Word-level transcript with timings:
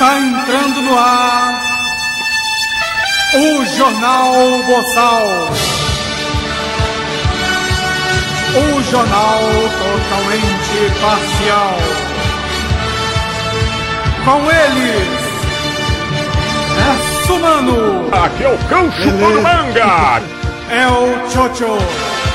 Está 0.00 0.18
entrando 0.18 0.80
no 0.80 0.98
ar 0.98 1.62
o 3.34 3.66
Jornal 3.66 4.32
Boçal. 4.62 5.50
O 8.56 8.82
jornal 8.84 9.40
totalmente 9.78 11.00
parcial. 11.02 11.76
Com 14.24 14.40
eles, 14.50 15.20
é 16.78 17.26
Sumano, 17.26 18.08
Aqui 18.24 18.44
é 18.44 18.48
o 18.48 18.58
cão 18.70 18.90
chupando 18.92 19.42
manga! 19.42 20.22
é 20.72 20.86
o 20.86 21.30
Chocho, 21.30 21.76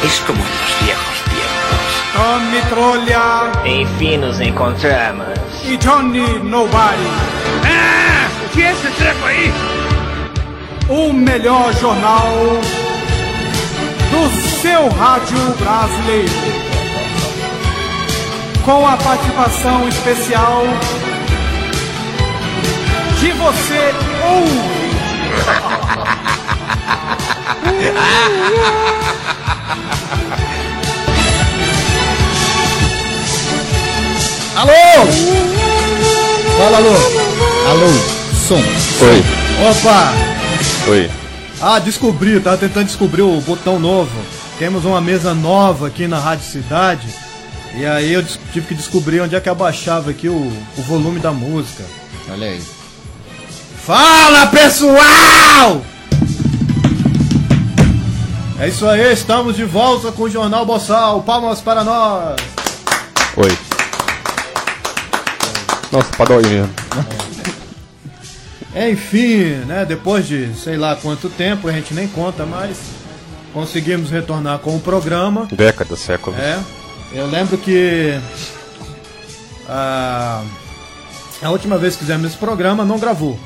Es 0.03 0.19
como 0.27 0.37
en 0.37 0.51
los 0.51 0.81
viejos 0.83 1.17
tiempos. 1.31 1.95
Tommy 2.13 2.61
Trolha 2.69 3.51
Enfim 3.65 4.17
nos 4.19 4.39
encontramos. 4.39 5.25
e 5.67 5.77
Johnny 5.77 6.39
Nobody. 6.43 7.34
Ah, 7.65 8.29
o 8.45 8.49
que 8.49 8.61
é 8.61 8.71
esse 8.71 8.89
treco 8.91 9.25
aí? 9.25 9.51
o 10.89 11.11
melhor 11.11 11.73
jornal 11.73 12.31
do 14.11 14.29
seu 14.61 14.87
rádio 14.89 15.37
brasileiro. 15.57 16.31
Com 18.63 18.87
a 18.87 18.97
participação 18.97 19.87
especial 19.87 20.63
de 23.19 23.31
você 23.31 23.93
ouve. 24.23 24.75
Alô! 34.55 34.71
Fala, 36.57 36.77
alô! 36.77 37.34
Alô, 37.67 37.87
som. 38.47 38.57
Oi, 38.57 39.23
Opa! 39.69 40.13
oi. 40.87 41.11
Ah, 41.59 41.79
descobri, 41.79 42.39
tava 42.39 42.57
tentando 42.57 42.85
descobrir 42.85 43.23
o 43.23 43.41
botão 43.41 43.79
novo. 43.79 44.11
Temos 44.59 44.85
uma 44.85 45.01
mesa 45.01 45.33
nova 45.33 45.87
aqui 45.87 46.07
na 46.07 46.19
Rádio 46.19 46.45
Cidade. 46.45 47.07
E 47.75 47.83
aí 47.83 48.13
eu 48.13 48.23
tive 48.53 48.67
que 48.67 48.75
descobrir 48.75 49.19
onde 49.21 49.35
é 49.35 49.39
que 49.41 49.49
abaixava 49.49 50.11
aqui 50.11 50.29
o, 50.29 50.35
o 50.77 50.81
volume 50.83 51.19
da 51.19 51.31
música. 51.31 51.83
Olha 52.29 52.47
aí. 52.49 52.61
Fala, 53.83 54.45
pessoal! 54.47 55.81
É 58.59 58.67
isso 58.67 58.87
aí, 58.87 59.11
estamos 59.11 59.55
de 59.55 59.65
volta 59.65 60.11
com 60.11 60.23
o 60.23 60.29
Jornal 60.29 60.67
Boçal. 60.67 61.23
Palmas 61.23 61.61
para 61.61 61.83
nós! 61.83 62.35
Oi. 63.37 63.57
Nossa, 65.91 66.25
dói 66.25 66.43
mesmo. 66.43 67.24
Enfim, 68.75 69.63
né? 69.65 69.85
Depois 69.85 70.27
de 70.27 70.53
sei 70.55 70.75
lá 70.77 70.95
quanto 70.95 71.29
tempo, 71.29 71.67
a 71.67 71.71
gente 71.71 71.93
nem 71.93 72.07
conta 72.07 72.45
mais, 72.45 72.77
conseguimos 73.53 74.09
retornar 74.11 74.59
com 74.59 74.75
o 74.75 74.79
programa. 74.79 75.47
Décadas, 75.51 75.99
séculos. 75.99 76.37
É, 76.39 76.59
eu 77.13 77.25
lembro 77.27 77.57
que 77.57 78.19
a, 79.69 80.43
a 81.41 81.49
última 81.51 81.77
vez 81.77 81.93
que 81.95 82.01
fizemos 82.01 82.27
esse 82.27 82.37
programa 82.37 82.83
não 82.83 82.99
gravou. 82.99 83.39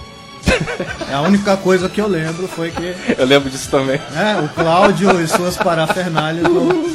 É 1.09 1.13
a 1.15 1.21
única 1.21 1.57
coisa 1.57 1.89
que 1.89 1.99
eu 1.99 2.07
lembro 2.07 2.47
foi 2.47 2.69
que 2.69 2.95
Eu 3.17 3.25
lembro 3.25 3.49
disso 3.49 3.67
também. 3.69 3.99
né, 4.11 4.39
o 4.43 4.47
Cláudio 4.49 5.19
e 5.19 5.27
suas 5.27 5.57
parafernálias 5.57 6.43
não... 6.43 6.85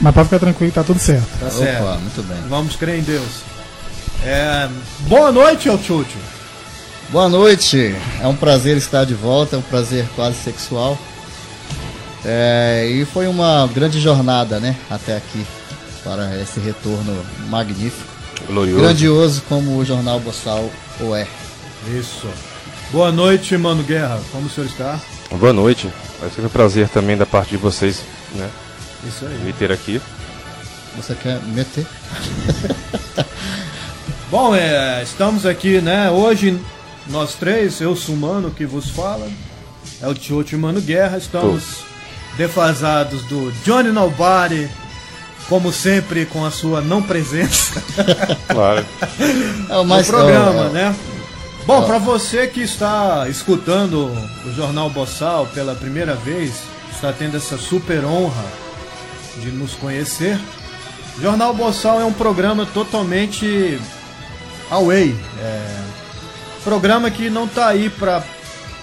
Mas 0.00 0.14
pode 0.14 0.28
ficar 0.28 0.38
tranquilo, 0.40 0.72
tá 0.72 0.82
tudo 0.82 0.98
certo. 0.98 1.28
Tá 1.38 1.48
certo. 1.50 1.82
Opa, 1.84 1.98
muito 1.98 2.22
bem. 2.24 2.38
Vamos 2.48 2.74
crer 2.74 2.98
em 2.98 3.02
Deus. 3.02 3.42
É, 4.22 4.68
boa 5.08 5.32
noite, 5.32 5.68
El 5.68 5.78
Chucho. 5.78 6.18
Boa 7.08 7.28
noite, 7.28 7.96
é 8.20 8.26
um 8.26 8.36
prazer 8.36 8.76
estar 8.76 9.04
de 9.04 9.14
volta, 9.14 9.56
é 9.56 9.58
um 9.58 9.62
prazer 9.62 10.06
quase 10.14 10.36
sexual. 10.36 10.98
É, 12.24 12.86
e 12.86 13.04
foi 13.06 13.26
uma 13.26 13.66
grande 13.74 13.98
jornada, 13.98 14.60
né, 14.60 14.76
até 14.90 15.16
aqui, 15.16 15.44
para 16.04 16.38
esse 16.38 16.60
retorno 16.60 17.24
magnífico. 17.48 18.08
Glorioso. 18.46 18.82
Grandioso 18.82 19.42
como 19.48 19.78
o 19.78 19.84
Jornal 19.84 20.20
Boçal 20.20 20.70
o 21.00 21.14
é. 21.14 21.26
Isso. 21.98 22.28
Boa 22.92 23.10
noite, 23.10 23.56
Mano 23.56 23.82
Guerra. 23.82 24.20
Como 24.30 24.46
o 24.46 24.50
senhor 24.50 24.66
está? 24.66 25.00
Boa 25.30 25.52
noite. 25.52 25.90
Vai 26.20 26.28
ser 26.30 26.44
um 26.44 26.48
prazer 26.48 26.88
também 26.88 27.16
da 27.16 27.24
parte 27.24 27.50
de 27.50 27.56
vocês, 27.56 28.02
né? 28.34 28.50
Isso 29.06 29.24
aí. 29.24 29.38
Me 29.38 29.52
ter 29.52 29.72
aqui. 29.72 30.00
Você 30.96 31.14
quer 31.14 31.40
meter? 31.46 31.86
Bom, 34.30 34.54
é, 34.54 35.02
estamos 35.02 35.44
aqui, 35.44 35.80
né? 35.80 36.10
Hoje, 36.10 36.58
nós 37.08 37.34
três, 37.34 37.80
eu 37.80 37.96
sou 37.96 38.14
o 38.14 38.18
Mano 38.18 38.50
que 38.50 38.64
vos 38.64 38.88
fala. 38.90 39.28
É 40.00 40.06
o 40.06 40.14
Tioto 40.14 40.52
e 40.52 40.56
o 40.56 40.58
Mano 40.58 40.80
Guerra. 40.80 41.18
Estamos 41.18 41.78
defasados 42.36 43.22
do 43.24 43.50
Johnny 43.64 43.90
Nobody. 43.90 44.68
Como 45.48 45.72
sempre, 45.72 46.26
com 46.26 46.44
a 46.44 46.50
sua 46.52 46.80
não 46.80 47.02
presença 47.02 47.82
Claro. 48.46 48.86
É 49.68 49.74
o 49.74 49.78
no 49.78 49.84
mais 49.84 50.06
programa, 50.06 50.64
é 50.64 50.68
o- 50.68 50.72
né? 50.72 50.96
Bom, 51.66 51.82
para 51.84 51.98
você 51.98 52.46
que 52.46 52.60
está 52.62 53.26
escutando 53.28 54.06
o 54.46 54.52
Jornal 54.54 54.88
Boçal 54.90 55.46
pela 55.48 55.74
primeira 55.74 56.14
vez, 56.14 56.52
está 56.92 57.12
tendo 57.12 57.36
essa 57.36 57.58
super 57.58 58.04
honra 58.04 58.44
de 59.42 59.50
nos 59.50 59.72
conhecer. 59.74 60.38
Jornal 61.20 61.52
Boçal 61.52 62.00
é 62.00 62.04
um 62.04 62.12
programa 62.12 62.64
totalmente 62.72 63.78
away. 64.70 65.14
É, 65.40 65.80
programa 66.62 67.10
que 67.10 67.28
não 67.28 67.46
tá 67.46 67.68
aí 67.68 67.90
pra 67.90 68.22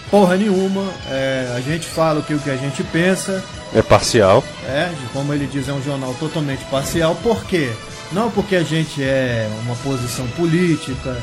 porra 0.09 0.35
nenhuma. 0.35 0.91
É, 1.09 1.53
a 1.55 1.61
gente 1.61 1.85
fala 1.85 2.19
o 2.19 2.23
que, 2.23 2.33
o 2.33 2.39
que 2.39 2.49
a 2.49 2.57
gente 2.57 2.83
pensa. 2.83 3.43
É 3.73 3.81
parcial. 3.81 4.43
É, 4.65 4.91
como 5.13 5.33
ele 5.33 5.47
diz, 5.47 5.67
é 5.67 5.73
um 5.73 5.81
jornal 5.81 6.13
totalmente 6.15 6.63
parcial. 6.65 7.15
Por 7.15 7.43
quê? 7.45 7.71
Não 8.11 8.31
porque 8.31 8.55
a 8.55 8.63
gente 8.63 9.03
é 9.03 9.49
uma 9.63 9.75
posição 9.77 10.25
política, 10.29 11.17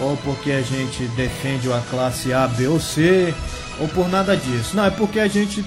ou 0.00 0.16
porque 0.18 0.50
a 0.50 0.60
gente 0.60 1.04
defende 1.16 1.72
a 1.72 1.80
classe 1.88 2.32
A, 2.32 2.48
B 2.48 2.66
ou 2.66 2.80
C, 2.80 3.32
ou 3.78 3.88
por 3.88 4.08
nada 4.08 4.36
disso. 4.36 4.74
Não, 4.76 4.84
é 4.84 4.90
porque 4.90 5.20
a 5.20 5.28
gente 5.28 5.64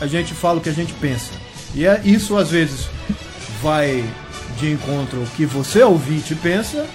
a 0.00 0.06
gente 0.06 0.34
fala 0.34 0.58
o 0.58 0.60
que 0.60 0.68
a 0.68 0.72
gente 0.72 0.92
pensa. 0.94 1.32
E 1.74 1.86
é 1.86 2.00
isso 2.04 2.36
às 2.36 2.50
vezes 2.50 2.88
vai 3.62 4.04
de 4.58 4.70
encontro 4.70 5.20
ao 5.20 5.26
que 5.26 5.44
você 5.44 5.82
ouvinte 5.82 6.34
pensa, 6.34 6.86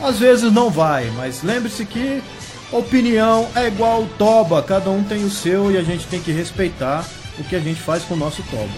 às 0.00 0.18
vezes 0.18 0.52
não 0.52 0.70
vai, 0.70 1.10
mas 1.16 1.42
lembre-se 1.42 1.84
que 1.84 2.22
opinião 2.70 3.48
é 3.54 3.66
igual 3.66 4.06
toba, 4.18 4.62
cada 4.62 4.90
um 4.90 5.02
tem 5.02 5.24
o 5.24 5.30
seu 5.30 5.70
e 5.70 5.76
a 5.76 5.82
gente 5.82 6.06
tem 6.06 6.20
que 6.20 6.30
respeitar 6.30 7.04
o 7.38 7.44
que 7.44 7.56
a 7.56 7.60
gente 7.60 7.80
faz 7.80 8.02
com 8.04 8.14
o 8.14 8.16
nosso 8.16 8.42
toba. 8.44 8.68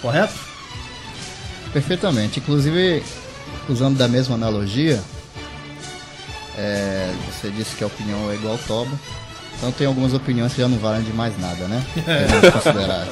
Correto? 0.00 0.34
Perfeitamente. 1.72 2.40
Inclusive, 2.40 3.02
usando 3.68 3.96
da 3.96 4.08
mesma 4.08 4.34
analogia, 4.34 5.02
é, 6.56 7.12
você 7.30 7.50
disse 7.50 7.76
que 7.76 7.84
a 7.84 7.86
opinião 7.86 8.30
é 8.30 8.34
igual 8.34 8.58
toba. 8.66 8.90
Então 9.56 9.72
tem 9.72 9.86
algumas 9.86 10.14
opiniões 10.14 10.52
que 10.54 10.60
já 10.60 10.68
não 10.68 10.78
valem 10.78 11.02
de 11.02 11.12
mais 11.12 11.38
nada, 11.38 11.66
né? 11.66 11.84
Considerar. 12.52 13.08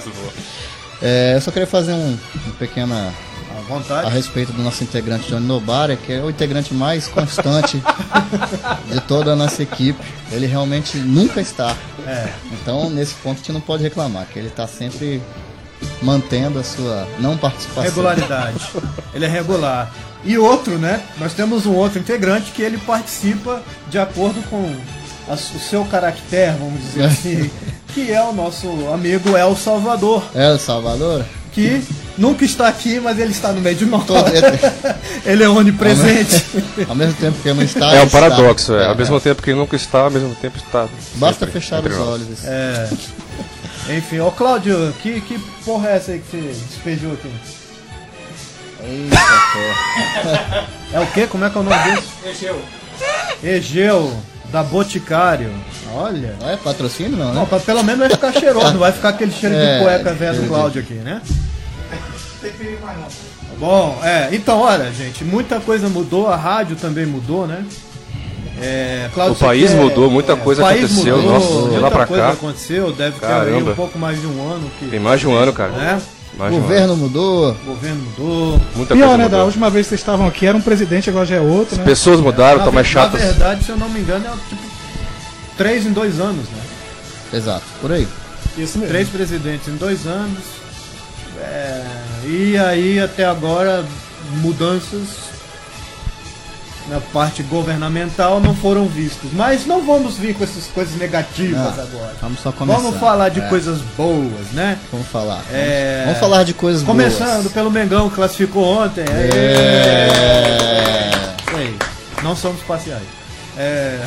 É, 1.02 1.34
eu 1.34 1.40
só 1.40 1.50
queria 1.50 1.66
fazer 1.66 1.92
um, 1.92 2.12
um 2.46 2.50
pequena 2.58 3.12
À 3.56 3.58
a 3.58 3.62
vontade. 3.62 4.10
respeito 4.10 4.52
do 4.52 4.62
nosso 4.62 4.84
integrante 4.84 5.28
Johnny 5.28 5.46
Nobara, 5.46 5.96
que 5.96 6.12
é 6.12 6.20
o 6.22 6.28
integrante 6.30 6.74
mais 6.74 7.08
constante 7.08 7.82
de 8.92 9.00
toda 9.02 9.32
a 9.32 9.36
nossa 9.36 9.62
equipe. 9.62 9.98
Ele 10.30 10.46
realmente 10.46 10.96
nunca 10.98 11.40
está. 11.40 11.74
É, 12.06 12.28
Então, 12.52 12.90
nesse 12.90 13.14
ponto, 13.14 13.34
a 13.34 13.38
gente 13.38 13.52
não 13.52 13.60
pode 13.60 13.82
reclamar, 13.82 14.26
que 14.26 14.38
ele 14.38 14.48
está 14.48 14.66
sempre 14.66 15.22
mantendo 16.02 16.58
a 16.58 16.64
sua 16.64 17.06
não 17.18 17.36
participação. 17.36 17.82
regularidade. 17.84 18.60
Ele 19.14 19.24
é 19.24 19.28
regular. 19.28 19.92
E 20.24 20.36
outro, 20.38 20.78
né? 20.78 21.02
Nós 21.18 21.32
temos 21.34 21.66
um 21.66 21.74
outro 21.74 21.98
integrante 21.98 22.50
que 22.50 22.62
ele 22.62 22.78
participa 22.78 23.62
de 23.88 23.98
acordo 23.98 24.42
com 24.48 24.74
a- 25.28 25.34
o 25.34 25.36
seu 25.36 25.84
caractere, 25.84 26.56
vamos 26.58 26.80
dizer 26.80 27.04
assim, 27.06 27.50
que 27.94 28.10
é 28.12 28.22
o 28.22 28.32
nosso 28.32 28.68
amigo 28.92 29.36
El 29.36 29.54
Salvador, 29.56 30.22
o 30.34 30.58
Salvador? 30.58 31.24
Que 31.56 31.82
nunca 32.18 32.44
está 32.44 32.68
aqui, 32.68 33.00
mas 33.00 33.18
ele 33.18 33.30
está 33.32 33.50
no 33.50 33.62
meio 33.62 33.74
de 33.74 33.86
nós. 33.86 34.04
Ele 35.24 35.42
é 35.42 35.48
onipresente. 35.48 36.44
Ao 36.86 36.94
mesmo 36.94 37.14
tempo 37.14 37.38
que 37.42 37.48
ele 37.48 37.56
não 37.56 37.64
está. 37.64 37.86
É 37.86 37.92
ele 37.94 38.00
um 38.02 38.06
está. 38.06 38.20
paradoxo, 38.20 38.74
é. 38.74 38.86
Ao 38.86 38.94
mesmo 38.94 39.18
tempo 39.18 39.42
que 39.42 39.54
nunca 39.54 39.74
está, 39.74 40.00
ao 40.00 40.10
mesmo 40.10 40.34
tempo 40.34 40.58
está. 40.58 40.86
Basta 41.14 41.46
sempre 41.46 41.58
fechar 41.60 41.82
os 41.82 41.96
nós. 41.96 42.08
olhos. 42.08 42.44
É. 42.44 42.90
Enfim, 43.96 44.20
ô 44.20 44.30
Cláudio, 44.30 44.92
que, 45.02 45.20
que 45.22 45.38
porra 45.64 45.88
é 45.88 45.96
essa 45.96 46.12
aí 46.12 46.18
que 46.18 46.36
você 46.36 46.54
despejou 46.68 47.12
aqui? 47.14 47.30
Eita, 48.84 49.16
porra. 49.16 50.68
É 50.92 51.00
o 51.00 51.06
quê? 51.06 51.26
Como 51.26 51.42
é 51.44 51.50
que 51.50 51.56
é 51.56 51.60
o 51.60 51.64
nome 51.64 51.82
dele? 51.84 52.02
Egeu. 52.26 52.62
Egeu, 53.42 54.16
da 54.56 54.62
Boticário. 54.62 55.50
Olha. 55.94 56.34
Não 56.40 56.48
é 56.48 56.56
patrocínio, 56.56 57.14
não, 57.14 57.34
Não, 57.34 57.42
né? 57.42 57.46
pra- 57.46 57.60
pelo 57.60 57.82
menos 57.84 58.00
vai 58.00 58.08
ficar 58.08 58.32
cheiroso, 58.32 58.72
não 58.72 58.80
vai 58.80 58.90
ficar 58.90 59.10
aquele 59.10 59.30
cheiro 59.30 59.54
É, 59.54 59.76
de 59.78 59.84
cueca 59.84 60.14
velho 60.14 60.40
do. 60.40 60.48
Cláudio 60.48 60.80
aqui, 60.80 60.94
né? 60.94 61.20
Bom, 63.58 63.98
é, 64.02 64.28
então, 64.32 64.60
olha, 64.60 64.90
gente, 64.92 65.24
muita 65.24 65.60
coisa 65.60 65.88
mudou, 65.90 66.28
a 66.28 66.36
rádio 66.36 66.74
também 66.76 67.04
mudou, 67.04 67.46
né? 67.46 67.64
É, 68.60 69.10
Cláudio, 69.12 69.34
O 69.34 69.38
país 69.38 69.70
quer- 69.70 69.76
mudou, 69.76 70.10
muita 70.10 70.34
coisa 70.36 70.62
o 70.62 70.64
país 70.64 70.84
aconteceu, 70.86 71.16
mudou, 71.18 71.32
nossa, 71.32 71.46
de 71.48 71.54
lá 71.58 71.68
muita 71.80 71.90
pra 71.90 72.06
coisa 72.06 72.22
cá. 72.22 72.30
aconteceu, 72.32 72.92
deve 72.92 73.18
ter 73.20 73.26
aí 73.26 73.32
Caramba. 73.32 73.70
um 73.72 73.74
pouco 73.74 73.98
mais 73.98 74.18
de 74.18 74.26
um 74.26 74.50
ano 74.50 74.70
que. 74.78 74.86
Tem 74.86 74.98
mais 75.00 75.20
de 75.20 75.26
um 75.28 75.34
ano, 75.34 75.52
cara. 75.52 75.72
Né? 75.72 76.00
Um 76.38 76.50
governo 76.50 76.96
mudou. 76.96 77.54
Governo 77.64 78.02
mudou. 78.02 78.60
Muita 78.74 78.94
Pior, 78.94 79.06
coisa 79.06 79.16
né? 79.16 79.24
Da 79.24 79.30
mudou. 79.30 79.46
última 79.46 79.70
vez 79.70 79.86
que 79.86 79.90
vocês 79.90 80.00
estavam 80.00 80.26
aqui 80.26 80.46
era 80.46 80.56
um 80.56 80.60
presidente, 80.60 81.08
agora 81.08 81.24
já 81.24 81.36
é 81.36 81.40
outro, 81.40 81.76
né? 81.78 81.84
Pessoas 81.84 82.20
mudaram, 82.20 82.58
na, 82.58 82.64
estão 82.64 82.72
mais 82.72 82.86
na 82.86 82.92
chatas. 82.92 83.20
verdade, 83.20 83.64
se 83.64 83.70
eu 83.70 83.76
não 83.76 83.88
me 83.88 84.00
engano, 84.00 84.26
é 84.26 84.30
tipo 84.48 84.62
três 85.56 85.86
em 85.86 85.92
dois 85.92 86.20
anos, 86.20 86.46
né? 86.48 86.62
Exato, 87.32 87.64
por 87.80 87.90
aí. 87.90 88.06
Isso 88.58 88.78
mesmo. 88.78 88.92
Três 88.92 89.08
presidentes 89.08 89.66
em 89.68 89.76
dois 89.76 90.06
anos. 90.06 90.42
É, 91.40 91.82
e 92.26 92.56
aí, 92.58 93.00
até 93.00 93.24
agora, 93.24 93.84
mudanças 94.42 95.08
na 96.88 97.00
parte 97.00 97.42
governamental 97.42 98.38
não 98.40 98.54
foram 98.54 98.86
vistas. 98.86 99.30
Mas 99.32 99.66
não 99.66 99.84
vamos 99.84 100.16
vir 100.16 100.34
com 100.34 100.44
essas 100.44 100.66
coisas 100.68 100.94
negativas 100.96 101.58
Ah, 101.78 101.82
agora. 101.82 102.14
Vamos 102.22 102.40
só 102.40 102.52
começar. 102.52 102.80
Vamos 102.80 103.00
falar 103.00 103.28
de 103.28 103.40
É, 103.40 103.48
coisas 103.48 103.80
boas, 103.96 104.50
né? 104.52 104.78
Vamos 104.92 105.06
falar. 105.08 105.42
É, 105.50 106.02
Vamos 106.04 106.20
falar 106.20 106.44
de 106.44 106.54
coisas 106.54 106.82
Começando 106.82 107.42
boas. 107.42 107.52
pelo 107.52 107.70
Mengão, 107.70 108.08
que 108.08 108.14
classificou 108.16 108.64
ontem. 108.64 109.04
É. 109.08 110.08
Aí. 111.56 111.76
Não 112.22 112.36
somos 112.36 112.60
parciais. 112.62 113.02
É... 113.58 114.00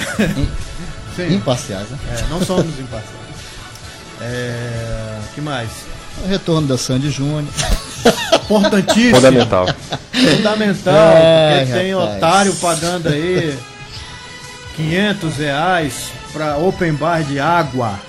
Sim. 1.16 1.34
Imparciais, 1.36 1.90
né? 1.90 1.98
É, 2.18 2.24
não 2.30 2.42
somos 2.46 2.80
imparciais. 2.80 3.20
É... 4.22 5.18
que 5.36 5.42
mais? 5.42 5.70
O 6.24 6.28
retorno 6.28 6.68
da 6.68 6.78
Sandy 6.78 7.10
Júnior. 7.10 7.46
Importantíssimo. 8.34 9.16
Fundamental. 9.16 9.68
Fundamental, 10.12 10.94
Ai, 10.96 11.60
porque 11.66 11.80
tem 11.80 11.94
rapaz. 11.94 12.16
otário 12.18 12.54
pagando 12.56 13.08
aí 13.10 13.58
500 14.76 15.36
reais 15.38 15.94
pra 16.34 16.58
open 16.58 16.94
bar 16.94 17.24
de 17.24 17.40
água. 17.40 18.00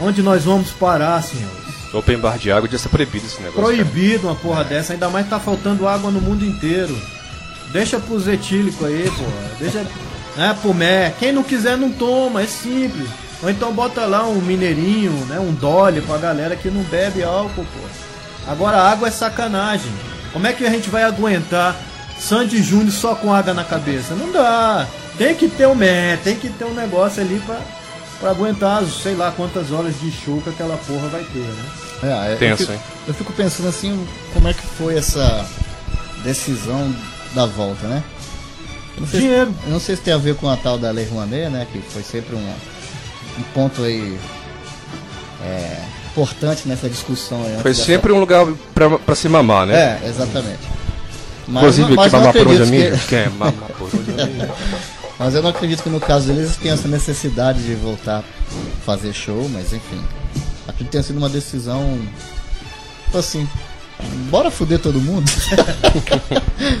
Onde 0.00 0.22
nós 0.22 0.44
vamos 0.44 0.70
parar, 0.70 1.22
senhores? 1.22 1.64
Open 1.92 2.18
bar 2.18 2.38
de 2.38 2.50
água 2.50 2.62
devia 2.62 2.78
ser 2.78 2.88
proibido 2.88 3.26
esse 3.26 3.40
negócio. 3.40 3.60
cara. 3.60 3.66
Proibido 3.74 4.26
uma 4.26 4.34
porra 4.34 4.64
dessa, 4.64 4.92
ainda 4.92 5.08
mais 5.08 5.28
tá 5.28 5.38
faltando 5.38 5.86
água 5.86 6.10
no 6.10 6.20
mundo 6.20 6.44
inteiro. 6.44 6.96
Deixa 7.72 7.98
pros 8.00 8.26
etílicos 8.26 8.84
aí, 8.86 9.04
porra. 9.10 9.50
Deixa. 9.60 9.86
Né, 10.36 10.56
pro 10.60 10.74
mé. 10.74 11.14
Quem 11.18 11.32
não 11.32 11.44
quiser 11.44 11.76
não 11.76 11.90
toma, 11.92 12.42
é 12.42 12.46
simples. 12.46 13.08
Ou 13.44 13.50
então 13.50 13.72
bota 13.72 14.04
lá 14.06 14.24
um 14.26 14.40
mineirinho, 14.40 15.12
né? 15.26 15.38
Um 15.38 15.52
dolly 15.52 16.00
pra 16.00 16.16
galera 16.18 16.56
que 16.56 16.68
não 16.70 16.82
bebe 16.82 17.22
álcool, 17.22 17.64
pô. 17.64 18.50
Agora 18.50 18.78
água 18.78 19.06
é 19.08 19.10
sacanagem. 19.10 19.92
Como 20.32 20.46
é 20.46 20.52
que 20.52 20.66
a 20.66 20.70
gente 20.70 20.88
vai 20.90 21.04
aguentar 21.04 21.76
Sandy 22.18 22.62
Júnior 22.62 22.90
só 22.90 23.14
com 23.14 23.32
água 23.32 23.54
na 23.54 23.62
cabeça? 23.64 24.14
Não 24.14 24.32
dá. 24.32 24.86
Tem 25.16 25.34
que 25.34 25.48
ter 25.48 25.68
um 25.68 25.74
mé, 25.74 26.16
tem 26.24 26.34
que 26.36 26.48
ter 26.48 26.64
um 26.64 26.74
negócio 26.74 27.22
ali 27.22 27.40
pra, 27.46 27.60
pra 28.18 28.30
aguentar 28.30 28.82
as, 28.82 28.94
sei 29.02 29.14
lá 29.14 29.30
quantas 29.30 29.70
horas 29.70 29.94
de 30.00 30.10
show 30.10 30.40
que 30.42 30.50
aquela 30.50 30.76
porra 30.78 31.06
vai 31.08 31.22
ter, 31.24 31.38
né? 31.38 31.64
É, 32.02 32.32
eu 32.32 32.38
Tenso, 32.38 32.62
fico- 32.62 32.72
hein? 32.72 32.80
Eu 33.06 33.14
fico 33.14 33.32
pensando 33.34 33.68
assim, 33.68 34.06
como 34.32 34.48
é 34.48 34.52
que 34.52 34.66
foi 34.66 34.96
essa 34.98 35.46
decisão 36.24 36.92
da 37.34 37.46
volta, 37.46 37.86
né? 37.86 38.02
Eu 38.96 39.00
não 39.02 39.06
sei, 39.08 39.20
se, 39.20 39.26
Dinheiro. 39.26 39.54
eu 39.64 39.70
não 39.70 39.80
sei 39.80 39.96
se 39.96 40.02
tem 40.02 40.14
a 40.14 40.18
ver 40.18 40.34
com 40.36 40.48
a 40.48 40.56
tal 40.56 40.78
da 40.78 40.90
Lei 40.90 41.06
Rouanet, 41.06 41.48
né? 41.50 41.66
Que 41.72 41.80
foi 41.80 42.02
sempre 42.02 42.34
um, 42.34 42.54
um 43.38 43.42
ponto 43.54 43.82
aí 43.82 44.18
é, 45.42 45.76
importante 46.10 46.68
nessa 46.68 46.88
discussão 46.88 47.42
Foi 47.62 47.72
dessa- 47.72 47.84
sempre 47.84 48.12
um 48.12 48.20
lugar 48.20 48.46
pra, 48.74 48.98
pra 48.98 49.14
se 49.14 49.28
mamar, 49.28 49.66
né? 49.66 49.74
É, 50.02 50.08
exatamente. 50.08 50.60
Mas, 51.46 51.78
Inclusive, 51.78 51.94
mas 51.96 52.10
que 52.12 52.16
mamar 52.18 52.32
por 52.32 52.48
onde 52.48 52.62
amigo? 52.62 52.98
que, 52.98 53.06
Quem 53.06 53.18
é 53.18 53.28
mamar 53.28 53.52
por 53.78 53.90
onde? 53.94 54.48
Mas 55.16 55.32
eu 55.32 55.42
não 55.42 55.50
acredito 55.50 55.80
que 55.80 55.88
no 55.88 56.00
caso 56.00 56.26
deles 56.26 56.56
tenha 56.56 56.74
essa 56.74 56.88
necessidade 56.88 57.62
de 57.62 57.72
voltar 57.76 58.18
a 58.18 58.24
fazer 58.84 59.12
show, 59.12 59.48
mas 59.48 59.72
enfim. 59.72 60.02
Que 60.76 60.82
tenha 60.82 61.04
sido 61.04 61.18
uma 61.18 61.28
decisão. 61.28 62.00
Tipo 63.04 63.18
assim. 63.18 63.48
Bora 64.30 64.50
fuder 64.50 64.78
todo 64.78 65.00
mundo? 65.00 65.30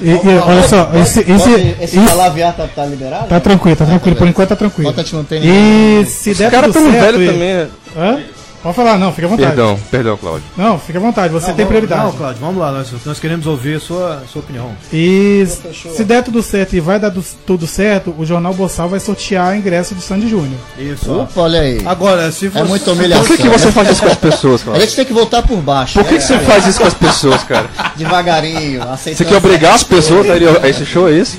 E, 0.02 0.10
e, 0.10 0.38
olha 0.44 0.62
só, 0.68 0.90
esse, 0.94 1.20
esse, 1.20 1.28
Pode- 1.50 1.76
esse 1.80 1.96
isso- 1.96 2.06
palavrear 2.06 2.54
tá, 2.54 2.66
tá 2.66 2.84
liberado? 2.86 3.28
tá 3.28 3.38
tranquilo, 3.40 3.76
tá 3.76 3.84
tranquilo. 3.86 4.16
Por 4.16 4.26
enquanto 4.28 4.48
tá 4.48 4.56
tranquilo. 4.56 4.90
Bota 4.90 5.04
te 5.04 5.14
não 5.14 5.24
tem 5.24 5.40
ninguém. 5.40 6.02
E 6.02 6.06
se 6.06 6.30
Os 6.30 6.38
der 6.38 6.50
caras 6.50 6.72
tudo 6.72 6.82
tão 6.84 6.92
certo... 6.92 7.16
velhos 7.18 7.22
e- 7.22 7.32
também. 7.32 7.54
né? 7.54 7.68
Hã? 7.96 8.18
Pode 8.64 8.76
falar, 8.76 8.96
não, 8.98 9.12
fica 9.12 9.26
à 9.26 9.30
vontade. 9.30 9.48
Perdão, 9.48 9.78
perdão, 9.90 10.16
Cláudio. 10.16 10.42
Não, 10.56 10.78
fica 10.78 10.98
à 10.98 11.02
vontade, 11.02 11.32
você 11.32 11.48
Não, 11.48 11.54
tem 11.54 11.66
vamos- 11.66 11.78
prioridade. 11.80 12.02
Não, 12.06 12.12
Cláudio, 12.18 12.40
vamos 12.40 12.56
lá, 12.56 12.72
nós, 12.72 12.88
nós 13.04 13.20
queremos 13.20 13.46
ouvir 13.46 13.76
a 13.76 13.80
sua, 13.80 14.22
sua 14.32 14.40
opinião. 14.40 14.70
E 14.90 15.46
se 15.94 16.02
der 16.02 16.22
tudo 16.24 16.42
certo 16.42 16.74
e 16.74 16.80
vai 16.80 16.98
dar 16.98 17.10
do- 17.10 17.22
tudo 17.46 17.66
certo, 17.66 18.14
o 18.18 18.24
Jornal 18.24 18.54
Boçal 18.54 18.88
vai 18.88 18.98
sortear 19.00 19.54
ingresso 19.54 19.94
do 19.94 20.00
Sandy 20.00 20.28
Júnior. 20.28 20.58
Isso. 20.78 21.12
Opa, 21.12 21.42
olha 21.42 21.60
aí. 21.60 21.82
Agora, 21.84 22.32
se 22.32 22.48
você. 22.48 22.58
É 22.58 22.64
muita 22.64 22.90
humilhação. 22.92 23.26
Por 23.26 23.36
que, 23.36 23.42
que 23.42 23.48
você 23.50 23.70
faz 23.70 23.90
isso 23.90 24.00
com 24.02 24.08
as 24.08 24.16
pessoas, 24.16 24.60
A 24.62 24.64
Cláudio? 24.64 24.82
gente 24.86 24.96
tem 24.96 25.04
que 25.04 25.12
voltar 25.12 25.42
por 25.42 25.58
baixo. 25.58 25.94
Por 25.98 26.04
que, 26.06 26.12
né? 26.14 26.18
que 26.18 26.24
você 26.24 26.38
faz 26.38 26.66
isso 26.66 26.80
com 26.80 26.86
as 26.86 26.94
pessoas, 26.94 27.44
cara? 27.44 27.68
Devagarinho, 27.96 28.82
aceitando. 28.82 29.16
Você 29.18 29.24
quer 29.26 29.36
obrigar 29.36 29.74
as 29.74 29.82
pessoas 29.84 30.30
a 30.30 30.36
ir 30.38 30.48
a 30.62 30.66
esse 30.68 30.86
show, 30.86 31.06
é 31.06 31.12
isso? 31.12 31.38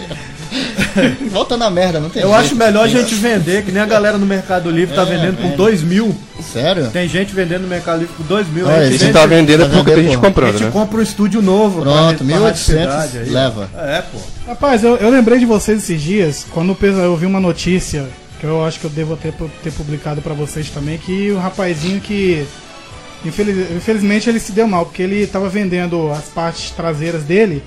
Volta 1.31 1.57
na 1.57 1.69
merda, 1.69 1.99
não 1.99 2.09
tem 2.09 2.21
Eu 2.21 2.29
jeito. 2.29 2.41
acho 2.45 2.55
melhor 2.55 2.83
a 2.85 2.87
gente 2.87 3.13
vender, 3.15 3.63
que 3.63 3.71
nem 3.71 3.81
a 3.81 3.85
galera 3.85 4.17
no 4.17 4.25
Mercado 4.25 4.69
Livre 4.69 4.95
tá 4.95 5.01
É, 5.03 5.05
vendendo 5.05 5.37
por 5.37 5.51
é. 5.51 5.55
2 5.55 5.83
mil. 5.83 6.15
Sério? 6.53 6.89
Tem 6.91 7.07
gente 7.07 7.33
vendendo 7.33 7.63
no 7.63 7.67
Mercado 7.67 7.99
Livre 7.99 8.13
por 8.15 8.23
2 8.25 8.47
mil. 8.49 8.65
Olha, 8.65 8.77
a 8.77 8.89
gente, 8.89 8.99
vende, 8.99 9.13
tá 9.13 9.25
vendendo 9.25 9.63
é 9.63 9.67
Tá 9.67 9.75
porque 9.75 9.91
tem 9.93 10.03
gente 10.03 10.17
pô. 10.17 10.19
a 10.25 10.29
comprando, 10.29 10.51
gente 10.53 10.63
né? 10.65 10.71
compra 10.71 10.97
um 10.99 11.01
estúdio 11.01 11.41
novo. 11.41 11.81
Pronto, 11.81 12.17
pra 12.17 12.25
1800 12.25 12.85
radicidade 12.93 13.17
aí. 13.17 13.29
leva. 13.29 13.69
É, 13.77 14.01
pô. 14.01 14.17
Rapaz, 14.47 14.83
eu, 14.83 14.95
eu 14.97 15.09
lembrei 15.09 15.39
de 15.39 15.45
vocês 15.45 15.81
esses 15.83 16.01
dias, 16.01 16.45
quando 16.51 16.77
eu 16.81 17.15
vi 17.17 17.25
uma 17.25 17.39
notícia, 17.39 18.05
que 18.39 18.45
eu 18.45 18.63
acho 18.65 18.79
que 18.79 18.85
eu 18.85 18.91
devo 18.91 19.15
ter, 19.17 19.33
ter 19.63 19.71
publicado 19.71 20.21
pra 20.21 20.33
vocês 20.33 20.69
também, 20.69 20.97
que 20.97 21.31
o 21.31 21.37
rapazinho 21.39 21.99
que. 21.99 22.45
infeliz- 23.25 23.71
infelizmente 23.75 24.29
ele 24.29 24.39
se 24.39 24.51
deu 24.51 24.67
mal, 24.67 24.85
porque 24.85 25.01
ele 25.01 25.25
tava 25.27 25.49
vendendo 25.49 26.11
as 26.11 26.25
partes 26.25 26.69
traseiras 26.71 27.23
dele. 27.23 27.63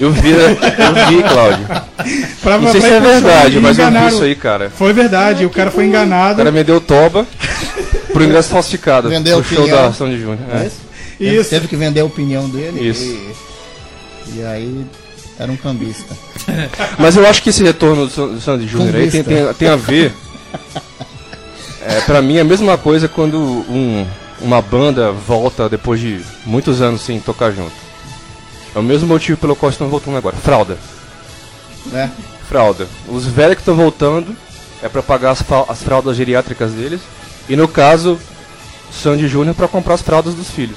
Eu 0.00 0.10
vi, 0.12 0.30
né? 0.32 0.56
eu 0.78 1.06
vi, 1.16 1.22
Cláudio. 1.22 1.66
Pra, 2.42 2.58
Não 2.58 2.72
sei 2.72 2.80
se 2.80 2.86
é 2.88 3.00
verdade, 3.00 3.60
mas 3.60 3.78
eu 3.78 3.84
vi 3.84 3.90
enganaram- 3.90 4.08
isso 4.08 4.22
aí, 4.24 4.34
cara. 4.34 4.70
Foi 4.70 4.92
verdade, 4.92 5.44
o 5.44 5.50
cara 5.50 5.70
foi 5.70 5.84
O 5.84 5.86
enganado. 5.88 6.36
cara 6.38 6.50
me 6.50 6.64
deu 6.64 6.80
toba 6.80 7.26
pro 8.12 8.24
ingresso 8.24 8.48
falsificado. 8.48 9.08
Vendeu 9.10 9.40
pro 9.42 9.48
show 9.54 9.58
opinião. 9.64 9.82
da 9.82 9.88
ação 9.88 10.08
de 10.08 10.18
junho. 10.20 10.38
É 10.52 10.62
É. 10.62 10.66
isso? 10.66 10.76
Teve- 11.18 11.36
Isso. 11.40 11.50
Teve 11.50 11.68
que 11.68 11.76
vender 11.76 12.00
a 12.00 12.04
opinião 12.06 12.48
dele. 12.48 12.88
Isso. 12.88 13.02
E, 13.04 14.38
e 14.38 14.42
aí 14.44 14.86
era 15.38 15.52
um 15.52 15.56
cambista. 15.56 16.16
Mas 16.98 17.14
eu 17.16 17.26
acho 17.26 17.42
que 17.42 17.50
esse 17.50 17.62
retorno 17.62 18.06
do 18.06 18.40
Sandy 18.40 18.66
Júnior 18.66 18.94
aí 18.96 19.10
tem, 19.10 19.22
tem, 19.22 19.52
tem 19.54 19.68
a 19.68 19.76
ver. 19.76 20.14
É, 21.86 22.00
pra 22.02 22.20
mim 22.22 22.36
é 22.36 22.40
a 22.40 22.44
mesma 22.44 22.76
coisa 22.78 23.06
quando 23.08 23.38
um- 23.38 24.06
uma 24.40 24.62
banda 24.62 25.12
volta 25.12 25.68
depois 25.68 26.00
de 26.00 26.20
muitos 26.46 26.80
anos 26.80 27.02
sem 27.02 27.20
tocar 27.20 27.50
junto. 27.52 27.72
É 28.74 28.78
o 28.78 28.82
mesmo 28.82 29.08
motivo 29.08 29.38
pelo 29.38 29.56
qual 29.56 29.70
estão 29.70 29.88
voltando 29.88 30.16
agora. 30.16 30.36
Fralda. 30.36 30.76
Né? 31.86 32.10
Fralda. 32.48 32.86
Os 33.08 33.26
velhos 33.26 33.54
que 33.56 33.62
estão 33.62 33.74
voltando 33.74 34.36
é 34.82 34.88
pra 34.88 35.02
pagar 35.02 35.30
as, 35.30 35.44
as 35.68 35.82
fraldas 35.82 36.16
geriátricas 36.16 36.72
deles. 36.72 37.00
E 37.48 37.56
no 37.56 37.66
caso, 37.66 38.18
Sandy 38.92 39.26
Júnior 39.28 39.54
pra 39.54 39.68
comprar 39.68 39.94
as 39.94 40.02
fraldas 40.02 40.34
dos 40.34 40.50
filhos. 40.50 40.76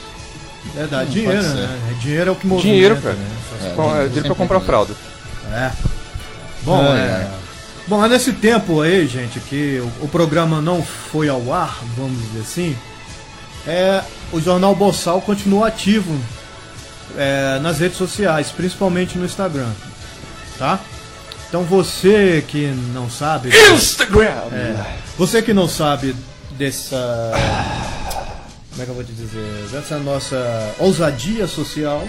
Verdade, 0.74 1.12
dinheiro, 1.12 1.36
pode 1.36 1.48
ser. 1.48 1.54
né? 1.56 1.80
Dinheiro 2.00 2.30
é 2.30 2.32
o 2.32 2.36
que 2.36 2.48
movimenta. 2.48 2.74
Dinheiro, 2.74 3.02
cara. 3.02 3.16
Né? 3.16 3.74
Com- 3.76 3.96
é, 3.96 4.06
dinheiro 4.08 4.28
pra 4.28 4.36
comprar 4.36 4.60
fralda. 4.62 4.94
É. 5.52 5.72
Bom, 6.64 6.82
é. 6.84 7.12
ai. 7.16 7.28
Bom, 7.86 8.04
é 8.04 8.08
nesse 8.08 8.32
tempo 8.32 8.82
aí, 8.82 9.06
gente, 9.08 9.40
que 9.42 9.80
o, 10.02 10.06
o 10.06 10.08
programa 10.08 10.62
não 10.62 10.82
foi 10.82 11.28
ao 11.28 11.54
ar, 11.54 11.80
vamos 11.98 12.18
dizer 12.22 12.40
assim, 12.40 12.78
é, 13.68 14.02
o 14.32 14.40
Jornal 14.40 14.74
Boçal 14.74 15.20
continua 15.20 15.68
ativo 15.68 16.18
é, 17.18 17.60
nas 17.60 17.80
redes 17.80 17.98
sociais, 17.98 18.52
principalmente 18.52 19.18
no 19.18 19.26
Instagram. 19.26 19.70
Tá? 20.58 20.80
Então 21.48 21.64
você 21.64 22.44
que 22.48 22.68
não 22.94 23.10
sabe. 23.10 23.50
Instagram! 23.74 24.50
É, 24.52 24.98
você 25.18 25.42
que 25.42 25.54
não 25.54 25.68
sabe 25.68 26.16
dessa. 26.52 27.32
Como 28.72 28.82
é 28.82 28.86
que 28.86 28.92
eu 28.92 28.96
vou 28.96 29.04
te 29.04 29.12
dizer? 29.12 29.68
Dessa 29.72 30.00
nossa 30.00 30.74
ousadia 30.80 31.48
social. 31.48 32.08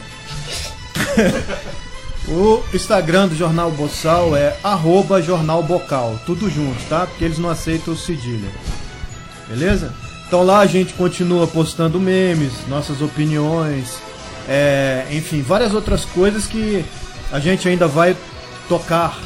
o 2.27 2.63
Instagram 2.73 3.29
do 3.29 3.37
Jornal 3.37 3.71
Boçal 3.71 4.35
é 4.35 4.57
arroba 4.65 5.21
Jornal 5.21 5.63
Bocal. 5.63 6.19
Tudo 6.25 6.49
junto, 6.49 6.83
tá? 6.89 7.07
Porque 7.07 7.25
eles 7.25 7.39
não 7.39 7.51
aceitam 7.51 7.93
o 7.93 7.97
cedilha. 7.97 8.51
Beleza? 9.47 9.93
Então 10.27 10.43
lá 10.43 10.61
a 10.61 10.67
gente 10.67 10.95
continua 10.95 11.47
postando 11.47 12.01
memes, 12.01 12.53
nossas 12.67 13.03
opiniões, 13.03 13.99
é, 14.49 15.07
enfim, 15.11 15.43
várias 15.43 15.75
outras 15.75 16.05
coisas 16.05 16.47
que 16.47 16.85
a 17.33 17.39
gente 17.39 17.69
ainda 17.69 17.87
vai 17.87 18.17
tocar 18.69 19.19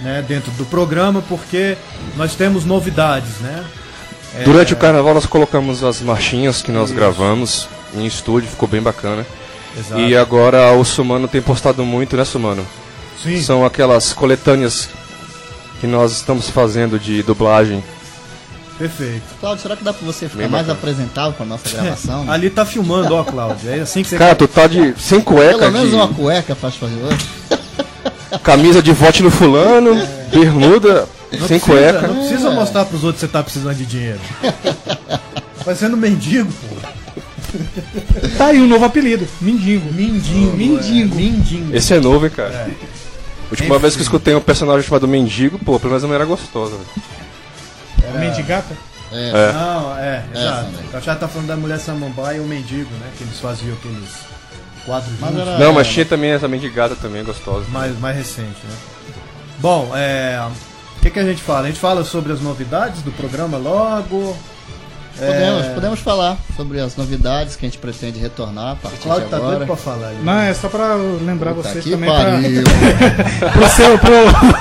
né, 0.00 0.24
dentro 0.26 0.50
do 0.52 0.64
programa, 0.64 1.22
porque 1.28 1.76
nós 2.16 2.34
temos 2.34 2.64
novidades, 2.64 3.38
né? 3.40 3.64
É, 4.36 4.42
Durante 4.42 4.72
o 4.72 4.76
carnaval 4.76 5.14
nós 5.14 5.26
colocamos 5.26 5.84
as 5.84 6.00
marchinhas 6.00 6.60
que 6.60 6.72
nós 6.72 6.90
gravamos 6.90 7.68
em 7.94 8.04
estúdio, 8.04 8.48
ficou 8.48 8.68
bem 8.68 8.82
bacana. 8.82 9.24
Exato. 9.76 10.00
E 10.00 10.16
agora 10.16 10.72
o 10.72 10.84
Sumano 10.84 11.28
tem 11.28 11.40
postado 11.40 11.84
muito, 11.84 12.16
né, 12.16 12.24
Sumano? 12.24 12.66
Sim. 13.22 13.40
São 13.40 13.64
aquelas 13.64 14.12
coletâneas 14.12 14.88
que 15.80 15.86
nós 15.86 16.12
estamos 16.12 16.50
fazendo 16.50 16.98
de 16.98 17.22
dublagem. 17.22 17.82
Perfeito. 18.78 19.22
Cláudio, 19.40 19.62
será 19.62 19.76
que 19.76 19.84
dá 19.84 19.92
pra 19.92 20.04
você 20.04 20.28
ficar 20.28 20.38
Bem 20.42 20.48
mais 20.48 20.66
bacana. 20.66 20.78
apresentável 20.78 21.32
pra 21.32 21.46
nossa 21.46 21.68
gravação? 21.70 22.24
Ali 22.30 22.50
tá 22.50 22.64
filmando, 22.66 23.14
ó, 23.14 23.22
Cláudio. 23.24 23.70
É 23.70 23.80
assim 23.80 24.02
que 24.02 24.08
você 24.08 24.18
Cara, 24.18 24.34
tu 24.34 24.48
tá 24.48 24.66
de 24.66 24.94
sem 24.98 25.20
cueca, 25.20 25.58
Pelo 25.58 25.72
menos 25.72 25.90
de 25.90 25.94
uma 25.94 26.08
cueca 26.08 26.54
faz 26.54 26.74
fazer 26.74 26.96
hoje. 26.96 27.26
camisa 28.42 28.82
de 28.82 28.92
vote 28.92 29.22
no 29.22 29.30
fulano, 29.30 29.94
bermuda, 30.32 31.08
Não 31.32 31.46
sem 31.46 31.60
precisa, 31.60 31.92
cueca. 31.92 32.08
Não 32.08 32.16
precisa 32.16 32.50
mostrar 32.50 32.84
pros 32.84 33.04
outros 33.04 33.20
que 33.20 33.26
você 33.26 33.32
tá 33.32 33.42
precisando 33.42 33.76
de 33.76 33.86
dinheiro. 33.86 34.20
Parecendo 35.64 35.96
mendigo, 35.96 36.52
pô. 36.52 36.76
Tá 38.36 38.46
aí 38.46 38.60
um 38.60 38.66
novo 38.66 38.84
apelido, 38.84 39.26
Mindingo. 39.40 39.92
Mindingo. 39.92 40.56
Mindingo. 40.56 41.14
é. 41.14 41.16
Mindingo. 41.16 41.76
Esse 41.76 41.94
é 41.94 42.00
novo, 42.00 42.26
hein, 42.26 42.32
cara. 42.34 42.68
Última 43.50 43.78
vez 43.78 43.94
que 43.94 44.00
eu 44.00 44.04
escutei 44.04 44.34
um 44.34 44.40
personagem 44.40 44.82
chamado 44.82 45.06
Mendigo, 45.06 45.58
pô, 45.60 45.78
pelo 45.78 45.90
menos 45.92 46.02
não 46.02 46.12
era 46.14 46.24
gostosa. 46.24 46.76
Velho. 48.18 48.30
Mendigata? 48.30 48.74
É. 49.12 49.28
É. 49.28 49.52
Não, 49.52 49.98
é, 49.98 50.24
É, 50.34 50.38
exato. 50.38 50.70
O 50.96 51.00
já 51.00 51.14
tá 51.14 51.28
falando 51.28 51.48
da 51.48 51.56
mulher 51.56 51.78
samambaia 51.78 52.38
e 52.38 52.40
o 52.40 52.44
mendigo, 52.44 52.90
né? 52.94 53.10
Que 53.16 53.24
eles 53.24 53.38
faziam 53.38 53.74
aqueles 53.74 54.10
quadros 54.84 55.12
Mas 55.20 55.36
era- 55.38 55.58
Não, 55.58 55.72
mas 55.72 55.86
tinha 55.88 56.04
também 56.06 56.30
essa 56.32 56.48
mendigada 56.48 56.96
também 56.96 57.22
gostosa. 57.24 57.66
mais, 57.68 57.98
mais 57.98 58.16
recente, 58.16 58.58
né? 58.64 58.76
Bom, 59.58 59.90
é. 59.94 60.40
O 60.96 61.00
que, 61.00 61.10
que 61.10 61.18
a 61.18 61.24
gente 61.24 61.42
fala? 61.42 61.60
A 61.60 61.66
gente 61.66 61.78
fala 61.78 62.02
sobre 62.04 62.32
as 62.32 62.40
novidades 62.40 63.02
do 63.02 63.12
programa 63.12 63.56
logo. 63.58 64.36
Podemos, 65.18 65.64
É, 65.64 65.68
podemos 65.74 66.00
falar 66.00 66.36
sobre 66.56 66.80
as 66.80 66.96
novidades 66.96 67.54
que 67.56 67.64
a 67.64 67.68
gente 67.68 67.78
pretende 67.78 68.18
retornar 68.18 68.72
a 68.82 68.88
Cláudio 69.02 69.24
de 69.24 69.30
tá 69.30 69.36
agora. 69.36 69.56
doido 69.56 69.66
pra 69.66 69.76
falar 69.76 70.08
aí. 70.08 70.18
Não, 70.22 70.38
é 70.40 70.52
só 70.54 70.68
pra 70.68 70.94
lembrar 70.94 71.54
Puta 71.54 71.68
vocês 71.68 71.84
que 71.84 71.90
também 71.92 72.10
pra, 72.10 72.24
pariu. 72.24 72.62
pro 73.52 73.68
seu, 73.68 73.98
pro, 73.98 74.12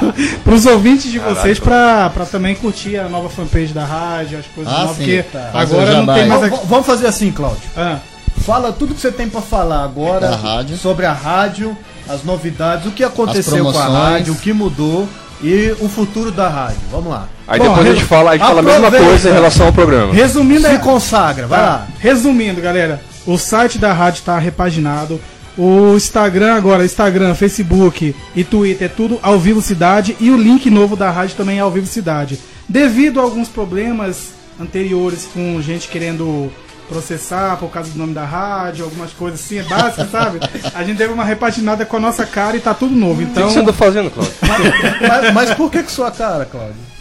pros 0.44 0.66
ouvintes 0.66 1.12
de 1.12 1.20
vocês 1.20 1.60
pra, 1.60 2.10
pra 2.12 2.26
também 2.26 2.54
curtir 2.56 2.98
a 2.98 3.10
nova 3.10 3.30
fanpage 3.30 3.74
da 3.74 3.84
rádio, 3.86 4.40
as 4.40 4.46
coisas 4.48 4.72
Ah, 4.74 4.80
novas, 4.82 4.98
sim, 4.98 5.04
porque 5.04 5.24
tá. 5.24 5.50
Agora 5.54 5.92
não 6.04 6.14
tem 6.14 6.28
mais 6.28 6.42
Vamos- 6.42 6.58
aqui. 6.60 6.68
Vamos 6.68 6.86
fazer 6.86 7.08
assim, 7.08 7.32
Cláudio. 7.32 7.64
Ah, 7.76 7.98
Fala 8.46 8.72
tudo 8.74 8.94
que 8.94 9.00
você 9.00 9.12
tem 9.12 9.30
pra 9.30 9.42
falar 9.42 9.84
agora 9.86 10.38
sobre 10.82 11.06
a 11.06 11.14
rádio, 11.14 11.78
as 12.10 12.24
novidades, 12.24 12.86
o 12.88 12.92
que 12.92 13.04
aconteceu 13.04 13.64
com 13.72 13.78
a 13.80 13.88
rádio, 13.88 14.34
o 14.34 14.36
que 14.38 14.52
mudou 14.52 15.08
e 15.44 15.76
o 15.80 15.90
futuro 15.90 16.32
da 16.32 16.48
rádio. 16.48 16.80
Vamos 16.90 17.12
lá. 17.12 17.28
Aí 17.48 17.60
Bom, 17.60 17.70
depois 17.70 17.86
a 17.88 17.94
gente 17.94 18.06
fala, 18.06 18.32
a 18.32 18.38
gente 18.38 18.48
fala 18.48 18.60
a 18.60 18.64
mesma 18.64 18.90
coisa 18.92 19.30
em 19.30 19.34
relação 19.34 19.66
ao 19.68 19.74
programa. 19.74 20.14
resumindo, 20.14 20.62
Se 20.62 20.68
é, 20.68 20.78
consagra, 20.78 21.46
vai 21.48 21.60
Tá. 21.60 21.66
lá. 21.66 21.88
Resumindo, 22.00 22.62
galera, 22.62 23.02
o 23.28 23.38
site 23.38 23.78
da 23.78 23.92
rádio 23.94 24.20
está 24.20 24.40
repaginado. 24.40 25.20
O 25.58 25.96
Instagram 25.96 26.56
agora, 26.56 26.84
Instagram, 26.84 27.36
Facebook 27.36 28.16
e 28.36 28.44
Twitter 28.44 28.86
é 28.86 28.90
tudo 28.90 29.20
ao 29.22 29.38
Vivo 29.38 29.62
Cidade 29.62 30.16
e 30.20 30.32
o 30.32 30.38
link 30.38 30.68
novo 30.70 30.96
da 30.96 31.12
rádio 31.12 31.36
também 31.36 31.58
é 31.60 31.62
ao 31.62 31.70
Vivo 31.70 31.86
Cidade. 31.86 32.40
Devido 32.68 33.20
a 33.20 33.24
alguns 33.24 33.48
problemas 33.50 34.30
anteriores 34.60 35.28
com 35.32 35.62
gente 35.62 35.88
querendo 35.90 36.52
processar 36.94 37.58
por 37.58 37.70
causa 37.70 37.90
do 37.90 37.98
nome 37.98 38.14
da 38.14 38.24
rádio, 38.24 38.86
algumas 38.86 39.12
coisas 39.12 39.40
assim, 39.40 39.58
é 39.58 39.64
básica, 39.64 40.06
sabe? 40.06 40.40
A 40.74 40.84
gente 40.84 40.98
teve 40.98 41.12
uma 41.12 41.26
repaginada 41.26 41.86
com 41.86 41.98
a 41.98 42.00
nossa 42.00 42.26
cara 42.26 42.56
e 42.56 42.60
tá 42.60 42.74
tudo 42.74 42.96
novo. 42.96 43.22
O 43.22 43.26
que 43.26 43.32
Então, 43.32 43.50
você 43.50 43.60
anda 43.60 43.74
fazendo, 43.74 44.12
Cláudio? 44.12 44.34
mas, 45.02 45.34
mas 45.34 45.54
por 45.56 45.72
que 45.72 45.82
que 45.82 45.92
sua 45.92 46.12
cara, 46.12 46.46
Cláudio? 46.46 46.94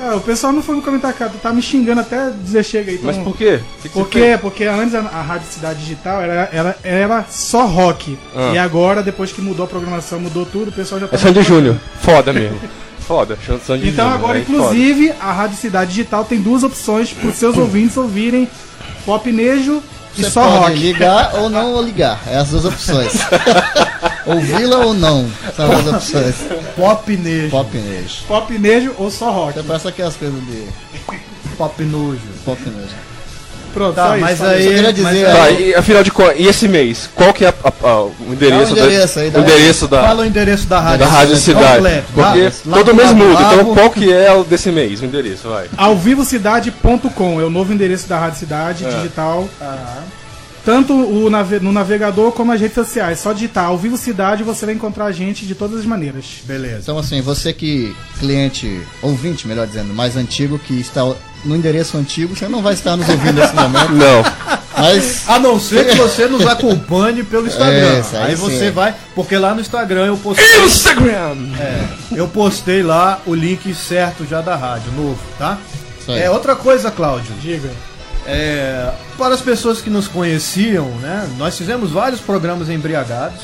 Ah, 0.00 0.14
o 0.14 0.20
pessoal 0.20 0.52
não 0.52 0.62
foi 0.62 0.76
me 0.76 0.82
comentar, 0.82 1.12
cara, 1.12 1.32
tá 1.42 1.52
me 1.52 1.60
xingando 1.60 2.00
até 2.00 2.30
dizer 2.30 2.64
chega 2.64 2.90
aí. 2.92 2.98
Então, 2.98 3.12
Mas 3.12 3.16
por 3.16 3.36
quê? 3.36 3.60
Que 3.82 3.88
que 3.88 3.94
Por 3.94 4.08
quê? 4.08 4.38
Porque 4.40 4.64
antes 4.64 4.94
a, 4.94 5.00
a 5.00 5.22
Rádio 5.22 5.48
Cidade 5.50 5.80
Digital 5.80 6.22
era, 6.22 6.48
era, 6.52 6.76
era 6.84 7.24
só 7.28 7.66
rock. 7.66 8.16
Ah. 8.36 8.52
E 8.54 8.58
agora, 8.58 9.02
depois 9.02 9.32
que 9.32 9.40
mudou 9.40 9.64
a 9.64 9.68
programação, 9.68 10.20
mudou 10.20 10.46
tudo, 10.46 10.68
o 10.68 10.72
pessoal 10.72 11.00
já 11.00 11.08
tá. 11.08 11.16
É 11.16 11.18
Sandy 11.18 11.42
Júnior. 11.42 11.76
Foda 12.00 12.32
mesmo. 12.32 12.60
Foda. 13.00 13.36
Sandy 13.66 13.88
Então 13.88 14.04
Júnior, 14.04 14.12
agora, 14.12 14.38
aí, 14.38 14.42
inclusive, 14.42 15.12
a 15.20 15.32
Rádio 15.32 15.56
Cidade 15.56 15.90
Digital 15.90 16.24
tem 16.24 16.40
duas 16.40 16.62
opções 16.62 17.12
para 17.12 17.28
os 17.28 17.34
seus 17.34 17.56
ouvintes 17.58 17.96
ouvirem 17.96 18.48
pop 19.04 19.30
nejo 19.32 19.82
e 20.16 20.22
Você 20.22 20.30
só 20.30 20.42
pode 20.42 20.58
rock. 20.58 20.74
ligar 20.78 21.34
ou 21.38 21.48
não 21.50 21.82
ligar. 21.82 22.20
É 22.26 22.36
as 22.36 22.48
duas 22.48 22.64
opções. 22.64 23.12
Ouvi-la 24.26 24.78
ou 24.78 24.94
não. 24.94 25.30
São 25.56 25.70
as 25.72 25.86
opções. 25.86 26.34
Pop 26.76 27.16
nejo. 27.16 27.50
Pop 27.50 27.76
nejo. 27.78 28.22
Pop 28.26 28.58
nejo 28.58 28.94
ou 28.98 29.10
só 29.10 29.30
rock. 29.30 29.54
Você 29.54 29.62
parece 29.62 29.88
aquelas 29.88 30.16
coisas 30.16 30.40
de 30.46 30.66
Pop 31.56 31.82
nojo. 31.84 32.20
pop 32.44 32.60
nejo. 32.68 32.94
Pronto, 33.72 33.94
Tá, 33.94 34.06
só 34.08 34.12
isso. 34.16 34.20
mas 34.24 34.38
só 34.38 34.46
aí. 34.46 34.58
isso. 34.60 34.68
Eu 34.68 34.74
queria 34.74 34.92
dizer, 34.92 35.02
mas 35.04 35.18
foda. 35.20 35.38
Tá, 35.38 35.50
e 35.50 35.74
afinal 35.74 36.02
de 36.04 36.10
contas, 36.10 36.34
e 36.38 36.46
esse 36.46 36.68
mês? 36.68 37.10
Qual 37.14 37.32
que 37.32 37.44
é 37.44 37.48
a- 37.48 37.54
a- 37.64 37.88
a- 37.88 38.02
o 38.04 38.14
endereço, 38.30 38.74
Dá 38.74 38.82
o 38.82 38.86
endereço 38.86 39.14
da, 39.16 39.20
aí, 39.22 39.28
o 39.28 39.30
dá- 39.32 39.40
endereço 39.40 39.88
da, 39.88 40.02
Fala 40.02 40.22
o 40.22 40.26
endereço 40.26 40.66
da 40.66 40.80
rádio. 40.80 40.98
da 40.98 41.06
Rádio 41.06 41.36
Cidade? 41.36 41.74
Completo. 41.76 42.06
Porque 42.14 42.20
Lá- 42.42 42.52
lá 42.66 42.76
todo 42.78 42.86
do 42.86 42.94
mês 42.94 43.12
muda. 43.12 43.42
Então 43.42 43.74
qual 43.74 43.90
que 43.90 44.12
é 44.12 44.32
o 44.32 44.44
desse 44.44 44.70
mês, 44.70 45.00
o 45.00 45.04
endereço? 45.04 45.48
Vai. 45.48 45.66
Alvivocidade.com 45.76 47.40
é 47.40 47.44
o 47.44 47.50
novo 47.50 47.72
endereço 47.72 48.08
da 48.08 48.18
Rádio 48.18 48.38
Cidade 48.38 48.84
É. 48.84 48.88
Digital. 48.90 49.48
Tanto 50.64 50.92
o 50.92 51.30
nave- 51.30 51.60
no 51.60 51.72
navegador 51.72 52.30
como 52.32 52.52
as 52.52 52.60
redes 52.60 52.74
sociais. 52.74 53.20
Só 53.20 53.32
digitar 53.32 53.66
Ao 53.66 53.78
Vivo 53.78 53.96
Cidade 53.96 54.42
você 54.42 54.66
vai 54.66 54.74
encontrar 54.74 55.06
a 55.06 55.12
gente 55.12 55.46
de 55.46 55.54
todas 55.54 55.78
as 55.80 55.86
maneiras. 55.86 56.24
Beleza. 56.44 56.80
Então 56.82 56.98
assim, 56.98 57.22
você 57.22 57.54
que 57.54 57.96
cliente, 58.18 58.82
ouvinte, 59.00 59.48
melhor 59.48 59.66
dizendo, 59.66 59.94
mais 59.94 60.14
antigo, 60.16 60.58
que 60.58 60.78
está 60.78 61.10
no 61.44 61.56
endereço 61.56 61.96
antigo, 61.96 62.36
você 62.36 62.48
não 62.48 62.62
vai 62.62 62.74
estar 62.74 62.96
nos 62.96 63.08
ouvindo 63.08 63.34
nesse 63.40 63.54
momento, 63.54 63.92
Não. 63.94 64.22
mas 64.76 65.28
A 65.28 65.38
não 65.38 65.58
ser 65.58 65.86
que 65.86 65.94
você 65.98 66.26
nos 66.26 66.46
acompanhe 66.46 67.22
pelo 67.22 67.46
Instagram. 67.46 67.96
É, 67.96 68.00
isso 68.00 68.16
aí 68.16 68.22
aí 68.28 68.34
você 68.34 68.66
sim. 68.66 68.70
vai, 68.70 68.94
porque 69.14 69.36
lá 69.36 69.54
no 69.54 69.60
Instagram 69.60 70.06
eu 70.06 70.16
postei, 70.16 70.64
Instagram! 70.64 71.36
eu 72.12 72.28
postei 72.28 72.82
lá 72.82 73.20
o 73.26 73.34
link 73.34 73.74
certo 73.74 74.26
já 74.26 74.40
da 74.40 74.56
rádio, 74.56 74.90
novo, 74.92 75.18
tá? 75.38 75.58
É 76.08 76.30
outra 76.30 76.56
coisa, 76.56 76.90
Cláudio. 76.90 77.34
Diga. 77.40 77.68
É, 78.26 78.90
para 79.16 79.34
as 79.34 79.40
pessoas 79.40 79.80
que 79.80 79.90
nos 79.90 80.08
conheciam, 80.08 80.86
né? 81.00 81.28
Nós 81.36 81.56
fizemos 81.56 81.90
vários 81.90 82.20
programas 82.20 82.68
embriagados 82.70 83.40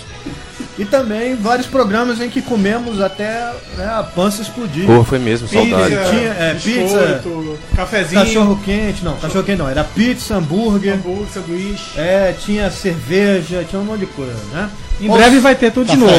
e 0.79 0.85
também 0.85 1.37
vários 1.37 1.67
programas 1.67 2.21
em 2.21 2.29
que 2.29 2.43
comemos 2.43 3.01
até 3.01 3.53
né, 3.77 3.87
a 3.87 4.03
pança 4.03 4.43
explodir. 4.43 4.87
Pô, 4.87 5.05
foi 5.05 5.19
mesmo, 5.19 5.47
saudade. 5.47 5.95
Pizza. 5.95 6.11
Tinha, 6.11 6.31
é, 6.31 6.55
biscoito, 6.55 7.59
cafezinho, 7.77 8.21
Cachorro 8.21 8.61
quente, 8.65 9.05
não, 9.05 9.17
cachorro 9.17 9.45
quente 9.45 9.59
não, 9.59 9.69
era 9.69 9.85
pizza, 9.85 10.37
hambúrguer, 10.37 10.95
hambúrguer, 10.95 11.29
sanduíche. 11.33 11.99
é, 11.99 12.35
tinha 12.39 12.71
cerveja, 12.71 13.65
tinha 13.69 13.81
um 13.81 13.85
monte 13.85 14.01
de 14.01 14.07
coisa, 14.07 14.35
né? 14.53 14.71
Em 15.01 15.09
breve 15.09 15.39
vai 15.41 15.55
ter 15.55 15.73
tudo 15.73 15.91
de 15.91 15.97
novo. 15.97 16.15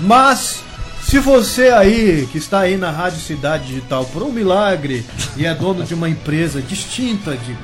Mas 0.00 0.62
se 1.02 1.18
você 1.18 1.68
aí 1.68 2.28
que 2.32 2.38
está 2.38 2.60
aí 2.60 2.76
na 2.76 2.90
Rádio 2.90 3.20
Cidade 3.20 3.66
Digital 3.66 4.04
por 4.06 4.22
um 4.22 4.32
milagre 4.32 5.04
e 5.36 5.44
é 5.44 5.54
dono 5.54 5.84
de 5.84 5.94
uma 5.94 6.08
empresa 6.08 6.62
distinta 6.62 7.32
de 7.32 7.56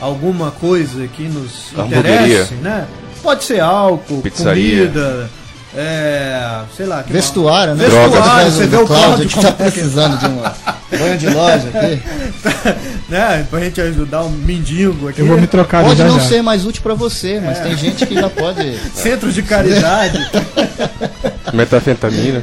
alguma 0.00 0.50
coisa 0.50 1.06
que 1.06 1.24
nos 1.24 1.72
interesse, 1.72 2.54
né? 2.54 2.88
Pode 3.22 3.44
ser 3.44 3.60
álcool, 3.60 4.22
Pizzaria. 4.22 4.86
comida, 4.86 5.30
é, 5.76 6.62
sei 6.76 6.86
lá, 6.86 7.02
que 7.02 7.12
Vestuário, 7.12 7.74
né? 7.74 7.84
Vestuário, 7.84 8.10
Drogas, 8.10 8.52
você 8.54 8.64
do 8.64 8.70
vê 8.70 8.76
o 8.76 8.86
Cláudio 8.86 9.28
que 9.28 9.40
tá 9.40 9.52
precisando 9.52 10.18
de 10.18 10.26
uma 10.26 10.54
banho 10.90 11.16
de 11.18 11.28
loja 11.30 11.68
aqui. 11.72 12.02
né? 13.08 13.46
Pra 13.48 13.60
gente 13.60 13.80
ajudar 13.80 14.24
um 14.24 14.30
mendigo 14.30 15.08
aqui. 15.08 15.20
Eu 15.20 15.26
vou 15.26 15.40
me 15.40 15.46
trocar 15.46 15.84
Pode 15.84 15.96
já 15.98 16.06
não 16.06 16.18
já. 16.18 16.26
ser 16.26 16.42
mais 16.42 16.66
útil 16.66 16.82
pra 16.82 16.94
você, 16.94 17.40
mas 17.40 17.60
tem 17.60 17.76
gente 17.76 18.04
que 18.04 18.14
já 18.14 18.28
pode. 18.28 18.78
Centro 18.94 19.32
de 19.32 19.42
caridade. 19.42 20.18
Metafetamina. 21.52 22.42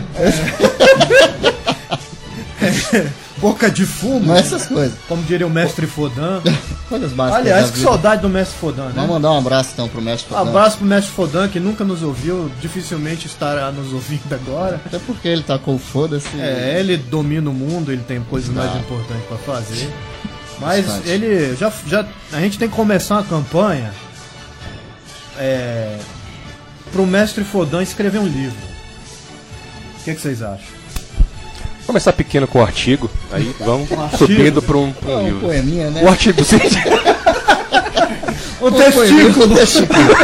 Boca 3.40 3.70
de 3.70 3.86
fumo. 3.86 4.34
Essas 4.34 4.66
coisas. 4.66 4.98
Como 5.08 5.24
diria 5.24 5.46
o 5.46 5.50
mestre 5.50 5.88
Fodan. 5.88 6.42
Coisas 6.90 7.12
básicas. 7.12 7.42
Aliás, 7.42 7.72
que 7.72 7.80
saudade 7.80 8.22
do 8.22 8.30
mestre 8.30 8.58
Fodan, 8.58 8.86
né? 8.86 8.94
Vamos 8.96 9.10
mandar 9.10 9.32
um 9.34 9.38
abraço 9.40 9.72
então 9.74 9.90
pro 9.90 10.02
mestre 10.02 10.30
Fodan. 10.30 10.50
Abraço 10.50 10.78
pro 10.78 10.88
mestre 10.88 11.14
Fodan, 11.14 11.48
que 11.50 11.60
nunca 11.60 11.84
nos 11.84 12.02
ouviu, 12.02 12.50
dificilmente 12.62 13.28
estará 13.28 13.72
nos 13.72 13.92
ouvindo 13.92 14.34
agora. 14.34 14.80
Até 14.86 14.98
porque 15.00 15.28
ele 15.28 15.44
tá 15.44 15.60
com 15.60 15.76
o 15.76 15.80
foda-se. 15.80 16.40
É, 16.40 16.78
ele 16.80 16.96
domina 16.96 17.50
o 17.50 17.54
mundo, 17.54 17.92
ele 17.92 18.04
tem 18.04 18.22
coisas 18.22 18.54
mais 18.54 18.74
importantes 18.76 19.26
pra 19.28 19.38
fazer. 19.38 19.90
Mas 20.60 20.86
Bastante. 20.86 21.10
ele 21.10 21.56
já, 21.56 21.72
já. 21.86 22.06
A 22.32 22.40
gente 22.40 22.58
tem 22.58 22.70
que 22.70 22.76
começar 22.76 23.16
uma 23.16 23.24
campanha 23.24 23.94
é, 25.38 25.98
pro 26.92 27.06
mestre 27.06 27.44
Fodan 27.44 27.84
escrever 27.84 28.20
um 28.20 28.28
livro. 28.28 28.58
O 30.00 30.04
que, 30.04 30.16
que 30.16 30.22
vocês 30.22 30.42
acham? 30.42 30.77
Começar 31.88 32.12
pequeno 32.14 32.46
com 32.48 32.60
o 32.60 32.62
artigo, 32.62 33.10
aí 33.32 33.56
vamos 33.62 33.90
artigo? 33.92 34.18
subindo 34.18 34.62
para 34.62 34.78
um, 34.78 34.92
pra 34.92 35.10
um 35.10 35.14
É 35.14 35.16
um 35.16 35.24
livro. 35.26 35.40
poeminha, 35.40 35.90
né? 35.90 36.04
O 36.04 36.10
artigo, 36.10 36.44
sim. 36.44 36.58
O 38.60 38.68
Um 38.68 38.72
com 38.72 39.56
testículo. 39.56 40.16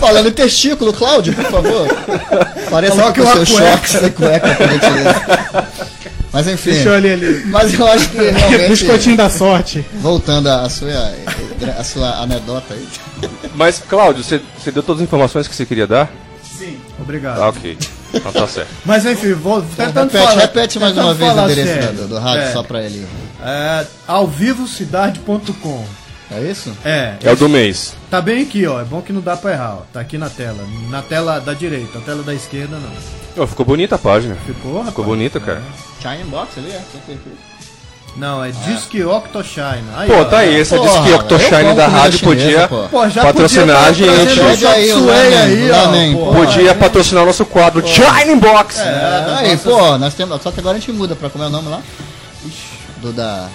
Falando 0.00 0.28
em 0.28 0.32
testículo, 0.32 0.92
Cláudio, 0.92 1.34
por 1.34 1.44
favor. 1.44 1.86
Pareça 2.70 2.94
Coloque 2.96 3.20
uma 3.20 3.32
seus 3.34 3.50
cueca. 3.50 3.70
choques 3.76 3.90
sem 3.90 4.10
cueca, 4.12 4.48
gentileza. 4.48 5.68
Mas 6.32 6.46
enfim. 6.48 6.70
Deixa 6.70 6.88
eu 6.88 6.92
olhar 6.94 7.12
ali. 7.12 7.42
Mas 7.46 7.78
eu 7.78 7.86
acho 7.86 8.08
que 8.08 8.16
realmente. 8.18 8.68
Biscoitinho 8.68 9.16
da 9.16 9.28
sorte. 9.28 9.84
Voltando 10.00 10.48
à 10.48 10.68
sua, 10.70 11.12
à 11.78 11.84
sua 11.84 12.08
anedota 12.22 12.72
aí. 12.72 12.88
Mas, 13.54 13.82
Cláudio, 13.86 14.24
você, 14.24 14.40
você 14.58 14.70
deu 14.70 14.82
todas 14.82 15.02
as 15.02 15.06
informações 15.06 15.46
que 15.46 15.54
você 15.54 15.66
queria 15.66 15.86
dar? 15.86 16.10
Sim. 16.58 16.78
Obrigado. 16.98 17.42
Ah, 17.42 17.48
ok. 17.50 17.76
Então 18.14 18.32
tá 18.32 18.46
certo. 18.46 18.68
Mas 18.84 19.04
enfim, 19.06 19.32
vou 19.32 19.62
tentando 19.62 20.10
repete, 20.10 20.26
falar. 20.26 20.40
repete 20.40 20.78
mais 20.78 20.96
uma 20.96 21.14
vez 21.14 21.32
o 21.36 21.40
endereço 21.40 21.72
sério. 21.72 21.92
do, 21.94 22.08
do 22.08 22.18
rádio 22.18 22.42
É, 22.42 22.52
só 22.52 22.62
pra 22.62 22.82
ele. 22.82 23.06
É, 23.42 23.86
alvivocidade.com. 24.06 25.84
É 26.30 26.40
isso? 26.40 26.72
É, 26.84 27.16
É 27.22 27.32
o 27.32 27.36
do 27.36 27.46
mês. 27.48 27.94
tá 28.10 28.20
bem 28.20 28.42
aqui, 28.42 28.66
ó. 28.66 28.80
É 28.80 28.84
bom 28.84 29.02
que 29.02 29.12
não 29.12 29.20
dá 29.20 29.36
pra 29.36 29.52
errar, 29.52 29.74
ó. 29.80 29.82
Tá 29.92 30.00
aqui 30.00 30.16
na 30.16 30.30
tela. 30.30 30.64
Na 30.88 31.02
tela 31.02 31.38
da 31.40 31.52
direita, 31.52 31.98
na 31.98 32.04
tela 32.04 32.22
da 32.22 32.34
esquerda 32.34 32.78
não. 32.78 33.42
Ô, 33.42 33.46
ficou 33.46 33.66
bonita 33.66 33.96
a 33.96 33.98
página. 33.98 34.34
Ficou, 34.46 34.72
rapaz? 34.74 34.88
Ficou 34.90 35.04
bonita, 35.04 35.38
cara. 35.40 35.62
Shine 36.00 36.24
Box 36.24 36.58
ali, 36.58 36.70
é? 36.70 36.80
Tem 36.92 37.00
perfeito. 37.02 37.51
Não, 38.14 38.44
é 38.44 38.50
Disque 38.50 39.02
Octoshine. 39.02 39.84
Aí, 39.96 40.08
Pô, 40.10 40.24
tá 40.26 40.38
aí, 40.38 40.60
essa 40.60 40.76
Porra, 40.76 40.90
diz 40.90 41.00
que 41.00 41.08
eu 41.10 41.16
Octoshine 41.16 41.74
da 41.74 41.88
rádio 41.88 42.18
chinesa, 42.18 42.68
podia 42.68 42.68
pô. 42.68 42.88
Patrocinar 43.22 43.84
a 43.86 43.92
gente. 43.92 44.40
aí, 44.66 44.92
Lamen, 44.92 45.38
aí, 45.38 45.70
ó. 45.70 46.18
Pô. 46.26 46.32
Podia 46.34 46.74
patrocinar 46.74 47.22
o 47.22 47.26
nosso 47.26 47.46
quadro 47.46 47.82
Shine 47.86 48.36
Box. 48.36 48.80
É, 48.80 49.24
aí, 49.38 49.56
pô, 49.56 49.96
nós 49.96 50.12
temos. 50.12 50.42
Só 50.42 50.50
que 50.50 50.60
agora 50.60 50.76
a 50.76 50.80
gente 50.80 50.92
muda 50.92 51.14
pra 51.16 51.30
como 51.30 51.42
é 51.44 51.46
o 51.46 51.50
nome 51.50 51.68
lá? 51.70 51.80
Do 52.98 53.12
da. 53.12 53.48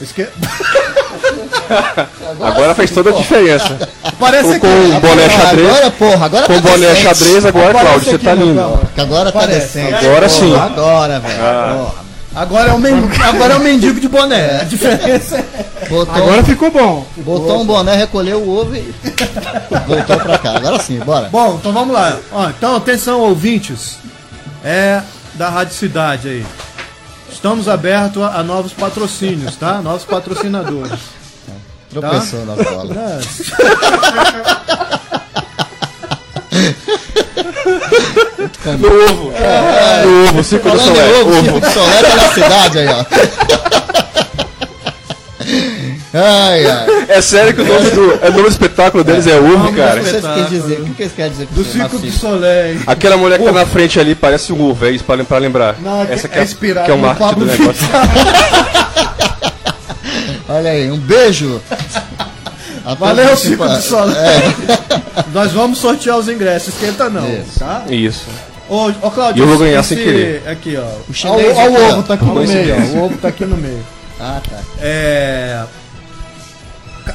Esque... 0.00 0.26
Agora 2.40 2.74
fez 2.74 2.90
toda 2.90 3.10
a 3.10 3.12
diferença. 3.12 3.78
Parece 4.18 4.58
Com 4.58 4.66
o 4.66 5.00
boné 5.00 5.28
Porra, 5.28 5.42
xadrez. 5.44 5.68
Agora, 5.68 5.90
porra, 5.92 6.26
agora 6.26 6.46
Com 6.46 6.52
o 6.52 6.62
tá 6.62 6.70
boné 6.70 6.86
decente. 6.88 7.02
xadrez, 7.02 7.46
agora, 7.46 7.78
Cláudio, 7.78 8.10
você 8.10 8.18
tá 8.18 8.34
lindo. 8.34 8.80
agora 8.96 9.32
tá 9.32 9.46
decente. 9.46 9.94
Agora 9.94 10.28
Porra, 10.28 10.28
sim. 10.28 10.56
Agora, 10.56 11.20
velho. 11.20 12.03
Agora 12.34 12.70
é 12.70 12.72
o 12.72 12.78
men... 12.78 12.94
agora 13.22 13.54
é 13.54 13.56
o 13.56 13.60
mendigo 13.60 14.00
de 14.00 14.08
boné. 14.08 14.60
A 14.60 14.64
diferença 14.64 15.36
é. 15.36 15.88
Botou, 15.88 16.14
Agora 16.14 16.42
ficou 16.42 16.70
bom. 16.70 17.06
botou 17.18 17.60
um 17.60 17.66
boné, 17.66 17.94
recolheu 17.96 18.40
o 18.40 18.58
ovo 18.58 18.74
e 18.74 18.80
voltou 19.86 20.16
pra 20.18 20.38
cá. 20.38 20.56
Agora 20.56 20.82
sim, 20.82 20.98
bora. 20.98 21.28
Bom, 21.28 21.56
então 21.60 21.72
vamos 21.72 21.94
lá. 21.94 22.18
Ó, 22.32 22.48
então, 22.48 22.76
atenção, 22.76 23.20
ouvintes. 23.20 23.98
É 24.64 25.02
da 25.34 25.48
Rádio 25.48 25.74
Cidade 25.74 26.28
aí. 26.28 26.46
Estamos 27.30 27.68
abertos 27.68 28.22
a, 28.22 28.38
a 28.38 28.42
novos 28.42 28.72
patrocínios, 28.72 29.56
tá? 29.56 29.80
Novos 29.82 30.04
patrocinadores. 30.04 30.98
Tropeçou 31.90 32.44
na 32.46 32.54
bola. 32.56 33.20
No 38.72 38.88
ovo. 39.10 39.32
No 40.04 40.28
ovo, 40.28 40.44
cinco 40.44 40.70
do 40.70 40.78
solé. 40.80 41.20
ovo, 41.20 41.30
Ovo. 41.30 41.42
Chico 41.44 41.60
de 41.60 41.70
Solé 41.72 42.02
tá 42.02 42.16
na 42.16 42.28
cidade 42.32 42.78
aí, 42.78 42.88
ó. 42.88 43.04
Ai, 46.16 46.64
ai. 46.64 46.86
É 47.08 47.20
sério 47.20 47.52
que 47.54 47.60
o 47.60 47.64
nome 47.64 47.90
do, 47.90 48.12
é, 48.24 48.28
o 48.28 48.30
nome 48.30 48.42
do 48.44 48.48
espetáculo 48.48 49.02
deles 49.02 49.26
é 49.26 49.36
ovo, 49.36 49.72
cara. 49.74 50.00
O 50.00 50.04
que 50.04 50.10
vocês 50.10 50.24
querem 50.24 50.44
dizer? 50.44 50.80
O 50.80 50.94
que 50.94 51.08
querem 51.08 51.32
dizer 51.32 51.48
Do? 51.50 51.64
Circo 51.64 51.98
do? 51.98 52.10
Soleil. 52.12 52.80
Aquela 52.86 53.16
mulher 53.16 53.38
que 53.38 53.44
tá 53.44 53.52
na 53.52 53.66
frente 53.66 53.98
ali 53.98 54.14
parece 54.14 54.52
um 54.52 54.62
ovo, 54.62 54.86
é 54.86 54.90
isso 54.92 55.02
pra, 55.04 55.22
pra 55.24 55.38
lembrar. 55.38 55.74
Não, 55.80 56.02
é 56.04 56.12
Essa 56.12 56.28
que 56.28 56.38
é 56.38 56.42
é, 56.42 56.46
que 56.46 56.90
é 56.90 56.94
o 56.94 56.98
marketing 56.98 57.28
Pablo 57.28 57.46
do 57.46 57.50
negócio. 57.52 57.86
Olha 60.48 60.70
aí, 60.70 60.88
um 60.90 60.98
beijo. 60.98 61.60
A 62.84 62.94
Valeu, 62.94 63.36
Circo 63.36 63.66
do 63.68 63.80
Soleil. 63.82 64.16
É, 64.16 64.42
Nós 65.34 65.50
vamos 65.52 65.78
sortear 65.78 66.16
os 66.16 66.28
ingressos, 66.28 66.74
esquenta 66.74 67.10
não, 67.10 67.28
Isso. 67.28 67.58
tá? 67.58 67.82
Isso. 67.88 68.24
Ô, 68.68 68.88
ô 69.02 69.10
Claudio, 69.10 69.42
eu 69.44 69.48
vou 69.48 69.58
ganhar 69.58 69.80
esse- 69.80 69.94
sem 69.94 70.04
querer. 70.04 70.42
Aqui, 70.48 70.76
ó. 70.76 70.86
O 71.10 71.12
chinês 71.14 71.56
Ó, 71.56 71.66
o 71.68 71.74
ó. 71.74 71.92
ovo 71.92 72.02
tá 72.02 72.14
aqui 72.14 72.24
no 72.24 72.34
meio, 72.34 72.74
ó. 72.74 72.78
O 72.98 73.04
ovo 73.04 73.18
tá 73.18 73.28
aqui 73.28 73.44
no 73.44 73.56
meio. 73.56 73.84
Ah, 74.18 74.40
tá. 74.48 74.58
É. 74.80 75.62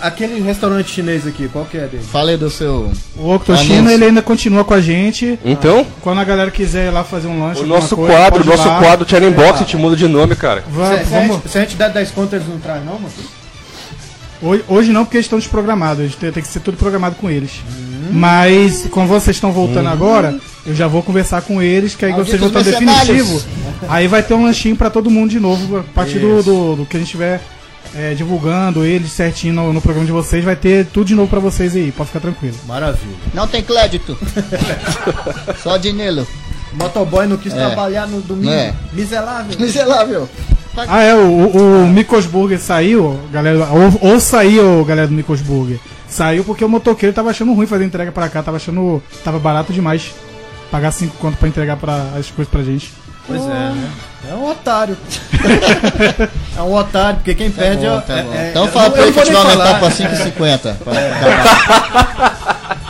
Aquele 0.02 0.40
restaurante 0.42 0.92
chinês 0.92 1.26
aqui, 1.26 1.50
qual 1.52 1.66
que 1.66 1.76
é 1.76 1.88
dele? 1.88 2.04
Falei 2.04 2.38
do 2.38 2.48
seu. 2.52 2.92
O 3.18 3.34
Octochino, 3.34 3.80
Anúncio. 3.80 3.92
ele 3.96 4.06
ainda 4.06 4.22
continua 4.22 4.64
com 4.64 4.76
a 4.76 4.80
gente. 4.80 5.40
Então, 5.44 5.84
Quando 6.02 6.20
a 6.20 6.24
galera 6.24 6.52
quiser 6.52 6.88
ir 6.90 6.92
lá 6.92 7.04
fazer 7.04 7.28
um 7.28 7.44
lanche, 7.44 7.64
o 7.64 7.66
nosso 7.66 7.96
coisa, 7.96 8.14
quadro, 8.14 8.44
o 8.44 8.46
nosso 8.46 8.68
lá. 8.68 8.78
quadro 8.80 9.10
Channel 9.10 9.32
Box, 9.32 9.56
a 9.56 9.58
gente 9.64 9.76
muda 9.78 9.96
de 9.96 10.08
nome, 10.08 10.36
cara. 10.36 10.64
Va- 10.70 10.96
Se, 11.00 11.04
vamos, 11.06 11.36
gente, 11.38 11.50
se 11.50 11.58
a 11.58 11.62
gente 11.62 11.76
der 11.76 11.90
10 11.92 12.12
contas, 12.12 12.34
eles 12.34 12.48
não 12.48 12.60
trazem, 12.60 12.84
não, 12.86 12.94
mano? 13.00 13.10
hoje, 14.44 14.64
hoje 14.68 14.92
não, 14.92 15.06
porque 15.06 15.18
eles 15.18 15.26
estão 15.26 15.40
desprogramados. 15.40 16.16
Tem, 16.16 16.32
tem 16.32 16.44
que 16.44 16.50
ser 16.50 16.60
tudo 16.60 16.78
programado 16.78 17.16
com 17.16 17.28
eles. 17.28 17.54
Hum. 17.68 17.89
Mas, 18.12 18.88
como 18.92 19.08
vocês 19.08 19.36
estão 19.36 19.52
voltando 19.52 19.90
agora, 19.90 20.38
eu 20.66 20.76
já 20.76 20.88
vou 20.88 21.02
conversar 21.04 21.42
com 21.42 21.62
eles, 21.62 21.96
que 21.96 22.06
aí 22.06 22.12
Malditos 22.12 22.40
vocês 22.40 22.52
vão 22.52 22.62
estar 22.62 22.72
mercenários. 22.72 23.28
definitivo. 23.28 23.86
Aí 23.88 24.08
vai 24.08 24.24
ter 24.24 24.34
um 24.34 24.44
lanchinho 24.44 24.76
pra 24.76 24.90
todo 24.90 25.10
mundo 25.10 25.30
de 25.32 25.40
novo, 25.40 25.78
a 25.80 25.84
partir 25.84 26.20
do, 26.20 26.42
do, 26.44 26.76
do 26.78 26.86
que 26.86 26.98
a 26.98 27.00
gente 27.00 27.08
estiver 27.08 27.42
é, 27.96 28.14
divulgando 28.14 28.86
eles 28.86 29.12
certinho 29.12 29.54
no, 29.54 29.74
no 29.74 29.82
programa 29.82 30.06
de 30.06 30.12
vocês. 30.12 30.44
Vai 30.44 30.56
ter 30.56 30.86
tudo 30.88 31.08
de 31.08 31.16
novo 31.16 31.28
pra 31.30 31.40
vocês 31.40 31.76
aí, 31.76 31.92
pode 31.92 32.08
ficar 32.10 32.20
tranquilo. 32.20 32.56
Maravilha. 32.68 33.16
Não 33.34 33.48
tem 33.48 33.64
crédito. 33.64 34.18
Só 35.64 35.78
dinheiro. 35.78 36.28
O 36.74 36.78
motoboy 36.78 37.26
não 37.28 37.38
quis 37.38 37.54
É. 37.54 37.56
trabalhar 37.56 38.08
no 38.08 38.22
domingo. 38.22 38.52
É. 38.52 38.74
Miserável. 38.94 39.60
Miserável. 39.60 40.30
Ah, 40.88 41.02
é, 41.04 41.14
o, 41.14 41.20
o, 41.20 41.84
o 41.84 41.88
Mikos 41.88 42.26
Burger 42.26 42.58
saiu, 42.58 43.20
galera, 43.34 43.68
ou, 43.70 44.12
ou 44.14 44.20
saiu, 44.20 44.86
galera 44.86 45.08
do 45.08 45.14
Mikos 45.14 45.42
Burger. 45.42 45.78
Saiu 46.10 46.44
porque 46.44 46.64
o 46.66 46.70
motoqueiro 46.70 47.14
tava 47.14 47.30
achando 47.30 47.54
ruim 47.54 47.68
fazer 47.68 47.86
entrega 47.86 48.12
pra 48.12 48.28
cá, 48.30 48.42
tava 48.44 48.58
achando. 48.58 49.02
tava 49.24 49.40
barato 49.40 49.72
demais. 49.72 50.12
Pagar 50.72 50.92
5 50.92 51.18
conto 51.18 51.38
pra 51.38 51.48
entregar 51.48 51.78
pra, 51.78 51.96
as 52.18 52.30
coisas 52.30 52.52
pra 52.52 52.62
gente. 52.64 52.92
Pois 53.28 53.42
é, 53.42 53.46
né? 53.48 53.90
É 54.30 54.34
um 54.34 54.50
otário. 54.50 54.98
é 56.58 56.62
um 56.62 56.74
otário, 56.76 57.18
porque 57.18 57.34
quem 57.36 57.50
perde 57.52 57.86
Tá 57.86 57.92
bom, 57.92 57.98
é, 57.98 58.02
tá 58.02 58.24
bom. 58.24 58.34
é- 58.34 58.50
então 58.50 58.68
fala 58.70 58.90
pra 58.92 59.02
ele 59.08 59.18
aumentar 59.20 59.66
falar. 59.66 59.80
pra 59.80 59.90
5,50. 59.92 60.76
Pra- 60.76 60.94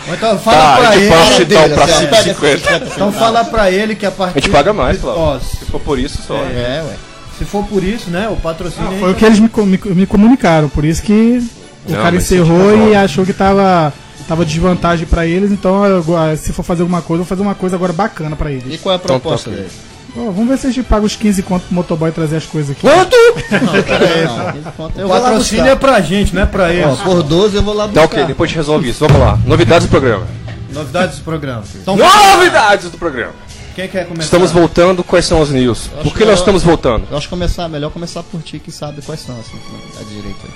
Ou 0.08 0.14
Então 0.16 0.40
fala 0.40 0.58
Tá, 0.58 0.78
pra 0.78 0.90
a 0.90 0.94
gente 0.94 1.04
ele. 1.04 1.10
pode 1.14 1.34
citar 1.36 1.44
o 1.44 1.46
dele, 1.46 1.74
pra 1.76 1.84
assim, 1.86 1.94
ó, 1.94 2.08
pega 2.10 2.34
5,50. 2.34 2.88
Então 2.96 3.12
fala 3.12 3.46
pra 3.46 3.72
ele 3.72 3.96
que 3.96 4.06
a 4.06 4.12
partir. 4.12 4.38
A 4.38 4.42
gente 4.42 4.52
paga 4.52 4.74
mais. 4.74 5.04
Ó, 5.04 5.40
Se 5.40 5.66
for 5.66 5.80
por 5.82 6.00
isso, 6.00 6.22
só. 6.26 6.36
É, 6.36 6.84
ué. 6.88 6.96
se 7.38 7.46
for 7.46 7.64
por 7.66 7.84
isso, 7.84 8.10
né? 8.10 8.28
O 8.30 8.36
patrocínio. 8.38 9.00
Foi 9.00 9.10
aí 9.10 9.14
o 9.14 9.16
que 9.16 9.26
eles 9.26 9.40
me, 9.40 9.50
me, 9.66 9.80
me 9.96 10.06
comunicaram, 10.06 10.68
por 10.70 10.84
isso 10.84 11.02
que 11.04 11.42
o 11.88 11.92
Não, 11.92 12.02
cara 12.02 12.16
encerrou 12.16 12.76
isso 12.76 12.90
e 12.90 12.92
tá 12.94 13.02
achou 13.02 13.26
que 13.26 13.34
tava, 13.34 13.94
tava 14.28 14.46
desvantagem 14.46 15.06
pra 15.08 15.26
eles, 15.26 15.52
então 15.52 15.82
se 16.38 16.52
for 16.54 16.64
fazer 16.64 16.82
alguma 16.82 17.02
coisa, 17.02 17.22
eu 17.22 17.26
vou 17.26 17.30
fazer 17.30 17.42
uma 17.42 17.56
coisa 17.56 17.76
agora 17.76 17.94
bacana 17.94 18.36
pra 18.36 18.52
E 18.52 18.56
eles. 18.56 18.80
qual 18.82 18.94
é 18.94 18.98
a 18.98 19.02
Então, 19.02 19.20
proposta 19.20 19.50
tá, 19.50 19.56
dele? 19.56 19.70
Ó, 20.18 20.32
vamos 20.32 20.48
ver 20.48 20.58
se 20.58 20.66
a 20.68 20.72
gente 20.72 20.84
paga 20.88 21.06
os 21.06 21.16
15 21.16 21.44
conto 21.44 21.66
pro 21.68 21.76
motoboy 21.76 22.12
trazer 22.12 22.38
as 22.38 22.46
coisas 22.46 22.72
aqui. 22.72 22.82
Quanto? 22.82 23.16
Não, 23.52 23.84
peraí, 23.84 24.26
não. 24.26 24.52
15 24.54 24.72
conto. 24.76 25.00
Eu 25.00 25.06
O 25.06 25.08
vou 25.08 25.18
lá 25.18 25.24
patrocínio 25.24 25.68
é 25.68 25.76
pra 25.76 26.02
gente, 26.02 26.34
não 26.34 26.42
é 26.42 26.46
pra 26.48 26.64
Ó, 26.64 26.68
eles. 26.70 27.00
por 27.02 27.22
12 27.22 27.56
eu 27.56 27.62
vou 27.64 27.76
lá 27.76 27.84
Tá 27.84 27.90
buscar. 27.90 28.06
ok, 28.06 28.26
depois 28.26 28.48
a 28.48 28.50
gente 28.50 28.58
resolve 28.58 28.90
isso. 28.90 29.00
Vamos 29.08 29.22
lá. 29.22 29.38
Novidades 29.46 29.86
do 29.88 29.92
programa. 29.92 30.26
Novidades 30.74 31.18
do 31.20 31.24
programa. 31.24 31.64
Então, 31.76 31.96
Novidades 31.96 32.90
do 32.90 32.98
programa. 32.98 33.34
quem 33.76 33.88
quer 33.88 34.06
começar? 34.08 34.24
Estamos 34.26 34.52
voltando, 34.52 35.04
quais 35.04 35.26
são 35.26 35.42
as 35.44 35.50
news? 35.52 35.88
Por 36.02 36.12
que 36.12 36.20
que 36.20 36.26
nós 36.26 36.30
eu- 36.30 36.34
estamos 36.36 36.64
voltando? 36.64 37.06
Eu 37.10 37.16
acho 37.18 37.28
que 37.28 37.30
começar, 37.30 37.68
melhor 37.70 37.92
começar 37.92 38.24
por 38.24 38.42
ti 38.42 38.58
que 38.58 38.72
sabe 38.72 39.04
quais 39.04 39.22
são, 39.22 39.36
assim, 39.40 39.58
da 39.96 40.04
direita. 40.10 40.48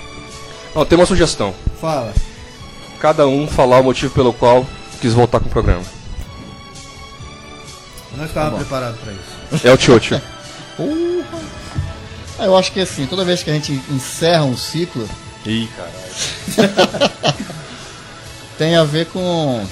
Não, 0.74 0.84
tem 0.84 0.98
uma 0.98 1.06
sugestão. 1.06 1.54
Fala. 1.80 2.12
Cada 3.00 3.26
um 3.26 3.46
falar 3.46 3.80
o 3.80 3.84
motivo 3.84 4.12
pelo 4.14 4.32
qual 4.32 4.66
quis 5.00 5.12
voltar 5.12 5.38
com 5.40 5.46
o 5.46 5.50
programa. 5.50 5.82
Eu 8.12 8.18
não 8.18 8.24
estava 8.26 8.56
preparado 8.56 8.96
pra 8.98 9.12
isso. 9.12 9.66
É 9.66 9.72
o 9.72 9.76
Tchotcho. 9.76 10.20
Ah, 12.36 12.46
Eu 12.46 12.56
acho 12.56 12.72
que 12.72 12.80
assim, 12.80 13.06
toda 13.06 13.24
vez 13.24 13.44
que 13.44 13.50
a 13.50 13.54
gente 13.54 13.80
encerra 13.88 14.42
um 14.42 14.56
ciclo, 14.56 15.08
Ih, 15.46 15.68
caralho. 15.76 17.34
tem 18.58 18.74
a 18.74 18.82
ver 18.82 19.06
com 19.06 19.64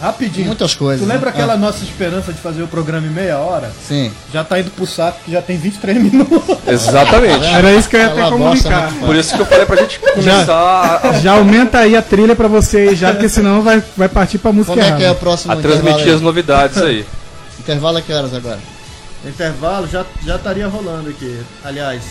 Rapidinho. 0.00 0.46
muitas 0.46 0.74
coisas. 0.74 1.04
Tu 1.04 1.08
lembra 1.08 1.26
né? 1.30 1.36
aquela 1.36 1.56
nossa 1.56 1.82
esperança 1.84 2.32
de 2.32 2.38
fazer 2.40 2.62
o 2.62 2.68
programa 2.68 3.06
em 3.06 3.10
meia 3.10 3.38
hora? 3.38 3.68
Ah, 3.68 3.82
sim. 3.86 4.12
Já 4.32 4.44
tá 4.44 4.58
indo 4.60 4.70
pro 4.70 4.86
saco 4.86 5.18
que 5.24 5.32
já 5.32 5.42
tem 5.42 5.56
23 5.56 5.98
minutos. 6.02 6.56
Exatamente. 6.66 7.44
Era 7.46 7.72
isso 7.72 7.88
que 7.88 7.96
eu 7.96 8.00
ia 8.00 8.06
até 8.06 8.28
comunicar. 8.28 8.90
muito 8.90 9.06
Por 9.06 9.16
isso 9.16 9.34
que 9.34 9.40
eu 9.40 9.46
falei 9.46 9.66
pra 9.66 9.76
gente 9.76 9.98
começar 9.98 11.00
a, 11.04 11.12
Já 11.20 11.32
aumenta 11.32 11.78
aí 11.78 11.96
a 11.96 12.02
trilha 12.02 12.34
pra 12.36 12.48
você 12.48 12.78
aí 12.78 12.96
já, 12.96 13.12
porque 13.12 13.28
senão 13.28 13.62
vai, 13.62 13.82
vai 13.96 14.08
partir 14.08 14.38
pra 14.38 14.52
música 14.52 14.74
Como 14.74 14.86
é 14.86 14.90
que 14.96 15.02
é 15.02 15.06
o 15.06 15.10
errada. 15.10 15.18
próximo 15.18 15.52
a 15.52 15.56
transmitir 15.56 16.14
as 16.14 16.20
novidades 16.20 16.78
aí. 16.78 16.88
aí? 16.88 17.06
Intervalo 17.58 17.98
a 17.98 18.02
que 18.02 18.12
horas 18.12 18.34
agora? 18.34 18.58
Intervalo 19.24 19.86
já 19.88 20.04
já 20.24 20.36
estaria 20.36 20.68
rolando 20.68 21.10
aqui. 21.10 21.40
Aliás, 21.64 22.02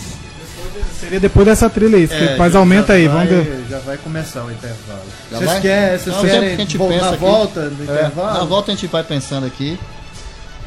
Seria 1.00 1.20
depois 1.20 1.46
dessa 1.46 1.68
trilha 1.70 1.96
aí, 1.96 2.08
é, 2.10 2.36
mas 2.36 2.54
aumenta 2.54 2.92
aí, 2.94 3.06
vai- 3.08 3.26
vamos 3.26 3.44
ver. 3.46 3.64
Já 3.70 3.78
vai 3.80 3.96
começar 3.98 4.44
o 4.44 4.50
intervalo. 4.50 5.00
Já 5.30 5.38
Vocês 5.38 5.50
vai? 5.50 5.60
querem, 5.60 5.98
vocês 5.98 6.16
Não, 6.16 6.22
tempo 6.22 6.26
que 6.30 6.36
a 6.36 6.40
querem 6.40 6.56
gente 6.58 6.78
pensa 6.78 7.00
na 7.04 7.08
aqui. 7.10 7.16
volta 7.18 7.60
do 7.70 7.80
É, 7.82 7.84
intervalo? 7.84 8.38
na 8.38 8.44
volta 8.44 8.72
a 8.72 8.74
gente 8.74 8.86
vai 8.86 9.04
pensando 9.04 9.46
aqui. 9.46 9.78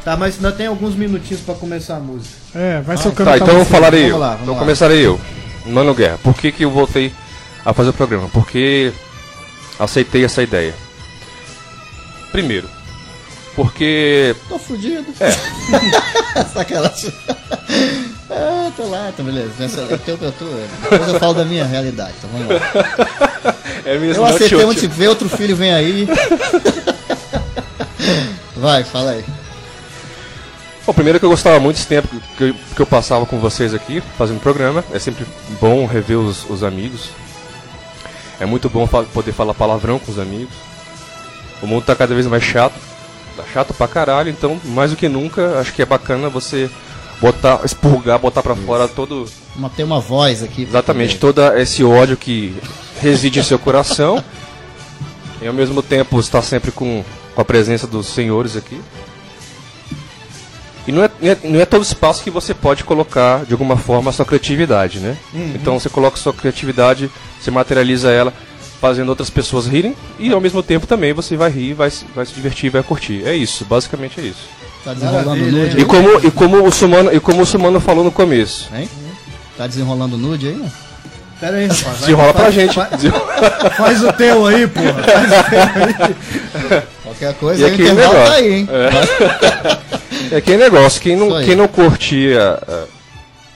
Tá, 0.04 0.18
mas 0.18 0.36
ainda 0.36 0.52
tem 0.52 0.66
alguns 0.68 0.96
minutinhos 0.96 1.42
pra 1.44 1.54
começar 1.54 1.98
a 1.98 2.00
música. 2.00 2.34
É, 2.56 2.82
vai 2.82 2.98
socando 2.98 3.30
Tá, 3.30 3.38
então 3.38 3.54
música. 3.56 3.66
falarei 3.76 4.02
Vamos 4.10 4.14
eu. 4.16 4.20
lá, 4.20 4.28
vamos 4.30 4.42
então 4.44 4.54
lá. 4.56 4.60
começarei 4.60 5.06
eu. 5.06 5.20
Mano 5.68 5.94
Guerra, 5.94 6.18
por 6.24 6.34
que, 6.36 6.52
que 6.52 6.64
eu 6.66 6.72
voltei 6.72 7.14
a 7.64 7.72
fazer 7.74 7.90
o 7.90 7.94
programa? 7.94 8.28
Porque 8.34 8.92
aceitei 9.80 10.24
essa 10.26 10.42
ideia. 10.42 10.74
Primeiro, 12.32 12.68
porque 13.56 14.36
Tô 14.50 14.58
fudido. 14.58 15.06
É. 15.20 15.30
Sacanagem. 16.52 17.14
Ah, 18.32 18.72
tô 18.76 18.88
lá, 18.88 19.12
tá 19.15 19.22
beleza. 19.24 19.52
Nessa, 19.60 19.82
eu, 19.82 19.98
tô, 20.00 20.12
eu 20.12 20.32
tô, 20.32 20.46
depois 20.89 21.08
eu 21.13 21.20
falo 21.20 21.34
da 21.34 21.46
minha 21.46 21.65
realidade, 21.65 22.13
então 22.17 22.30
vamos 22.32 22.48
lá. 22.48 23.56
É 23.86 23.98
mesmo, 23.98 24.24
Eu 24.24 24.26
aceitei 24.26 24.76
te 24.76 24.88
ver, 24.88 25.08
outro 25.10 25.28
filho 25.30 25.56
vem 25.56 25.74
aí. 25.74 26.08
Vai, 28.56 28.84
fala 28.84 29.12
aí. 29.12 29.26
Bom, 30.86 30.94
primeiro 30.94 31.20
que 31.20 31.26
eu 31.26 31.30
gostava 31.30 31.60
muito 31.60 31.76
desse 31.78 31.88
tempo 31.88 32.08
que 32.38 32.44
eu, 32.44 32.56
que 32.76 32.82
eu 32.82 32.86
passava 32.86 33.26
com 33.26 33.39
vocês 33.39 33.74
aqui, 33.74 34.02
fazendo 34.17 34.39
programa. 34.39 34.84
É 34.94 35.00
sempre 35.00 35.26
bom 35.60 35.86
rever 35.86 36.17
os, 36.17 36.48
os 36.50 36.63
amigos. 36.63 37.10
É 38.39 38.46
muito 38.46 38.70
bom 38.70 38.88
fa- 38.88 39.04
poder 39.04 39.32
falar 39.32 39.54
palavrão 39.54 40.00
com 40.00 40.12
os 40.12 40.20
amigos. 40.20 40.54
O 41.62 41.67
mundo 41.67 41.86
tá 41.86 41.96
cada 41.96 42.13
vez 42.13 42.26
mais 42.28 42.44
chato. 42.44 42.74
Tá 43.38 43.44
chato 43.54 43.74
pra 43.74 43.88
caralho, 43.88 44.30
então 44.30 44.60
mais 44.65 44.91
do 44.91 44.98
que 44.98 45.08
nunca, 45.08 45.60
acho 45.60 45.72
que 45.74 45.82
é 45.82 45.86
bacana 45.86 46.28
você 46.30 46.70
botar, 47.22 47.62
expurgar, 47.64 48.18
botar 48.20 48.42
pra 48.42 48.56
fora 48.56 48.88
todo, 48.88 49.26
Uma, 49.56 49.70
tem 49.70 49.86
uma 49.86 50.00
voz 50.00 50.42
aqui. 50.44 50.64
exatamente, 50.64 51.18
poder- 51.18 51.34
todo 51.34 51.58
esse 51.58 51.84
ódio 51.84 52.18
que 52.18 52.56
reside 53.00 53.40
em 53.40 53.44
seu 53.44 53.60
coração. 53.60 54.24
E 55.42 55.48
ao 55.48 55.54
mesmo 55.54 55.82
tempo 55.82 56.20
estar 56.20 56.42
sempre 56.42 56.72
com, 56.72 57.04
com 57.34 57.42
a 57.42 57.46
presença 57.46 57.88
dos 57.88 58.08
senhores 58.08 58.56
aqui. 58.56 58.80
E 60.88 60.92
não 60.92 61.04
é, 61.04 61.10
não 61.22 61.32
é- 61.32 61.38
não 61.44 61.60
é 61.62 61.66
todo 61.66 61.84
espaço 61.84 62.24
que 62.24 62.30
você 62.32 62.54
pode 62.54 62.84
colocar, 62.84 63.46
de 63.46 63.54
alguma 63.54 63.78
forma, 63.78 64.10
a 64.10 64.14
sua 64.14 64.26
criatividade, 64.26 65.00
né? 65.00 65.16
Então 65.56 65.80
você 65.80 65.90
coloca 65.90 66.18
a 66.18 66.20
sua 66.20 66.34
criatividade, 66.34 67.10
você 67.40 67.52
materializa 67.52 68.10
ela 68.12 68.34
fazendo 68.80 69.10
outras 69.10 69.30
pessoas 69.30 69.68
rirem 69.68 69.96
e 70.18 70.32
ao 70.34 70.42
mesmo 70.42 70.64
tempo 70.64 70.88
também 70.88 71.14
você 71.14 71.38
vai 71.38 71.52
rir, 71.52 71.74
vai, 71.76 71.92
vai 72.16 72.26
se 72.26 72.34
divertir, 72.34 72.72
vai 72.72 72.82
curtir. 72.82 73.22
É 73.26 73.36
isso, 73.36 73.64
basicamente 73.66 74.20
é 74.20 74.24
isso. 74.24 74.50
Tá 74.84 74.94
desenrolando 74.94 75.28
Maravilha, 75.30 75.63
nude 75.63 75.76
E 75.78 75.80
aí? 75.80 75.86
como, 75.86 76.28
e 76.28 76.32
como 76.32 76.65
o 76.67 76.72
Sumano, 76.72 77.13
e 77.13 77.20
como 77.20 77.41
o 77.41 77.46
Sumano 77.46 77.80
falou 77.80 78.04
no 78.04 78.12
começo, 78.12 78.70
Hein? 78.76 78.89
Tá 79.58 79.67
desenrolando 79.67 80.17
nude 80.17 80.48
aí, 80.48 80.56
né? 80.56 80.72
Pera 81.39 81.58
aí, 81.58 81.67
rapaz. 81.67 82.00
desenrola 82.00 82.34
pra 82.34 82.44
faz- 82.44 82.54
gente. 82.56 82.74
Faz, 82.76 83.02
faz 83.78 84.04
o 84.04 84.13
teu 84.13 84.46
aí, 84.46 84.67
porra. 84.67 84.94
Faz 84.94 85.32
o 85.32 85.50
teu 85.50 85.62
aí. 86.08 86.84
Qualquer 87.04 87.34
coisa 87.36 87.62
E 87.62 87.65
aí, 87.65 87.72
o 87.72 87.74
intervalo 87.76 88.13
negócio. 88.13 88.26
tá 88.32 88.38
aí, 88.38 88.54
hein? 88.54 88.67
É 90.32 90.36
aquele 90.38 90.58
negócio, 90.63 91.02
quem 91.02 91.15
não, 91.15 91.44
quem 91.44 91.56
não 91.56 91.67
curtia, 91.67 92.60
eh, 92.67 92.84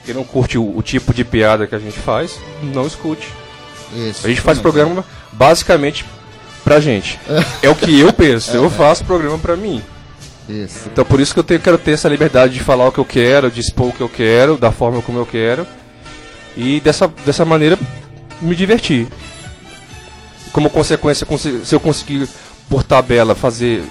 quem 0.04 0.14
não 0.14 0.24
curte 0.24 0.58
o, 0.58 0.76
o 0.76 0.82
tipo 0.82 1.14
de 1.14 1.24
piada 1.24 1.66
que 1.66 1.74
a 1.74 1.78
gente 1.78 1.98
faz, 1.98 2.38
não 2.62 2.86
escute. 2.86 3.28
Isso. 3.94 4.26
A 4.26 4.28
gente 4.28 4.40
faz 4.40 4.58
programa 4.58 5.04
basicamente 5.32 6.04
pra 6.64 6.80
gente. 6.80 7.18
É 7.62 7.68
o 7.70 7.74
que 7.74 7.98
eu 8.00 8.12
penso, 8.12 8.50
eu 8.56 8.68
faço 8.68 9.04
programa 9.04 9.38
pra 9.38 9.56
mim. 9.56 9.82
Isso. 10.48 10.88
Então 10.92 11.04
por 11.04 11.20
isso 11.20 11.34
que 11.34 11.40
eu 11.40 11.44
tenho- 11.44 11.60
quero 11.60 11.78
ter 11.78 11.92
essa 11.92 12.08
liberdade 12.08 12.54
de 12.54 12.60
falar 12.60 12.86
o 12.88 12.92
que 12.92 12.98
eu 12.98 13.04
quero, 13.04 13.50
de 13.50 13.60
expor 13.60 13.88
o 13.88 13.92
que 13.92 14.00
eu 14.00 14.08
quero, 14.08 14.56
da 14.56 14.70
forma 14.70 15.02
como 15.02 15.18
eu 15.18 15.26
quero. 15.26 15.66
E 16.56 16.80
dessa, 16.80 17.08
dessa 17.24 17.44
maneira 17.44 17.78
me 18.40 18.54
divertir. 18.54 19.06
Como 20.52 20.70
consequência, 20.70 21.26
se 21.64 21.74
eu 21.74 21.80
conseguir 21.80 22.28
por 22.70 22.82
tabela 22.82 23.34
fazer 23.34 23.82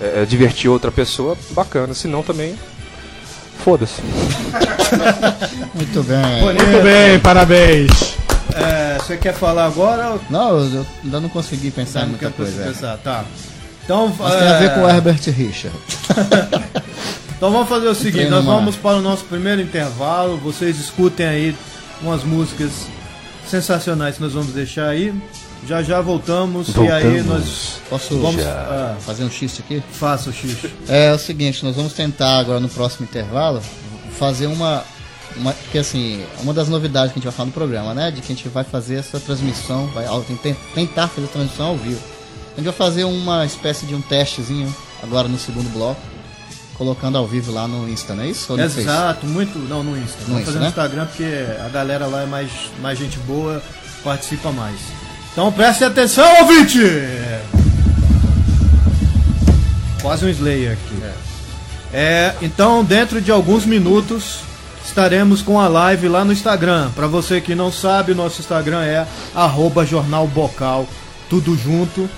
eh, 0.00 0.24
divertir 0.28 0.68
outra 0.70 0.92
pessoa, 0.92 1.36
bacana. 1.50 1.94
Se 1.94 2.06
não 2.06 2.22
também, 2.22 2.54
foda-se. 3.64 4.00
Muito 5.74 6.02
bem. 6.04 6.42
Muito 6.42 6.82
bem, 6.82 7.18
parabéns. 7.20 7.90
É, 8.54 8.98
você 8.98 9.16
quer 9.16 9.34
falar 9.34 9.66
agora 9.66 10.18
Não, 10.30 10.58
eu 10.58 10.86
ainda 11.04 11.20
não 11.20 11.28
consegui 11.28 11.70
pensar 11.70 12.00
em 12.00 12.02
não 12.04 12.10
muita 12.10 12.26
quer 12.30 12.36
coisa. 12.36 12.62
é. 12.62 12.66
pensar? 12.68 12.96
Tá. 12.98 13.24
Então, 13.86 14.12
Mas 14.18 14.34
tem 14.34 14.48
a 14.48 14.58
ver 14.58 14.64
é, 14.64 14.68
com 14.70 14.80
o 14.82 14.88
Herbert 14.88 15.20
Richard. 15.30 15.78
então 17.36 17.52
vamos 17.52 17.68
fazer 17.68 17.86
o 17.86 17.94
seguinte, 17.94 18.28
nós 18.28 18.44
vamos 18.44 18.74
para 18.76 18.96
o 18.96 19.00
nosso 19.00 19.24
primeiro 19.26 19.62
intervalo. 19.62 20.36
Vocês 20.38 20.78
escutem 20.78 21.24
aí 21.24 21.56
umas 22.02 22.24
músicas 22.24 22.70
sensacionais 23.46 24.16
que 24.16 24.22
nós 24.22 24.32
vamos 24.32 24.52
deixar 24.52 24.88
aí. 24.88 25.14
Já 25.66 25.82
já 25.82 26.00
voltamos, 26.00 26.68
e 26.76 26.88
aí 26.92 27.22
nós 27.22 27.80
Posso 27.88 28.18
vamos 28.18 28.44
ah, 28.44 28.94
fazer 29.00 29.24
um 29.24 29.30
xiste 29.30 29.62
aqui? 29.64 29.82
faça 29.92 30.30
o 30.30 30.32
xixi. 30.32 30.70
É, 30.88 31.12
o 31.12 31.18
seguinte, 31.18 31.64
nós 31.64 31.74
vamos 31.76 31.92
tentar 31.92 32.38
agora 32.38 32.60
no 32.60 32.68
próximo 32.68 33.04
intervalo 33.04 33.60
fazer 34.18 34.46
uma, 34.46 34.84
uma 35.36 35.52
que 35.72 35.78
assim, 35.78 36.24
uma 36.42 36.52
das 36.52 36.68
novidades 36.68 37.12
que 37.12 37.18
a 37.18 37.20
gente 37.20 37.24
vai 37.24 37.32
falar 37.32 37.46
no 37.46 37.52
programa, 37.52 37.94
né, 37.94 38.10
de 38.10 38.20
que 38.20 38.32
a 38.32 38.34
gente 38.36 38.48
vai 38.48 38.64
fazer 38.64 38.96
essa 38.96 39.18
transmissão, 39.18 39.86
vai 39.88 40.06
ao- 40.06 40.22
tem- 40.22 40.56
tentar 40.74 41.08
fazer 41.08 41.26
a 41.26 41.30
transmissão 41.30 41.66
ao 41.68 41.76
vivo. 41.76 42.00
A 42.56 42.60
gente 42.60 42.64
vai 42.64 42.72
fazer 42.72 43.04
uma 43.04 43.44
espécie 43.44 43.84
de 43.84 43.94
um 43.94 44.00
testezinho 44.00 44.74
agora 45.02 45.28
no 45.28 45.38
segundo 45.38 45.70
bloco, 45.74 46.00
colocando 46.78 47.18
ao 47.18 47.26
vivo 47.26 47.52
lá 47.52 47.68
no 47.68 47.86
Insta, 47.86 48.14
não 48.14 48.24
é 48.24 48.28
isso? 48.28 48.58
Exato, 48.58 49.26
muito. 49.26 49.58
Não, 49.58 49.84
no 49.84 49.94
Insta. 49.94 50.16
No 50.20 50.26
Vamos 50.28 50.40
Insta, 50.40 50.46
fazer 50.46 50.58
né? 50.58 50.64
no 50.64 50.70
Instagram 50.70 51.06
porque 51.06 51.46
a 51.62 51.68
galera 51.68 52.06
lá 52.06 52.22
é 52.22 52.26
mais, 52.26 52.50
mais 52.80 52.98
gente 52.98 53.18
boa, 53.18 53.62
participa 54.02 54.50
mais. 54.52 54.76
Então 55.32 55.52
preste 55.52 55.84
atenção, 55.84 56.26
ouvinte! 56.40 56.80
Quase 60.00 60.24
um 60.24 60.28
Slayer 60.30 60.72
aqui. 60.72 61.02
É, 61.92 62.34
então, 62.40 62.82
dentro 62.82 63.20
de 63.20 63.30
alguns 63.30 63.66
minutos, 63.66 64.38
estaremos 64.82 65.42
com 65.42 65.60
a 65.60 65.68
live 65.68 66.08
lá 66.08 66.24
no 66.24 66.32
Instagram. 66.32 66.90
Para 66.92 67.06
você 67.06 67.38
que 67.38 67.54
não 67.54 67.70
sabe, 67.70 68.14
nosso 68.14 68.40
Instagram 68.40 68.82
é 68.82 69.06
arroba 69.34 69.84
Jornal 69.84 70.26
Bocal, 70.26 70.88
tudo 71.28 71.54
junto. 71.54 72.08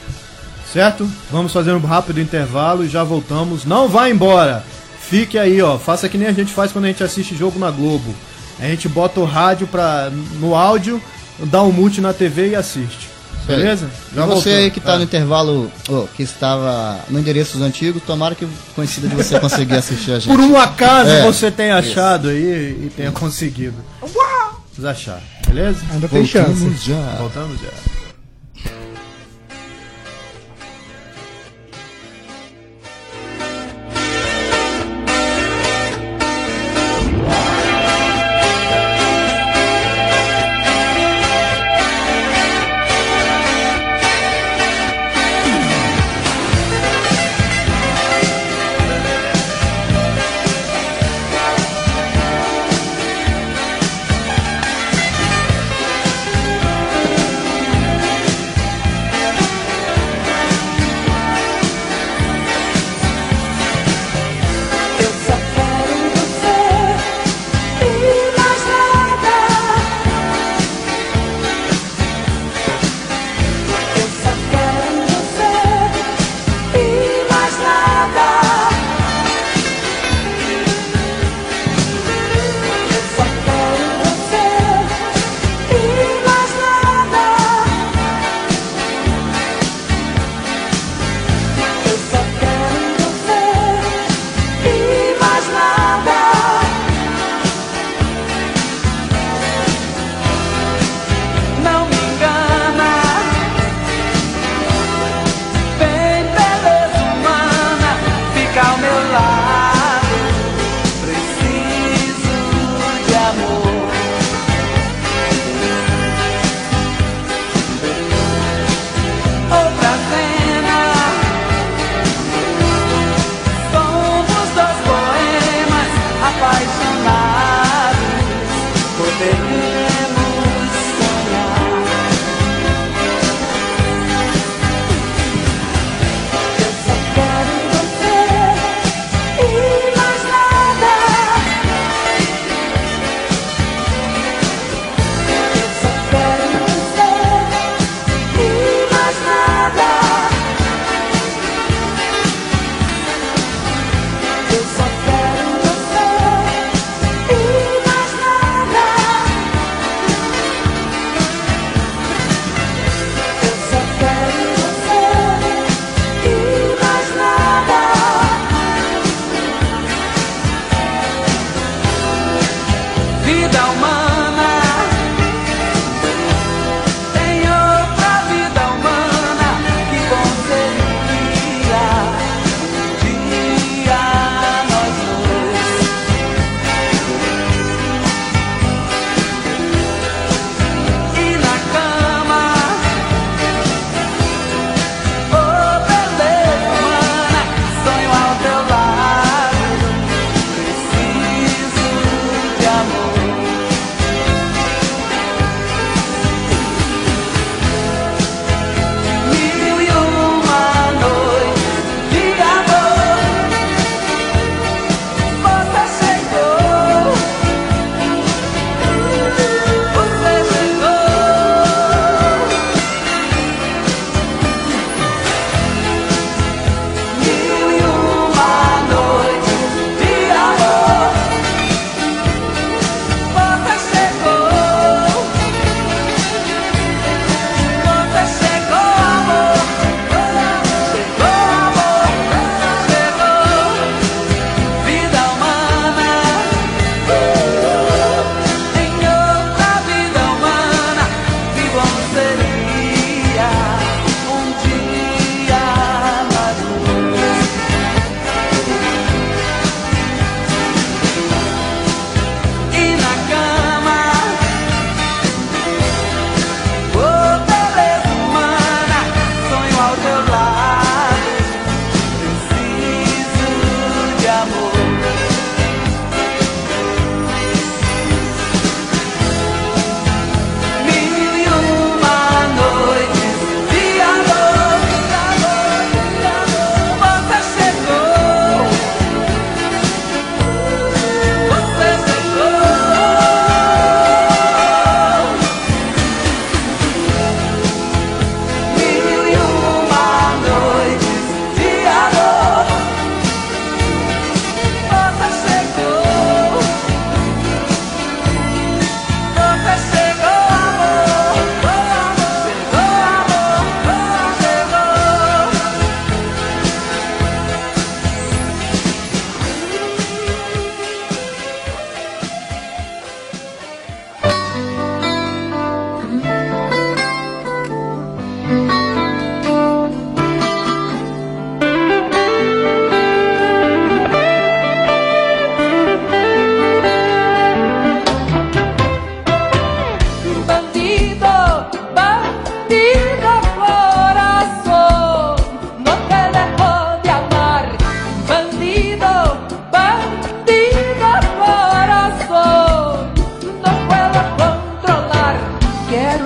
Certo? 0.73 1.09
Vamos 1.31 1.53
fazer 1.53 1.73
um 1.73 1.81
rápido 1.81 2.21
intervalo 2.21 2.85
e 2.85 2.89
já 2.89 3.03
voltamos. 3.03 3.65
Não 3.65 3.89
vá 3.89 4.09
embora. 4.11 4.63
Fique 5.01 5.39
aí, 5.39 5.63
ó. 5.63 5.79
Faça 5.79 6.09
que 6.09 6.19
nem 6.19 6.29
a 6.29 6.33
gente 6.33 6.53
faz 6.53 6.71
quando 6.73 6.85
a 6.85 6.89
gente 6.89 7.03
assiste 7.03 7.35
jogo 7.35 7.59
na 7.59 7.71
Globo. 7.71 8.15
A 8.61 8.65
gente 8.67 8.89
bota 8.89 9.21
o 9.21 9.25
rádio 9.25 9.67
pra, 9.67 10.11
no 10.41 10.55
áudio, 10.55 11.01
dá 11.45 11.63
um 11.63 11.73
mute 11.73 12.01
na 12.01 12.13
TV 12.13 12.51
e 12.51 12.55
assiste. 12.57 13.09
Beleza? 13.47 13.89
E 14.13 14.15
você 14.17 14.27
voltou. 14.27 14.53
aí 14.53 14.71
que 14.71 14.79
tá 14.79 14.93
Ah. 14.93 14.99
no 14.99 15.05
intervalo, 15.05 15.73
ô, 15.89 16.03
que 16.15 16.23
estava 16.23 16.99
no 17.09 17.19
endereços 17.19 17.63
antigos, 17.63 18.03
tomara 18.03 18.35
que 18.35 18.47
coincida 18.75 19.09
de 19.09 19.15
você 19.15 19.41
conseguir 19.41 19.77
assistir 19.77 20.13
a 20.13 20.19
gente. 20.21 20.29
Por 20.29 20.39
um 20.39 20.55
acaso 20.59 21.09
É, 21.09 21.23
você 21.25 21.51
tenha 21.51 21.79
achado 21.79 22.29
aí 22.29 22.37
e 22.85 22.93
tenha 22.95 23.11
conseguido. 23.11 23.77
Vamos 24.03 24.85
achar, 24.85 25.19
beleza? 25.47 25.79
Ainda 25.93 26.09
tem 26.09 26.27
chance. 26.27 26.61
Voltamos 27.19 27.59
já. 27.59 27.98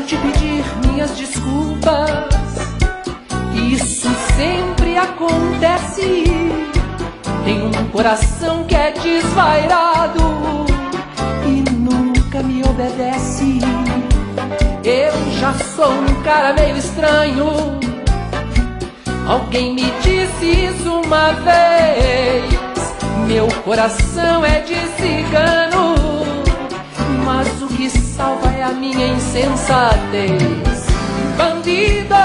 quero 0.02 0.06
te 0.06 0.16
pedir 0.16 0.64
minhas 0.86 1.10
desculpas. 1.16 2.10
Isso 3.54 4.08
sempre 4.36 4.96
acontece. 4.96 6.24
Tenho 7.44 7.66
um 7.66 7.88
coração 7.90 8.64
que 8.64 8.74
é 8.74 8.92
desvairado 8.92 10.66
e 11.46 11.70
nunca 11.70 12.42
me 12.42 12.62
obedece. 12.64 13.58
Eu 14.84 15.12
já 15.38 15.52
sou 15.54 15.90
um 15.90 16.22
cara 16.22 16.52
meio 16.54 16.76
estranho. 16.76 17.80
Alguém 19.26 19.74
me 19.74 19.92
disse 20.02 20.66
isso 20.66 21.00
uma 21.00 21.32
vez. 21.32 22.62
Meu 23.26 23.46
coração 23.64 24.44
é 24.44 24.60
de 24.60 24.74
cigano 24.96 25.81
salva 28.22 28.52
é 28.52 28.62
a 28.62 28.68
minha 28.68 29.08
insensatez. 29.08 30.86
Bandido, 31.36 32.24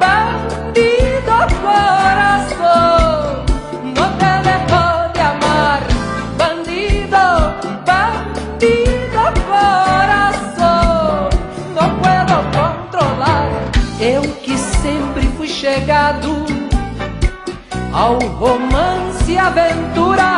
bandido, 0.00 1.36
coração, 1.60 3.44
no 3.84 4.06
te 4.20 4.32
dejo 4.46 4.86
de 5.12 5.20
amar. 5.32 5.80
Bandido, 6.38 7.26
bandido, 7.84 9.24
coração, 9.50 11.28
não 11.76 11.88
puedo 12.00 12.34
controlar. 12.56 13.48
Eu 14.00 14.22
que 14.42 14.56
sempre 14.56 15.26
fui 15.36 15.48
chegado 15.48 16.30
ao 17.92 18.18
romance 18.40 19.32
e 19.32 19.38
aventura. 19.38 20.30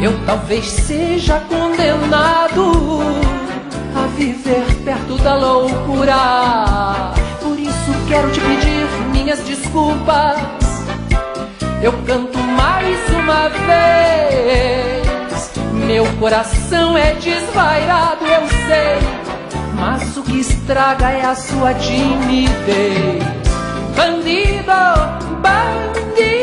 Eu 0.00 0.12
talvez 0.24 0.66
seja 0.66 1.40
condenado 1.40 3.39
viver 4.20 4.66
perto 4.84 5.16
da 5.22 5.34
loucura. 5.34 7.14
Por 7.40 7.58
isso 7.58 7.92
quero 8.06 8.30
te 8.30 8.40
pedir 8.40 8.86
minhas 9.12 9.40
desculpas. 9.40 10.38
Eu 11.82 11.92
canto 12.04 12.38
mais 12.38 12.98
uma 13.14 13.48
vez. 13.48 15.00
Meu 15.86 16.04
coração 16.18 16.98
é 16.98 17.14
desvairado, 17.14 18.26
eu 18.26 18.46
sei. 18.68 18.98
Mas 19.74 20.14
o 20.18 20.22
que 20.22 20.40
estraga 20.40 21.10
é 21.10 21.24
a 21.24 21.34
sua 21.34 21.72
timidez. 21.72 23.24
Bandido, 23.96 24.70
bandido, 25.40 26.39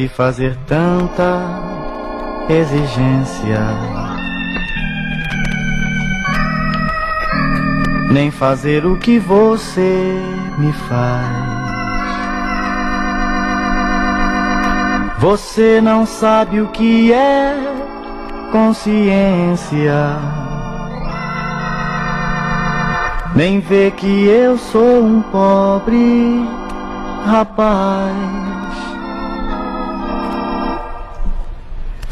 Vi 0.00 0.08
fazer 0.08 0.56
tanta 0.66 1.42
exigência. 2.48 3.60
Nem 8.10 8.30
fazer 8.30 8.86
o 8.86 8.96
que 8.96 9.18
você 9.18 10.18
me 10.56 10.72
faz. 10.72 11.36
Você 15.18 15.82
não 15.82 16.06
sabe 16.06 16.62
o 16.62 16.68
que 16.68 17.12
é 17.12 17.54
consciência. 18.50 20.16
Nem 23.36 23.60
vê 23.60 23.90
que 23.90 24.26
eu 24.26 24.56
sou 24.56 25.04
um 25.04 25.20
pobre 25.20 26.48
rapaz. 27.26 28.49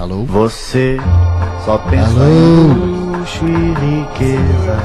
Alô? 0.08 0.24
Você 0.24 0.98
só 1.66 1.76
pensa 1.76 2.08
Alô? 2.08 2.24
em 2.24 3.16
luxo 3.18 3.44
e 3.44 3.74
riqueza. 3.74 4.78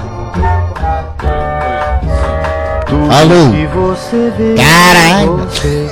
Tudo 2.85 3.09
Alô? 3.09 3.51
que 3.51 3.65
você 3.67 4.33
vê, 4.37 4.55
Caralho. 4.55 5.37
você. 5.37 5.87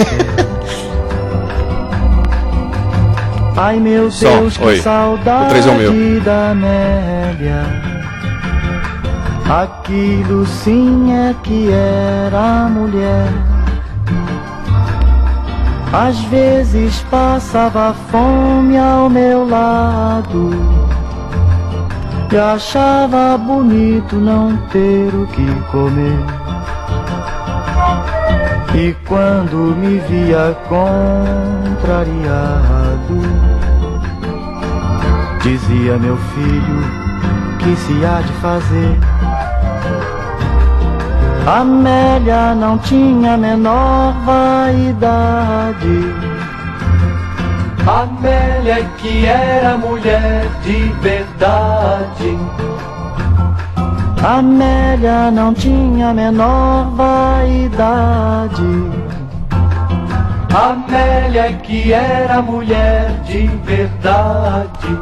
Ai 3.56 3.80
meu 3.80 4.12
Som, 4.12 4.28
Deus, 4.40 4.58
que 4.58 4.66
oi. 4.66 4.80
O 4.80 4.84
saudade 4.84 5.50
três 5.50 5.66
é 5.66 5.70
o 5.70 5.76
meu. 5.76 6.22
da 6.22 6.50
Amélia. 6.52 7.64
Aquilo 9.50 10.46
sim 10.46 11.14
é 11.14 11.34
que 11.42 11.70
era 11.72 12.68
mulher. 12.70 13.32
Às 15.94 16.18
vezes 16.26 17.02
passava 17.12 17.94
fome 18.10 18.78
ao 18.78 19.10
meu 19.10 19.46
lado 19.48 20.52
E 22.32 22.38
achava 22.38 23.38
bonito 23.38 24.16
não 24.16 24.56
ter 24.68 25.14
o 25.14 25.28
que 25.28 25.46
comer. 25.70 26.18
E 28.74 28.96
quando 29.06 29.76
me 29.76 30.00
via 30.00 30.56
contrariado 30.70 31.12
Dizia 35.42 35.98
meu 35.98 36.16
filho, 36.16 37.02
que 37.58 37.76
se 37.76 38.06
há 38.06 38.22
de 38.22 38.32
fazer 38.34 39.21
Amélia 41.46 42.54
não 42.54 42.78
tinha 42.78 43.36
menor 43.36 44.14
vaidade. 44.24 46.00
Amélia 47.88 48.86
que 48.98 49.26
era 49.26 49.76
mulher 49.78 50.46
de 50.64 50.84
verdade. 51.02 52.38
Amélia 54.24 55.32
não 55.32 55.52
tinha 55.52 56.14
menor 56.14 56.92
vaidade. 56.92 58.62
Amélia 60.54 61.54
que 61.54 61.92
era 61.92 62.40
mulher 62.40 63.20
de 63.26 63.48
verdade. 63.66 65.00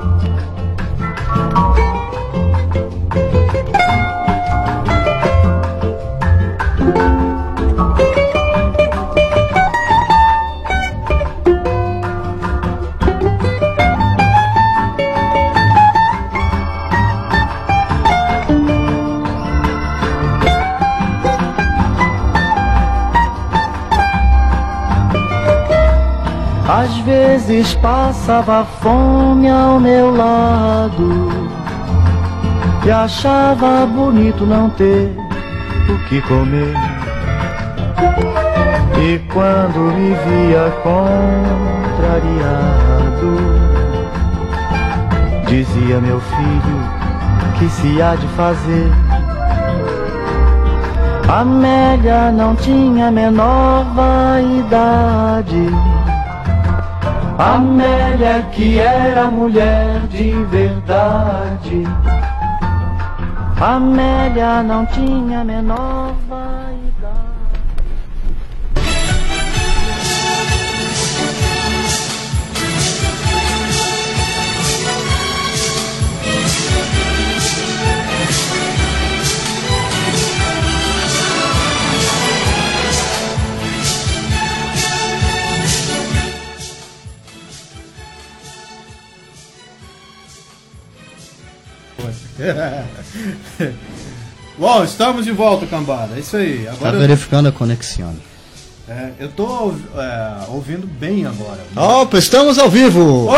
Vezes 27.39 27.73
passava 27.75 28.65
fome 28.81 29.49
ao 29.49 29.79
meu 29.79 30.13
lado 30.15 31.29
E 32.85 32.91
achava 32.91 33.85
bonito 33.85 34.45
não 34.45 34.69
ter 34.71 35.15
o 35.89 35.97
que 36.07 36.21
comer. 36.21 36.75
E 39.01 39.19
quando 39.31 39.79
me 39.95 40.13
via 40.13 40.71
contrariado 40.83 42.19
Dizia 45.47 45.99
meu 46.01 46.19
filho 46.19 46.99
que 47.57 47.69
se 47.69 48.01
há 48.01 48.15
de 48.15 48.27
fazer? 48.29 48.89
Amélia 51.27 52.31
não 52.31 52.55
tinha 52.55 53.11
menor 53.11 53.83
vaidade 53.93 55.67
Amélia 57.39 58.41
que 58.51 58.79
era 58.79 59.31
mulher 59.31 60.01
de 60.09 60.31
verdade. 60.51 61.87
Amélia 63.61 64.61
não 64.61 64.85
tinha 64.87 65.45
menor 65.45 66.13
Bom, 94.57 94.83
estamos 94.83 95.23
de 95.25 95.31
volta, 95.31 95.65
cambada. 95.65 96.15
É 96.15 96.19
isso 96.19 96.35
aí. 96.35 96.63
Tá 96.65 96.71
Agora 96.73 96.95
eu, 96.95 96.99
verificando 97.01 97.47
a 97.47 97.51
conexão. 97.51 98.13
é, 98.89 99.11
eu 99.19 99.29
tô 99.29 99.73
é, 99.95 100.33
ouvindo 100.49 100.85
bem 100.85 101.25
agora. 101.25 101.59
Opa, 101.75 102.17
estamos 102.17 102.57
ao 102.59 102.69
vivo! 102.69 103.29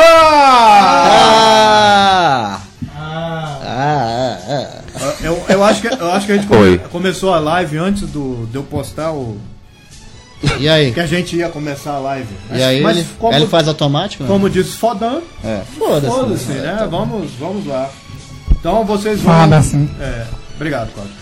Ah! 0.94 2.62
Ah! 2.96 3.58
Ah, 3.64 4.38
ah, 4.48 5.14
Eu, 5.24 5.44
eu, 5.48 5.64
acho 5.64 5.82
que, 5.82 5.88
eu 5.88 6.12
acho 6.12 6.26
que 6.26 6.32
a 6.32 6.36
gente 6.36 6.48
come- 6.48 6.78
começou 6.92 7.34
a 7.34 7.40
live 7.40 7.78
antes 7.78 8.04
do, 8.10 8.48
de 8.48 8.56
eu 8.58 8.64
postar 8.64 9.12
o. 9.12 9.38
E 10.60 10.68
aí? 10.68 10.92
Que 10.92 11.00
a 11.00 11.06
gente 11.06 11.36
ia 11.36 11.50
começar 11.50 11.92
a 11.94 12.00
live. 12.00 12.28
E 12.52 12.62
aí 12.64 12.82
Mas 12.82 12.98
ele, 12.98 13.08
como, 13.20 13.34
ele 13.34 13.46
faz 13.48 13.68
automático? 13.68 14.24
né? 14.24 14.30
como 14.30 14.50
diz 14.50 14.74
Fodão, 14.74 15.22
É. 15.44 15.62
Foda-se. 15.78 16.08
foda-se, 16.16 16.52
né? 16.54 16.88
Vamos, 16.90 17.32
vamos 17.40 17.66
lá. 17.68 17.90
Então 18.62 18.86
vocês 18.86 19.20
vão. 19.20 19.34
Fala 19.34 19.58
assim. 19.58 19.90
É, 20.00 20.28
obrigado, 20.56 20.94
Cláudio. 20.94 21.14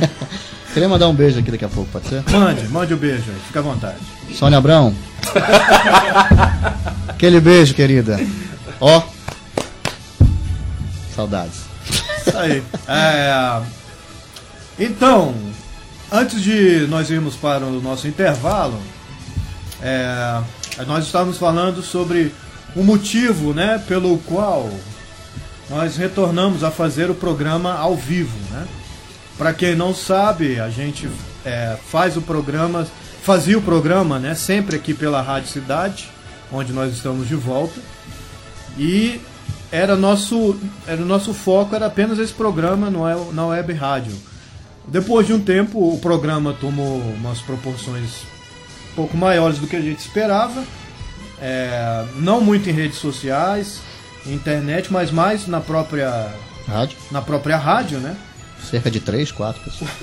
Queria 0.74 0.88
mandar 0.88 1.08
um 1.08 1.14
beijo 1.14 1.40
aqui 1.40 1.50
daqui 1.50 1.64
a 1.64 1.68
pouco, 1.68 1.90
pode 1.90 2.06
ser? 2.06 2.22
Mande, 2.30 2.68
mande 2.68 2.92
o 2.94 2.96
beijo 2.98 3.24
aí, 3.28 3.40
fica 3.46 3.60
à 3.60 3.62
vontade. 3.62 3.96
Sônia 4.34 4.58
Abrão. 4.58 4.94
Aquele 7.08 7.40
beijo, 7.40 7.74
querida. 7.74 8.20
Ó. 8.78 9.02
Saudades. 11.16 11.62
Isso 12.26 12.36
aí. 12.36 12.62
É, 12.86 13.62
então, 14.78 15.34
antes 16.12 16.42
de 16.42 16.86
nós 16.88 17.10
irmos 17.10 17.36
para 17.36 17.64
o 17.64 17.80
nosso 17.80 18.06
intervalo, 18.06 18.78
é, 19.82 20.40
nós 20.86 21.06
estávamos 21.06 21.38
falando 21.38 21.82
sobre 21.82 22.32
o 22.76 22.84
motivo 22.84 23.52
né, 23.52 23.82
pelo 23.88 24.18
qual 24.18 24.70
nós 25.70 25.96
retornamos 25.96 26.64
a 26.64 26.70
fazer 26.70 27.08
o 27.10 27.14
programa 27.14 27.72
ao 27.74 27.94
vivo. 27.94 28.36
Né? 28.50 28.66
Para 29.38 29.54
quem 29.54 29.76
não 29.76 29.94
sabe, 29.94 30.58
a 30.58 30.68
gente 30.68 31.08
é, 31.44 31.78
faz 31.86 32.16
o 32.16 32.20
programa, 32.20 32.86
fazia 33.22 33.56
o 33.56 33.62
programa 33.62 34.18
né, 34.18 34.34
sempre 34.34 34.74
aqui 34.74 34.92
pela 34.92 35.22
Rádio 35.22 35.48
Cidade, 35.48 36.10
onde 36.52 36.72
nós 36.72 36.92
estamos 36.92 37.28
de 37.28 37.36
volta. 37.36 37.80
E 38.76 39.20
era 39.70 39.94
nosso, 39.94 40.58
era 40.88 41.02
nosso 41.02 41.32
foco 41.32 41.76
era 41.76 41.86
apenas 41.86 42.18
esse 42.18 42.32
programa 42.32 42.90
no, 42.90 43.32
na 43.32 43.46
web 43.46 43.72
rádio. 43.72 44.14
Depois 44.88 45.24
de 45.24 45.32
um 45.32 45.38
tempo, 45.38 45.94
o 45.94 46.00
programa 46.00 46.52
tomou 46.52 46.98
umas 46.98 47.40
proporções 47.40 48.24
um 48.90 48.96
pouco 48.96 49.16
maiores 49.16 49.58
do 49.58 49.68
que 49.68 49.76
a 49.76 49.80
gente 49.80 50.00
esperava. 50.00 50.64
É, 51.40 52.04
não 52.16 52.40
muito 52.40 52.68
em 52.68 52.72
redes 52.72 52.98
sociais, 52.98 53.80
internet, 54.26 54.92
mas 54.92 55.10
mais 55.10 55.46
na 55.46 55.60
própria, 55.60 56.28
Rádio. 56.68 56.96
na 57.10 57.22
própria 57.22 57.56
rádio, 57.56 57.98
né? 57.98 58.14
Cerca 58.70 58.90
de 58.90 59.00
3, 59.00 59.32
4 59.32 59.60
pessoas. 59.62 59.90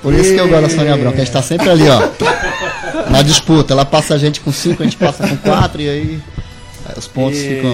Por 0.00 0.14
isso 0.14 0.34
que 0.34 0.40
eu 0.40 0.48
gosto 0.48 0.62
da 0.62 0.68
Sônia 0.68 0.94
Abrão, 0.94 1.12
que 1.12 1.20
a 1.20 1.24
gente 1.24 1.32
tá 1.32 1.42
sempre 1.42 1.68
ali, 1.70 1.84
ó. 1.88 2.00
Na 3.10 3.22
disputa. 3.22 3.72
Ela 3.72 3.84
passa 3.84 4.14
a 4.14 4.18
gente 4.18 4.40
com 4.40 4.50
5, 4.52 4.82
a 4.82 4.84
gente 4.84 4.96
passa 4.96 5.26
com 5.28 5.36
4 5.36 5.80
e 5.80 5.88
aí 5.88 6.20
os 6.96 7.06
pontos 7.06 7.38
e, 7.38 7.48
ficam. 7.48 7.72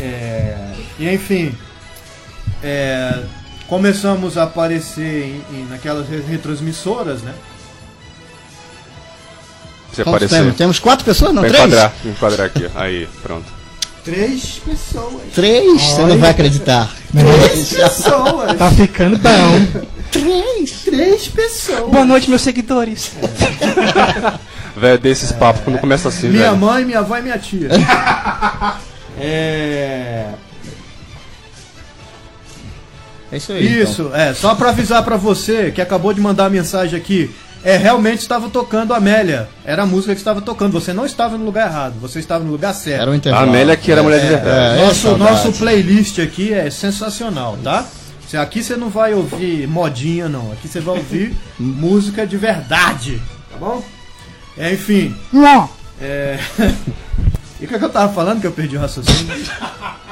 é, 0.00 0.56
e 0.98 1.08
enfim, 1.12 1.52
é, 2.62 3.20
começamos 3.66 4.38
a 4.38 4.44
aparecer 4.44 5.24
em, 5.52 5.56
em- 5.56 5.66
naquelas 5.68 6.08
re- 6.08 6.22
retransmissoras, 6.28 7.22
né? 7.22 7.32
Quantos 10.04 10.14
apareceu. 10.14 10.38
temos? 10.38 10.56
Temos 10.56 10.78
4 10.78 11.04
pessoas? 11.04 11.32
Não, 11.34 11.42
Vou 11.42 11.50
3? 11.50 11.64
enquadrar, 11.64 11.92
vou 12.02 12.12
enquadrar 12.12 12.46
aqui. 12.46 12.66
Aí, 12.74 13.08
pronto. 13.22 13.44
Três 14.04 14.60
pessoas. 14.64 15.22
3? 15.34 15.82
Você 15.82 16.02
não 16.02 16.18
vai 16.18 16.30
acreditar. 16.30 16.94
Três 17.12 17.72
pessoas. 17.74 18.56
Tá 18.56 18.70
ficando 18.70 19.18
bom. 19.18 19.82
Três. 20.12 20.70
Três 20.84 21.26
pessoas. 21.28 21.90
Boa 21.90 22.04
noite, 22.04 22.30
meus 22.30 22.42
seguidores. 22.42 23.10
Velho, 24.76 24.98
desses 24.98 25.32
papos 25.32 25.62
quando 25.64 25.78
começa 25.78 26.08
assim, 26.08 26.28
Minha 26.28 26.50
velho. 26.50 26.56
mãe, 26.58 26.84
minha 26.84 26.98
avó 26.98 27.16
e 27.16 27.22
minha 27.22 27.38
tia. 27.38 27.68
é. 29.18 30.26
É 33.32 33.36
isso 33.38 33.52
aí. 33.52 33.82
Isso, 33.82 34.10
é, 34.14 34.32
só 34.34 34.54
pra 34.54 34.68
avisar 34.70 35.02
pra 35.02 35.16
você 35.16 35.70
que 35.72 35.80
acabou 35.80 36.12
de 36.12 36.20
mandar 36.20 36.46
a 36.46 36.50
mensagem 36.50 36.98
aqui. 36.98 37.30
É, 37.66 37.76
realmente 37.76 38.20
estava 38.20 38.48
tocando 38.48 38.94
Amélia. 38.94 39.48
Era 39.64 39.82
a 39.82 39.86
música 39.86 40.14
que 40.14 40.20
estava 40.20 40.40
tocando. 40.40 40.70
Você 40.74 40.92
não 40.92 41.04
estava 41.04 41.36
no 41.36 41.44
lugar 41.44 41.68
errado, 41.68 41.94
você 42.00 42.20
estava 42.20 42.44
no 42.44 42.52
lugar 42.52 42.72
certo. 42.72 43.02
Era 43.02 43.10
um 43.10 43.14
A 43.14 43.16
intervalo. 43.16 43.48
Amélia 43.48 43.76
que 43.76 43.90
era 43.90 44.04
mulher 44.04 44.20
de 44.20 44.28
verdade. 44.28 44.78
É, 44.78 44.82
é 44.82 44.86
nosso, 44.86 45.16
nosso 45.16 45.52
playlist 45.52 46.20
aqui 46.20 46.52
é 46.52 46.70
sensacional, 46.70 47.58
tá? 47.64 47.84
Aqui 48.40 48.62
você 48.62 48.76
não 48.76 48.88
vai 48.88 49.14
ouvir 49.14 49.66
modinha, 49.66 50.28
não. 50.28 50.52
Aqui 50.52 50.68
você 50.68 50.78
vai 50.78 50.96
ouvir 50.96 51.34
música 51.58 52.24
de 52.24 52.36
verdade, 52.36 53.20
tá 53.50 53.58
bom? 53.58 53.82
É, 54.56 54.72
enfim. 54.72 55.12
É... 56.00 56.38
e 57.60 57.64
o 57.64 57.68
que, 57.68 57.74
é 57.74 57.78
que 57.80 57.84
eu 57.84 57.90
tava 57.90 58.12
falando 58.12 58.40
que 58.40 58.46
eu 58.46 58.52
perdi 58.52 58.76
o 58.76 58.80
raciocínio? 58.80 59.34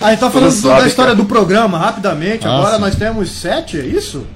Ah, 0.00 0.12
então 0.12 0.30
falando 0.30 0.50
sabe, 0.50 0.82
da 0.82 0.86
história 0.86 1.12
cara. 1.12 1.22
do 1.22 1.24
programa, 1.24 1.78
rapidamente. 1.78 2.46
Ah, 2.46 2.58
Agora 2.58 2.74
sim. 2.74 2.80
nós 2.80 2.94
temos 2.94 3.30
sete, 3.30 3.80
é 3.80 3.86
isso? 3.86 4.26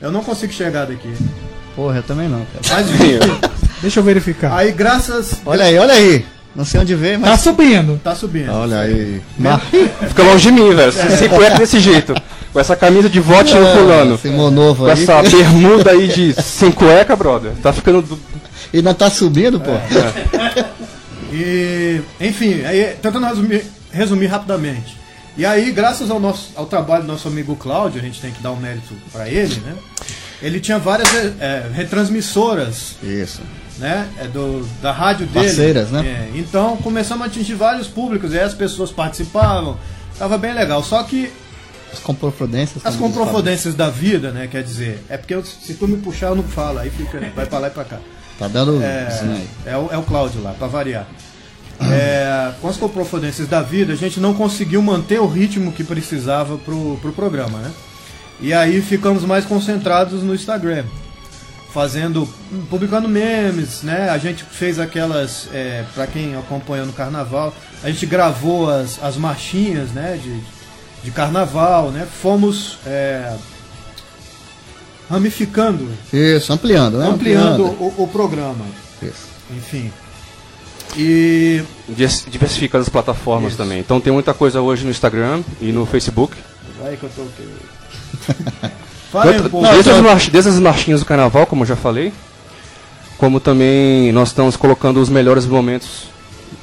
Eu 0.00 0.10
não 0.10 0.22
consigo 0.22 0.52
chegar 0.52 0.86
daqui. 0.86 1.12
Porra, 1.76 1.96
eu 1.98 2.02
também 2.02 2.28
não, 2.28 2.44
cara. 2.46 2.82
Mas 2.82 3.40
Deixa 3.82 4.00
eu 4.00 4.04
verificar. 4.04 4.54
aí, 4.56 4.72
graças. 4.72 5.40
Olha 5.46 5.64
aí, 5.64 5.78
olha 5.78 5.94
aí. 5.94 6.24
Não 6.54 6.64
sei 6.64 6.80
onde 6.80 6.94
Tá 6.96 7.18
mas. 7.18 7.40
subindo. 7.40 8.00
Tá 8.02 8.14
subindo. 8.14 8.50
Olha 8.52 8.80
aí. 8.80 9.22
Mar... 9.38 9.60
Fica 9.60 10.22
longe 10.22 10.50
de 10.50 10.52
mim, 10.52 10.74
velho. 10.74 10.92
Sem 10.92 11.28
cueca 11.28 11.58
desse 11.58 11.78
jeito. 11.78 12.12
Com 12.52 12.58
essa 12.58 12.74
camisa 12.74 13.08
de 13.08 13.20
vote 13.20 13.54
no 13.54 13.66
fulano. 13.68 14.14
Esse 14.16 14.28
monovo 14.28 14.84
Com 14.84 14.90
aí. 14.90 15.00
essa 15.02 15.22
bermuda 15.22 15.92
aí 15.92 16.08
de 16.08 16.32
sem 16.42 16.72
cueca, 16.72 17.14
brother. 17.14 17.52
Tá 17.62 17.72
ficando. 17.72 18.02
do- 18.02 18.18
E 18.72 18.82
não 18.82 18.92
tá 18.92 19.08
subindo, 19.08 19.60
pô. 19.60 19.70
E, 21.32 22.00
enfim, 22.20 22.64
aí, 22.64 22.96
tentando 23.00 23.26
resumir, 23.26 23.64
resumir 23.92 24.26
rapidamente. 24.26 24.98
E 25.36 25.46
aí, 25.46 25.70
graças 25.72 26.10
ao, 26.10 26.20
nosso, 26.20 26.50
ao 26.54 26.66
trabalho 26.66 27.02
do 27.04 27.08
nosso 27.12 27.28
amigo 27.28 27.54
Cláudio, 27.56 28.00
a 28.00 28.04
gente 28.04 28.20
tem 28.20 28.30
que 28.32 28.42
dar 28.42 28.50
um 28.52 28.56
mérito 28.56 28.94
para 29.12 29.28
ele, 29.28 29.54
né? 29.60 29.74
Ele 30.42 30.58
tinha 30.60 30.78
várias 30.78 31.08
é, 31.40 31.70
retransmissoras, 31.72 32.96
Isso. 33.02 33.40
né? 33.78 34.08
É 34.18 34.24
do, 34.26 34.66
da 34.82 34.90
rádio 34.92 35.26
dele. 35.26 35.46
Parceiras, 35.46 35.90
né? 35.90 36.00
É, 36.34 36.38
então 36.38 36.76
começamos 36.78 37.22
a 37.24 37.26
atingir 37.26 37.54
vários 37.54 37.86
públicos, 37.86 38.32
e 38.32 38.38
aí 38.38 38.44
as 38.44 38.54
pessoas 38.54 38.90
participavam, 38.90 39.78
tava 40.18 40.36
bem 40.36 40.52
legal. 40.54 40.82
Só 40.82 41.02
que 41.02 41.30
As 41.92 41.98
comprofodências. 42.00 42.84
as 42.84 42.96
comprofodências 42.96 43.74
da 43.74 43.88
vida, 43.90 44.30
né? 44.32 44.46
Quer 44.50 44.62
dizer, 44.62 45.02
é 45.08 45.16
porque 45.16 45.34
eu- 45.34 45.44
se 45.44 45.74
tu 45.74 45.86
me 45.86 45.98
puxar, 45.98 46.28
eu 46.28 46.36
não 46.36 46.42
falo, 46.44 46.78
aí 46.80 46.90
fica, 46.90 47.20
vai 47.34 47.46
pra 47.46 47.58
lá 47.58 47.68
e 47.68 47.70
pra 47.70 47.84
cá. 47.84 47.98
Tá 48.38 48.48
dando. 48.48 48.82
É, 48.82 49.06
aí. 49.22 49.48
é, 49.66 49.76
o, 49.76 49.88
é 49.92 49.98
o 49.98 50.02
Cláudio 50.02 50.42
lá, 50.42 50.52
pra 50.52 50.66
variar. 50.66 51.06
É, 51.80 52.52
com 52.60 52.68
as 52.68 52.76
comprofodências 52.76 53.48
da 53.48 53.62
vida, 53.62 53.92
a 53.92 53.96
gente 53.96 54.20
não 54.20 54.34
conseguiu 54.34 54.82
manter 54.82 55.18
o 55.20 55.26
ritmo 55.26 55.72
que 55.72 55.82
precisava 55.82 56.58
pro, 56.58 56.98
pro 57.00 57.12
programa, 57.12 57.58
né? 57.58 57.72
E 58.40 58.52
aí 58.52 58.80
ficamos 58.82 59.24
mais 59.24 59.44
concentrados 59.44 60.22
no 60.22 60.34
Instagram. 60.34 60.84
fazendo, 61.72 62.28
publicando 62.68 63.08
memes, 63.08 63.82
né? 63.82 64.10
A 64.10 64.18
gente 64.18 64.44
fez 64.44 64.78
aquelas, 64.78 65.48
é, 65.52 65.84
para 65.94 66.06
quem 66.06 66.34
acompanhou 66.34 66.86
no 66.86 66.92
carnaval, 66.92 67.54
a 67.82 67.88
gente 67.88 68.04
gravou 68.06 68.68
as, 68.68 69.02
as 69.02 69.16
marchinhas, 69.16 69.90
né? 69.90 70.18
De, 70.22 70.40
de 71.04 71.10
carnaval, 71.10 71.90
né? 71.90 72.06
Fomos 72.20 72.78
é, 72.84 73.36
ramificando, 75.08 75.88
Isso, 76.12 76.52
ampliando, 76.52 76.98
né? 76.98 77.08
ampliando 77.08 77.62
o, 77.64 77.94
o 78.04 78.08
programa, 78.08 78.64
Isso. 79.02 79.28
enfim. 79.50 79.90
E 80.96 81.62
Divers- 81.88 82.24
Diversificando 82.30 82.82
as 82.82 82.88
plataformas 82.88 83.56
também. 83.56 83.78
Então 83.80 84.00
tem 84.00 84.12
muita 84.12 84.34
coisa 84.34 84.60
hoje 84.60 84.84
no 84.84 84.90
Instagram 84.90 85.40
e 85.60 85.72
no 85.72 85.86
Facebook. 85.86 86.36
vai 86.80 86.96
que 86.96 87.04
eu 87.04 87.10
tô 87.10 87.22
Fala 89.12 89.30
aí 89.32 89.40
um 89.52 89.62
desde, 89.72 89.90
as 89.90 90.00
march- 90.00 90.30
desde 90.30 90.50
as 90.50 90.58
marchinhas 90.60 91.00
do 91.00 91.06
carnaval, 91.06 91.44
como 91.46 91.62
eu 91.62 91.66
já 91.66 91.74
falei, 91.74 92.12
como 93.18 93.40
também 93.40 94.12
nós 94.12 94.28
estamos 94.28 94.56
colocando 94.56 95.00
os 95.00 95.08
melhores 95.08 95.46
momentos. 95.46 96.08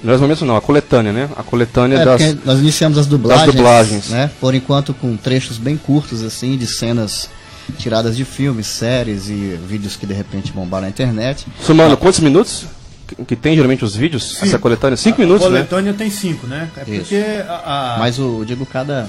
Melhores 0.01 0.21
momentos 0.21 0.43
não, 0.43 0.55
a 0.55 0.61
coletânea, 0.61 1.11
né? 1.11 1.29
A 1.35 1.43
coletânea 1.43 1.97
É, 1.97 2.05
das. 2.05 2.37
nós 2.45 2.59
iniciamos 2.59 2.97
as 2.97 3.05
dublagens, 3.07 3.47
das 3.47 3.55
dublagens. 3.55 4.09
né? 4.09 4.29
Por 4.39 4.53
enquanto 4.55 4.93
com 4.93 5.17
trechos 5.17 5.57
bem 5.57 5.75
curtos, 5.75 6.23
assim, 6.23 6.55
de 6.57 6.67
cenas 6.67 7.29
tiradas 7.77 8.15
de 8.15 8.23
filmes, 8.23 8.67
séries 8.67 9.27
e 9.27 9.59
vídeos 9.67 9.95
que 9.97 10.05
de 10.05 10.13
repente 10.13 10.51
bombaram 10.53 10.83
na 10.83 10.89
internet. 10.89 11.45
Somando 11.61 11.97
quantos 11.97 12.19
minutos 12.21 12.65
que- 13.07 13.15
que 13.25 13.35
tem 13.35 13.55
geralmente 13.55 13.83
os 13.85 13.95
vídeos? 13.95 14.41
Essa 14.41 14.59
coletânea? 14.59 14.97
Cinco 14.97 15.19
minutos, 15.21 15.45
a 15.45 15.49
né? 15.49 15.57
coletânea 15.59 15.93
tem 15.93 16.09
cinco, 16.09 16.45
né? 16.47 16.69
É 16.77 16.81
Isso. 16.81 16.99
porque 17.01 17.23
a, 17.47 17.95
a- 17.95 17.99
Mas 17.99 18.19
o 18.19 18.43
digo 18.45 18.65
cada. 18.65 19.07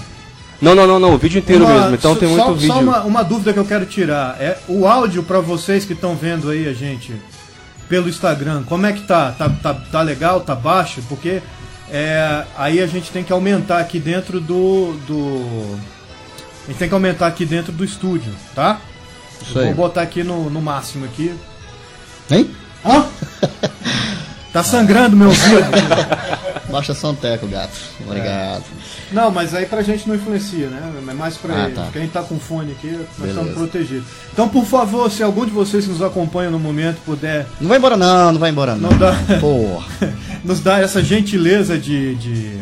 Não, 0.60 0.74
não, 0.74 0.86
não, 0.86 0.98
não, 0.98 1.14
o 1.14 1.18
vídeo 1.18 1.38
inteiro 1.38 1.64
Uma- 1.64 1.74
mesmo. 1.80 1.94
Então 1.94 2.14
só- 2.14 2.18
tem 2.20 2.28
muito 2.28 2.44
só, 2.44 2.52
vídeo. 2.52 2.66
Só 2.68 2.80
uma, 2.80 3.00
uma 3.02 3.22
dúvida 3.22 3.52
que 3.52 3.58
eu 3.58 3.64
quero 3.64 3.86
tirar. 3.86 4.36
É 4.40 4.58
o 4.68 4.86
áudio 4.86 5.22
pra 5.22 5.40
vocês 5.40 5.84
que 5.84 5.92
estão 5.92 6.14
vendo 6.16 6.50
aí 6.50 6.66
a 6.68 6.72
gente 6.72 7.14
pelo 7.88 8.08
Instagram, 8.08 8.64
como 8.64 8.84
é 8.86 8.92
que 8.92 9.02
tá? 9.02 9.32
Tá, 9.32 9.48
tá, 9.48 9.72
tá 9.74 10.02
legal? 10.02 10.40
Tá 10.40 10.54
baixo? 10.54 11.00
Porque 11.08 11.40
é, 11.90 12.44
aí 12.56 12.80
a 12.80 12.86
gente 12.86 13.10
tem 13.10 13.24
que 13.24 13.32
aumentar 13.32 13.78
aqui 13.78 13.98
dentro 13.98 14.40
do, 14.40 14.92
do. 15.06 15.78
A 16.64 16.70
gente 16.70 16.78
tem 16.78 16.88
que 16.88 16.94
aumentar 16.94 17.26
aqui 17.28 17.46
dentro 17.46 17.72
do 17.72 17.84
estúdio, 17.84 18.30
tá? 18.54 18.78
Isso. 19.40 19.54
Vou 19.54 19.74
botar 19.74 20.02
aqui 20.02 20.22
no, 20.22 20.50
no 20.50 20.60
máximo 20.60 21.04
aqui. 21.06 21.32
Hein? 22.30 22.50
Hã? 22.84 23.06
Tá 24.52 24.62
sangrando 24.62 25.16
meu 25.16 25.28
ouvido. 25.28 25.64
Baixa 26.70 26.94
São 26.94 27.14
Teco, 27.14 27.46
gato. 27.46 27.72
Obrigado. 28.04 28.64
Não, 29.12 29.30
mas 29.30 29.54
aí 29.54 29.64
pra 29.64 29.82
gente 29.82 30.06
não 30.06 30.14
influencia, 30.16 30.66
né? 30.68 30.82
É 31.08 31.14
mais 31.14 31.36
pra 31.36 31.54
Ah, 31.54 31.64
ele. 31.64 31.74
tá. 31.74 31.88
Quem 31.92 32.06
tá 32.08 32.22
com 32.22 32.38
fone 32.38 32.72
aqui, 32.72 32.88
nós 32.88 33.06
Beleza. 33.18 33.40
estamos 33.40 33.54
protegidos. 33.54 34.04
Então, 34.32 34.48
por 34.48 34.64
favor, 34.66 35.10
se 35.10 35.22
algum 35.22 35.46
de 35.46 35.50
vocês 35.50 35.84
que 35.84 35.90
nos 35.90 36.02
acompanha 36.02 36.50
no 36.50 36.58
momento 36.58 36.98
puder 37.06 37.46
Não 37.60 37.68
vai 37.68 37.78
embora 37.78 37.96
não, 37.96 38.32
não 38.32 38.38
vai 38.40 38.50
embora 38.50 38.74
não. 38.74 38.90
Não 38.90 38.96
dá. 38.98 39.14
Porra. 39.40 39.86
nos 40.44 40.60
dar 40.60 40.82
essa 40.82 41.02
gentileza 41.02 41.78
de, 41.78 42.14
de, 42.16 42.58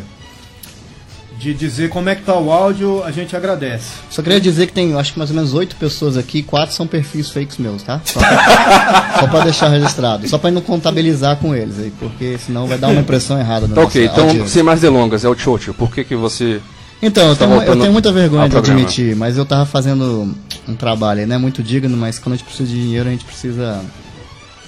de 1.39 1.53
dizer 1.53 1.89
como 1.89 2.09
é 2.09 2.15
que 2.15 2.23
tá 2.23 2.35
o 2.37 2.51
áudio, 2.51 3.03
a 3.03 3.11
gente 3.11 3.35
agradece. 3.35 3.91
Só 4.09 4.21
queria 4.21 4.41
dizer 4.41 4.67
que 4.67 4.73
tem, 4.73 4.95
acho 4.95 5.13
que 5.13 5.19
mais 5.19 5.29
ou 5.29 5.35
menos 5.35 5.53
oito 5.53 5.75
pessoas 5.75 6.17
aqui, 6.17 6.41
quatro 6.41 6.75
são 6.75 6.87
perfis 6.87 7.29
fakes 7.29 7.57
meus, 7.57 7.83
tá? 7.83 8.01
Só 8.03 8.19
pra, 8.19 9.17
só 9.19 9.27
pra 9.27 9.39
deixar 9.41 9.69
registrado. 9.69 10.27
Só 10.27 10.37
pra 10.37 10.49
não 10.49 10.61
contabilizar 10.61 11.37
com 11.37 11.53
eles 11.53 11.77
aí, 11.79 11.91
porque 11.99 12.37
senão 12.43 12.65
vai 12.65 12.77
dar 12.77 12.87
uma 12.87 13.01
impressão 13.01 13.39
errada 13.39 13.67
Tá 13.67 13.81
ok, 13.81 14.05
então 14.05 14.25
audiência. 14.25 14.47
sem 14.47 14.63
mais 14.63 14.81
delongas, 14.81 15.23
é 15.23 15.29
o 15.29 15.37
Chocho. 15.37 15.73
Por 15.73 15.91
que, 15.91 16.03
que 16.03 16.15
você. 16.15 16.59
Então, 17.01 17.29
eu 17.29 17.35
tenho, 17.35 17.61
eu 17.61 17.79
tenho 17.79 17.93
muita 17.93 18.11
vergonha 18.11 18.49
de 18.49 18.57
admitir, 18.57 19.15
mas 19.15 19.37
eu 19.37 19.45
tava 19.45 19.67
fazendo 19.67 20.33
um 20.67 20.75
trabalho 20.75 21.19
aí, 21.19 21.25
não 21.27 21.35
é 21.35 21.39
muito 21.39 21.61
digno, 21.61 21.95
mas 21.95 22.17
quando 22.17 22.33
a 22.33 22.37
gente 22.37 22.45
precisa 22.45 22.67
de 22.67 22.81
dinheiro, 22.81 23.07
a 23.07 23.11
gente 23.11 23.25
precisa 23.25 23.79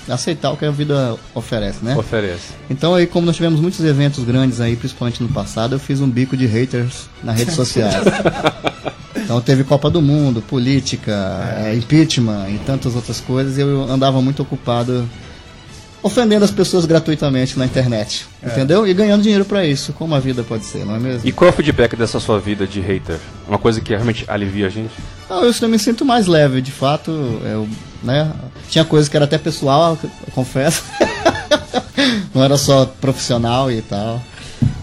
aceitar 0.10 0.52
o 0.52 0.58
que 0.58 0.66
a 0.66 0.72
vida 0.72 1.16
oferece, 1.34 1.84
né? 1.84 1.96
Oferece. 1.96 2.54
Então 2.70 2.94
aí, 2.94 3.08
como 3.08 3.26
nós 3.26 3.36
tivemos 3.36 3.60
muitos 3.60 3.84
eventos 3.84 4.24
grandes 4.24 4.60
aí, 4.62 4.76
principalmente 4.76 5.22
no 5.22 5.30
passado, 5.30 5.76
eu 5.76 5.80
fiz 5.80 6.02
um 6.02 6.10
bico 6.10 6.36
de 6.36 6.46
haters 6.46 7.10
nas 7.24 7.38
redes 7.38 7.56
sociais. 7.56 8.04
Então 9.30 9.40
teve 9.42 9.64
Copa 9.64 9.92
do 9.92 10.02
Mundo, 10.02 10.42
política, 10.42 11.14
eh, 11.60 11.76
impeachment 11.76 12.50
e 12.50 12.58
tantas 12.66 12.96
outras 12.96 13.20
coisas, 13.20 13.60
e 13.60 13.62
eu 13.62 13.84
andava 13.84 14.20
muito 14.24 14.42
ocupado 14.42 15.08
ofendendo 16.02 16.46
as 16.46 16.52
pessoas 16.52 16.86
gratuitamente 16.86 17.58
na 17.58 17.66
internet, 17.66 18.26
entendeu? 18.42 18.88
E 18.88 18.94
ganhando 18.94 19.22
dinheiro 19.22 19.44
pra 19.44 19.66
isso, 19.66 19.92
como 19.94 20.16
a 20.16 20.20
vida 20.20 20.44
pode 20.44 20.66
ser, 20.66 20.86
não 20.86 20.96
é 20.96 21.00
mesmo? 21.00 21.28
E 21.28 21.32
qual 21.32 21.50
é 21.50 21.52
o 21.52 21.56
feedback 21.56 21.96
dessa 21.96 22.20
sua 22.20 22.40
vida 22.40 22.66
de 22.66 22.80
hater? 22.80 23.18
Uma 23.48 23.58
coisa 23.58 23.82
que 23.82 23.90
realmente 23.90 24.24
alivia 24.28 24.68
a 24.68 24.70
gente? 24.70 24.94
Não, 25.30 25.44
eu, 25.44 25.54
eu 25.62 25.70
me 25.70 25.78
sinto 25.78 26.06
mais 26.06 26.28
leve, 26.28 26.62
de 26.62 26.72
fato, 26.72 27.12
eu, 27.12 27.68
né? 28.02 28.32
Tinha 28.70 28.86
coisas 28.86 29.10
que 29.10 29.18
era 29.18 29.26
até 29.26 29.38
pessoal, 29.38 29.98
eu 30.02 30.10
confesso. 30.34 30.84
Não 32.34 32.44
era 32.44 32.58
só 32.58 32.86
profissional 32.86 33.72
e 33.72 33.82
tal. 33.82 34.22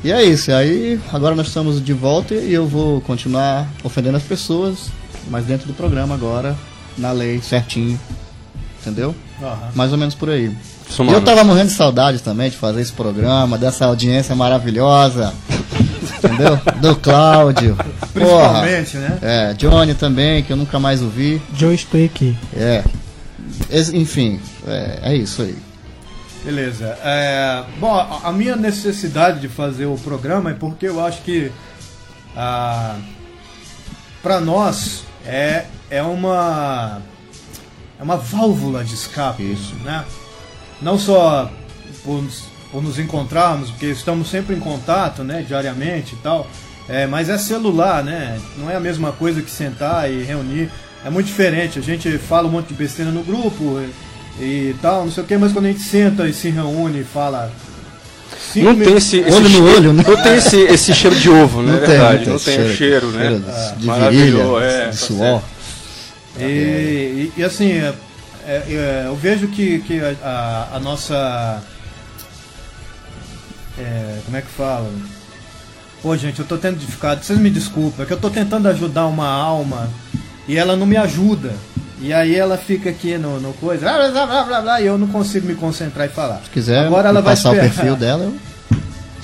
E 0.05 0.13
é 0.13 0.23
isso, 0.23 0.53
aí 0.53 1.01
agora 1.13 1.35
nós 1.35 1.49
estamos 1.49 1.83
de 1.83 1.93
volta 1.93 2.35
e 2.35 2.53
eu 2.53 2.67
vou 2.67 3.01
continuar 3.01 3.67
ofendendo 3.83 4.17
as 4.17 4.23
pessoas, 4.23 4.91
mas 5.29 5.47
dentro 5.47 5.67
do 5.67 5.75
programa 5.75 6.15
agora, 6.15 6.57
na 6.97 7.11
lei, 7.11 7.41
certinho. 7.41 7.99
Entendeu? 8.81 9.15
Aham. 9.43 9.71
Mais 9.75 9.93
ou 9.93 9.99
menos 9.99 10.15
por 10.15 10.31
aí. 10.31 10.55
Somando. 10.89 11.19
eu 11.19 11.25
tava 11.25 11.43
morrendo 11.45 11.69
de 11.69 11.75
saudade 11.75 12.21
também 12.21 12.49
de 12.51 12.57
fazer 12.57 12.81
esse 12.81 12.93
programa, 12.93 13.59
dessa 13.59 13.87
audiência 13.87 14.35
maravilhosa. 14.35 15.35
Entendeu? 16.19 16.59
Do 16.81 16.97
Cláudio. 16.97 17.77
Porra. 18.15 18.61
Principalmente, 18.63 18.97
né? 18.97 19.19
É, 19.23 19.55
Johnny 19.55 19.95
também, 19.95 20.43
que 20.43 20.53
eu 20.53 20.57
nunca 20.57 20.79
mais 20.79 21.03
ouvi. 21.03 21.41
Joe, 21.55 21.75
estou 21.75 22.03
aqui. 22.05 22.37
É. 22.57 22.83
Enfim, 23.93 24.41
é, 24.67 25.01
é 25.03 25.17
isso 25.17 25.43
aí. 25.43 25.57
Beleza. 26.45 26.97
É, 27.03 27.65
bom, 27.79 27.93
a- 27.95 28.21
a 28.29 28.33
minha 28.33 28.55
necessidade 28.57 29.41
de 29.41 29.49
fazer 29.49 29.87
o 29.87 29.97
programa 29.99 30.51
é 30.51 30.55
porque 30.55 30.87
eu 30.87 31.05
acho 31.05 31.21
que 31.23 31.51
ah, 32.37 32.95
para 34.23 34.41
nós 34.41 35.03
é, 35.27 35.65
é 35.91 36.03
uma 36.03 37.01
é 37.99 38.03
uma 38.03 38.17
válvula 38.17 38.85
de 38.85 38.95
escape, 38.95 39.43
Isso. 39.43 39.75
né? 39.85 40.05
Não 40.81 40.99
só 40.99 41.51
por, 42.05 42.23
nos- 42.23 42.45
por 42.71 42.83
nos 42.83 42.99
encontrarmos, 42.99 43.71
porque 43.71 43.87
estamos 43.87 44.29
sempre 44.29 44.55
em 44.55 44.61
contato, 44.61 45.23
né, 45.25 45.45
diariamente 45.47 46.15
e 46.15 46.19
tal. 46.19 46.47
É, 46.89 47.07
mas 47.07 47.29
é 47.29 47.37
celular, 47.37 48.05
né? 48.05 48.39
Não 48.57 48.71
é 48.71 48.77
a 48.77 48.81
mesma 48.81 49.11
coisa 49.13 49.43
que 49.43 49.51
sentar 49.51 50.09
e 50.11 50.23
reunir. 50.23 50.71
É 51.05 51.11
muito 51.11 51.27
diferente. 51.27 51.79
A 51.79 51.83
gente 51.83 52.17
fala 52.19 52.47
um 52.47 52.51
monte 52.53 52.69
de 52.69 52.75
besteira 52.75 53.11
no 53.11 53.23
grupo 53.25 53.81
e, 54.39 54.43
e 54.71 54.77
tal, 54.81 55.05
não 55.05 55.11
sei 55.11 55.25
o 55.25 55.27
que, 55.27 55.37
mas 55.37 55.53
quando 55.53 55.65
a 55.67 55.69
gente 55.69 55.83
senta 55.83 56.29
e 56.29 56.33
se 56.33 56.49
reúne 56.51 57.01
e 57.01 57.05
fala. 57.05 57.51
Não 58.55 58.75
tem 58.75 58.87
minu- 58.87 58.97
esse, 58.99 59.19
esse 59.19 59.33
Olho 59.37 59.49
no 59.49 59.75
olho, 59.77 59.93
né? 59.93 60.05
Não 60.07 60.23
tem 60.23 60.35
esse, 60.37 60.61
esse 60.61 60.95
cheiro 60.95 61.17
de 61.17 61.29
ovo, 61.29 61.61
né? 61.63 61.73
Não 61.73 61.79
É 61.79 61.81
tem, 61.81 61.89
verdade. 61.89 62.29
não 62.31 62.39
tem 62.39 62.59
Não 62.59 62.65
tem 62.65 62.73
o 62.73 62.77
cheiro, 62.77 62.77
cheiro, 62.77 63.07
né? 63.09 63.21
cheiro 63.29 63.45
Ah, 63.49 63.75
de 63.77 63.87
maravilhoso, 63.87 64.55
virilha, 64.55 64.65
é, 64.73 64.81
de 64.85 64.87
tá 64.99 65.07
suor. 65.07 65.43
E, 66.39 66.43
e- 66.43 67.33
e, 67.37 67.45
assim, 67.45 67.73
é, 67.73 67.93
eu 69.07 69.17
vejo 69.17 69.49
que, 69.49 69.81
que 69.81 70.01
a, 70.01 70.15
a- 70.23 70.77
a 70.77 70.81
nossa. 70.81 71.61
é, 73.79 74.19
como 74.25 74.37
é 74.37 74.41
que 74.43 74.49
fala? 74.49 74.91
Pô, 76.03 76.17
gente, 76.17 76.39
eu 76.39 76.47
tô 76.47 76.57
tendo 76.57 76.79
dificuldade, 76.79 77.25
vocês 77.25 77.39
me 77.39 77.51
desculpem, 77.51 78.05
é 78.05 78.07
que 78.07 78.13
eu 78.13 78.17
tô 78.21 78.31
tentando 78.31 78.69
ajudar 78.69 79.07
uma 79.07 79.27
alma 79.29 79.89
e 80.47 80.57
ela 80.57 80.77
não 80.77 80.87
me 80.87 80.97
ajuda. 80.97 81.53
E 81.99 82.13
aí 82.13 82.35
ela 82.37 82.59
fica 82.59 82.91
aqui 82.91 83.17
no, 83.17 83.41
no 83.41 83.55
coisa, 83.55 83.81
blá, 83.91 84.09
blá, 84.11 84.27
blá, 84.27 84.45
blá, 84.45 84.61
blá, 84.61 84.81
e 84.83 84.87
eu 84.87 84.99
não 84.99 85.07
consigo 85.09 85.47
me 85.47 85.55
concentrar 85.55 86.07
e 86.07 86.11
falar. 86.11 86.43
Se 86.45 86.51
quiser 86.51 86.87
Agora 86.87 87.09
ela 87.09 87.23
vai 87.23 87.35
passar 87.35 87.53
o 87.53 87.55
perfil 87.55 87.97
dela, 87.97 88.25
eu 88.25 88.35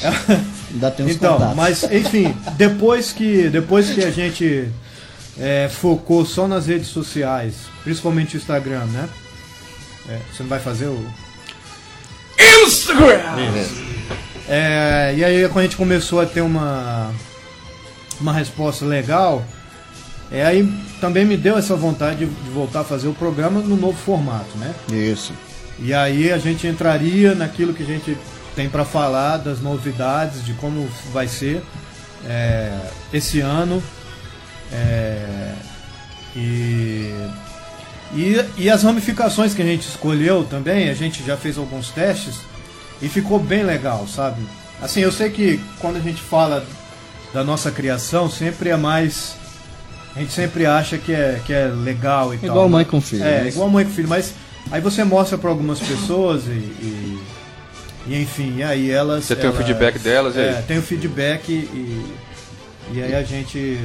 ainda 0.72 0.90
tenho 0.90 1.08
uns 1.08 1.14
Então, 1.14 1.34
contatos. 1.34 1.54
mas 1.56 1.82
enfim, 1.92 2.34
depois 2.56 3.12
que, 3.12 3.48
depois 3.50 3.90
que 3.90 4.02
a 4.02 4.10
gente 4.10 4.68
é, 5.39 5.68
focou 5.68 6.24
só 6.24 6.47
nas 6.47 6.66
redes 6.66 6.89
sociais, 6.89 7.55
principalmente 7.83 8.37
o 8.37 8.39
Instagram, 8.39 8.85
né? 8.87 9.09
É, 10.09 10.18
você 10.33 10.43
não 10.43 10.51
vai 10.51 10.61
fazer 10.61 10.87
o. 10.87 11.07
Instagram! 12.66 13.20
É, 14.49 15.14
e 15.16 15.24
aí 15.24 15.49
quando 15.49 15.59
a 15.59 15.62
gente 15.62 15.76
começou 15.76 16.20
a 16.20 16.26
ter 16.26 16.41
uma, 16.41 17.12
uma 18.20 18.33
resposta 18.33 18.85
legal, 18.85 19.45
é, 20.30 20.45
aí 20.45 20.66
também 21.01 21.24
me 21.24 21.37
deu 21.37 21.57
essa 21.57 21.76
vontade 21.76 22.24
de, 22.24 22.26
de 22.26 22.51
voltar 22.51 22.80
a 22.80 22.85
fazer 22.85 23.09
o 23.09 23.14
programa 23.14 23.61
no 23.61 23.76
novo 23.76 23.97
formato, 23.97 24.57
né? 24.59 24.74
Isso. 24.91 25.33
E 25.78 25.93
aí 25.93 26.30
a 26.30 26.39
gente 26.39 26.66
entraria 26.66 27.35
naquilo 27.35 27.74
que 27.74 27.83
a 27.83 27.87
gente 27.87 28.16
tem 28.55 28.68
para 28.68 28.85
falar 28.85 29.39
das 29.39 29.61
novidades, 29.61 30.45
de 30.45 30.53
como 30.55 30.89
vai 31.12 31.26
ser 31.26 31.62
é, 32.24 32.72
esse 33.12 33.41
ano. 33.41 33.83
É, 34.72 35.52
e, 36.34 37.14
e, 38.14 38.44
e 38.58 38.70
as 38.70 38.82
ramificações 38.82 39.54
que 39.54 39.62
a 39.62 39.64
gente 39.64 39.86
escolheu 39.86 40.44
também, 40.44 40.88
a 40.88 40.94
gente 40.94 41.22
já 41.24 41.36
fez 41.36 41.58
alguns 41.58 41.90
testes 41.90 42.36
e 43.00 43.08
ficou 43.08 43.38
bem 43.38 43.62
legal, 43.62 44.06
sabe? 44.08 44.40
Assim, 44.80 45.00
eu 45.00 45.12
sei 45.12 45.30
que 45.30 45.60
quando 45.78 45.96
a 45.96 46.00
gente 46.00 46.20
fala 46.20 46.64
da 47.32 47.44
nossa 47.44 47.70
criação, 47.70 48.30
sempre 48.30 48.70
é 48.70 48.76
mais. 48.76 49.36
A 50.14 50.20
gente 50.20 50.32
sempre 50.32 50.66
acha 50.66 50.98
que 50.98 51.12
é, 51.12 51.40
que 51.46 51.52
é 51.52 51.66
legal 51.66 52.34
e 52.34 52.38
tal. 52.38 52.48
Igual 52.48 52.68
mãe 52.68 52.84
com 52.84 53.00
filho, 53.00 53.24
É, 53.24 53.42
né? 53.42 53.48
igual 53.48 53.68
mãe 53.68 53.84
com 53.84 53.90
filho, 53.92 54.08
mas 54.08 54.34
Aí 54.70 54.80
você 54.80 55.02
mostra 55.04 55.36
para 55.36 55.50
algumas 55.50 55.80
pessoas 55.80 56.44
e, 56.46 56.50
e, 56.50 57.22
e, 58.06 58.22
enfim, 58.22 58.54
e 58.58 58.62
aí 58.62 58.90
elas. 58.90 59.24
Você 59.24 59.34
tem 59.34 59.46
o 59.50 59.52
elas- 59.52 59.58
feedback 59.66 59.98
delas, 59.98 60.36
e 60.36 60.38
aí? 60.38 60.48
É, 60.50 60.62
tem 60.62 60.78
o 60.78 60.82
feedback 60.82 61.50
e, 61.50 62.06
e 62.92 63.02
aí 63.02 63.14
a 63.14 63.22
gente. 63.22 63.78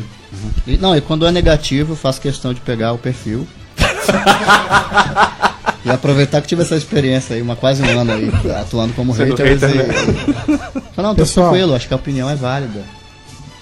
E- 0.66 0.78
não, 0.78 0.96
e 0.96 1.02
quando 1.02 1.26
é 1.26 1.32
negativo, 1.32 1.94
eu 1.94 1.98
faço 1.98 2.22
questão 2.22 2.54
de 2.54 2.62
pegar 2.62 2.94
o 2.94 2.98
perfil. 2.98 3.46
e 5.86 5.90
aproveitar 5.90 6.42
que 6.42 6.48
tive 6.48 6.62
essa 6.64 6.76
experiência 6.76 7.36
aí, 7.36 7.42
uma 7.42 7.56
quase 7.56 7.82
um 7.82 8.00
ano 8.00 8.12
aí, 8.12 8.30
atuando 8.60 8.94
como 8.94 9.16
Sendo 9.16 9.36
hater. 9.36 9.58
hater, 9.60 9.70
e... 9.70 10.52
né? 10.52 10.60
Não, 10.98 11.16
tô 11.16 11.22
Pessoal. 11.22 11.50
tranquilo, 11.50 11.76
acho 11.76 11.88
que 11.88 11.94
a 11.94 11.98
opinião 11.98 12.30
é 12.30 12.36
válida. 12.36 12.82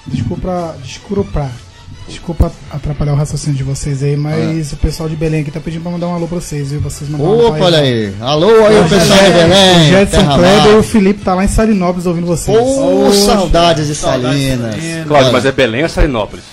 Desculpa, 0.08 0.76
desculpa, 0.84 1.50
desculpa 2.08 2.52
atrapalhar 2.72 3.14
o 3.14 3.16
raciocínio 3.16 3.58
de 3.58 3.64
vocês 3.64 4.04
aí, 4.04 4.16
mas 4.16 4.72
o 4.72 4.78
pessoal 4.78 5.10
de 5.10 5.16
Belém 5.16 5.42
aqui 5.42 5.52
tá 5.52 5.60
pedindo 5.60 5.82
pra 5.82 5.92
mandar 5.92 6.08
um 6.08 6.14
alô 6.14 6.28
pra 6.28 6.40
vocês, 6.40 6.72
viu? 6.72 6.80
Vocês 6.80 7.10
mandaram 7.10 7.32
um 7.32 7.48
Opa, 7.48 7.66
olha 7.66 7.80
aí. 7.80 8.14
Alô 8.22 8.50
aí, 8.66 8.80
o 8.80 8.90
pessoal 8.90 9.20
de 9.20 9.30
O 9.30 9.34
Belém. 9.34 9.90
Jedson 9.90 10.18
Terra 10.18 10.38
Kleber 10.38 10.72
e 10.72 10.76
o 10.76 10.84
Felipe 10.84 11.22
tá 11.24 11.34
lá 11.34 11.44
em 11.44 11.48
Salinópolis 11.48 12.06
ouvindo 12.06 12.28
vocês. 12.28 12.56
Ô, 12.58 13.12
saudades 13.12 13.88
de 13.88 13.96
Saudades 13.96 13.96
de 13.96 13.96
Salinas. 13.96 14.76
Salinas. 14.76 15.08
Cláudio, 15.08 15.34
mas 15.34 15.46
é 15.46 15.52
Belém 15.52 15.82
ou 15.82 15.86
é 15.86 15.90
Salinópolis? 15.90 16.44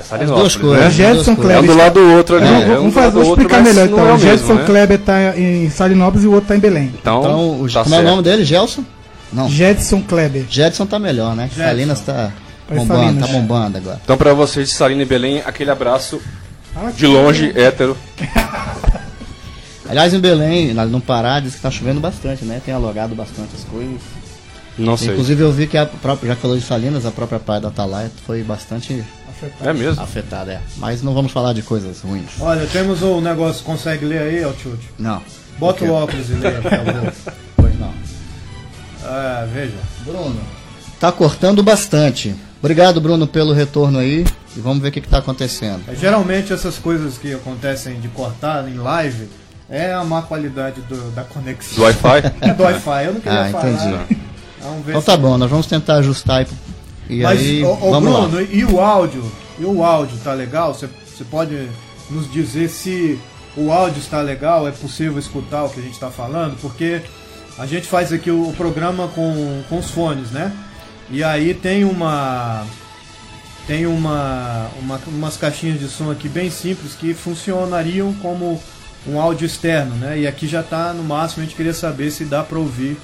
É 0.00 0.02
Salinópolis, 0.02 0.40
duas 0.40 0.56
coisas. 0.56 0.96
né? 0.98 1.12
Duas 1.12 1.26
coisas. 1.26 1.28
É 1.28 1.30
um 1.32 1.36
Kleber. 1.36 1.70
do 1.70 1.76
lado 1.76 1.94
do 1.94 2.12
outro 2.16 2.36
ali. 2.36 2.44
Não, 2.46 2.62
é 2.74 2.80
um 2.80 2.90
fazer, 2.92 3.06
lado 3.06 3.12
vou 3.12 3.24
outro, 3.30 3.42
explicar 3.42 3.62
mas 3.62 3.74
melhor 3.74 3.86
então. 3.86 4.08
é 4.08 4.12
o 4.12 4.18
mesmo, 4.18 4.54
né? 4.54 4.64
Kleber 4.64 4.98
tá 4.98 5.38
em 5.38 5.70
Salinópolis 5.70 6.24
e 6.24 6.26
o 6.28 6.32
outro 6.32 6.48
tá 6.48 6.56
em 6.56 6.60
Belém. 6.60 6.92
Então, 7.00 7.20
Então, 7.20 7.60
o- 7.60 7.68
tá 7.70 7.82
como 7.84 7.94
é 7.94 7.98
o 7.98 8.00
certo. 8.02 8.10
nome 8.10 8.22
dele? 8.22 8.44
Gelson? 8.44 8.84
Não. 9.32 9.48
Jedson 9.48 10.02
Kleber. 10.02 10.44
Jedson 10.50 10.86
tá 10.86 10.98
melhor, 10.98 11.36
né? 11.36 11.44
Jedson. 11.44 11.62
Salinas 11.62 12.00
tá 12.00 12.32
Tá 12.68 12.74
em 12.74 12.78
bombando, 12.78 13.00
Salinas. 13.04 13.26
tá 13.30 13.32
bombando 13.36 13.78
agora. 13.78 14.00
Então, 14.02 14.16
pra 14.16 14.32
vocês 14.34 14.68
de 14.68 14.74
Salina 14.74 15.02
e 15.02 15.04
Belém, 15.06 15.42
aquele 15.44 15.70
abraço 15.70 16.20
Ah, 16.76 16.90
de 16.90 17.06
longe, 17.06 17.52
hétero. 17.56 17.96
Aliás, 19.88 20.14
em 20.14 20.20
Belém, 20.20 20.72
lá 20.72 20.84
no 20.86 21.00
Pará, 21.00 21.40
diz 21.40 21.54
que 21.56 21.60
tá 21.60 21.70
chovendo 21.70 22.00
bastante, 22.00 22.44
né? 22.44 22.60
Tem 22.64 22.72
alogado 22.72 23.14
bastante 23.14 23.50
as 23.56 23.64
coisas. 23.64 24.00
Não 24.78 24.96
sei. 24.96 25.08
Inclusive 25.10 25.42
eu 25.42 25.52
vi 25.52 25.66
que 25.66 25.76
a 25.76 25.84
própria, 25.84 26.28
já 26.28 26.36
que 26.36 26.42
falou 26.42 26.56
de 26.56 26.62
Salinas, 26.64 27.04
a 27.04 27.10
própria 27.10 27.40
praia 27.40 27.60
da 27.60 27.68
Atalaia 27.68 28.10
foi 28.24 28.42
bastante 28.42 29.04
É 29.62 29.72
mesmo? 29.72 30.02
afetada, 30.02 30.52
é. 30.52 30.60
Mas 30.76 31.02
não 31.02 31.14
vamos 31.14 31.32
falar 31.32 31.52
de 31.52 31.62
coisas 31.62 32.00
ruins. 32.00 32.30
Olha, 32.40 32.66
temos 32.66 33.02
um 33.02 33.20
negócio, 33.20 33.64
consegue 33.64 34.04
ler 34.04 34.18
aí, 34.22 34.44
Altitude? 34.44 34.88
Não. 34.98 35.22
Bota 35.58 35.84
O 35.84 35.92
óculos 35.92 36.28
e 36.30 36.34
lê, 36.34 36.50
por 36.52 36.70
favor. 36.70 37.12
Pois 37.56 37.78
não. 37.78 37.92
Ah, 39.04 39.46
veja. 39.52 39.76
Bruno. 40.04 40.40
Tá 40.98 41.10
cortando 41.10 41.62
bastante. 41.62 42.34
Obrigado, 42.58 43.00
Bruno, 43.00 43.26
pelo 43.26 43.52
retorno 43.52 43.98
aí. 43.98 44.24
E 44.56 44.60
vamos 44.60 44.82
ver 44.82 44.88
o 44.88 44.92
que, 44.92 45.00
que 45.00 45.08
tá 45.08 45.18
acontecendo. 45.18 45.82
É, 45.88 45.94
Geralmente 45.94 46.52
essas 46.52 46.76
coisas 46.76 47.16
que 47.16 47.32
acontecem 47.32 48.00
de 48.00 48.08
cortar 48.08 48.68
em 48.68 48.74
live 48.74 49.28
é 49.68 49.92
a 49.92 50.02
má 50.04 50.22
qualidade 50.22 50.80
do- 50.82 51.10
da 51.12 51.22
conexão. 51.22 51.76
Do 51.76 51.82
Wi-Fi? 51.84 52.32
É 52.42 52.52
do 52.54 52.62
Wi-Fi, 52.64 53.04
eu 53.06 53.12
não 53.14 53.20
queria 53.20 53.40
Ah, 53.42 53.50
falar. 53.50 53.70
entendi. 53.70 54.16
Vamos 54.60 54.84
ver 54.84 54.90
Então 54.90 55.00
se- 55.00 55.06
tá 55.06 55.16
bom, 55.16 55.38
nós 55.38 55.48
vamos 55.50 55.66
tentar 55.66 55.94
ajustar 55.96 56.38
aí. 56.40 56.46
E 57.10 57.22
Mas, 57.22 57.40
aí, 57.40 57.64
ô, 57.64 57.72
ô, 57.72 57.90
vamos 57.90 58.12
Bruno, 58.12 58.36
lá. 58.36 58.42
e 58.42 58.64
o 58.64 58.80
áudio? 58.80 59.32
E 59.58 59.64
o 59.64 59.84
áudio 59.84 60.16
tá 60.22 60.32
legal? 60.32 60.72
Você 60.72 60.88
você 61.20 61.24
pode 61.24 61.68
nos 62.08 62.32
dizer 62.32 62.70
se 62.70 63.20
o 63.54 63.70
áudio 63.70 63.98
está 64.00 64.22
legal? 64.22 64.66
É 64.66 64.70
possível 64.70 65.18
escutar 65.18 65.64
o 65.64 65.68
que 65.68 65.80
a 65.80 65.82
gente 65.82 65.92
está 65.92 66.10
falando? 66.10 66.58
Porque 66.62 67.02
a 67.58 67.66
gente 67.66 67.86
faz 67.86 68.10
aqui 68.10 68.30
o, 68.30 68.54
programa 68.56 69.08
com, 69.08 69.62
com 69.68 69.78
os 69.78 69.90
fones, 69.90 70.30
né? 70.30 70.50
E 71.10 71.22
aí 71.22 71.52
tem 71.52 71.84
uma 71.84 72.64
tem 73.66 73.86
uma, 73.86 74.70
uma 74.80 74.98
umas 75.08 75.36
caixinhas 75.36 75.78
de 75.78 75.88
som 75.88 76.10
aqui 76.10 76.26
bem 76.26 76.50
simples 76.50 76.94
que 76.94 77.12
funcionariam 77.12 78.14
como 78.14 78.58
um 79.06 79.20
áudio 79.20 79.44
externo, 79.44 79.94
né? 79.96 80.20
E 80.20 80.26
aqui 80.26 80.48
já 80.48 80.62
tá 80.62 80.94
no 80.94 81.04
máximo, 81.04 81.42
a 81.42 81.46
gente 81.46 81.54
queria 81.54 81.74
saber 81.74 82.10
se 82.10 82.24
dá 82.24 82.42
para 82.42 82.58
ouvir 82.58 82.96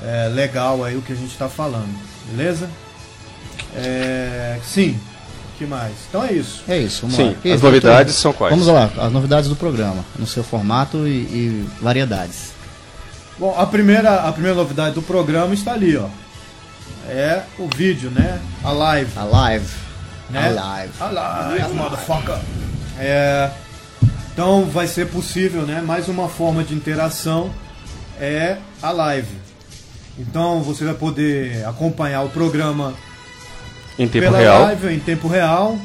é, 0.00 0.28
legal 0.28 0.84
aí 0.84 0.96
o 0.96 1.02
que 1.02 1.12
a 1.12 1.16
gente 1.16 1.32
está 1.32 1.48
falando, 1.48 1.92
beleza? 2.30 2.70
É, 3.76 4.58
sim, 4.64 4.98
o 5.54 5.58
que 5.58 5.66
mais? 5.66 5.92
Então 6.08 6.24
é 6.24 6.32
isso. 6.32 6.62
É 6.68 6.78
isso, 6.78 7.02
vamos 7.02 7.16
Sim, 7.16 7.24
lá. 7.24 7.30
as 7.30 7.44
Isso, 7.44 7.64
novidades 7.64 8.14
doutor. 8.14 8.20
são 8.20 8.32
quais? 8.32 8.50
Vamos 8.52 8.66
lá, 8.68 8.90
as 9.04 9.12
novidades 9.12 9.48
do 9.48 9.56
programa, 9.56 10.04
no 10.18 10.26
seu 10.26 10.44
formato 10.44 11.06
e, 11.06 11.10
e 11.10 11.68
variedades. 11.80 12.52
Bom, 13.38 13.54
a 13.58 13.66
primeira, 13.66 14.20
a 14.28 14.32
primeira 14.32 14.56
novidade 14.56 14.94
do 14.94 15.02
programa 15.02 15.52
está 15.54 15.72
ali, 15.72 15.96
ó. 15.96 16.06
É 17.08 17.42
o 17.58 17.68
vídeo, 17.76 18.10
né? 18.10 18.40
A 18.62 18.70
live. 18.72 19.10
A 19.16 19.24
live. 19.24 19.66
né? 20.30 20.46
A 20.46 20.50
live. 20.50 20.92
A 21.00 21.06
live, 21.10 21.74
motherfucker. 21.74 22.38
É, 22.98 23.50
então 24.32 24.64
vai 24.66 24.86
ser 24.86 25.08
possível, 25.08 25.62
né? 25.62 25.82
Mais 25.82 26.08
uma 26.08 26.28
forma 26.28 26.62
de 26.64 26.74
interação 26.74 27.50
é 28.20 28.56
a 28.82 28.90
live. 28.90 29.36
Então 30.18 30.62
você 30.62 30.84
vai 30.84 30.94
poder 30.94 31.66
acompanhar 31.66 32.22
o 32.22 32.28
programa 32.28 32.94
Em 33.98 34.08
tempo 34.08 34.26
pela 34.26 34.38
real. 34.38 34.62
live 34.62 34.94
em 34.94 34.98
tempo 34.98 35.28
real, 35.28 35.78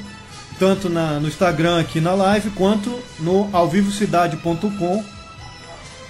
tanto 0.57 0.89
na, 0.89 1.20
no 1.20 1.28
Instagram 1.28 1.80
aqui 1.80 2.01
na 2.01 2.14
live, 2.14 2.49
quanto 2.51 2.99
no 3.20 3.49
alvivocidade.com 3.53 5.03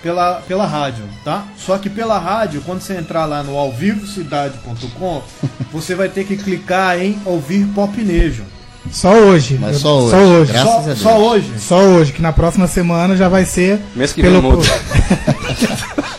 pela, 0.02 0.36
pela 0.48 0.66
rádio, 0.66 1.04
tá? 1.24 1.46
Só 1.58 1.78
que 1.78 1.90
pela 1.90 2.18
rádio, 2.18 2.62
quando 2.66 2.82
você 2.82 2.96
entrar 2.96 3.26
lá 3.26 3.44
no 3.44 3.58
alvivocidade.com, 3.58 5.24
você 5.72 5.96
vai 5.96 6.10
ter 6.10 6.26
que 6.26 6.38
clicar 6.38 7.00
em 7.00 7.20
ouvir 7.26 7.66
popnejo. 7.68 8.46
Só 8.92 9.12
hoje. 9.14 9.58
Mas 9.60 9.78
só 9.78 10.00
hoje. 10.00 10.12
Só 10.12 10.18
hoje. 10.18 10.52
Graças 10.52 10.72
Só, 10.72 10.80
a 10.80 10.82
Deus. 10.82 11.00
só 11.00 11.18
hoje. 11.18 11.52
Só 11.60 11.80
hoje, 11.80 12.14
que 12.14 12.22
na 12.22 12.32
próxima 12.34 12.68
semana 12.68 13.16
já 13.16 13.28
vai 13.30 13.46
ser. 13.46 13.80
Mês 13.96 14.14
que 14.14 14.22
vem 14.22 14.32
muda. 14.42 14.64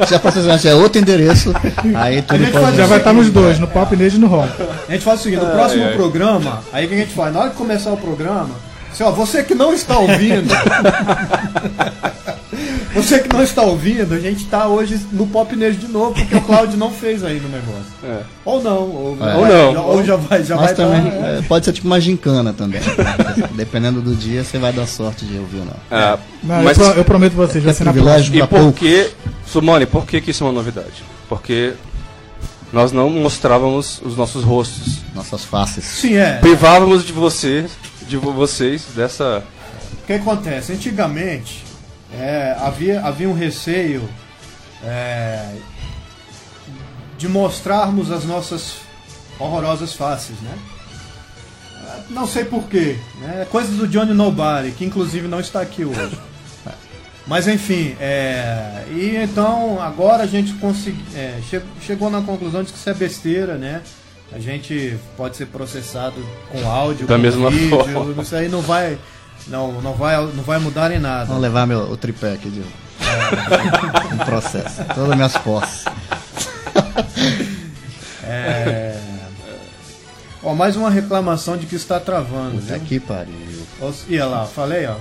Se 0.07 0.15
a 0.15 0.19
próxima 0.19 0.55
é 0.65 0.75
outro 0.75 1.01
endereço, 1.01 1.53
aí 1.95 2.19
A 2.19 2.23
tudo 2.23 2.53
pode... 2.53 2.77
Já 2.77 2.87
vai 2.87 2.99
estar 2.99 3.13
nos 3.13 3.31
dois, 3.31 3.59
no 3.59 3.67
Pop 3.67 3.95
Nerd 3.95 4.17
e 4.17 4.19
no 4.19 4.27
Rock. 4.29 4.51
A 4.89 4.93
gente 4.93 5.05
faz 5.05 5.21
o 5.21 5.23
seguinte, 5.23 5.45
no 5.45 5.51
próximo 5.51 5.93
programa, 5.93 6.63
aí 6.73 6.87
o 6.87 6.89
que 6.89 6.95
a 6.95 6.99
gente 6.99 7.13
faz? 7.13 7.35
Na 7.35 7.41
hora 7.41 7.51
de 7.51 7.57
começar 7.57 7.91
o 7.91 7.97
programa, 7.97 8.51
assim, 8.91 9.03
ó, 9.05 9.11
você 9.11 9.43
que 9.43 9.55
não 9.55 9.75
está 9.75 9.99
ouvindo, 9.99 10.49
você 12.95 13.18
que 13.20 13.28
não 13.34 13.43
está 13.43 13.62
ouvindo, 13.62 14.12
a 14.14 14.18
gente 14.18 14.45
está 14.45 14.66
hoje 14.66 15.01
no 15.12 15.26
Pop 15.26 15.55
Nerd 15.55 15.76
de 15.78 15.88
novo, 15.88 16.12
porque 16.14 16.34
o 16.36 16.41
Claudio 16.41 16.76
não 16.78 16.91
fez 16.91 17.22
ainda 17.24 17.47
o 17.47 17.51
negócio. 17.51 17.93
É. 18.05 18.20
Ou 18.45 18.62
não, 18.62 18.78
ou, 18.78 19.16
É. 19.20 19.34
Ou 19.36 19.47
não. 19.47 19.72
já- 19.72 19.80
ou 19.82 20.05
já 20.05 20.16
vai, 20.16 20.45
já 20.45 20.57
Mas 20.57 20.64
vai 20.66 20.74
também 20.74 21.05
dar- 21.11 21.28
é, 21.38 21.43
pode 21.43 21.64
ser 21.64 21.72
tipo 21.72 21.86
uma 21.86 22.01
gincana 22.01 22.53
também. 22.53 22.80
Dependendo 23.55 24.01
do 24.01 24.14
dia, 24.14 24.43
você 24.45 24.59
vai 24.59 24.72
dar 24.72 24.86
sorte 24.86 25.24
de 25.24 25.38
ouvir 25.38 25.59
ou 25.61 25.64
não. 25.66 25.76
Ah, 25.91 26.18
Não, 26.43 26.62
mas 26.62 26.78
eu, 26.78 26.84
pro- 26.84 26.95
eu 27.01 27.05
prometo 27.05 27.34
pra 27.34 27.47
vocês, 27.47 27.62
vai 27.64 27.74
ser 27.74 27.84
na 27.84 27.93
próxima. 27.93 28.36
e 28.36 28.47
por 28.47 28.72
que, 28.72 29.11
Sumone, 29.47 29.86
por 29.86 30.07
que, 30.07 30.20
que 30.20 30.30
isso 30.30 30.43
é 30.45 30.47
uma 30.47 30.53
novidade? 30.53 31.05
Porque 31.28 31.74
nós 32.72 32.93
não 32.93 33.11
mostrávamos 33.11 34.01
os 34.05 34.16
nossos 34.16 34.45
rostos. 34.45 34.99
Nossas 35.14 35.45
faces. 35.45 35.84
Sim, 35.84 36.14
é. 36.16 36.34
Privávamos 36.38 37.05
de 37.05 37.12
você, 37.12 37.66
de 38.07 38.16
vo- 38.16 38.32
vocês, 38.32 38.84
dessa. 38.95 39.43
O 40.03 40.07
que 40.07 40.12
acontece? 40.14 40.72
Antigamente 40.72 41.64
é, 42.13 42.57
havia, 42.61 43.01
havia 43.03 43.29
um 43.29 43.35
receio 43.35 44.09
é, 44.85 45.55
de 47.19 47.29
mostrarmos 47.29 48.11
as 48.11 48.25
nossas 48.25 48.77
horrorosas 49.39 49.95
faces, 49.95 50.37
né? 50.41 50.59
É, 51.87 52.13
Não 52.13 52.27
sei 52.27 52.45
porquê, 52.45 52.99
né? 53.21 53.47
Coisas 53.51 53.77
do 53.77 53.87
Johnny 53.87 54.13
Nobody, 54.15 54.73
que 54.73 54.85
inclusive 54.85 55.29
não 55.29 55.41
está 55.41 55.61
aqui 55.61 55.85
hoje. 55.85 56.19
Mas 57.27 57.47
enfim, 57.47 57.95
é, 58.01 58.85
e 58.91 59.15
então 59.17 59.81
agora 59.81 60.25
a 60.25 60.27
gente 60.27 60.53
consegui, 60.55 61.05
é, 61.15 61.39
che- 61.49 61.63
chegou 61.81 62.11
na 62.11 62.23
conclusão 62.23 62.63
de 62.65 62.73
que 62.73 62.79
isso 62.79 62.91
é 62.91 62.95
besteira, 62.95 63.55
né? 63.57 63.83
A 64.33 64.39
gente 64.39 64.97
pode 65.17 65.37
ser 65.37 65.47
processado 65.47 66.15
com 66.51 66.69
áudio, 66.69 67.07
Da 67.07 67.17
com 67.17 67.23
mesma 67.23 67.51
vídeo, 67.51 67.69
forma. 67.85 68.23
isso 68.23 68.35
aí 68.35 68.49
não 68.49 68.63
vai, 68.63 68.97
não, 69.51 69.82
não 69.82 69.92
vai, 69.94 70.16
não 70.16 70.42
vai 70.42 70.59
mudar 70.59 70.90
em 70.92 70.98
nada. 70.98 71.26
Vamos 71.26 71.42
levar 71.42 71.66
meu, 71.66 71.80
o 71.90 71.96
tripé 71.96 72.34
aqui 72.34 72.48
de 72.48 72.61
um 72.61 74.18
processo. 74.18 74.84
Todas 74.94 75.11
as 75.11 75.16
minhas 75.16 75.36
posses. 75.38 75.84
É... 78.32 78.96
Ó, 80.40 80.55
mais 80.55 80.76
uma 80.76 80.88
reclamação 80.88 81.57
de 81.57 81.66
que 81.66 81.74
está 81.74 81.98
travando. 81.98 82.61
Puta 82.61 82.78
viu? 82.78 82.86
que 82.86 83.01
pariu. 83.01 83.34
E 84.09 84.20
olha 84.20 84.26
lá, 84.26 84.46
falei, 84.46 84.86
ó. 84.86 84.94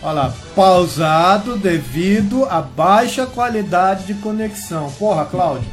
Olha 0.00 0.12
lá, 0.12 0.34
pausado 0.54 1.56
devido 1.56 2.44
à 2.44 2.62
baixa 2.62 3.26
qualidade 3.26 4.04
de 4.04 4.14
conexão. 4.14 4.92
Porra, 4.92 5.24
Cláudio. 5.24 5.68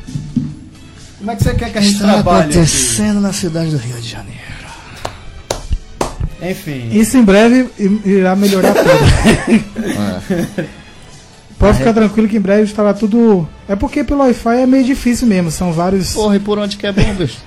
Como 1.20 1.30
é 1.30 1.36
que 1.36 1.44
você 1.44 1.54
quer 1.54 1.72
que 1.72 1.78
a 1.78 1.82
gente 1.82 1.94
Está 1.94 2.14
trabalhe 2.14 2.40
aqui? 2.46 2.54
acontecendo 2.54 3.22
na 3.22 3.34
cidade 3.34 3.70
do 3.70 3.78
Rio 3.78 4.02
de 4.02 4.10
Janeiro. 4.10 4.57
Enfim. 6.42 6.90
Isso 6.92 7.18
em 7.18 7.24
breve 7.24 7.68
irá 8.06 8.36
melhorar 8.36 8.74
tudo. 8.74 8.88
É. 10.60 10.66
Pode 11.58 11.80
ficar 11.80 11.94
tranquilo 11.94 12.28
que 12.28 12.38
em 12.38 12.42
breve 12.42 12.64
estará 12.64 12.94
tudo. 12.94 13.48
É 13.68 13.76
porque 13.76 14.04
pelo 14.04 14.20
Wi-Fi 14.22 14.58
é 14.62 14.66
meio 14.68 14.84
difícil 14.84 15.28
mesmo, 15.28 15.50
são 15.50 15.72
vários. 15.74 16.14
Porra, 16.14 16.36
e 16.36 16.40
por 16.40 16.60
onde 16.60 16.78
que 16.78 16.86
é 16.86 16.92
bom, 16.92 17.14
bicho? 17.16 17.40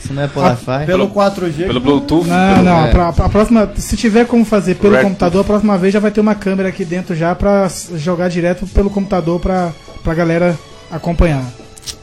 Se 0.00 0.12
não 0.12 0.22
é 0.24 0.26
por 0.26 0.42
Wi-Fi. 0.42 0.84
Pelo 0.86 1.08
4G. 1.08 1.66
Pelo 1.66 1.78
Bluetooth. 1.80 2.26
Não, 2.28 2.54
pelo- 2.54 2.64
não, 2.64 2.86
é. 2.86 2.90
pra, 2.90 3.12
pra 3.12 3.28
próxima, 3.28 3.70
se 3.76 3.96
tiver 3.96 4.26
como 4.26 4.44
fazer 4.44 4.74
pelo 4.74 4.94
Red- 4.96 5.02
computador, 5.04 5.42
a 5.42 5.44
próxima 5.44 5.78
vez 5.78 5.92
já 5.94 6.00
vai 6.00 6.10
ter 6.10 6.20
uma 6.20 6.34
câmera 6.34 6.68
aqui 6.70 6.84
dentro 6.84 7.14
já 7.14 7.34
pra 7.36 7.70
jogar 7.94 8.28
direto 8.28 8.66
pelo 8.66 8.90
computador 8.90 9.38
pra, 9.38 9.70
pra 10.02 10.12
galera 10.12 10.58
acompanhar. 10.90 11.44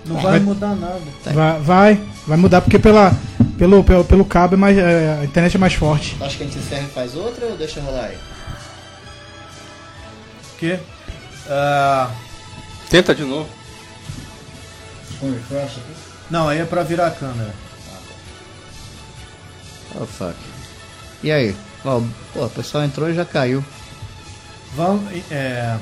Não 0.06 0.16
vai 0.18 0.40
mudar 0.40 0.76
nada. 0.76 1.00
Vai, 1.26 1.60
vai, 1.60 2.00
vai 2.26 2.38
mudar 2.38 2.62
porque 2.62 2.80
pela, 2.80 3.14
pelo, 3.64 3.82
pelo, 3.82 4.04
pelo 4.04 4.26
cabo 4.26 4.56
é 4.56 4.58
mais, 4.58 4.78
é, 4.78 5.20
a 5.22 5.24
internet 5.24 5.56
é 5.56 5.58
mais 5.58 5.74
forte. 5.74 6.18
Acho 6.20 6.36
que 6.36 6.44
a 6.44 6.46
gente 6.46 6.58
encerra 6.60 6.82
e 6.86 6.92
faz 6.92 7.16
outra 7.16 7.46
ou 7.46 7.56
deixa 7.56 7.80
rolar 7.80 8.08
aí? 8.08 8.18
O 10.54 10.58
quê? 10.58 10.80
Ah, 11.48 12.12
Tenta 12.90 13.16
de 13.16 13.24
novo. 13.24 13.48
Com 15.18 15.32
refresh 15.32 15.78
aqui? 15.78 15.94
não, 16.30 16.50
aí 16.50 16.60
é 16.60 16.66
pra 16.66 16.84
virar 16.84 17.08
a 17.08 17.12
câmera. 17.12 17.54
Oh 19.96 20.06
fuck. 20.06 20.36
E 21.24 21.32
aí? 21.32 21.56
Ó, 21.86 22.02
pô, 22.34 22.46
o 22.46 22.50
pessoal 22.50 22.84
entrou 22.84 23.10
e 23.10 23.14
já 23.16 23.24
caiu. 23.24 23.64
Vamos. 24.76 25.10
É. 25.32 25.78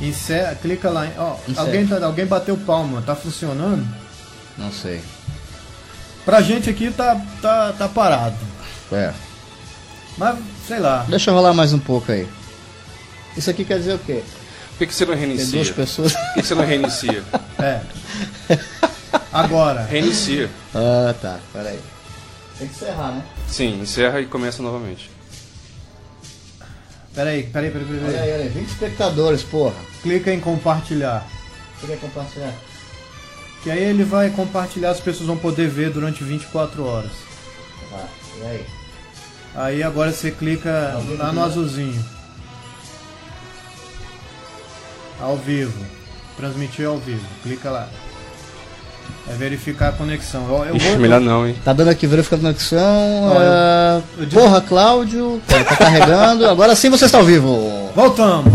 Encerra, 0.00 0.54
clica 0.54 0.90
lá. 0.90 1.06
em- 1.06 1.18
Ó, 1.18 1.36
alguém, 1.56 1.84
tá- 1.88 2.04
alguém 2.06 2.26
bateu 2.26 2.56
palma, 2.56 3.02
tá 3.02 3.16
funcionando? 3.16 3.84
Não 4.56 4.70
sei. 4.70 5.02
Pra 6.24 6.40
gente 6.40 6.70
aqui 6.70 6.90
tá, 6.90 7.20
tá, 7.42 7.72
tá 7.76 7.88
parado. 7.88 8.36
É. 8.92 9.12
Mas, 10.16 10.38
sei 10.66 10.78
lá. 10.78 11.04
Deixa 11.08 11.32
rolar 11.32 11.52
mais 11.52 11.72
um 11.72 11.78
pouco 11.78 12.10
aí. 12.12 12.26
Isso 13.36 13.50
aqui 13.50 13.64
quer 13.64 13.78
dizer 13.78 13.94
o 13.94 13.98
quê? 13.98 14.22
Por 14.70 14.78
que, 14.78 14.86
que 14.86 14.94
você 14.94 15.04
não 15.04 15.14
Tem 15.14 15.26
reinicia? 15.26 15.52
duas 15.52 15.68
Por 15.68 15.76
pessoas. 15.76 16.12
que, 16.14 16.40
que 16.40 16.42
você 16.42 16.54
não 16.54 16.64
reinicia? 16.64 17.22
É. 17.58 17.80
Agora. 19.32 19.82
Reinicia. 19.84 20.50
ah, 20.74 21.14
tá. 21.20 21.38
Pera 21.52 21.68
aí. 21.70 21.80
Tem 22.58 22.68
que 22.68 22.74
encerrar, 22.74 23.12
né? 23.12 23.22
Sim, 23.48 23.80
encerra 23.80 24.20
e 24.20 24.26
começa 24.26 24.62
novamente. 24.62 25.10
Peraí, 27.14 27.44
peraí, 27.44 27.70
peraí, 27.70 27.86
peraí. 27.86 28.02
Olha 28.04 28.12
peraí. 28.12 28.28
aí, 28.28 28.32
olha 28.34 28.42
aí. 28.44 28.48
20 28.48 28.68
espectadores, 28.68 29.42
porra. 29.42 29.74
Clica 30.02 30.32
em 30.32 30.40
compartilhar. 30.40 31.26
Você 31.80 31.86
quer 31.88 31.98
compartilhar? 32.00 32.52
Que 33.64 33.70
aí 33.70 33.82
ele 33.82 34.04
vai 34.04 34.30
compartilhar, 34.30 34.90
as 34.90 35.00
pessoas 35.00 35.26
vão 35.26 35.36
poder 35.38 35.68
ver 35.68 35.90
durante 35.90 36.22
24 36.22 36.84
horas. 36.84 37.10
Tá. 37.90 38.04
E 38.40 38.46
aí? 38.46 38.66
Aí 39.56 39.82
agora 39.82 40.12
você 40.12 40.30
clica 40.30 41.00
lá 41.18 41.32
no 41.32 41.42
azulzinho. 41.42 42.04
Ao 45.20 45.36
vivo. 45.36 45.72
Transmitir 46.36 46.86
ao 46.86 46.98
vivo. 46.98 47.24
Clica 47.42 47.70
lá. 47.70 47.88
É 49.30 49.32
verificar 49.34 49.88
a 49.88 49.92
conexão. 49.92 50.46
Eu, 50.48 50.64
eu 50.66 50.76
Ixi, 50.76 50.88
vou- 50.90 50.98
melhor 50.98 51.20
não, 51.20 51.46
hein? 51.46 51.56
Tá 51.64 51.72
dando 51.72 51.88
aqui 51.88 52.06
verificando 52.06 52.42
conexão. 52.42 53.22
Ó, 53.22 53.32
eu- 53.32 53.38
ah, 53.40 54.02
eu 54.18 54.26
Porra, 54.28 54.60
Cláudio. 54.60 55.40
Tá, 55.46 55.64
tá 55.64 55.76
carregando. 55.76 56.46
Agora 56.46 56.74
sim 56.76 56.90
você 56.90 57.06
está 57.06 57.16
ao 57.18 57.24
vivo. 57.24 57.90
Voltamos. 57.94 58.52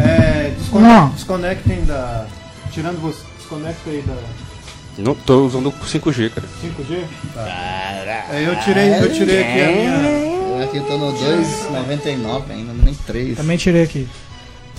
É, 0.00 0.52
descone- 0.56 1.10
desconectem 1.14 1.84
da. 1.84 2.26
Tirando 2.70 3.00
você. 3.00 3.31
Desconecta 3.52 3.90
aí 3.90 4.02
da 4.02 4.14
Não, 4.98 5.14
tô 5.14 5.46
usando 5.46 5.68
o 5.68 5.72
5G, 5.72 6.30
cara. 6.30 6.46
5G? 6.62 7.04
Tá. 7.34 7.42
É, 8.32 8.46
eu 8.46 8.56
tirei, 8.60 8.94
eu 8.94 9.12
tirei 9.12 9.40
aqui 9.42 9.60
a 9.60 9.66
minha. 9.72 10.58
Eu 10.58 10.64
aqui 10.64 10.80
tô 10.80 10.96
no 10.98 11.12
2,99 11.12 12.50
ainda, 12.50 12.72
nem 12.84 12.94
3. 12.94 13.36
Também 13.36 13.56
tirei 13.56 13.82
aqui. 13.82 14.08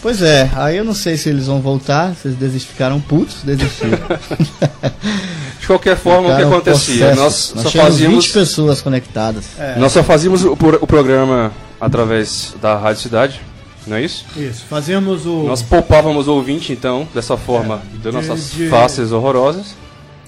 Pois 0.02 0.22
é, 0.22 0.50
aí 0.56 0.78
eu 0.78 0.84
não 0.84 0.94
sei 0.94 1.16
se 1.18 1.30
eles 1.30 1.48
vão 1.48 1.62
voltar, 1.62 2.14
se 2.16 2.28
eles 2.28 2.38
desist- 2.38 2.68
ficaram 2.68 3.00
putos, 3.00 3.38
desistiram. 3.44 4.00
De 5.62 5.68
qualquer 5.68 5.96
forma, 5.96 6.28
o 6.28 6.32
que 6.32 6.36
Ficaram 6.38 6.58
acontecia? 6.58 7.16
Nós, 7.16 7.54
Nós 7.56 7.64
só 7.64 7.70
tínhamos 7.70 7.94
fazíamos. 7.94 8.26
20 8.26 8.34
pessoas 8.34 8.82
conectadas. 8.82 9.46
É, 9.58 9.78
Nós 9.80 9.94
só 9.94 10.04
fazíamos 10.04 10.44
o, 10.44 10.52
o 10.52 10.88
programa 10.88 11.54
através 11.80 12.54
da 12.62 12.78
Rádio 12.78 13.02
Cidade, 13.02 13.40
não 13.88 13.98
é 13.98 14.02
isso? 14.04 14.26
Isso. 14.36 14.66
Fazíamos 14.70 15.26
o. 15.26 15.44
Nós 15.44 15.62
poupávamos 15.62 16.28
o 16.28 16.34
ouvinte, 16.36 16.72
então, 16.72 17.08
dessa 17.14 17.36
forma, 17.38 17.82
É, 17.94 17.98
das 17.98 18.02
de- 18.02 18.12
nossas 18.30 18.52
de- 18.52 18.68
faces 18.70 19.12
horrorosas. 19.12 19.76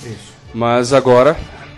Isso. 0.04 0.34
Mas 0.54 0.94
agora, 0.94 1.38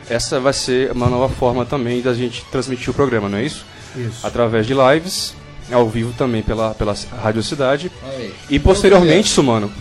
essa 0.09 0.39
vai 0.39 0.53
ser 0.53 0.91
uma 0.91 1.07
nova 1.07 1.34
forma 1.34 1.65
também 1.65 2.01
da 2.01 2.13
gente 2.13 2.43
transmitir 2.51 2.89
o 2.89 2.93
programa, 2.93 3.28
não 3.30 3.38
é 3.38 3.43
isso? 3.45 3.65
Isso. 3.95 4.25
Através 4.25 4.65
de 4.67 4.73
lives, 4.73 5.34
ao 5.71 5.88
vivo 5.89 6.13
também 6.17 6.41
pela, 6.43 6.73
pela 6.75 6.95
Rádio 7.21 7.41
Cidade. 7.43 7.91
Aí. 8.07 8.34
E 8.49 8.59
posteriormente, 8.59 9.30
Sumano, 9.30 9.71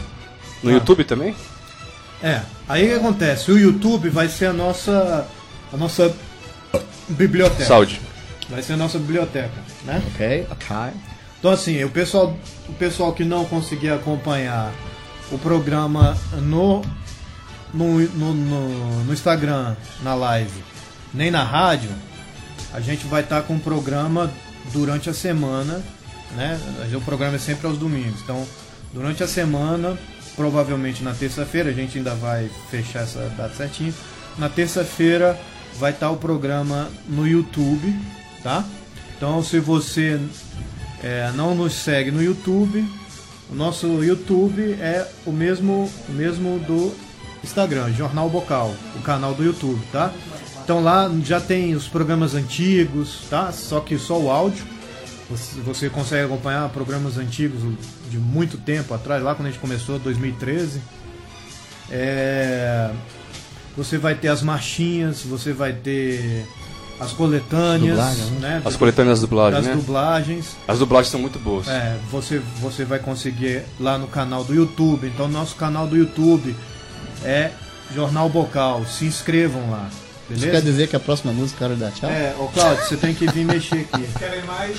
no 0.62 0.70
Ah. 0.70 0.74
YouTube 0.74 1.04
também? 1.04 1.34
É, 2.22 2.40
aí 2.68 2.86
o 2.86 2.88
que 2.88 2.94
acontece? 2.94 3.50
O 3.52 3.58
YouTube 3.58 4.08
vai 4.08 4.28
ser 4.28 4.46
a 4.46 4.52
nossa. 4.52 5.26
a 5.72 5.76
nossa 5.76 6.14
biblioteca. 7.08 7.64
Saúde. 7.64 8.00
Vai 8.48 8.62
ser 8.62 8.74
a 8.74 8.76
nossa 8.76 8.98
biblioteca, 8.98 9.50
né? 9.84 10.02
Ok, 10.14 10.46
ok. 10.50 10.76
Então 11.46 11.54
assim, 11.54 11.84
o 11.84 11.88
pessoal, 11.88 12.36
o 12.68 12.72
pessoal 12.72 13.12
que 13.12 13.22
não 13.24 13.44
conseguir 13.44 13.90
acompanhar 13.90 14.74
o 15.30 15.38
programa 15.38 16.18
no, 16.42 16.82
no, 17.72 18.00
no, 18.00 18.34
no- 18.34 19.04
no 19.04 19.12
Instagram, 19.12 19.76
na 20.02 20.12
live, 20.16 20.64
nem 21.14 21.30
na 21.30 21.44
rádio, 21.44 21.90
a 22.74 22.80
gente 22.80 23.06
vai 23.06 23.22
estar 23.22 23.42
com 23.42 23.54
o 23.54 23.60
programa 23.60 24.28
durante 24.72 25.08
a 25.08 25.14
semana, 25.14 25.80
né? 26.34 26.58
O 26.92 27.00
programa 27.02 27.36
é 27.36 27.38
sempre 27.38 27.68
aos 27.68 27.78
domingos. 27.78 28.22
Então, 28.22 28.44
durante 28.92 29.22
a 29.22 29.28
semana, 29.28 29.96
provavelmente 30.34 31.04
na 31.04 31.14
terça-feira, 31.14 31.70
a 31.70 31.72
gente 31.72 31.96
ainda 31.96 32.16
vai 32.16 32.50
fechar 32.72 33.04
essa 33.04 33.20
data 33.38 33.54
certinho. 33.54 33.94
Na 34.36 34.48
terça-feira 34.48 35.38
vai 35.78 35.92
estar 35.92 36.10
o 36.10 36.16
programa 36.16 36.88
no 37.08 37.24
YouTube, 37.24 37.96
tá? 38.42 38.64
Então, 39.16 39.44
se 39.44 39.60
você 39.60 40.20
é, 41.06 41.30
não 41.36 41.54
nos 41.54 41.72
segue 41.72 42.10
no 42.10 42.20
YouTube, 42.20 42.84
o 43.48 43.54
nosso 43.54 44.02
YouTube 44.02 44.72
é 44.80 45.06
o 45.24 45.30
mesmo, 45.30 45.88
o 46.08 46.12
mesmo 46.12 46.58
do 46.58 46.92
Instagram, 47.44 47.92
Jornal 47.92 48.28
Bocal, 48.28 48.74
o 48.96 49.02
canal 49.02 49.32
do 49.32 49.44
YouTube, 49.44 49.80
tá? 49.92 50.12
Então 50.64 50.82
lá 50.82 51.08
já 51.22 51.40
tem 51.40 51.76
os 51.76 51.86
programas 51.86 52.34
antigos, 52.34 53.20
tá? 53.30 53.52
Só 53.52 53.78
que 53.78 53.96
só 53.96 54.18
o 54.18 54.28
áudio. 54.28 54.66
Você, 55.64 55.88
consegue 55.88 56.24
acompanhar 56.24 56.68
programas 56.70 57.18
antigos 57.18 57.60
de 58.10 58.18
muito 58.18 58.58
tempo 58.58 58.92
atrás, 58.92 59.22
lá 59.22 59.34
quando 59.34 59.46
a 59.46 59.50
gente 59.50 59.60
começou, 59.60 60.00
2013. 60.00 60.80
É, 61.88 62.90
você 63.76 63.96
vai 63.96 64.16
ter 64.16 64.28
as 64.28 64.42
marchinhas, 64.42 65.22
você 65.22 65.52
vai 65.52 65.72
ter 65.72 66.46
as 66.98 67.12
coletâneas, 67.12 67.96
Dublagem, 67.96 68.24
né? 68.40 68.62
As 68.64 68.76
coletâneas 68.76 69.20
das 69.20 69.28
dublagens, 69.28 69.64
das 69.64 69.74
né? 69.74 69.80
dublagens. 69.80 70.56
As 70.66 70.78
dublagens 70.78 71.10
são 71.10 71.20
muito 71.20 71.38
boas. 71.38 71.68
É, 71.68 71.96
você, 72.10 72.40
você 72.60 72.84
vai 72.84 72.98
conseguir 72.98 73.62
lá 73.78 73.98
no 73.98 74.06
canal 74.06 74.44
do 74.44 74.54
YouTube. 74.54 75.06
Então, 75.06 75.28
nosso 75.28 75.56
canal 75.56 75.86
do 75.86 75.96
YouTube 75.96 76.56
é 77.24 77.50
Jornal 77.94 78.28
Bocal. 78.28 78.84
Se 78.86 79.04
inscrevam 79.04 79.70
lá. 79.70 79.88
Isso 80.30 80.40
quer 80.40 80.46
Beleza? 80.46 80.62
dizer 80.66 80.88
que 80.88 80.96
a 80.96 81.00
próxima 81.00 81.32
música 81.32 81.64
era 81.66 81.76
dar 81.76 81.92
tchau? 81.92 82.10
É, 82.10 82.34
ô 82.38 82.48
Claudio, 82.48 82.84
você 82.84 82.96
tem 82.96 83.14
que 83.14 83.26
vir 83.30 83.44
mexer 83.44 83.86
aqui. 83.92 84.06
Querem 84.18 84.42
mais? 84.44 84.76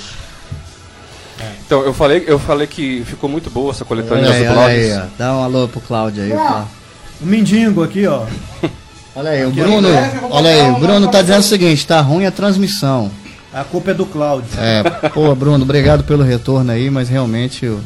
Então, 1.64 1.82
eu 1.82 1.94
falei, 1.94 2.24
eu 2.26 2.38
falei 2.38 2.66
que 2.66 3.04
ficou 3.04 3.30
muito 3.30 3.48
boa 3.48 3.70
essa 3.70 3.84
coletânea 3.84 4.24
Olha 4.24 4.32
das 4.32 4.36
aí, 4.36 4.42
aí, 4.42 4.48
dublagens. 4.48 4.96
ó. 4.96 5.16
Dá 5.16 5.36
um 5.36 5.42
alô 5.44 5.68
pro 5.68 5.80
Cláudio 5.80 6.24
aí. 6.24 6.30
pô. 6.30 7.24
O 7.24 7.26
Mindingo 7.26 7.82
aqui, 7.84 8.06
ó. 8.06 8.26
Olha 9.18 9.30
aí, 9.30 9.44
o 9.44 9.48
Aqui, 9.48 9.60
Bruno. 9.60 9.88
eu 9.88 10.28
Olha 10.30 10.50
aí, 10.50 10.70
o 10.70 10.78
Bruno 10.78 11.08
tá 11.08 11.20
dizendo 11.20 11.40
o 11.40 11.42
seguinte: 11.42 11.84
tá 11.86 12.00
ruim 12.00 12.24
a 12.24 12.30
transmissão. 12.30 13.10
A 13.52 13.64
culpa 13.64 13.90
é 13.90 13.94
do 13.94 14.06
Cláudio. 14.06 14.48
É, 14.58 14.82
pô, 15.08 15.34
Bruno, 15.34 15.64
obrigado 15.64 16.04
pelo 16.04 16.22
retorno 16.22 16.70
aí, 16.70 16.88
mas 16.90 17.08
realmente 17.08 17.66
o- 17.66 17.80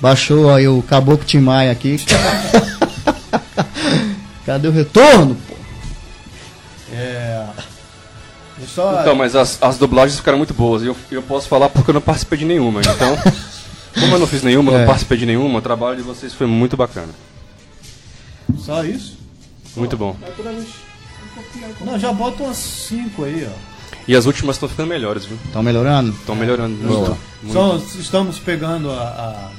baixou 0.00 0.52
aí 0.54 0.68
o 0.68 0.82
Caboclo 0.82 1.24
Tim 1.24 1.40
Maia 1.40 1.72
aqui. 1.72 1.96
Cadê 4.46 4.68
o 4.68 4.72
retorno, 4.72 5.36
pô? 5.48 5.54
É. 6.94 7.44
Só, 8.72 9.00
Então, 9.00 9.14
mas 9.16 9.34
as, 9.34 9.58
as 9.62 9.78
dublagens 9.78 10.18
ficaram 10.18 10.38
muito 10.38 10.52
boas. 10.54 10.82
E 10.82 10.86
eu, 10.86 10.96
eu 11.10 11.22
posso 11.22 11.48
falar 11.48 11.68
porque 11.70 11.90
eu 11.90 11.94
não 11.94 12.00
participei 12.00 12.38
de 12.38 12.44
nenhuma. 12.44 12.80
Então, 12.82 13.16
como 13.98 14.14
eu 14.14 14.18
não 14.18 14.26
fiz 14.26 14.42
nenhuma, 14.42 14.70
É. 14.72 14.78
não 14.78 14.86
participei 14.86 15.16
de 15.18 15.26
nenhuma, 15.26 15.58
o 15.58 15.62
trabalho 15.62 15.96
de 15.96 16.02
vocês 16.02 16.34
foi 16.34 16.46
muito 16.46 16.76
bacana. 16.76 17.08
só 18.58 18.84
isso? 18.84 19.18
Muito 19.76 19.96
bom. 19.96 20.16
Não, 21.82 21.98
já 21.98 22.12
bota 22.12 22.42
umas 22.42 22.56
5 22.56 23.24
aí, 23.24 23.48
ó. 23.48 23.70
E 24.08 24.16
as 24.16 24.26
últimas 24.26 24.56
estão 24.56 24.68
ficando 24.68 24.88
melhores, 24.88 25.24
viu? 25.24 25.38
Estão 25.46 25.62
melhorando? 25.62 26.10
Estão 26.12 26.34
melhorando 26.34 26.74
Boa. 26.86 26.98
muito. 27.08 27.18
muito. 27.42 27.52
Só 27.52 27.76
estamos 28.00 28.38
pegando 28.38 28.90
a, 28.90 29.50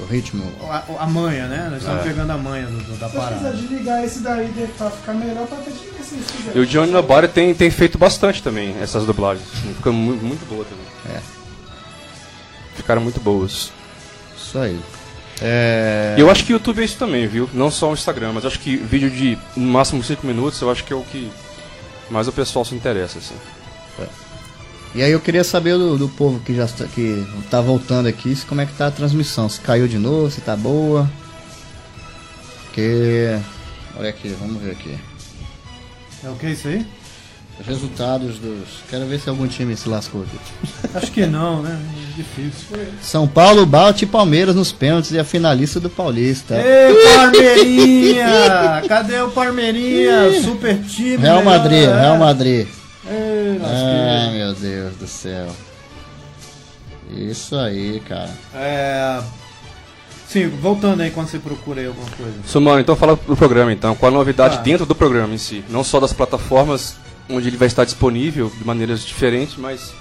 O 0.00 0.06
ritmo. 0.06 0.50
a, 0.68 0.76
a, 0.76 1.02
a 1.02 1.06
manha, 1.06 1.46
né? 1.48 1.68
Nós 1.70 1.80
estamos 1.82 2.00
É. 2.00 2.04
pegando 2.08 2.30
a 2.30 2.38
manha 2.38 2.66
do, 2.66 2.78
do- 2.78 2.96
da 2.98 3.08
Se 3.08 3.16
precisa 3.16 3.20
parada. 3.20 3.52
desligar 3.56 4.04
esse 4.04 4.20
daí 4.20 4.68
pra 4.78 4.90
ficar 4.90 5.12
melhor, 5.14 5.46
pra 5.46 5.58
ter 5.58 5.70
desligar 5.72 6.02
se 6.04 6.16
quiser. 6.16 6.56
E 6.56 6.60
o 6.60 6.66
Johnny 6.66 6.92
Nobody 6.92 7.28
tem, 7.28 7.52
tem 7.54 7.70
feito 7.70 7.98
bastante 7.98 8.42
também 8.42 8.74
essas 8.80 9.04
dublagens. 9.04 9.46
Ficou 9.76 9.92
muito, 9.92 10.24
muito 10.24 10.46
boa 10.48 10.64
também. 10.64 11.16
É. 11.16 11.20
Ficaram 12.76 13.02
muito 13.02 13.20
boas. 13.20 13.70
Isso 14.36 14.58
aí. 14.58 14.78
É... 15.42 16.14
Eu 16.16 16.30
acho 16.30 16.44
que 16.44 16.52
o 16.52 16.54
YouTube 16.54 16.80
é 16.80 16.84
isso 16.84 16.96
também, 16.96 17.26
viu? 17.26 17.50
Não 17.52 17.70
só 17.70 17.90
o 17.90 17.94
Instagram, 17.94 18.32
mas 18.32 18.46
acho 18.46 18.60
que 18.60 18.76
vídeo 18.76 19.10
de 19.10 19.36
no 19.56 19.66
máximo 19.66 20.02
5 20.02 20.26
minutos, 20.26 20.60
eu 20.60 20.70
acho 20.70 20.84
que 20.84 20.92
é 20.92 20.96
o 20.96 21.02
que 21.02 21.30
mais 22.10 22.28
o 22.28 22.32
pessoal 22.32 22.64
se 22.64 22.74
interessa, 22.74 23.18
assim. 23.18 23.34
E 24.94 25.02
aí 25.02 25.10
eu 25.10 25.20
queria 25.20 25.42
saber 25.42 25.78
do, 25.78 25.96
do 25.96 26.06
povo 26.06 26.38
que 26.40 26.54
já 26.54 26.66
está, 26.66 26.84
que 26.86 27.26
tá 27.50 27.62
voltando 27.62 28.06
aqui, 28.08 28.36
se 28.36 28.44
como 28.44 28.60
é 28.60 28.66
que 28.66 28.74
tá 28.74 28.88
a 28.88 28.90
transmissão, 28.90 29.48
se 29.48 29.58
caiu 29.58 29.88
de 29.88 29.96
novo, 29.96 30.30
se 30.30 30.42
tá 30.42 30.54
boa. 30.54 31.10
Porque. 32.64 33.38
Olha 33.96 34.10
aqui, 34.10 34.28
vamos 34.38 34.62
ver 34.62 34.72
aqui. 34.72 34.98
É 36.22 36.28
o 36.28 36.34
que 36.34 36.46
isso 36.48 36.68
aí? 36.68 36.86
Resultados 37.66 38.38
dos. 38.38 38.68
Quero 38.90 39.06
ver 39.06 39.20
se 39.20 39.28
algum 39.28 39.46
time 39.46 39.76
se 39.76 39.88
lascou 39.88 40.22
aqui. 40.22 40.38
Acho 40.94 41.12
que 41.12 41.26
não, 41.26 41.62
né? 41.62 41.78
Difícil. 42.16 42.76
São 43.00 43.28
Paulo 43.28 43.64
bate 43.64 44.04
Palmeiras 44.04 44.54
nos 44.56 44.72
pênaltis 44.72 45.12
e 45.12 45.18
a 45.18 45.24
finalista 45.24 45.78
do 45.78 45.88
Paulista. 45.88 46.56
Ei, 46.56 46.94
Parmeirinha! 47.16 48.82
Cadê 48.88 49.20
o 49.20 49.30
Parmeirinha? 49.30 50.42
Super 50.42 50.82
time. 50.82 51.16
Real 51.18 51.38
melhor, 51.38 51.44
Madrid, 51.44 51.88
é. 51.88 52.00
Real 52.00 52.18
Madrid. 52.18 52.66
Ei, 53.08 53.60
Ai 53.62 54.32
meu 54.36 54.54
Deus 54.54 54.96
do 54.96 55.06
céu. 55.06 55.46
Isso 57.14 57.54
aí, 57.56 58.00
cara. 58.08 58.30
É. 58.54 59.20
Sim, 60.26 60.48
voltando 60.48 61.02
aí 61.02 61.10
quando 61.10 61.28
você 61.28 61.38
procura 61.38 61.80
aí 61.80 61.86
alguma 61.86 62.08
coisa. 62.10 62.32
Sumano, 62.46 62.80
então 62.80 62.96
fala 62.96 63.14
do 63.16 63.36
programa 63.36 63.72
então, 63.72 63.94
qual 63.94 64.10
a 64.10 64.14
novidade 64.14 64.56
Ah. 64.58 64.62
dentro 64.62 64.86
do 64.86 64.94
programa 64.94 65.34
em 65.34 65.38
si? 65.38 65.62
Não 65.68 65.84
só 65.84 66.00
das 66.00 66.12
plataformas 66.12 66.96
onde 67.28 67.48
ele 67.48 67.56
vai 67.56 67.68
estar 67.68 67.84
disponível 67.84 68.50
de 68.56 68.64
maneiras 68.64 69.02
diferentes, 69.04 69.56
mas 69.56 69.92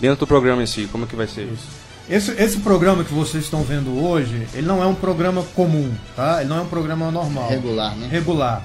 dentro 0.00 0.20
do 0.20 0.26
programa 0.26 0.62
em 0.62 0.66
si, 0.66 0.88
como 0.90 1.04
é 1.04 1.06
que 1.06 1.16
vai 1.16 1.26
ser 1.26 1.42
isso? 1.52 1.66
Esse, 2.08 2.30
esse 2.40 2.58
programa 2.58 3.02
que 3.02 3.12
vocês 3.12 3.44
estão 3.44 3.62
vendo 3.62 3.98
hoje, 4.00 4.46
ele 4.54 4.66
não 4.66 4.82
é 4.82 4.86
um 4.86 4.94
programa 4.94 5.42
comum, 5.54 5.92
tá? 6.14 6.40
Ele 6.40 6.48
não 6.48 6.58
é 6.58 6.60
um 6.60 6.68
programa 6.68 7.10
normal. 7.10 7.48
Regular, 7.48 7.96
né? 7.96 8.08
Regular. 8.10 8.62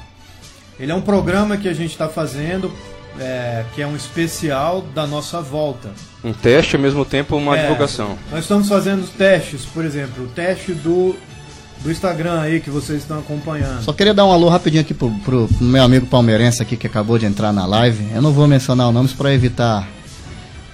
Ele 0.79 0.91
é 0.91 0.95
um 0.95 1.01
programa 1.01 1.57
que 1.57 1.67
a 1.67 1.73
gente 1.73 1.91
está 1.91 2.07
fazendo, 2.07 2.71
é, 3.19 3.65
que 3.73 3.81
é 3.81 3.87
um 3.87 3.95
especial 3.95 4.81
da 4.93 5.07
nossa 5.07 5.41
volta. 5.41 5.89
Um 6.23 6.33
teste 6.33 6.75
ao 6.75 6.81
mesmo 6.81 7.03
tempo 7.03 7.35
uma 7.35 7.57
É, 7.57 7.63
divulgação. 7.63 8.15
Nós 8.29 8.41
estamos 8.41 8.67
fazendo 8.67 9.07
testes, 9.17 9.65
por 9.65 9.83
exemplo, 9.85 10.25
o 10.25 10.27
teste 10.27 10.73
do, 10.73 11.15
do 11.83 11.91
Instagram 11.91 12.39
aí 12.41 12.59
que 12.59 12.69
vocês 12.69 12.99
estão 13.01 13.19
acompanhando. 13.19 13.81
Só 13.83 13.91
queria 13.93 14.13
dar 14.13 14.25
um 14.25 14.31
alô 14.31 14.49
rapidinho 14.49 14.81
aqui 14.81 14.93
pro, 14.93 15.09
pro- 15.25 15.47
pro 15.47 15.63
meu 15.65 15.83
amigo 15.83 16.05
palmeirense 16.05 16.61
aqui 16.61 16.77
que 16.77 16.85
acabou 16.87 17.17
de 17.17 17.25
entrar 17.25 17.51
na 17.51 17.65
live. 17.65 18.07
Eu 18.13 18.21
não 18.21 18.31
vou 18.31 18.47
mencionar 18.47 18.87
o 18.87 18.91
nomes 18.91 19.13
para 19.13 19.33
evitar. 19.33 19.87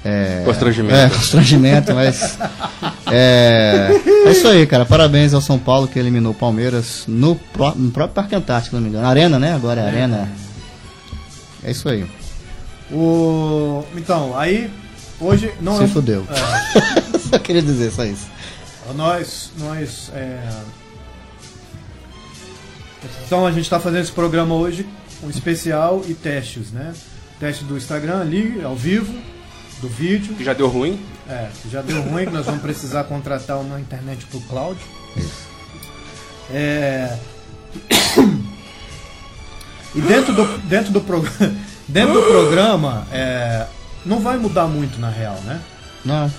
É, 0.06 0.44
Constrangimento. 0.46 0.96
É, 0.96 1.10
constrangimento, 1.10 1.94
mas. 1.94 2.38
É, 3.12 3.90
é 4.26 4.32
isso 4.32 4.48
aí, 4.48 4.66
cara. 4.68 4.86
Parabéns 4.86 5.34
ao 5.34 5.42
São 5.42 5.58
Paulo 5.58 5.88
que 5.88 5.98
eliminou 5.98 6.32
o 6.32 6.36
Palmeiras 6.36 7.04
no, 7.08 7.36
pró- 7.36 7.74
no 7.76 7.90
próprio 7.92 8.14
Parque 8.16 8.36
Antártico, 8.36 8.70
se 8.70 8.76
não 8.76 8.82
me 8.82 8.90
engano. 8.90 9.08
Arena, 9.08 9.38
né? 9.40 9.54
Agora 9.54 9.82
é 9.82 9.86
Arena. 9.88 10.30
É 11.64 11.72
isso 11.72 11.90
aí. 11.90 12.06
O, 12.92 13.84
então, 13.98 14.38
aí, 14.38 14.70
hoje 15.20 15.52
não 15.60 15.78
Se 15.78 15.84
é 15.84 15.88
fudeu. 15.88 16.26
É. 16.30 17.18
Só 17.20 17.38
queria 17.40 17.62
dizer 17.62 17.92
só 17.92 18.06
isso. 18.06 18.28
Nós, 18.96 19.52
nós, 19.58 20.10
é... 20.16 20.40
Então 23.26 23.46
a 23.46 23.52
gente 23.52 23.64
está 23.64 23.80
fazendo 23.80 24.02
esse 24.02 24.12
programa 24.12 24.56
hoje, 24.56 24.88
um 25.24 25.30
especial 25.30 26.02
e 26.08 26.14
testes, 26.14 26.72
né? 26.72 26.94
Teste 27.40 27.64
do 27.64 27.78
Instagram 27.78 28.22
ali, 28.22 28.62
ao 28.64 28.76
vivo, 28.76 29.14
do 29.82 29.88
vídeo. 29.88 30.36
Que 30.36 30.44
já 30.44 30.54
deu 30.54 30.68
ruim? 30.68 31.00
É, 31.30 31.50
que 31.62 31.70
já 31.70 31.82
deu 31.82 32.02
ruim, 32.02 32.26
que 32.26 32.32
nós 32.32 32.46
vamos 32.46 32.62
precisar 32.62 33.04
contratar 33.04 33.58
uma 33.60 33.80
internet 33.80 34.26
pro 34.26 34.40
cloud. 34.42 34.80
É... 36.52 37.18
E 39.96 40.02
dentro 40.02 40.34
do, 40.34 40.58
dentro 40.60 40.92
do, 40.92 41.02
prog... 41.02 41.28
dentro 41.88 42.14
do 42.14 42.24
programa, 42.24 43.08
é... 43.12 43.66
não 44.06 44.20
vai 44.20 44.38
mudar 44.38 44.68
muito 44.68 45.00
na 45.00 45.10
real, 45.10 45.36
né? 45.46 45.60
Não. 46.06 46.32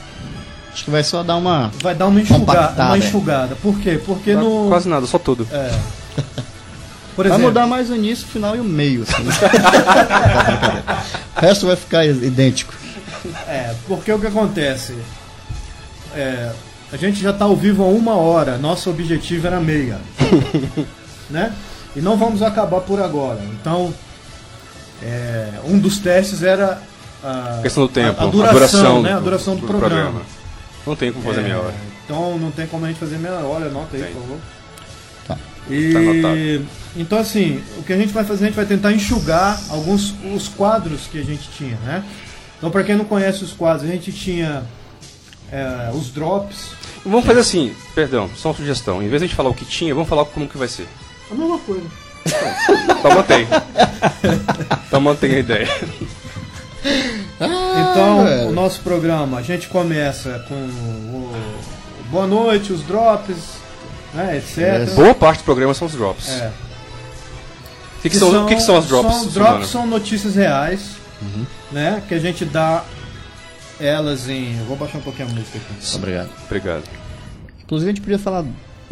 Acho 0.72 0.84
que 0.84 0.90
vai 0.90 1.02
só 1.02 1.22
dar 1.22 1.36
uma. 1.36 1.72
Vai 1.82 1.94
dar 1.94 2.06
uma 2.06 2.20
enxugada. 2.20 2.84
Uma 2.84 2.98
enxugada. 2.98 3.56
Por 3.56 3.78
quê? 3.80 4.00
Porque 4.04 4.34
Não, 4.34 4.64
no. 4.64 4.68
Quase 4.68 4.88
nada, 4.88 5.06
só 5.06 5.18
tudo. 5.18 5.46
É. 5.50 5.76
Por 7.18 7.24
vai 7.26 7.32
exemplo, 7.36 7.48
mudar 7.48 7.66
mais 7.66 7.90
o 7.90 7.96
início, 7.96 8.24
o 8.26 8.28
final 8.28 8.54
e 8.54 8.60
o 8.60 8.64
meio. 8.64 9.02
Assim. 9.02 9.24
o 11.36 11.40
resto 11.40 11.66
vai 11.66 11.74
ficar 11.74 12.04
idêntico. 12.04 12.72
É, 13.48 13.74
porque 13.88 14.12
o 14.12 14.20
que 14.20 14.28
acontece? 14.28 14.96
É, 16.14 16.52
a 16.92 16.96
gente 16.96 17.20
já 17.20 17.30
está 17.30 17.44
ao 17.44 17.56
vivo 17.56 17.82
há 17.82 17.86
uma 17.88 18.14
hora, 18.14 18.56
nosso 18.56 18.88
objetivo 18.88 19.48
era 19.48 19.58
meia. 19.58 19.98
né? 21.28 21.52
E 21.96 22.00
não 22.00 22.16
vamos 22.16 22.40
acabar 22.40 22.82
por 22.82 23.02
agora. 23.02 23.40
Então, 23.60 23.92
é, 25.02 25.48
um 25.64 25.76
dos 25.76 25.98
testes 25.98 26.44
era 26.44 26.80
a, 27.24 27.58
questão 27.62 27.84
do 27.88 27.92
tempo, 27.92 28.20
a, 28.20 28.24
a 28.24 28.28
a 28.28 28.30
duração, 28.30 28.54
duração 28.54 29.02
né? 29.02 29.12
a 29.12 29.18
do- 29.18 29.24
duração 29.24 29.56
do, 29.56 29.62
do 29.62 29.66
programa. 29.66 29.90
programa. 30.02 30.22
Não 30.86 30.94
tem 30.94 31.10
como 31.12 31.24
fazer 31.24 31.40
É, 31.40 31.42
meia 31.42 31.58
hora. 31.58 31.74
Então 32.04 32.38
não 32.38 32.52
tem 32.52 32.66
como 32.68 32.84
a 32.84 32.88
gente 32.88 33.00
fazer 33.00 33.18
meia 33.18 33.34
hora, 33.40 33.66
anota 33.66 33.96
aí, 33.96 34.04
por 34.04 34.22
favor. 34.22 34.38
Tá. 35.68 36.34
E, 36.34 36.64
então 36.96 37.18
assim, 37.18 37.62
o 37.76 37.82
que 37.82 37.92
a 37.92 37.96
gente 37.96 38.12
vai 38.12 38.24
fazer, 38.24 38.44
a 38.44 38.46
gente 38.48 38.56
vai 38.56 38.66
tentar 38.66 38.92
enxugar 38.92 39.60
alguns 39.68 40.14
os 40.34 40.48
quadros 40.48 41.02
que 41.06 41.18
a 41.18 41.24
gente 41.24 41.48
tinha, 41.50 41.76
né? 41.84 42.04
Então 42.56 42.70
para 42.70 42.82
quem 42.82 42.96
não 42.96 43.04
conhece 43.04 43.44
os 43.44 43.52
quadros, 43.52 43.88
a 43.88 43.92
gente 43.92 44.10
tinha 44.12 44.64
é, 45.52 45.90
os 45.94 46.10
drops. 46.10 46.72
Vamos 47.04 47.24
fazer 47.24 47.40
assim, 47.40 47.74
perdão, 47.94 48.28
só 48.34 48.48
uma 48.48 48.54
sugestão. 48.54 49.02
Em 49.02 49.08
vez 49.08 49.20
de 49.20 49.26
a 49.26 49.28
gente 49.28 49.36
falar 49.36 49.50
o 49.50 49.54
que 49.54 49.64
tinha, 49.64 49.94
vamos 49.94 50.08
falar 50.08 50.24
como 50.24 50.48
que 50.48 50.58
vai 50.58 50.68
ser. 50.68 50.88
A 51.30 51.34
mesma 51.34 51.58
coisa. 51.58 51.86
Então 52.98 53.14
mantém. 53.14 53.46
então 54.86 55.00
mantém 55.00 55.34
a 55.34 55.38
ideia. 55.38 55.68
Então, 57.40 58.48
o 58.48 58.52
nosso 58.52 58.80
programa, 58.80 59.38
a 59.38 59.42
gente 59.42 59.68
começa 59.68 60.44
com 60.48 60.54
o 60.54 61.32
boa 62.10 62.26
noite, 62.26 62.72
os 62.72 62.82
drops, 62.82 63.58
né, 64.14 64.36
etc. 64.38 64.90
Boa 64.94 65.14
parte 65.14 65.38
do 65.38 65.44
programa 65.44 65.74
são 65.74 65.86
os 65.86 65.92
drops. 65.94 66.28
É. 66.30 66.50
O 67.98 68.00
que, 68.02 68.10
que 68.10 68.16
são, 68.16 68.44
o 68.44 68.46
que, 68.46 68.54
que 68.54 68.62
são 68.62 68.76
as 68.76 68.86
drops? 68.86 69.14
São, 69.16 69.26
drops 69.28 69.68
são 69.68 69.86
notícias 69.86 70.34
reais, 70.36 70.80
Uhum. 71.20 71.44
né? 71.72 72.00
Que 72.08 72.14
a 72.14 72.18
gente 72.20 72.44
dá 72.44 72.84
elas 73.80 74.28
em. 74.28 74.56
Eu 74.58 74.64
vou 74.66 74.76
baixar 74.76 74.98
um 74.98 75.02
pouquinho 75.02 75.28
a 75.28 75.32
música 75.32 75.58
aqui. 75.58 75.96
Obrigado. 75.96 76.30
Obrigado. 76.46 76.84
Inclusive 77.64 77.90
a 77.90 77.92
gente 77.94 78.00
podia 78.02 78.18
falar 78.20 78.44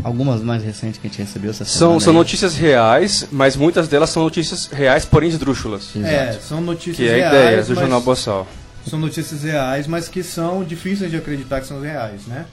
algumas 0.02 0.42
mais 0.42 0.62
recentes 0.62 0.98
que 1.00 1.06
a 1.06 1.10
gente 1.10 1.20
recebeu 1.22 1.50
essa 1.50 1.64
São, 1.64 1.78
semana 1.78 2.00
são 2.00 2.12
aí. 2.12 2.18
notícias 2.18 2.56
reais, 2.56 3.26
mas 3.30 3.56
muitas 3.56 3.86
delas 3.88 4.10
são 4.10 4.22
notícias 4.24 4.66
reais, 4.66 5.04
porém 5.04 5.28
esdrúxulas. 5.28 5.88
É, 6.04 6.32
são 6.46 6.60
notícias 6.60 6.96
Que 6.96 7.08
é 7.08 7.24
a 7.24 7.30
reais. 7.30 7.44
ideia 7.44 7.62
do 7.64 7.74
Jornal 7.76 8.00
Boçal. 8.00 8.46
São 8.88 8.98
notícias 8.98 9.42
reais, 9.42 9.86
mas 9.86 10.08
que 10.08 10.22
são 10.22 10.62
difíceis 10.64 11.10
de 11.10 11.16
acreditar 11.16 11.60
que 11.60 11.66
são 11.66 11.80
reais, 11.80 12.22
né? 12.26 12.44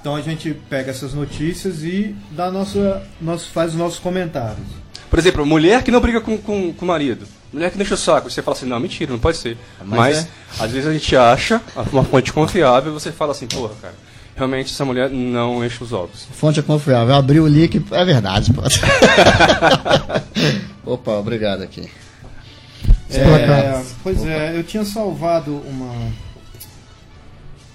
Então 0.00 0.16
a 0.16 0.22
gente 0.22 0.54
pega 0.68 0.90
essas 0.90 1.12
notícias 1.12 1.82
e 1.82 2.16
dá 2.30 2.50
nossa, 2.50 3.02
nosso, 3.20 3.50
faz 3.50 3.72
os 3.72 3.78
nossos 3.78 3.98
comentários. 3.98 4.66
Por 5.10 5.18
exemplo, 5.18 5.44
mulher 5.44 5.82
que 5.82 5.90
não 5.90 6.00
briga 6.00 6.20
com, 6.20 6.38
com, 6.38 6.72
com 6.72 6.84
o 6.84 6.88
marido. 6.88 7.26
Mulher 7.52 7.70
que 7.70 7.76
deixa 7.76 7.94
o 7.94 7.98
saco. 7.98 8.30
Você 8.30 8.40
fala 8.40 8.56
assim, 8.56 8.66
não, 8.66 8.80
mentira, 8.80 9.10
não 9.10 9.18
pode 9.18 9.36
ser. 9.36 9.58
Mas 9.84 9.98
Mas, 9.98 10.18
é. 10.18 10.28
às 10.64 10.70
vezes 10.70 10.88
a 10.88 10.92
gente 10.92 11.16
acha 11.16 11.60
uma 11.92 12.04
fonte 12.04 12.32
confiável 12.32 12.92
e 12.92 12.94
você 12.94 13.12
fala 13.12 13.32
assim, 13.32 13.46
porra, 13.46 13.74
cara, 13.82 13.94
realmente 14.36 14.72
essa 14.72 14.84
mulher 14.84 15.10
não 15.10 15.64
enche 15.64 15.82
os 15.82 15.92
ovos. 15.92 16.26
Fonte 16.32 16.60
é 16.60 16.62
confiável. 16.62 17.14
Abriu 17.14 17.44
o 17.44 17.48
link, 17.48 17.84
é 17.90 18.04
verdade, 18.04 18.52
pô. 18.52 18.62
Opa, 20.92 21.12
obrigado 21.12 21.62
aqui. 21.62 21.90
É, 23.12 23.82
pois 24.02 24.24
é, 24.24 24.56
eu 24.56 24.62
tinha 24.62 24.84
salvado 24.84 25.56
uma 25.66 25.92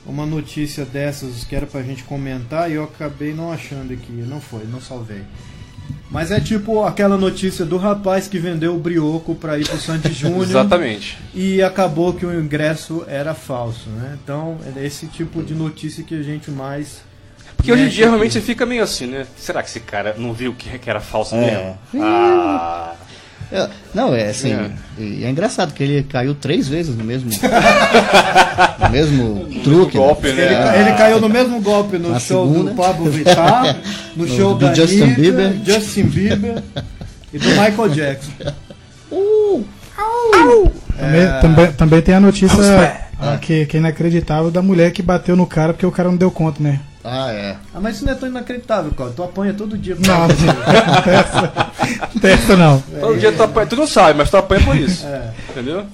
uma 0.06 0.26
notícia 0.26 0.86
dessas 0.86 1.44
que 1.44 1.56
era 1.56 1.66
pra 1.66 1.82
gente 1.82 2.04
comentar 2.04 2.70
e 2.70 2.76
eu 2.76 2.84
acabei 2.84 3.34
não 3.34 3.52
achando 3.52 3.94
aqui. 3.94 4.12
Não 4.12 4.40
foi, 4.42 4.64
não 4.66 4.80
salvei. 4.82 5.22
Mas 6.10 6.32
é 6.32 6.40
tipo 6.40 6.84
aquela 6.84 7.18
notícia 7.18 7.66
do 7.66 7.78
rapaz 7.78 8.28
que 8.28 8.40
vendeu 8.40 8.76
o 8.76 8.80
brioco 8.80 9.36
pra 9.36 9.58
ir 9.60 9.68
pro 9.68 9.78
Sandy 9.80 10.12
Júnior. 10.14 10.44
Exatamente. 10.44 11.18
E 11.34 11.62
acabou 11.62 12.14
que 12.14 12.26
o 12.26 12.40
ingresso 12.40 13.04
era 13.08 13.34
falso, 13.34 13.90
né? 13.90 14.18
Então, 14.24 14.58
é 14.76 14.86
esse 14.86 15.08
tipo 15.08 15.44
de 15.44 15.54
notícia 15.54 16.04
que 16.04 16.18
a 16.18 16.24
gente 16.24 16.50
mais. 16.52 17.02
Porque 17.58 17.72
hoje 17.72 17.84
em 17.84 17.90
dia 17.90 18.06
realmente 18.08 18.34
você 18.34 18.42
fica 18.42 18.66
meio 18.66 18.84
assim, 18.84 19.08
né? 19.08 19.26
Será 19.38 19.64
que 19.64 19.70
esse 19.70 19.80
cara 19.80 20.16
não 20.18 20.34
viu 20.34 20.54
que, 20.54 20.78
que 20.78 20.90
era 20.90 21.00
falso 21.02 21.36
É. 21.36 21.40
mesmo? 21.42 21.78
Ah, 22.04 22.94
É, 23.52 23.70
Não, 23.94 24.14
é 24.14 24.30
assim. 24.30 24.52
É. 24.54 24.72
E 24.98 25.24
é 25.24 25.30
engraçado 25.30 25.74
que 25.74 25.84
ele 25.84 26.04
caiu 26.04 26.34
três 26.34 26.68
vezes 26.68 26.96
no 26.96 27.04
mesmo. 27.04 27.30
no 28.80 28.90
mesmo 28.90 29.46
truque. 29.64 29.98
golpe, 29.98 30.28
Ele, 30.28 30.42
né? 30.42 30.82
ele 30.82 30.92
caiu 30.98 31.20
no 31.22 31.30
mesmo 31.30 31.62
golpe 31.62 31.98
no 31.98 32.20
show 32.20 32.48
segunda. 32.48 32.72
do 32.72 32.76
Pablo 32.76 33.10
Vittar, 33.12 33.78
no, 34.16 34.26
No- 34.28 34.36
show 34.36 34.54
do 34.56 34.66
da 34.66 34.74
Justin 34.74 35.14
Bieber. 35.14 35.54
Justin 35.64 36.04
Bieber 36.04 36.64
e 37.34 37.38
do 37.38 37.48
Michael 37.50 37.90
Jackson. 37.90 38.32
Também, 40.98 41.42
também, 41.42 41.72
também 41.74 42.02
tem 42.02 42.16
a 42.16 42.20
notícia 42.20 42.58
ah, 43.20 43.38
que, 43.38 43.66
que 43.66 43.78
é 43.78 43.80
inacreditável 43.80 44.50
da 44.50 44.62
mulher 44.62 44.92
que 44.92 45.02
bateu 45.02 45.36
no 45.36 45.46
cara 45.46 45.74
porque 45.74 45.86
o 45.86 45.92
cara 45.92 46.10
não 46.10 46.18
deu 46.18 46.32
conta, 46.32 46.62
né? 46.64 46.80
Ah, 47.08 47.32
é. 47.32 47.56
Ah, 47.74 47.80
mas 47.80 47.98
isso 47.98 48.06
não 48.06 48.14
é 48.14 48.16
tão 48.16 48.28
inacreditável, 48.28 48.92
cara. 48.92 49.12
Tu 49.12 49.24
apanha 49.24 49.54
todo 49.54 49.78
dia. 49.78 49.96
Não, 49.96 50.28
não 50.28 51.02
tem 51.04 51.14
essa- 51.14 51.72
não 52.14 52.22
tem 52.22 52.32
essa 52.32 52.58
não. 52.58 52.82
Todo 53.00 53.20
dia 53.20 53.32
tu 53.32 53.44
apanha, 53.44 53.68
tu 53.68 53.76
não 53.76 53.88
sabe, 53.88 54.18
mas 54.18 54.30
tu 54.30 54.38
apanha 54.38 54.64
por 54.66 54.76
isso. 54.76 55.06
É. 55.08 55.34
Entendeu? 55.52 55.86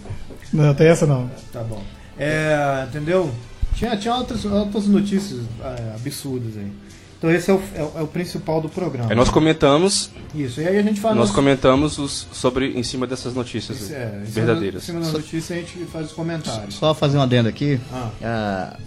Não 0.53 0.73
tem 0.73 0.87
essa 0.87 1.05
não. 1.05 1.29
Tá 1.51 1.61
bom. 1.63 1.81
É, 2.17 2.85
entendeu? 2.87 3.31
Tinha, 3.75 3.95
tinha 3.97 4.15
outras, 4.15 4.45
outras 4.45 4.85
notícias 4.87 5.39
é, 5.63 5.95
absurdas 5.95 6.55
aí. 6.57 6.71
Então 7.17 7.29
esse 7.31 7.51
é 7.51 7.53
o, 7.53 7.61
é, 7.75 7.81
o- 7.83 7.91
é 7.97 8.01
o 8.01 8.07
principal 8.07 8.59
do 8.61 8.67
programa. 8.69 9.09
Aí 9.09 9.15
nós 9.15 9.29
comentamos, 9.29 10.09
Isso, 10.33 10.59
e 10.61 10.67
aí 10.67 10.77
a 10.77 10.81
gente 10.81 10.99
fala. 10.99 11.13
nós 11.15 11.27
nos- 11.27 11.35
comentamos 11.35 11.97
os, 11.99 12.27
sobre 12.31 12.71
em 12.77 12.83
cima 12.83 13.05
dessas 13.05 13.33
notícias 13.33 13.79
Isso, 13.81 13.93
é, 13.93 14.05
em 14.23 14.25
cima- 14.25 14.45
verdadeiras. 14.45 14.83
Em 14.83 14.85
cima 14.87 14.99
da 15.01 15.11
notícia 15.11 15.55
a 15.55 15.59
gente 15.59 15.77
faz 15.85 16.07
os 16.07 16.11
comentários. 16.13 16.73
Só 16.75 16.93
fazer 16.93 17.17
um 17.17 17.21
adendo 17.21 17.47
aqui. 17.49 17.79
Ah. 17.93 18.09
Ah, 18.23 18.77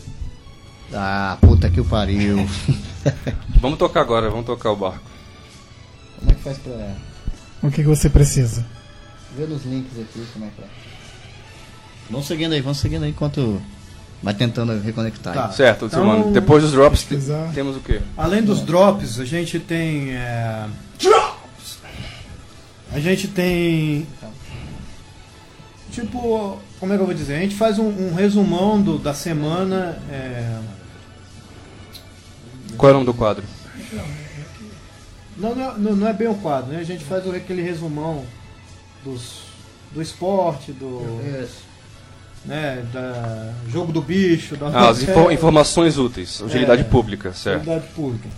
ah, 0.95 1.37
puta 1.41 1.69
que 1.71 1.81
o 1.81 1.85
pariu. 1.85 2.47
Vamos 3.61 3.79
tocar 3.79 4.01
agora, 4.01 4.31
vamos 4.31 4.47
tocar 4.47 4.71
o 4.71 4.77
barco. 4.77 5.05
Como 6.19 6.31
é 6.31 6.35
que 6.35 6.43
faz 6.43 6.59
pra. 6.59 6.95
O 7.63 7.71
que, 7.71 7.83
que 7.83 7.89
você 7.89 8.09
precisa? 8.09 8.65
Ver 9.37 9.49
nos 9.49 9.65
links 9.65 9.99
aqui 9.99 10.27
como 10.33 10.45
é 10.47 10.49
que 10.49 10.63
é. 10.63 10.67
Vamos 12.11 12.27
seguindo 12.27 12.53
aí, 12.53 12.61
vamos 12.61 12.79
seguindo 12.79 13.03
aí 13.05 13.11
enquanto 13.11 13.61
vai 14.23 14.33
tentando 14.35 14.79
reconectar. 14.81 15.35
Tá. 15.35 15.51
Certo, 15.53 15.87
Então, 15.87 16.05
mano. 16.05 16.33
Depois 16.33 16.63
dos 16.63 16.73
drops 16.73 17.03
te- 17.05 17.19
temos 17.55 17.77
o 17.77 17.81
quê? 17.81 18.01
Além 18.17 18.43
dos 18.43 18.61
drops, 18.63 19.19
a 19.21 19.25
gente 19.25 19.59
tem. 19.59 20.13
é, 20.13 20.67
drops! 20.99 21.79
A 22.93 23.01
gente 23.01 23.29
tem. 23.29 24.07
Tipo, 25.91 26.59
como 26.81 26.93
é 26.93 26.97
que 26.97 27.03
eu 27.03 27.07
vou 27.07 27.15
dizer? 27.15 27.37
A 27.37 27.41
gente 27.41 27.55
faz 27.55 27.79
um, 27.79 27.87
um 27.89 28.15
resumão 28.15 28.81
do, 28.81 28.99
da 28.99 29.15
semana. 29.15 29.99
é, 30.11 30.59
Qual 32.77 32.89
é 32.91 32.93
o 32.93 32.95
nome 32.95 33.07
do 33.07 33.15
quadro? 33.15 33.45
Não, 35.37 35.55
não, 35.55 35.71
é- 35.71 35.75
não, 35.79 36.09
é 36.09 36.13
bem 36.13 36.29
o 36.29 36.35
quadro, 36.35 36.73
né? 36.73 36.79
A 36.81 36.85
gente 36.85 37.05
faz 37.05 37.29
aquele 37.29 37.63
resumão 37.63 38.25
dos, 39.05 39.41
do 39.93 40.01
esporte, 40.01 40.73
do. 40.73 41.01
Né, 42.45 42.85
da 42.93 43.53
jogo 43.71 43.91
do 43.91 44.03
bicho, 44.03 44.55
da 44.55 44.67
Ah, 44.69 44.91
as 44.91 45.03
info- 45.03 45.31
informações 45.31 45.97
úteis, 45.97 46.43
utilidade 46.43 46.83
É. 46.83 46.85
pública, 46.85 47.33
certo. 47.33 47.63
Utilidade 47.63 47.87
pública. 47.95 48.29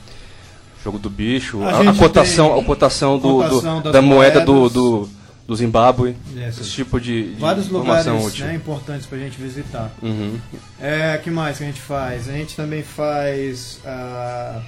Jogo 0.84 0.96
do 1.00 1.10
bicho, 1.10 1.60
A 1.64 1.70
a, 1.70 1.90
a 1.90 1.94
cotação, 1.94 2.52
tem 2.54 2.62
a 2.62 2.64
cotação, 2.64 3.18
do, 3.18 3.42
do- 3.42 3.48
cotação 3.48 3.82
das 3.82 3.92
da 3.92 4.00
moeda 4.00 4.40
do, 4.42 4.68
do, 4.70 5.10
do 5.46 5.54
Zimbábue, 5.54 6.16
Yes. 6.34 6.58
esse 6.60 6.70
tipo 6.70 7.00
de, 7.00 7.34
de 7.34 7.40
Vários 7.40 7.68
lugares 7.68 8.06
informação 8.06 8.26
útil. 8.26 8.46
né, 8.46 8.54
importantes 8.54 9.06
pra 9.06 9.16
gente 9.18 9.40
visitar. 9.40 9.92
Uhum. 10.02 10.38
É, 10.80 11.18
que 11.18 11.30
mais 11.30 11.58
que 11.58 11.64
a 11.64 11.66
gente 11.66 11.80
faz? 11.80 12.28
A 12.28 12.32
gente 12.32 12.56
também 12.56 12.82
faz 12.82 13.78
ah, 13.84 14.60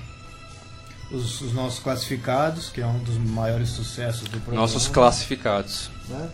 os, 1.10 1.40
os 1.40 1.52
nossos 1.52 1.80
classificados, 1.80 2.70
que 2.70 2.80
é 2.80 2.86
um 2.86 2.98
dos 2.98 3.16
maiores 3.18 3.70
sucessos 3.70 4.22
do 4.24 4.38
programa. 4.40 4.60
Nossos 4.60 4.86
classificados. 4.88 5.90
né? 6.08 6.28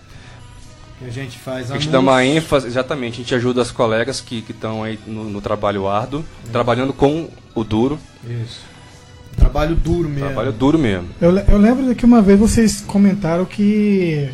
Que 0.98 1.06
a 1.06 1.10
gente 1.10 1.38
faz 1.38 1.70
A 1.70 1.74
gente 1.74 1.88
dá 1.88 1.98
uma 1.98 2.24
ênfase, 2.24 2.66
exatamente, 2.66 3.14
a 3.14 3.16
gente 3.24 3.34
ajuda 3.34 3.62
as 3.62 3.70
colegas 3.72 4.20
que 4.20 4.44
estão 4.48 4.82
aí 4.84 4.98
no, 5.06 5.24
no 5.24 5.40
trabalho 5.40 5.88
árduo, 5.88 6.24
trabalhando 6.52 6.92
com 6.92 7.28
o 7.54 7.64
duro, 7.64 7.98
Isso. 8.24 8.60
Trabalho 9.36 9.74
duro 9.76 10.08
mesmo. 10.08 10.26
trabalho 10.26 10.52
duro 10.52 10.78
mesmo. 10.78 11.08
Eu, 11.20 11.36
eu 11.36 11.58
lembro 11.58 11.94
que 11.94 12.04
uma 12.04 12.20
vez 12.22 12.38
vocês 12.38 12.80
comentaram 12.80 13.44
que 13.44 14.30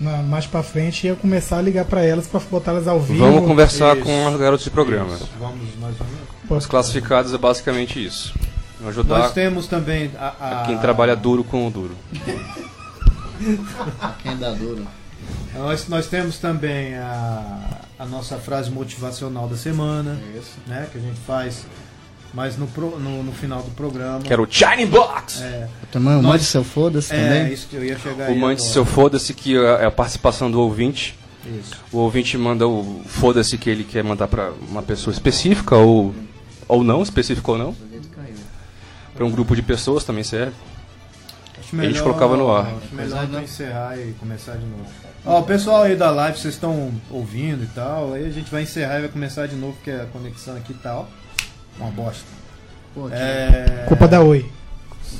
na- 0.00 0.22
mais 0.22 0.46
pra 0.46 0.62
frente 0.62 1.06
ia 1.06 1.14
começar 1.14 1.58
a 1.58 1.62
ligar 1.62 1.84
pra 1.84 2.02
elas 2.04 2.26
pra 2.26 2.40
botar 2.40 2.72
elas 2.72 2.86
ao 2.88 3.00
vivo. 3.00 3.18
Vamos 3.24 3.46
conversar 3.46 3.96
Isso. 3.96 4.04
com 4.06 4.28
as 4.28 4.36
garotas 4.36 4.64
de 4.64 4.70
programa. 4.70 5.14
Isso, 5.14 5.28
Vamos 5.38 5.74
mais 5.80 5.94
ou 6.00 6.06
menos. 6.06 6.22
Os 6.64 6.66
classificados 6.66 7.32
é 7.32 7.38
basicamente 7.38 8.04
isso. 8.04 8.34
Ajudar 8.86 9.18
Nós 9.20 9.32
temos 9.32 9.66
também 9.68 10.10
a, 10.18 10.62
a- 10.62 10.66
quem 10.66 10.76
trabalha 10.78 11.14
duro 11.16 11.44
com 11.44 11.66
o 11.66 11.70
duro. 11.70 11.94
Quem 14.22 14.36
dá 14.38 14.50
duro. 14.52 14.86
Nós, 15.54 15.88
nós 15.88 16.06
temos 16.06 16.38
também 16.38 16.94
a, 16.94 17.78
a 17.98 18.06
nossa 18.06 18.36
frase 18.38 18.70
motivacional 18.70 19.48
da 19.48 19.56
semana, 19.56 20.18
né? 20.66 20.88
Que 20.90 20.98
a 20.98 21.00
gente 21.00 21.18
faz 21.26 21.66
mais 22.32 22.56
no, 22.56 22.66
pro- 22.66 22.98
no, 22.98 23.22
no 23.22 23.32
final 23.32 23.62
do 23.62 23.70
programa. 23.72 24.20
Que 24.20 24.32
era 24.32 24.40
o 24.42 24.46
Shining 24.50 24.86
Box! 24.86 25.42
É, 25.42 25.68
Também 25.90 26.14
Nós- 26.14 26.22
mande 26.24 26.44
seu 26.44 26.64
foda-se 26.64 27.12
é 27.14 27.16
também. 27.16 27.52
isso 27.52 27.66
que 27.68 27.76
eu 27.76 27.84
ia 27.84 27.98
chegar 27.98 28.28
O 28.30 28.32
aí 28.32 28.38
mande 28.38 28.62
seu 28.62 28.84
foda-se 28.84 29.34
que 29.34 29.56
é 29.56 29.84
a 29.84 29.90
participação 29.90 30.50
do 30.50 30.60
ouvinte. 30.60 31.18
Isso. 31.44 31.76
O 31.92 31.98
ouvinte 31.98 32.38
manda 32.38 32.66
o 32.68 33.02
foda-se 33.06 33.58
que 33.58 33.68
ele 33.68 33.84
quer 33.84 34.02
mandar 34.04 34.28
pra 34.28 34.52
uma 34.70 34.82
pessoa 34.82 35.12
específica 35.12 35.76
ou, 35.76 36.14
ou 36.68 36.82
não, 36.84 37.02
específico 37.02 37.52
ou 37.52 37.58
não. 37.58 37.74
Pra 39.14 39.24
um 39.26 39.30
grupo 39.30 39.54
de 39.54 39.60
pessoas 39.62 40.04
também 40.04 40.24
serve. 40.24 40.52
Acho 41.58 41.80
A 41.80 41.84
gente 41.84 42.02
colocava 42.02 42.36
no 42.36 42.50
ar. 42.54 42.66
Acho 42.66 42.94
melhor 42.94 43.26
pra 43.26 43.42
encerrar 43.42 43.98
e 43.98 44.12
começar 44.18 44.52
de 44.52 44.64
novo. 44.64 44.86
Ó, 45.24 45.40
o 45.40 45.42
pessoal 45.42 45.82
aí 45.82 45.94
da 45.96 46.10
live, 46.10 46.38
vocês 46.38 46.54
estão 46.54 46.90
ouvindo 47.10 47.62
e 47.64 47.66
tal. 47.68 48.14
Aí 48.14 48.24
a 48.26 48.30
gente 48.30 48.50
vai 48.50 48.62
encerrar 48.62 48.98
e 48.98 49.00
vai 49.02 49.08
começar 49.10 49.46
de 49.46 49.54
novo, 49.54 49.74
porque 49.74 49.90
a 49.90 50.06
conexão 50.06 50.56
aqui 50.56 50.72
tá, 50.74 50.96
ó. 51.00 51.04
Uma 51.78 51.90
bosta. 51.90 52.24
Pô, 52.94 53.08
É... 53.10 53.84
Culpa 53.88 54.06
da 54.06 54.20
Oi. 54.20 54.50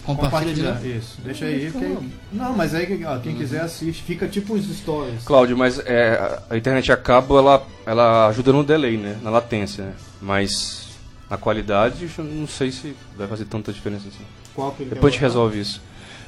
Compartilha 0.04 0.72
novo. 0.72 0.86
Isso, 0.86 1.20
deixa 1.22 1.44
aí. 1.44 1.70
Porque... 1.70 1.96
Não, 2.32 2.56
mas 2.56 2.74
aí 2.74 3.04
ó, 3.04 3.18
quem 3.18 3.36
quiser 3.36 3.60
assiste. 3.60 4.02
Fica 4.02 4.26
tipo 4.26 4.54
uns 4.54 4.66
stories. 4.76 5.22
Cláudio, 5.24 5.56
mas 5.56 5.78
é, 5.80 6.40
a 6.50 6.56
internet 6.56 6.90
a 6.90 6.96
cabo 6.96 7.38
ela, 7.38 7.64
ela 7.86 8.26
ajuda 8.28 8.52
no 8.52 8.64
delay, 8.64 8.96
né? 8.96 9.18
Na 9.22 9.30
latência, 9.30 9.84
né? 9.84 9.92
Mas 10.20 10.88
na 11.30 11.36
qualidade 11.36 12.08
eu 12.18 12.24
não 12.24 12.46
sei 12.48 12.72
se 12.72 12.96
vai 13.16 13.28
fazer 13.28 13.44
tanta 13.44 13.72
diferença 13.72 14.08
assim. 14.08 14.24
Qual 14.54 14.72
que 14.72 14.82
ele 14.82 14.90
Depois 14.90 15.12
a 15.12 15.14
gente 15.14 15.22
resolve 15.22 15.60
isso. 15.60 15.80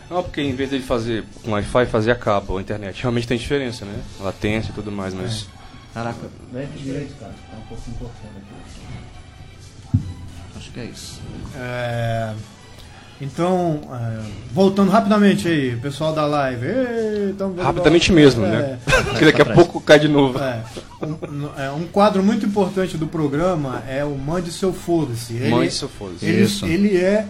Não, 0.09 0.23
porque 0.23 0.41
em 0.41 0.55
vez 0.55 0.71
de 0.71 0.81
fazer 0.81 1.25
com 1.43 1.53
Wi-Fi, 1.53 1.87
fazer 1.87 2.11
a 2.11 2.17
cabo, 2.17 2.59
a 2.59 2.61
internet. 2.61 3.01
Realmente 3.01 3.27
tem 3.27 3.39
diferença, 3.39 3.85
né? 3.85 4.03
Latência 4.21 4.71
e 4.71 4.75
tudo 4.75 4.93
mais, 4.93 5.15
mas. 5.15 5.47
Caraca, 5.93 6.29
vem 6.53 6.65
aqui 6.65 6.79
direito, 6.79 7.15
cara. 7.19 7.33
Tá 7.51 7.57
um 7.57 7.67
pouquinho 7.69 7.97
cortando 7.97 8.37
aqui. 8.37 8.84
É 10.77 10.85
isso. 10.85 11.21
É, 11.57 12.33
Então, 13.21 13.81
é, 13.93 14.21
voltando 14.53 14.91
rapidamente 14.91 15.47
aí, 15.47 15.77
pessoal 15.77 16.13
da 16.13 16.27
live. 16.27 16.67
Ei, 16.67 17.35
Rapidamente 17.63 18.13
mesmo, 18.13 18.45
É, 18.45 18.49
né? 18.75 18.79
Porque 19.09 19.25
daqui 19.25 19.41
a 19.41 19.47
pouco 19.55 19.81
cai 19.81 20.01
de 20.01 20.09
novo. 20.09 20.37
É, 20.39 20.61
um, 21.03 21.49
é, 21.63 21.71
um 21.71 21.87
quadro 21.87 22.23
muito 22.25 22.45
importante 22.45 22.97
do 22.97 23.07
programa 23.07 23.83
é 23.89 24.05
o 24.05 24.17
Mande 24.19 24.51
Seu 24.51 24.73
Foda-se. 24.73 25.35
Ele- 25.35 25.49
Mande 25.49 25.71
seu 25.71 25.89
foda-se. 25.89 26.27
Ele, 26.27 26.43
Isso. 26.43 26.67
ele 26.67 26.97
é 26.97 27.25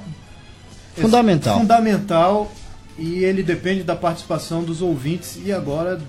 Fundamental. 0.96 1.58
fundamental 1.58 2.52
e 2.98 3.22
ele 3.24 3.42
depende 3.42 3.82
da 3.82 3.94
participação 3.94 4.62
dos 4.62 4.80
ouvintes 4.80 5.38
e 5.44 5.52
agora 5.52 6.00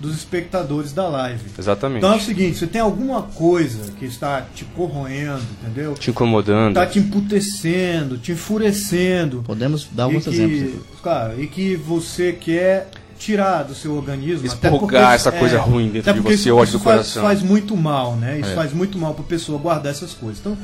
dos 0.00 0.14
espectadores 0.16 0.92
da 0.92 1.08
live. 1.08 1.44
Exatamente. 1.58 1.98
Então 1.98 2.12
é 2.12 2.16
o 2.16 2.20
seguinte, 2.20 2.58
você 2.58 2.66
tem 2.66 2.80
alguma 2.80 3.22
coisa 3.22 3.92
que 3.92 4.04
está 4.04 4.42
te 4.54 4.64
corroendo, 4.64 5.42
entendeu? 5.62 5.94
Te 5.94 6.10
incomodando. 6.10 6.68
Está 6.70 6.84
te 6.86 6.98
emputecendo, 6.98 8.18
te 8.18 8.32
enfurecendo. 8.32 9.42
Podemos 9.46 9.86
dar 9.92 10.04
alguns 10.04 10.24
que, 10.24 10.30
exemplos. 10.30 10.74
Claro, 11.02 11.40
e 11.40 11.46
que 11.46 11.76
você 11.76 12.32
quer 12.32 12.88
tirar 13.18 13.62
do 13.62 13.74
seu 13.74 13.94
organismo. 13.94 14.46
até 14.50 14.68
Expurgar 14.68 14.78
porque- 14.80 14.96
essa 15.14 15.32
coisa 15.32 15.58
ruim 15.60 15.88
dentro 15.90 16.10
até 16.10 16.18
de 16.20 16.20
você, 16.26 16.34
isso- 16.34 16.54
ódio 16.54 16.64
isso 16.70 16.78
do 16.78 16.84
faz- 16.84 16.96
coração. 16.96 17.22
faz 17.22 17.42
muito 17.42 17.76
mal, 17.76 18.16
né? 18.16 18.40
Isso 18.40 18.50
É. 18.50 18.54
faz 18.54 18.72
muito 18.74 18.98
mal 18.98 19.14
para 19.14 19.24
pessoa 19.24 19.58
guardar 19.58 19.92
essas 19.92 20.12
coisas. 20.12 20.40
Então, 20.40 20.58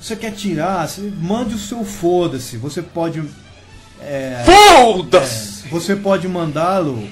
você 0.00 0.16
quer 0.16 0.32
tirar, 0.32 0.88
você 0.88 1.12
mande 1.20 1.54
o 1.54 1.58
seu 1.58 1.84
foda-se. 1.84 2.56
Você 2.56 2.82
pode. 2.82 3.22
é, 4.00 4.42
Foda-se! 4.44 5.66
é, 5.66 5.68
você 5.70 5.94
pode 5.94 6.26
mandá-lo 6.26 7.06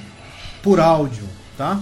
por 0.62 0.80
áudio, 0.80 1.22
tá? 1.61 1.78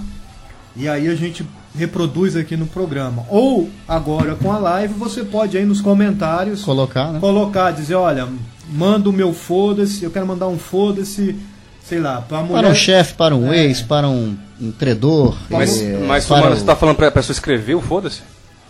E 0.74 0.88
aí 0.88 1.06
a 1.06 1.14
gente 1.14 1.46
reproduz 1.76 2.34
aqui 2.34 2.56
no 2.56 2.66
programa. 2.66 3.24
Ou 3.28 3.70
agora 3.86 4.34
com 4.34 4.50
a 4.50 4.58
live, 4.58 4.92
você 4.94 5.22
pode 5.22 5.56
aí 5.56 5.64
nos 5.64 5.80
comentários 5.80 6.62
Colocar, 6.62 7.12
né? 7.12 7.20
colocar, 7.20 7.70
dizer, 7.70 7.94
olha, 7.94 8.26
manda 8.68 9.08
o 9.08 9.12
meu 9.12 9.32
foda-se, 9.32 10.02
eu 10.02 10.10
quero 10.10 10.26
mandar 10.26 10.48
um 10.48 10.58
foda-se, 10.58 11.36
sei 11.84 12.00
lá, 12.00 12.20
pra 12.22 12.40
mulher. 12.42 12.60
Para 12.62 12.68
um 12.70 12.74
chefe, 12.74 13.14
para 13.14 13.36
um 13.36 13.52
É. 13.52 13.66
ex, 13.66 13.80
para 13.82 14.08
um, 14.08 14.36
um 14.60 14.72
credor. 14.72 15.36
Mas, 15.48 15.80
eh, 15.80 16.04
mas 16.08 16.26
para 16.26 16.40
mano, 16.40 16.52
o- 16.54 16.58
você 16.58 16.64
tá 16.64 16.74
falando 16.74 16.96
pra 16.96 17.10
pessoa 17.12 17.32
escrever 17.34 17.76
o 17.76 17.80
foda-se? 17.80 18.20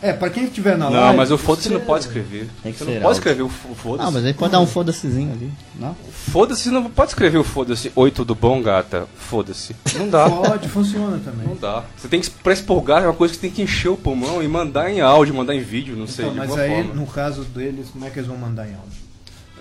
É, 0.00 0.12
pra 0.12 0.30
quem 0.30 0.44
estiver 0.44 0.78
na 0.78 0.88
Não, 0.88 1.00
live. 1.00 1.16
mas 1.16 1.30
o 1.32 1.36
foda-se 1.38 1.68
não 1.70 1.80
pode 1.80 2.04
escrever. 2.04 2.48
Tem 2.62 2.72
que 2.72 2.78
Você 2.78 2.84
ser 2.84 2.94
não 2.94 3.02
pode 3.02 3.18
escrever 3.18 3.42
o 3.42 3.48
foda-se. 3.48 4.08
Ah, 4.08 4.10
mas 4.12 4.24
aí 4.24 4.32
pode 4.32 4.52
dar 4.52 4.60
um 4.60 4.66
foda-sezinho 4.66 5.32
ali. 5.32 5.52
Não? 5.74 5.96
Foda-se 6.12 6.70
não 6.70 6.84
pode 6.88 7.10
escrever 7.10 7.38
o 7.38 7.42
foda-se. 7.44 7.90
Oi, 7.96 8.10
tudo 8.12 8.34
bom, 8.34 8.62
gata? 8.62 9.06
Foda-se. 9.16 9.74
Não 9.96 10.08
dá. 10.08 10.30
Pode, 10.30 10.68
funciona 10.68 11.18
também. 11.24 11.48
Não 11.48 11.56
dá. 11.56 11.82
Você 11.96 12.06
tem 12.06 12.20
que, 12.20 12.30
pra 12.30 12.52
expurgar, 12.52 13.02
é 13.02 13.06
uma 13.06 13.14
coisa 13.14 13.34
que 13.34 13.40
você 13.40 13.46
tem 13.48 13.50
que 13.56 13.62
encher 13.62 13.88
o 13.88 13.96
pulmão 13.96 14.40
e 14.42 14.46
mandar 14.46 14.88
em 14.88 15.00
áudio, 15.00 15.34
mandar 15.34 15.54
em 15.56 15.60
vídeo, 15.60 15.96
não 15.96 16.06
sei, 16.06 16.26
Então, 16.26 16.34
de 16.44 16.48
mas 16.48 16.58
aí, 16.58 16.76
forma. 16.84 16.94
no 16.94 17.06
caso 17.06 17.42
deles, 17.44 17.88
como 17.90 18.04
é 18.04 18.10
que 18.10 18.20
eles 18.20 18.28
vão 18.28 18.36
mandar 18.38 18.68
em 18.68 18.74
áudio? 18.74 19.08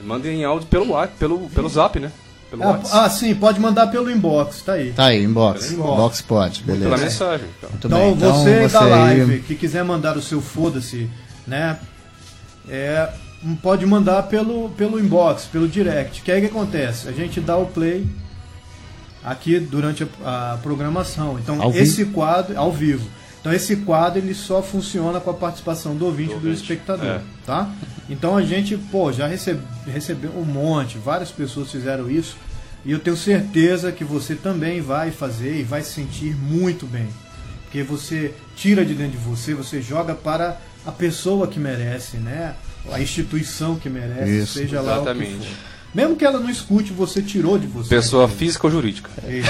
Mandem 0.04 0.42
em 0.42 0.46
áudio 0.46 0.68
pelo, 0.68 1.08
pelo, 1.20 1.50
pelo 1.50 1.68
zap, 1.70 2.00
né? 2.00 2.12
Pelo 2.50 2.64
Ah, 2.64 2.68
WhatsApp. 2.68 2.98
ah, 3.06 3.10
sim, 3.10 3.36
pode 3.36 3.60
mandar 3.60 3.88
pelo 3.88 4.10
inbox, 4.10 4.62
tá 4.62 4.74
aí. 4.74 4.92
Tá 4.94 5.08
aí, 5.08 5.24
inbox. 5.24 5.72
Inbox. 5.72 5.92
Inbox 5.94 6.22
pode, 6.22 6.64
Pela 6.64 6.78
beleza. 6.78 7.04
mensagem. 7.04 7.48
Então. 7.58 7.70
Muito 7.70 7.88
Então, 7.88 8.00
bem. 8.46 8.62
você, 8.62 8.68
da 8.70 8.84
aí- 8.84 8.90
live 9.20 9.40
que 9.42 9.56
quiser 9.56 9.84
mandar 9.84 10.16
o 10.16 10.22
seu 10.22 10.40
foda-se, 10.42 11.10
né? 11.46 11.78
É, 12.70 13.10
pode 13.62 13.86
mandar 13.86 14.24
pelo, 14.24 14.70
pelo 14.70 15.00
inbox, 15.00 15.44
pelo 15.46 15.68
direct. 15.68 16.22
Que 16.22 16.32
aí 16.32 16.40
o 16.40 16.42
que 16.42 16.48
acontece? 16.48 17.08
A 17.10 17.12
gente 17.12 17.40
dá 17.42 17.58
o 17.58 17.66
play 17.66 18.06
aqui 19.24 19.60
durante 19.60 20.08
a, 20.24 20.54
a 20.54 20.58
programação. 20.58 21.38
Então 21.40 21.62
Ao 21.62 21.72
esse 21.72 22.06
quadro 22.06 22.58
ao 22.58 22.72
vivo. 22.72 23.08
Então 23.48 23.56
esse 23.56 23.78
quadro 23.78 24.20
ele 24.20 24.34
só 24.34 24.62
funciona 24.62 25.22
com 25.22 25.30
a 25.30 25.34
participação 25.34 25.96
do 25.96 26.06
ouvinte 26.06 26.36
e 26.36 26.38
do 26.38 26.52
espectador, 26.52 27.06
é. 27.06 27.22
tá? 27.46 27.74
Então 28.10 28.36
a 28.36 28.44
gente, 28.44 28.76
pô, 28.76 29.10
já 29.14 29.26
recebe, 29.26 29.62
recebeu 29.86 30.32
um 30.32 30.44
monte, 30.44 30.98
várias 30.98 31.32
pessoas 31.32 31.72
fizeram 31.72 32.12
isso 32.12 32.36
e 32.84 32.92
eu 32.92 33.00
tenho 33.00 33.16
certeza 33.16 33.90
que 33.90 34.04
você 34.04 34.36
também 34.36 34.82
vai 34.82 35.12
fazer 35.12 35.62
e 35.62 35.64
vai 35.64 35.82
se 35.82 35.94
sentir 35.94 36.36
muito 36.36 36.86
bem. 36.86 37.08
Porque 37.64 37.84
você 37.84 38.34
tira 38.54 38.84
de 38.84 38.94
dentro 38.94 39.14
de 39.14 39.24
você, 39.26 39.54
você 39.54 39.82
joga 39.82 40.14
para 40.14 40.60
a 40.86 40.92
pessoa 40.92 41.48
que 41.48 41.58
merece, 41.58 42.18
né? 42.18 42.54
A 42.92 43.00
instituição 43.00 43.78
que 43.78 43.90
merece, 43.90 44.40
Isso, 44.40 44.60
seja 44.60 44.82
lá 44.82 45.00
o 45.00 45.04
que 45.06 45.10
exatamente. 45.12 45.48
for. 45.48 45.77
Mesmo 45.98 46.16
que 46.16 46.24
ela 46.24 46.40
não 46.40 46.48
escute, 46.50 46.94
você 46.94 47.24
tirou 47.24 47.58
de 47.58 47.66
você. 47.66 47.90
Pessoa 47.90 48.28
física 48.28 48.68
ou 48.68 48.72
jurídica. 48.72 49.10
Isso. 49.28 49.50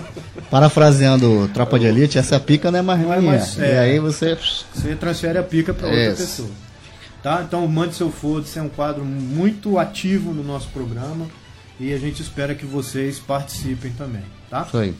Parafraseando 0.50 1.48
Tropa 1.52 1.78
de 1.78 1.86
Elite, 1.86 2.18
essa 2.18 2.40
pica 2.40 2.70
não 2.70 2.78
é 2.78 2.82
mais 2.82 3.00
Não 3.00 3.12
é 3.12 3.18
minha. 3.20 3.32
mais- 3.32 3.56
E 3.58 3.62
é. 3.62 3.78
aí 3.78 3.98
você. 3.98 4.36
Você 4.74 4.94
transfere 4.96 5.36
a 5.38 5.42
pica 5.42 5.74
para 5.74 5.86
outra 5.88 6.02
Isso. 6.12 6.16
pessoa. 6.22 6.48
Tá? 7.22 7.42
Então, 7.46 7.66
mande 7.68 7.94
seu 7.94 8.10
foda-se, 8.10 8.58
é 8.58 8.62
um 8.62 8.68
quadro 8.70 9.04
muito 9.04 9.78
ativo 9.78 10.32
no 10.32 10.42
nosso 10.42 10.68
programa 10.70 11.26
e 11.78 11.92
a 11.92 11.98
gente 11.98 12.20
espera 12.22 12.54
que 12.54 12.64
vocês 12.66 13.18
participem 13.20 13.92
também, 13.92 14.22
tá? 14.50 14.64
Isso 14.66 14.78
aí. 14.78 14.94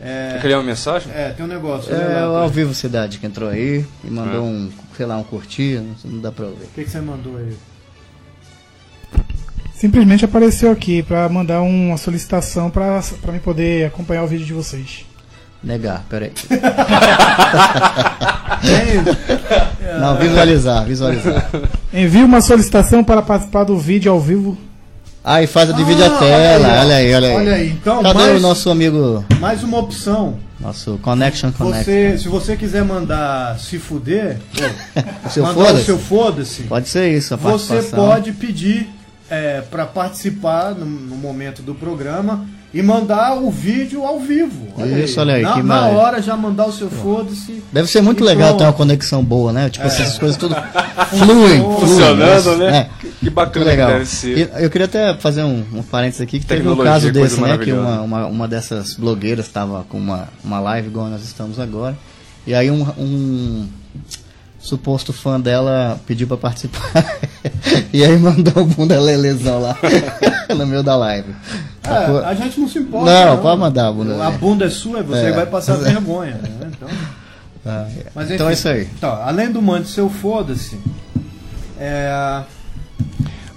É, 0.00 0.32
Quer 0.34 0.40
criar 0.42 0.58
uma 0.58 0.64
mensagem? 0.64 1.10
é, 1.12 1.30
tem 1.30 1.44
um 1.44 1.48
negócio. 1.48 1.92
É 1.94 2.24
lá, 2.24 2.30
o 2.30 2.36
ao 2.36 2.48
vivo 2.50 2.74
Cidade 2.74 3.18
que 3.18 3.26
entrou 3.26 3.48
aí 3.48 3.84
e 4.04 4.10
mandou 4.10 4.36
É. 4.36 4.40
um, 4.40 4.70
sei 4.96 5.06
lá, 5.06 5.16
um 5.16 5.24
curtir, 5.24 5.82
não- 6.04 6.20
dá 6.20 6.30
pra 6.30 6.44
ouvir. 6.46 6.64
O 6.64 6.68
que, 6.68 6.84
que 6.84 6.90
você 6.90 7.00
mandou 7.00 7.36
aí? 7.38 7.56
Simplesmente 9.78 10.24
apareceu 10.24 10.70
aqui 10.70 11.02
pra 11.02 11.28
mandar 11.28 11.60
uma 11.60 11.96
solicitação 11.98 12.70
pra, 12.70 13.02
pra 13.20 13.32
mim 13.32 13.38
poder 13.38 13.86
acompanhar 13.86 14.24
o 14.24 14.26
vídeo 14.26 14.46
de 14.46 14.52
vocês. 14.54 15.04
Negar, 15.62 16.04
peraí. 16.08 16.32
Não, 20.00 20.16
visualizar, 20.16 20.84
visualizar. 20.84 21.50
Envie 21.92 22.22
uma 22.22 22.40
solicitação 22.40 23.02
para 23.04 23.20
participar 23.22 23.64
do 23.64 23.76
vídeo 23.78 24.10
ao 24.12 24.20
vivo. 24.20 24.56
Ah, 25.24 25.42
e 25.42 25.46
faz 25.48 25.68
a 25.70 25.72
divide 25.72 26.02
Ah, 26.04 26.06
a 26.06 26.18
tela, 26.18 26.68
olha 26.80 26.82
aí, 26.82 26.84
olha 26.84 26.96
aí, 26.96 27.14
olha 27.14 27.28
aí. 27.28 27.34
olha 27.36 27.52
aí, 27.54 27.70
então, 27.70 28.00
Cadê 28.02 28.18
mais- 28.18 28.36
o 28.36 28.40
nosso 28.40 28.70
amigo, 28.70 29.24
Mais 29.40 29.64
uma 29.64 29.78
opção. 29.78 30.36
nosso 30.60 30.98
Connection 31.02 31.50
Connect? 31.50 31.84
Você, 31.84 32.18
se 32.18 32.28
você 32.28 32.56
quiser 32.56 32.84
mandar 32.84 33.58
se 33.58 33.76
fuder, 33.78 34.38
O 35.26 35.28
seu 35.28 35.42
mandar 35.42 35.60
o 35.60 35.64
foda-se? 35.66 35.84
seu 35.84 35.98
foda-se, 35.98 36.62
Pode 36.62 36.88
ser 36.88 37.12
isso, 37.12 37.34
a 37.34 37.36
você 37.36 37.82
pode 37.82 38.30
pedir 38.32 38.88
para 39.70 39.86
participar 39.86 40.74
no, 40.74 40.86
no 40.86 41.16
momento 41.16 41.62
do 41.62 41.74
programa 41.74 42.46
e 42.72 42.82
mandar 42.82 43.34
o 43.36 43.50
vídeo 43.50 44.04
ao 44.04 44.20
vivo. 44.20 44.68
Isso, 45.02 45.18
olha 45.18 45.34
aí, 45.34 45.42
Na, 45.42 45.54
que 45.54 45.62
na 45.62 45.86
hora 45.86 46.20
já 46.20 46.36
mandar 46.36 46.66
o 46.66 46.72
seu 46.72 46.90
foda-se. 46.90 47.62
Deve 47.72 47.88
ser 47.88 48.02
muito 48.02 48.22
legal 48.22 48.48
pronto. 48.50 48.58
ter 48.58 48.64
uma 48.64 48.72
conexão 48.72 49.24
boa, 49.24 49.52
né? 49.52 49.70
Tipo, 49.70 49.86
essas 49.86 50.18
coisas 50.18 50.36
tudo 50.36 50.54
fluem, 51.16 51.62
fluem. 51.62 51.80
Funcionando, 51.80 52.56
né? 52.58 52.76
É. 52.76 52.90
Que, 53.00 53.06
Muito 53.22 53.34
bacana 53.34 53.64
legal. 53.64 53.88
que 53.88 53.94
deve 53.94 54.06
ser. 54.06 54.38
E 54.38 54.64
eu 54.64 54.70
queria 54.70 54.84
até 54.84 55.14
fazer 55.14 55.42
um, 55.42 55.64
um 55.72 55.82
parênteses 55.82 56.20
aqui, 56.20 56.38
que 56.38 56.44
teve 56.46 56.60
um 56.60 56.76
Tecnologia, 56.76 56.92
caso 56.92 57.12
desse, 57.12 57.40
né? 57.40 57.56
Que 57.56 57.72
uma, 57.72 58.02
uma, 58.02 58.26
uma 58.26 58.48
dessas 58.48 58.94
blogueiras 58.94 59.46
estava 59.46 59.84
com 59.84 59.96
uma, 59.96 60.28
uma 60.44 60.60
live 60.60 60.88
igual 60.88 61.08
nós 61.08 61.24
estamos 61.24 61.58
agora. 61.58 61.96
E 62.46 62.54
aí 62.54 62.70
um, 62.70 62.82
um 62.98 63.66
suposto 64.66 65.12
fã 65.12 65.40
dela 65.40 65.98
pediu 66.06 66.26
pra 66.26 66.36
participar. 66.36 66.90
e 67.92 68.04
aí 68.04 68.18
mandou 68.18 68.62
o 68.62 68.66
bunda 68.66 68.98
lelezão 69.00 69.60
lá 69.60 69.76
no 70.54 70.66
meio 70.66 70.82
da 70.82 70.96
live. 70.96 71.34
É, 71.84 72.26
a 72.26 72.34
gente 72.34 72.58
não 72.58 72.68
se 72.68 72.78
importa. 72.78 73.26
Não, 73.26 73.38
pode 73.38 73.60
mandar 73.60 73.88
a 73.88 73.92
bunda 73.92 74.26
A 74.26 74.30
bunda 74.32 74.64
é 74.66 74.70
sua, 74.70 75.02
você 75.02 75.26
É. 75.26 75.32
vai 75.32 75.46
passar 75.46 75.76
vergonha. 75.76 76.34
Né? 76.34 76.70
Então, 76.76 76.88
Ah, 77.68 77.86
é. 77.98 78.06
mas, 78.14 78.30
então 78.30 78.46
enfim, 78.46 78.50
é 78.50 78.52
isso 78.54 78.68
aí. 78.68 78.88
Então, 78.96 79.10
além 79.22 79.50
do 79.50 79.60
mande 79.60 79.88
seu 79.88 80.08
foda-se, 80.08 80.78
é, 81.78 82.42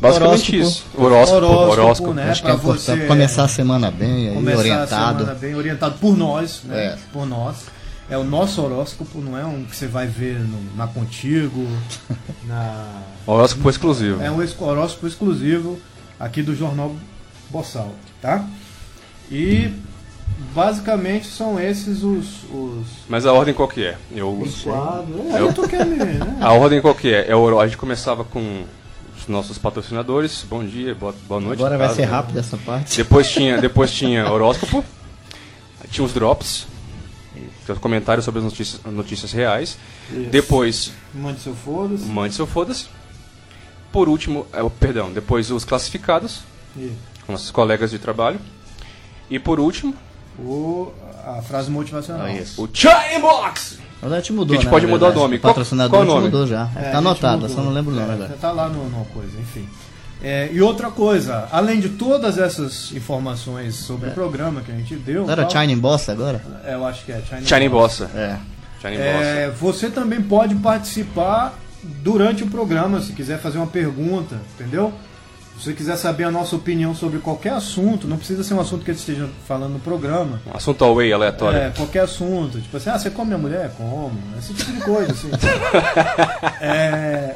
Basicamente 0.02 0.56
Horóscopo. 0.56 0.58
isso. 0.58 0.86
Horóscopo, 0.98 1.36
Horóscopo, 1.46 1.72
horóscopo. 1.82 2.14
né? 2.14 2.30
Acho 2.32 2.42
que 2.44 2.50
é 2.50 2.54
importante 2.54 2.82
você 3.02 3.06
começar 3.06 3.44
a 3.44 3.48
semana 3.50 3.92
bem, 3.92 4.30
aí, 4.30 4.34
começar 4.36 4.56
a 4.58 4.60
orientado. 4.62 5.20
semana 5.20 5.36
bem 5.40 5.56
orientado 5.56 5.96
por 6.00 6.18
nós, 6.18 6.62
né? 6.64 6.86
É. 6.86 6.98
Por 7.12 7.26
nós. 7.28 7.56
É 8.10 8.18
o 8.18 8.24
nosso 8.24 8.62
horóscopo, 8.64 9.20
não 9.22 9.38
é 9.38 9.46
um 9.46 9.64
que 9.66 9.76
você 9.76 9.86
vai 9.86 10.08
ver 10.08 10.40
no- 10.40 10.76
na 10.76 10.88
Contigo, 10.88 11.68
na 12.46 13.02
Horóscopo 13.26 13.70
exclusivo. 13.70 14.22
é 14.22 14.32
um 14.32 14.38
horóscopo 14.64 15.06
exclusivo 15.08 15.80
aqui 16.20 16.42
do 16.42 16.56
jornal 16.56 16.96
Bossal, 17.52 17.94
tá? 18.22 18.44
E 19.32 19.72
basicamente 20.56 21.28
são 21.28 21.60
esses 21.60 22.02
os, 22.04 22.44
os, 22.52 22.88
Mas 23.08 23.26
a 23.28 23.34
ordem 23.34 23.54
qual 23.54 23.68
que 23.68 23.84
é? 23.84 23.96
Eu, 24.16 24.36
os 24.40 24.62
quadros. 24.62 25.26
É, 25.28 25.34
Eu- 25.34 25.48
eu 25.48 25.54
tô 25.54 25.68
querendo, 25.68 25.98
né? 26.06 26.38
a 26.42 26.52
ordem 26.54 26.82
qual 26.82 26.96
que 26.96 27.14
é? 27.14 27.30
é 27.30 27.36
o, 27.36 27.60
a 27.60 27.68
gente 27.68 27.78
começava 27.78 28.24
com 28.24 28.64
os 29.20 29.28
nossos 29.28 29.60
patrocinadores. 29.60 30.44
Bom 30.50 30.64
dia, 30.66 30.96
boa, 30.96 31.14
boa 31.28 31.40
noite. 31.42 31.60
Agora 31.60 31.78
vai 31.78 31.88
caso, 31.88 31.98
ser 31.98 32.06
né? 32.08 32.12
rápido 32.12 32.40
essa 32.40 32.58
parte. 32.58 32.98
Depois 32.98 33.30
tinha, 33.30 33.60
depois 33.60 33.92
tinha 33.92 34.32
horóscopo, 34.32 34.84
tinha 35.92 36.04
os 36.06 36.14
drops, 36.14 36.66
os 37.74 37.80
comentários 37.80 38.26
sobre 38.26 38.40
as 38.40 38.46
notícias, 38.46 38.82
notícias 38.86 39.32
reais. 39.32 39.78
Isso. 40.12 40.30
Depois, 40.30 40.92
Mande 41.14 41.40
seu 41.40 41.54
foda-se. 41.56 42.04
mande 42.06 42.34
seu 42.36 42.46
foda-se. 42.48 42.86
Por 43.92 44.08
último, 44.08 44.46
é, 44.54 44.62
o- 44.62 44.70
perdão, 44.70 45.12
depois 45.12 45.50
os 45.52 45.64
classificados, 45.66 46.42
E 46.78 46.92
com 47.26 47.32
nossos 47.32 47.50
colegas 47.52 47.90
de 47.92 47.98
trabalho. 48.00 48.40
E 49.30 49.40
por 49.40 49.60
último, 49.60 49.94
o, 50.38 50.92
a 51.26 51.42
frase 51.42 51.70
motivacional. 51.72 52.26
Ah, 52.28 52.34
isso. 52.34 52.64
o 52.64 52.70
Chai 52.72 53.20
Box! 53.20 53.80
Mas 54.02 54.14
a 54.14 54.16
gente 54.18 54.32
mudou, 54.32 54.54
A 54.54 54.56
gente 54.58 54.66
né, 54.66 54.72
pode 54.72 54.88
mudar 54.88 55.10
o 55.10 55.14
nome. 55.14 55.40
Qual- 55.40 55.54
patrocinador 55.54 55.90
qual 55.92 56.02
a 56.02 56.06
gente 56.06 56.14
nome? 56.16 56.26
mudou 56.28 56.48
já. 56.48 56.70
É, 56.76 56.92
tá 56.92 57.00
anotado, 57.00 57.42
mudou. 57.42 57.56
só 57.56 57.62
não 57.62 57.72
lembro 57.74 57.92
o 57.92 57.96
nome 57.96 58.10
É, 58.10 58.14
agora. 58.14 58.38
Tá 58.40 58.52
lá 58.52 58.70
no, 58.70 58.90
numa 58.90 59.06
coisa, 59.06 59.38
enfim. 59.40 59.68
É, 60.22 60.50
e 60.52 60.62
outra 60.62 60.92
coisa, 60.92 61.48
além 61.52 61.80
de 61.80 61.90
todas 61.90 62.38
essas 62.38 62.92
informações 62.92 63.76
sobre 63.76 64.10
o 64.10 64.14
programa 64.14 64.62
que 64.62 64.72
a 64.72 64.76
gente 64.76 64.96
deu. 64.96 65.24
Não 65.24 65.32
era 65.32 65.46
tal, 65.46 65.62
China 65.62 65.82
Boss 65.82 66.10
agora? 66.10 66.42
é, 66.66 66.74
eu 66.74 66.86
acho 66.86 67.06
que 67.06 67.12
é 67.12 67.22
China, 67.22 67.42
Shining 67.42 67.70
Bossa. 67.70 68.12
É. 68.14 68.38
Shining 68.82 68.98
É, 68.98 69.50
você 69.58 69.90
também 69.90 70.22
pode 70.22 70.56
participar 70.56 71.58
durante 71.82 72.44
o 72.44 72.48
programa, 72.48 73.02
se 73.02 73.14
quiser 73.14 73.40
fazer 73.40 73.58
uma 73.58 73.68
pergunta, 73.68 74.36
entendeu? 74.56 74.94
Se 75.58 75.66
você 75.66 75.74
quiser 75.74 75.98
saber 75.98 76.24
a 76.24 76.32
nossa 76.32 76.56
opinião 76.56 76.96
sobre 76.96 77.20
qualquer 77.20 77.52
assunto, 77.52 78.08
não 78.08 78.18
precisa 78.18 78.44
ser 78.44 78.54
um 78.54 78.62
assunto 78.62 78.86
que 78.86 78.92
a 78.92 78.94
gente 78.94 79.02
esteja 79.02 79.30
falando 79.46 79.74
no 79.74 79.80
programa. 79.80 80.38
Bossa. 80.38 80.54
Um 80.54 80.58
assunto 80.58 80.86
away, 80.86 81.12
aleatório. 81.12 81.60
É, 81.60 81.70
qualquer 81.72 82.04
assunto. 82.04 82.62
Tipo 82.62 82.78
assim, 82.78 82.90
ah, 82.90 82.98
você 82.98 83.10
come 83.10 83.28
minha 83.28 83.38
mulher? 83.38 83.72
Como. 83.78 84.18
Esse 84.38 84.54
tipo 84.54 84.72
de 84.72 84.82
coisa, 84.82 85.12
assim. 85.12 85.30
É, 86.62 87.36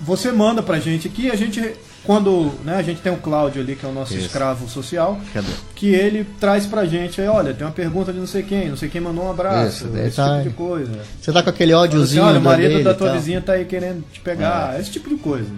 você 0.00 0.30
manda 0.32 0.62
pra 0.62 0.78
gente 0.78 1.08
aqui, 1.08 1.30
a 1.30 1.36
gente, 1.36 1.72
quando 2.04 2.52
né, 2.64 2.76
a 2.76 2.82
gente 2.82 3.00
tem 3.00 3.12
o 3.12 3.16
Cláudio 3.16 3.62
ali, 3.62 3.74
que 3.76 3.84
é 3.84 3.88
o 3.88 3.92
nosso 3.92 4.14
Isso. 4.14 4.26
escravo 4.26 4.68
social, 4.68 5.18
Cadê? 5.32 5.46
que 5.74 5.86
ele 5.88 6.24
traz 6.38 6.66
pra 6.66 6.84
gente, 6.84 7.20
aí, 7.20 7.26
olha, 7.28 7.54
tem 7.54 7.66
uma 7.66 7.72
pergunta 7.72 8.12
de 8.12 8.18
não 8.18 8.26
sei 8.26 8.42
quem, 8.42 8.68
não 8.68 8.76
sei 8.76 8.88
quem 8.88 9.00
mandou 9.00 9.24
um 9.24 9.30
abraço, 9.30 9.86
Isso, 9.86 9.96
esse 9.98 10.16
tá- 10.16 10.38
tipo 10.38 10.50
de 10.50 10.54
coisa. 10.54 10.92
Você 11.20 11.32
tá 11.32 11.42
com 11.42 11.50
aquele 11.50 11.72
assim, 11.72 11.82
ódiozinho 11.82 12.22
olha, 12.24 12.38
o 12.38 12.42
marido 12.42 12.68
dele 12.68 12.84
da 12.84 12.94
tua 12.94 13.12
vizinha 13.12 13.40
tá 13.40 13.52
aí 13.54 13.64
querendo 13.64 14.04
te 14.12 14.20
pegar, 14.20 14.74
É. 14.76 14.80
esse 14.80 14.90
tipo 14.90 15.08
de 15.08 15.16
coisa. 15.16 15.48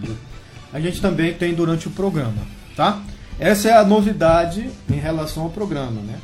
A 0.73 0.79
gente 0.81 1.01
também 1.01 1.33
tem 1.35 1.55
durante 1.55 1.89
o 1.89 1.91
programa, 1.91 2.35
tá? 2.77 3.01
Essa 3.41 3.69
é 3.69 3.73
a 3.77 3.85
novidade 3.85 4.69
em 4.91 4.97
relação 4.99 5.45
ao 5.45 5.51
programa, 5.51 6.01
né? 6.03 6.15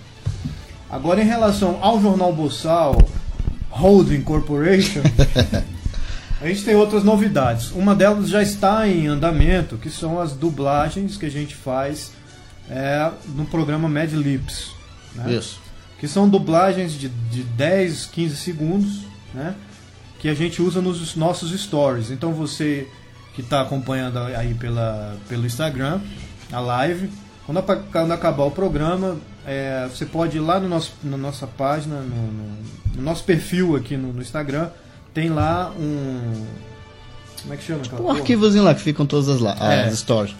Agora, 0.90 1.20
em 1.22 1.26
relação 1.26 1.78
ao 1.80 2.00
Jornal 2.00 2.32
Boçal 2.32 2.96
Holding 3.70 4.20
Corporation, 4.22 5.00
a 6.44 6.48
gente 6.48 6.64
tem 6.64 6.74
outras 6.74 7.02
novidades. 7.02 7.70
Uma 7.72 7.94
delas 7.94 8.28
já 8.28 8.42
está 8.42 8.86
em 8.86 9.06
andamento, 9.06 9.76
que 9.78 9.90
são 9.90 10.20
as 10.20 10.32
dublagens 10.32 11.16
que 11.16 11.26
a 11.26 11.30
gente 11.30 11.54
faz 11.54 12.12
é, 12.70 13.10
no 13.34 13.44
programa 13.46 13.88
Mad 13.88 14.12
Lips. 14.12 14.70
Né? 15.14 15.34
Isso. 15.34 15.60
que 15.98 16.08
são 16.08 16.28
dublagens 16.28 16.92
de, 16.92 17.08
de 17.08 17.42
10, 17.42 18.06
15 18.06 18.36
segundos, 18.36 19.00
né? 19.32 19.54
Que 20.18 20.28
a 20.28 20.34
gente 20.34 20.60
usa 20.60 20.80
nos 20.82 21.14
nossos 21.16 21.52
stories. 21.60 22.10
Então 22.10 22.32
você 22.32 22.88
que 23.34 23.40
está 23.40 23.60
acompanhando 23.62 24.18
aí 24.18 24.54
pela, 24.54 25.16
pelo 25.28 25.44
Instagram, 25.46 26.00
a 26.52 26.60
live, 26.60 27.10
quando, 27.46 27.62
quando 27.90 28.12
acabar 28.12 28.44
o 28.44 28.50
programa, 28.50 29.16
é, 29.46 29.86
você 29.88 30.04
pode 30.06 30.36
ir 30.36 30.40
lá 30.40 30.58
no 30.60 30.68
nosso, 30.68 30.92
na 31.02 31.16
nossa 31.16 31.46
página, 31.46 31.96
no, 32.00 32.32
no- 32.32 32.56
no 32.96 33.02
nosso 33.02 33.24
perfil 33.24 33.74
aqui 33.76 33.96
no, 33.96 34.12
no 34.12 34.22
Instagram, 34.22 34.68
tem 35.14 35.30
lá 35.30 35.72
um. 35.78 36.44
Como 37.42 37.54
é 37.54 37.56
que 37.56 37.64
chama 37.64 37.82
aquela 37.84 38.02
Um 38.02 38.10
arquivozinho 38.10 38.64
lá 38.64 38.74
que 38.74 38.80
ficam 38.80 39.06
todas 39.06 39.28
as, 39.28 39.40
lá, 39.40 39.56
É. 39.60 39.86
as 39.86 39.98
stories. 40.00 40.34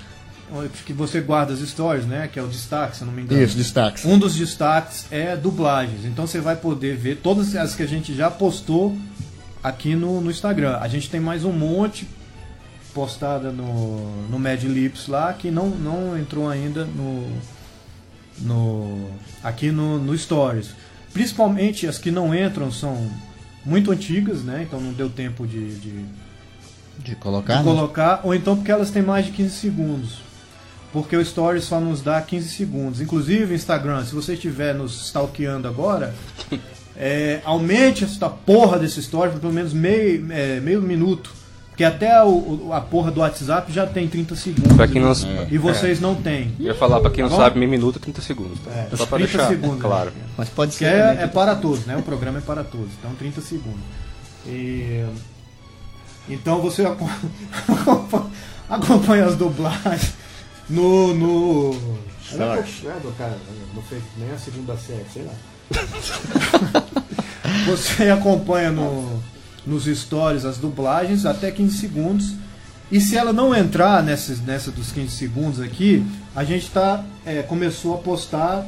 Que 0.84 0.92
você 0.92 1.20
guarda 1.20 1.52
as 1.52 1.60
stories, 1.60 2.06
né? 2.06 2.28
Que 2.32 2.38
é 2.38 2.42
o 2.42 2.46
destaque, 2.46 2.96
se 2.96 3.02
eu 3.02 3.06
não 3.06 3.14
me 3.14 3.22
engano. 3.22 3.42
Isso, 3.42 3.56
destaques. 3.56 4.04
Um 4.04 4.18
dos 4.18 4.34
destaques 4.36 5.06
é 5.10 5.36
dublagens. 5.36 6.04
Então 6.04 6.26
você 6.26 6.40
vai 6.40 6.56
poder 6.56 6.96
ver 6.96 7.16
todas 7.16 7.54
as 7.56 7.74
que 7.74 7.82
a 7.82 7.86
gente 7.88 8.14
já 8.14 8.30
postou 8.30 8.96
aqui 9.62 9.96
no, 9.96 10.20
no 10.20 10.30
Instagram. 10.30 10.78
A 10.80 10.86
gente 10.88 11.08
tem 11.10 11.20
mais 11.20 11.44
um 11.44 11.52
monte 11.52 12.06
postada 12.92 13.50
no, 13.50 14.28
no 14.28 14.38
Mad 14.38 14.62
Lips 14.62 15.08
lá, 15.08 15.32
que 15.32 15.50
não, 15.50 15.70
não 15.70 16.16
entrou 16.16 16.48
ainda 16.48 16.84
no, 16.84 17.26
no 18.38 19.10
aqui 19.42 19.70
no, 19.72 19.98
no 19.98 20.16
Stories. 20.16 20.70
Principalmente 21.12 21.86
as 21.86 21.98
que 21.98 22.10
não 22.10 22.34
entram 22.34 22.70
são 22.70 23.10
muito 23.64 23.90
antigas, 23.90 24.42
né? 24.42 24.64
Então 24.66 24.80
não 24.80 24.92
deu 24.92 25.08
tempo 25.08 25.46
de, 25.46 25.74
de, 25.76 26.04
De 26.98 27.16
colocar, 27.16 27.54
de 27.54 27.58
né? 27.60 27.64
colocar, 27.64 28.20
ou 28.24 28.34
então 28.34 28.56
porque 28.56 28.70
elas 28.70 28.90
têm 28.90 29.02
mais 29.02 29.26
de 29.26 29.32
15 29.32 29.50
segundos. 29.50 30.18
Porque 30.92 31.16
o 31.16 31.24
Stories 31.24 31.64
só 31.64 31.80
nos 31.80 32.00
dá 32.00 32.22
15 32.22 32.48
segundos. 32.50 33.00
Inclusive, 33.00 33.54
Instagram, 33.54 34.04
se 34.04 34.14
você 34.14 34.34
estiver 34.34 34.74
nos 34.74 35.06
stalkeando 35.06 35.66
agora, 35.66 36.14
é, 36.96 37.40
aumente 37.44 38.04
essa 38.04 38.28
porra 38.30 38.78
desse 38.78 39.02
Stories 39.02 39.32
por 39.32 39.40
pelo 39.40 39.52
menos 39.52 39.72
meio, 39.72 40.30
é, 40.30 40.60
meio 40.60 40.80
minuto. 40.80 41.32
Porque 41.74 41.82
até 41.82 42.22
o- 42.22 42.66
o- 42.68 42.72
a 42.72 42.80
porra 42.80 43.10
do 43.10 43.18
WhatsApp 43.18 43.72
já 43.72 43.84
tem 43.84 44.06
30 44.06 44.36
segundos. 44.36 44.76
Pra 44.76 44.86
quem 44.86 45.02
não- 45.02 45.12
e 45.50 45.58
vocês 45.58 46.00
não 46.00 46.14
têm. 46.14 46.54
Eu 46.60 46.66
ia 46.66 46.74
falar, 46.76 47.00
pra 47.00 47.10
quem 47.10 47.24
não 47.24 47.30
Tá 47.30 47.36
sabe, 47.36 47.58
meio 47.58 47.68
minuto, 47.68 47.98
30 47.98 48.22
segundos. 48.22 48.60
Tá? 48.60 48.70
É, 48.70 48.88
Só 48.96 49.04
pra 49.06 49.18
30 49.18 49.32
deixar 49.38 49.48
segundos, 49.48 49.80
claro. 49.80 50.10
né? 50.12 50.22
Mas 50.38 50.48
pode 50.50 50.72
ser. 50.72 50.84
é, 50.84 51.16
é 51.24 51.26
que- 51.26 51.34
para 51.34 51.56
todos, 51.56 51.84
né? 51.84 51.96
O 51.96 52.02
programa 52.02 52.38
é 52.38 52.40
para 52.42 52.62
todos. 52.62 52.90
Então 53.00 53.12
30 53.16 53.40
segundos. 53.40 53.80
E, 54.46 55.04
então 56.28 56.60
você 56.62 56.86
aco- 56.86 57.10
acompanha 58.70 59.24
as 59.26 59.34
dublagens 59.34 60.12
no. 60.70 61.12
no 61.12 61.98
Ela 62.30 62.54
é, 62.56 62.58
é, 62.60 63.00
do 63.00 63.12
cara, 63.18 63.36
não 63.74 63.82
fez 63.82 64.00
nem 64.16 64.30
a 64.30 64.38
segunda 64.38 64.76
série, 64.76 65.04
sei 65.12 65.24
lá. 65.24 65.32
você 67.66 68.10
acompanha 68.10 68.70
no, 68.70 69.20
nos 69.66 69.84
stories 69.84 70.44
as 70.44 70.58
dublagens 70.58 71.24
até 71.26 71.50
15 71.50 71.76
segundos. 71.78 72.32
E 72.90 73.00
se 73.00 73.16
ela 73.16 73.32
não 73.32 73.54
entrar 73.54 74.02
nessa, 74.02 74.34
nessa 74.44 74.70
dos 74.70 74.92
15 74.92 75.10
segundos 75.10 75.60
aqui, 75.60 76.04
a 76.34 76.44
gente 76.44 76.70
tá, 76.70 77.04
é, 77.24 77.42
começou 77.42 77.94
a 77.94 77.98
postar 77.98 78.66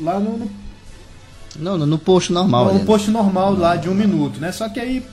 lá 0.00 0.18
no, 0.18 0.38
no 0.38 0.50
Não, 1.56 1.76
no, 1.76 1.86
no 1.86 1.98
post 1.98 2.32
normal. 2.32 2.66
um 2.66 2.68
ali, 2.70 2.78
né? 2.78 2.84
post 2.84 3.10
normal 3.10 3.54
lá 3.54 3.76
de 3.76 3.88
um 3.88 3.94
minuto, 3.94 4.40
né? 4.40 4.50
Só 4.52 4.68
que 4.68 4.80
aí, 4.80 5.04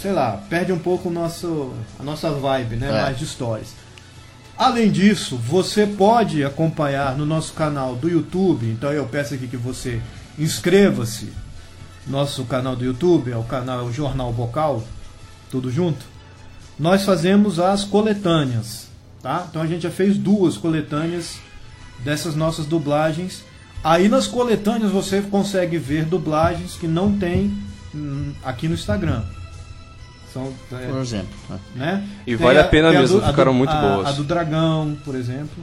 sei 0.00 0.12
lá, 0.12 0.42
perde 0.48 0.72
um 0.72 0.78
pouco 0.78 1.08
o 1.08 1.12
nosso, 1.12 1.72
a 1.98 2.02
nossa 2.02 2.30
vibe, 2.30 2.76
né? 2.76 2.88
É. 2.88 3.02
Mais 3.02 3.18
de 3.18 3.26
stories. 3.26 3.74
Além 4.56 4.92
disso, 4.92 5.36
você 5.36 5.86
pode 5.86 6.44
acompanhar 6.44 7.16
no 7.16 7.24
nosso 7.24 7.54
canal 7.54 7.96
do 7.96 8.08
YouTube. 8.08 8.66
Então 8.66 8.92
eu 8.92 9.06
peço 9.06 9.34
aqui 9.34 9.48
que 9.48 9.56
você 9.56 10.00
inscreva-se 10.38 11.26
no 11.26 11.41
nosso 12.06 12.44
canal 12.44 12.74
do 12.76 12.84
YouTube, 12.84 13.30
é 13.30 13.36
o 13.36 13.42
canal 13.44 13.80
é 13.80 13.82
o 13.82 13.92
Jornal 13.92 14.32
Vocal, 14.32 14.82
tudo 15.50 15.70
junto. 15.70 16.04
Nós 16.78 17.04
fazemos 17.04 17.58
as 17.60 17.84
coletâneas, 17.84 18.88
tá? 19.22 19.46
Então 19.48 19.62
a 19.62 19.66
gente 19.66 19.82
já 19.82 19.90
fez 19.90 20.16
duas 20.16 20.56
coletâneas 20.56 21.38
dessas 22.00 22.34
nossas 22.34 22.66
dublagens. 22.66 23.44
Aí 23.84 24.08
nas 24.08 24.26
coletâneas 24.26 24.90
você 24.90 25.20
consegue 25.22 25.78
ver 25.78 26.04
dublagens 26.04 26.74
que 26.76 26.86
não 26.88 27.16
tem 27.18 27.52
hum, 27.94 28.32
aqui 28.44 28.66
no 28.68 28.74
Instagram. 28.74 29.22
São, 30.32 30.52
é, 30.72 30.86
Por 30.86 31.00
exemplo. 31.00 31.28
né? 31.50 31.58
né? 31.74 32.08
E 32.26 32.34
vale 32.34 32.58
a 32.58 32.64
pena 32.64 32.90
tem 32.90 33.00
mesmo, 33.00 33.20
do- 33.20 33.26
ficaram 33.26 33.52
do- 33.52 33.58
muito 33.58 33.70
a- 33.70 33.80
boas. 33.80 34.08
A 34.08 34.12
do 34.12 34.24
Dragão, 34.24 34.96
por 35.04 35.14
exemplo. 35.14 35.62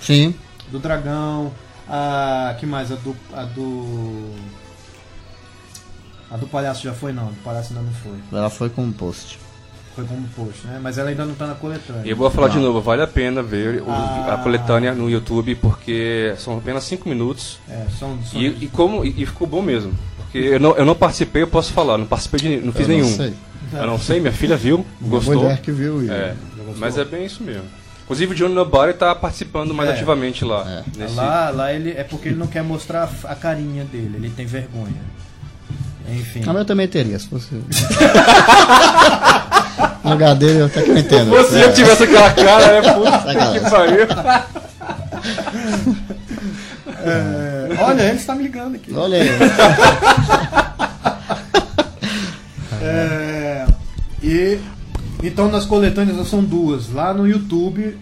Sim. 0.00 0.32
Do 0.70 0.78
Dragão. 0.78 1.52
A. 1.88 2.54
que 2.60 2.66
mais? 2.66 2.92
A 2.92 2.94
do. 2.96 3.16
A 3.32 3.42
do. 3.42 4.30
A 6.30 6.36
do 6.36 6.46
Palhaço 6.46 6.82
já 6.84 6.92
foi 6.92 7.12
não, 7.12 7.24
a 7.28 7.30
do 7.30 7.42
Palhaço 7.42 7.72
ainda 7.72 7.84
não 7.84 7.92
foi. 7.92 8.18
Ela 8.38 8.50
foi 8.50 8.68
com 8.68 8.82
um 8.82 8.92
post. 8.92 9.38
Foi 9.94 10.04
como 10.04 10.28
post, 10.28 10.64
né? 10.66 10.78
Mas 10.80 10.96
ela 10.98 11.08
ainda 11.08 11.24
não 11.24 11.34
tá 11.34 11.46
na 11.46 11.54
coletânea. 11.54 12.02
E 12.04 12.10
eu 12.10 12.16
vou 12.16 12.30
falar 12.30 12.48
de 12.48 12.56
Não. 12.56 12.64
novo, 12.64 12.80
vale 12.80 13.02
a 13.02 13.06
pena 13.06 13.42
ver 13.42 13.82
o- 13.82 13.90
Ah. 13.90 14.34
a 14.34 14.36
coletânea 14.38 14.94
no 14.94 15.10
YouTube, 15.10 15.54
porque 15.56 16.34
são 16.38 16.56
apenas 16.58 16.84
5 16.84 17.08
minutos. 17.08 17.58
É, 17.68 17.84
são, 17.98 18.16
são- 18.22 18.40
E, 18.40 18.46
e 18.64 18.68
como, 18.68 19.04
e, 19.04 19.22
e 19.22 19.26
ficou 19.26 19.46
bom 19.46 19.60
mesmo. 19.60 19.92
Porque 20.18 20.38
eu 20.38 20.60
não, 20.60 20.76
eu 20.76 20.84
não 20.84 20.94
participei, 20.94 21.42
eu 21.42 21.48
posso 21.48 21.72
falar, 21.72 21.98
não 21.98 22.06
participei 22.06 22.38
de 22.40 22.64
não 22.64 22.72
fiz 22.72 22.82
Eu 22.88 22.88
não 22.96 23.02
nenhum. 23.02 23.16
sei. 23.16 23.34
Eu 23.72 23.86
não 23.86 23.98
sei, 23.98 24.20
minha 24.20 24.32
filha 24.32 24.56
viu, 24.56 24.86
Minha 25.00 25.10
gostou. 25.10 25.34
mulher 25.34 25.60
que 25.60 25.72
viu 25.72 26.02
e- 26.04 26.10
É, 26.10 26.34
mas 26.76 26.96
é 26.96 27.04
bem 27.04 27.24
isso 27.24 27.42
mesmo. 27.42 27.64
Inclusive 28.04 28.32
o 28.32 28.36
Johnny 28.36 28.54
Nobody 28.54 28.94
tá 28.94 29.14
participando 29.14 29.74
mais 29.74 29.90
É. 29.90 29.94
ativamente 29.94 30.44
lá. 30.44 30.84
Nesse... 30.96 31.14
Lá, 31.14 31.50
lá 31.50 31.72
ele 31.72 31.90
é 31.90 32.04
porque 32.04 32.28
ele 32.28 32.36
não 32.38 32.46
quer 32.46 32.62
mostrar 32.62 33.10
a 33.24 33.34
carinha 33.34 33.84
dele, 33.84 34.12
ele 34.16 34.30
tem 34.30 34.46
vergonha. 34.46 35.02
Enfim. 36.10 36.40
Ah, 36.42 36.48
mas 36.52 36.58
eu 36.58 36.64
também 36.64 36.88
teria, 36.88 37.18
se 37.18 37.28
fosse. 37.28 37.48
no 40.04 40.10
lugar 40.10 40.34
dele, 40.34 40.60
eu 40.60 40.66
até 40.66 40.82
que 40.82 40.90
eu 40.90 40.98
entendo. 40.98 41.30
Se 41.30 41.42
você 41.50 41.58
É. 41.60 41.72
tivesse 41.72 42.04
aquela 42.04 42.32
cara, 42.32 42.80
né? 42.82 42.92
Puta 42.94 43.18
que 43.52 43.70
pariu. 43.70 44.06
É, 47.04 47.68
olha, 47.82 48.02
ele 48.02 48.16
está 48.18 48.34
me 48.34 48.42
ligando 48.44 48.74
aqui. 48.76 48.92
Olha 48.94 49.22
aí. 49.22 49.28
É, 52.80 53.66
e 54.22 54.58
então 55.22 55.50
nas 55.50 55.64
coletâneas 55.64 56.28
são 56.28 56.42
duas, 56.44 56.92
lá 56.92 57.12
no 57.12 57.26
YouTube, 57.26 57.98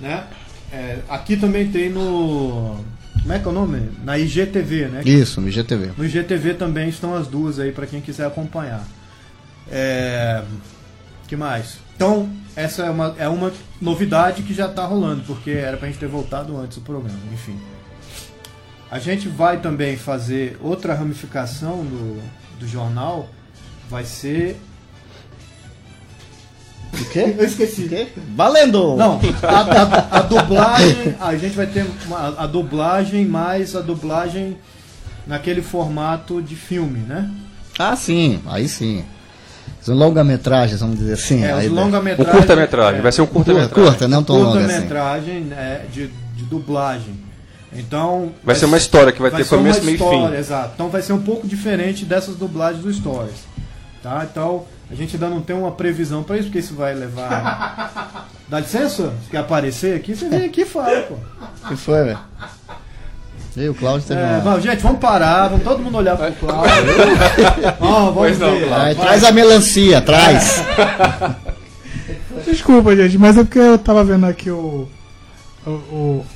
né? 0.00 0.24
É, 0.72 0.98
aqui 1.08 1.36
também 1.36 1.68
tem 1.70 1.88
no 1.88 2.78
como 3.22 3.32
é 3.32 3.38
que 3.38 3.46
é 3.46 3.48
o 3.48 3.52
nome? 3.52 3.90
Na 4.04 4.18
IGTV, 4.18 4.88
né? 4.88 5.02
Isso, 5.04 5.40
no 5.40 5.48
IGTV. 5.48 5.92
No 5.96 6.04
IGTV 6.04 6.54
também 6.54 6.88
estão 6.88 7.14
as 7.14 7.26
duas 7.26 7.58
aí 7.58 7.72
para 7.72 7.86
quem 7.86 8.00
quiser 8.00 8.26
acompanhar. 8.26 8.84
É, 9.70 10.42
que 11.28 11.36
mais? 11.36 11.78
Então 11.94 12.28
essa 12.54 12.82
é 12.82 12.90
uma, 12.90 13.14
é 13.18 13.28
uma 13.28 13.52
novidade 13.80 14.42
que 14.42 14.52
já 14.52 14.66
está 14.66 14.84
rolando 14.84 15.22
porque 15.22 15.50
era 15.50 15.76
pra 15.76 15.88
gente 15.88 15.98
ter 15.98 16.08
voltado 16.08 16.56
antes 16.56 16.78
do 16.78 16.84
programa, 16.84 17.18
enfim. 17.32 17.58
A 18.90 18.98
gente 18.98 19.26
vai 19.26 19.58
também 19.58 19.96
fazer 19.96 20.58
outra 20.60 20.94
ramificação 20.94 21.82
do, 21.82 22.22
do 22.58 22.68
jornal. 22.68 23.30
Vai 23.88 24.04
ser. 24.04 24.56
O 27.20 27.24
quê? 27.24 27.34
Eu 27.38 27.44
esqueci. 27.44 28.08
Valendo! 28.34 28.96
Não, 28.96 29.20
a, 29.42 30.16
a- 30.16 30.18
a 30.18 30.22
dublagem. 30.22 31.14
A 31.20 31.36
gente 31.36 31.54
vai 31.54 31.66
ter 31.66 31.84
uma- 32.06 32.34
a 32.38 32.46
dublagem 32.46 33.26
mais 33.26 33.76
a 33.76 33.80
dublagem 33.80 34.56
naquele 35.26 35.62
formato 35.62 36.40
de 36.42 36.56
filme, 36.56 37.00
né? 37.00 37.30
Ah, 37.78 37.94
sim, 37.96 38.40
aí 38.46 38.68
sim. 38.68 39.04
Os 39.80 39.88
longa-metragens, 39.88 40.80
vamos 40.80 40.98
dizer 40.98 41.14
assim. 41.14 41.42
É, 41.44 41.52
aí 41.52 41.68
dá- 41.68 41.72
Um 41.72 41.84
longa-metragem. 41.84 42.32
curta-metragem, 42.34 43.00
vai 43.00 43.12
ser 43.12 43.22
um 43.22 43.26
curta-metragem. 43.26 43.74
Curta, 43.74 44.08
não 44.08 44.22
tão 44.22 44.36
longa 44.36 44.58
assim. 44.60 44.66
Curta-metragem 44.68 45.40
né, 45.40 45.80
de, 45.92 46.06
de 46.36 46.44
dublagem. 46.44 47.14
Então. 47.74 48.32
Vai 48.44 48.54
ser 48.54 48.66
uma 48.66 48.76
história 48.76 49.12
que 49.12 49.20
vai 49.22 49.30
ter 49.30 49.44
ser 49.44 49.56
começo, 49.56 49.80
meio 49.82 49.92
e 49.92 49.94
história, 49.96 50.28
fim. 50.28 50.36
Exato. 50.36 50.70
Então 50.74 50.88
vai 50.88 51.02
ser 51.02 51.12
um 51.14 51.22
pouco 51.22 51.46
diferente 51.48 52.04
dessas 52.04 52.36
dublagens 52.36 52.82
do 52.82 52.92
Stories. 52.92 53.34
Tá? 54.02 54.26
Então 54.30 54.64
a 54.92 54.94
gente 54.94 55.16
ainda 55.16 55.28
não 55.30 55.40
tem 55.40 55.56
uma 55.56 55.72
previsão 55.72 56.22
pra 56.22 56.36
isso, 56.36 56.44
porque 56.46 56.58
isso 56.58 56.74
vai 56.74 56.94
levar. 56.94 58.28
Dá 58.46 58.60
licença? 58.60 59.04
Você 59.04 59.30
quer 59.30 59.38
aparecer 59.38 59.96
aqui? 59.96 60.14
Você 60.14 60.28
vem 60.28 60.44
aqui 60.44 60.60
e 60.60 60.66
fala, 60.66 61.00
pô. 61.02 61.14
O 61.64 61.68
que 61.68 61.76
foi, 61.76 62.04
velho? 62.04 62.18
E 63.56 63.68
o 63.68 63.74
Cláudio 63.74 64.06
teve 64.08 64.20
É, 64.20 64.38
uma... 64.38 64.60
gente, 64.60 64.82
vamos 64.82 64.98
parar, 64.98 65.48
vamos 65.48 65.64
todo 65.64 65.82
mundo 65.82 65.98
olhar 65.98 66.16
pro 66.16 66.32
Cláudio. 66.32 66.72
Ó, 67.80 67.94
vamos 68.04 68.14
Pois 68.14 68.38
não, 68.38 68.50
ver. 68.50 68.68
Vai. 68.68 68.94
traz 68.94 69.24
a 69.24 69.32
melancia, 69.32 70.00
traz. 70.00 70.62
Desculpa, 72.46 72.94
gente, 72.96 73.18
mas 73.18 73.36
é 73.36 73.44
porque 73.44 73.58
eu 73.58 73.78
tava 73.78 74.02
vendo 74.04 74.26
aqui 74.26 74.50
o. 74.50 74.88
O, 75.66 75.70
o, 75.70 76.26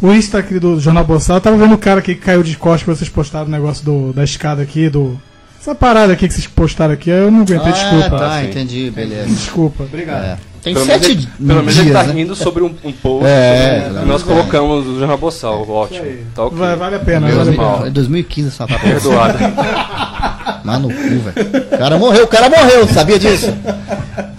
o 0.00 0.12
Insta 0.12 0.38
aqui 0.38 0.58
do 0.60 0.78
Jornal 0.78 1.04
Boçal, 1.04 1.38
eu 1.38 1.40
tava 1.40 1.56
vendo 1.56 1.74
o 1.74 1.78
cara 1.78 1.98
aqui 2.00 2.14
que 2.14 2.20
caiu 2.20 2.42
de 2.42 2.56
costas 2.56 2.82
que 2.82 2.86
vocês 2.98 3.10
postaram 3.10 3.46
o 3.46 3.50
negócio 3.50 3.84
do, 3.84 4.12
da 4.12 4.22
escada 4.24 4.62
aqui, 4.62 4.88
do. 4.88 5.20
Essa 5.60 5.74
parada 5.74 6.12
aqui 6.12 6.28
que 6.28 6.34
vocês 6.34 6.46
postaram 6.46 6.94
aqui, 6.94 7.10
eu 7.10 7.30
não 7.30 7.42
aguentei, 7.42 7.70
Ah, 7.70 7.70
desculpa. 7.72 8.10
tá, 8.18 8.40
sim. 8.40 8.46
entendi, 8.46 8.90
beleza. 8.90 9.26
Desculpa. 9.26 9.82
Obrigado. 9.84 10.24
É. 10.24 10.36
Tem 10.62 10.74
Pelo 10.74 10.86
menos, 10.86 11.02
sete 11.06 11.12
ele, 11.18 11.28
pelo 11.46 11.58
menos 11.60 11.74
dias, 11.74 11.86
ele 11.86 11.94
tá 11.94 12.02
né? 12.02 12.12
rindo 12.14 12.34
sobre 12.34 12.62
um, 12.64 12.74
um 12.84 12.92
post 12.92 13.24
É, 13.26 13.82
sobre- 13.86 14.02
é, 14.02 14.04
nós 14.06 14.22
colocamos 14.24 14.86
no 14.86 14.98
Jornal 14.98 15.16
Boçal, 15.18 15.68
ótimo. 15.70 16.04
Tá 16.34 16.44
ok. 16.44 16.58
Vai- 16.58 16.76
vale 16.76 16.96
a 16.96 16.98
pena, 16.98 17.26
Meu 17.28 17.36
vale 17.36 17.50
a 17.50 17.52
Deus, 17.52 17.74
pena. 17.76 17.86
É 17.86 17.90
2015 17.90 18.48
essa 18.48 18.66
porra. 18.66 18.78
Perdoado. 18.80 19.38
Mas 20.64 20.80
no 20.82 20.88
cu, 20.88 20.94
velho. 20.94 21.66
O 21.74 21.78
cara 21.78 21.98
morreu, 21.98 22.24
o 22.24 22.28
cara 22.28 22.50
morreu, 22.50 22.88
sabia 22.88 23.18
disso? 23.18 23.52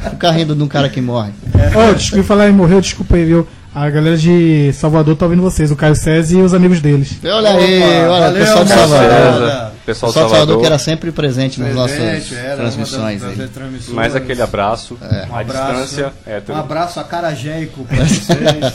Ficar 0.10 0.32
rindo 0.32 0.54
de 0.56 0.62
um 0.64 0.68
cara 0.68 0.90
que 0.90 1.00
morre. 1.02 1.32
Ô, 1.56 1.94
desculpa 1.94 2.24
falar 2.26 2.50
em 2.50 2.54
morreu, 2.54 2.82
desculpa 2.82 3.16
aí, 3.16 3.26
viu? 3.26 3.48
A 3.74 3.90
galera 3.90 4.18
de 4.18 4.72
Salvador 4.74 5.16
tá 5.16 5.26
ouvindo 5.26 5.41
vocês, 5.41 5.72
o 5.72 5.76
Caio 5.76 5.96
César 5.96 6.38
e 6.38 6.41
os 6.41 6.54
amigos 6.54 6.82
deles. 6.82 7.14
Olha 7.24 7.52
aí, 7.52 7.78
Opa, 7.78 7.88
olha, 7.88 8.10
valeu, 8.10 8.32
o 8.32 8.46
pessoal 8.46 8.64
de. 8.66 8.72
Salvador. 8.72 9.72
Pessoal 9.94 10.11
pessoal 10.11 10.26
de 10.28 10.32
de 10.32 10.38
Salvador 10.38 10.38
Salvador. 10.38 10.60
que 10.61 10.66
era 10.66 10.80
sempre 10.80 11.11
presente 11.11 11.60
nas 11.60 11.76
nossas 11.76 12.32
era 12.32 12.56
transmissões 12.57 13.22
das- 13.22 13.38
das 13.38 13.49
transmissões. 13.49 13.95
Mais 13.95 14.16
aquele 14.16 14.41
abraço, 14.41 14.98
É. 15.02 15.28
Um 15.32 15.36
à 15.36 15.40
abraço, 15.41 15.82
distância. 15.82 16.14
É, 16.26 16.41
Um 16.49 16.56
abraço 16.56 16.99
acarajeico 16.99 17.84
pra 17.86 17.98
vocês. 18.06 18.74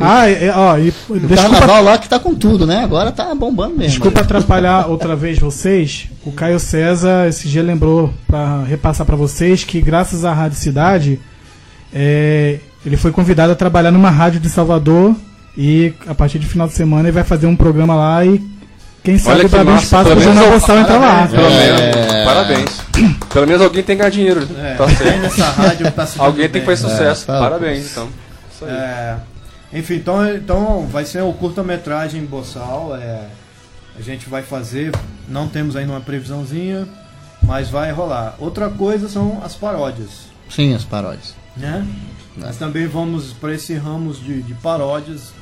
Ah, 0.00 0.30
é, 0.30 0.52
ó, 0.54 0.78
e, 0.78 0.90
O 1.10 1.28
carnaval 1.34 1.82
lá 1.82 1.98
que 1.98 2.08
tá 2.08 2.20
com 2.20 2.32
tudo, 2.32 2.64
né? 2.64 2.84
Agora 2.84 3.10
tá 3.10 3.34
bombando 3.34 3.70
mesmo. 3.76 3.90
desculpa 3.90 4.20
atrapalhar 4.20 4.86
outra 4.90 5.16
vez 5.16 5.38
vocês. 5.40 6.06
O 6.24 6.30
Caio 6.30 6.60
César 6.60 7.26
esse 7.28 7.48
dia 7.48 7.62
lembrou 7.64 8.14
para 8.28 8.62
repassar 8.62 9.04
para 9.04 9.16
vocês 9.16 9.64
que 9.64 9.80
graças 9.80 10.24
à 10.24 10.32
Rádio 10.32 10.56
Cidade, 10.56 11.18
é, 11.92 12.60
ele 12.86 12.96
foi 12.96 13.10
convidado 13.10 13.52
a 13.52 13.56
trabalhar 13.56 13.90
numa 13.90 14.10
rádio 14.10 14.38
de 14.40 14.48
Salvador 14.48 15.16
e 15.56 15.92
a 16.06 16.14
partir 16.14 16.38
de 16.38 16.46
final 16.46 16.68
de 16.68 16.74
semana 16.74 17.02
ele 17.08 17.12
vai 17.12 17.24
fazer 17.24 17.46
um 17.48 17.56
programa 17.56 17.94
lá 17.96 18.24
e 18.24 18.40
quem 19.02 19.18
sabe 19.18 19.40
Olha 19.40 19.48
que 19.48 19.56
um 19.56 19.64
massa. 19.64 19.84
espaço 19.84 20.04
Pelo 20.08 20.20
pro 20.20 20.28
menos 20.30 20.42
Jornal 20.44 20.60
Boçal 20.60 20.78
entrar 20.78 20.98
lá. 20.98 21.26
Pelo 21.28 21.42
É. 21.46 21.96
menos. 21.96 22.24
Parabéns. 22.24 22.80
Pelo 23.32 23.46
menos 23.46 23.62
alguém 23.62 23.82
tem 23.82 23.96
que 23.96 24.02
ganhar 24.02 24.10
dinheiro. 24.10 24.48
É, 24.58 24.74
tá 24.74 24.88
certo. 24.88 25.20
nessa 25.20 25.50
rádio 25.50 25.92
tá 25.92 26.06
se 26.06 26.20
Alguém 26.20 26.48
tem 26.48 26.60
que 26.60 26.66
fazer 26.66 26.88
sucesso. 26.88 27.22
É, 27.24 27.26
tá. 27.34 27.38
Parabéns, 27.40 27.90
então. 27.92 28.08
Isso 28.54 28.64
aí. 28.64 28.70
É, 28.70 29.16
enfim, 29.72 29.94
então, 29.94 30.34
então 30.34 30.86
vai 30.90 31.04
ser 31.04 31.22
o 31.22 31.32
curta-metragem 31.32 32.24
Boçal. 32.24 32.96
É, 32.96 33.20
a 33.98 34.02
gente 34.02 34.28
vai 34.28 34.42
fazer, 34.42 34.92
não 35.28 35.48
temos 35.48 35.74
ainda 35.76 35.92
uma 35.92 36.00
previsãozinha, 36.00 36.86
mas 37.42 37.68
vai 37.70 37.90
rolar. 37.92 38.34
Outra 38.38 38.68
coisa 38.68 39.08
são 39.08 39.40
as 39.44 39.54
paródias, 39.54 40.08
Sim, 40.50 40.74
as 40.74 40.84
paródias. 40.84 41.34
né? 41.56 41.86
Nós 42.36 42.56
também 42.56 42.86
vamos 42.86 43.32
para 43.32 43.52
esse 43.54 43.74
ramos 43.74 44.22
de, 44.22 44.42
de 44.42 44.54
paródias. 44.54 45.32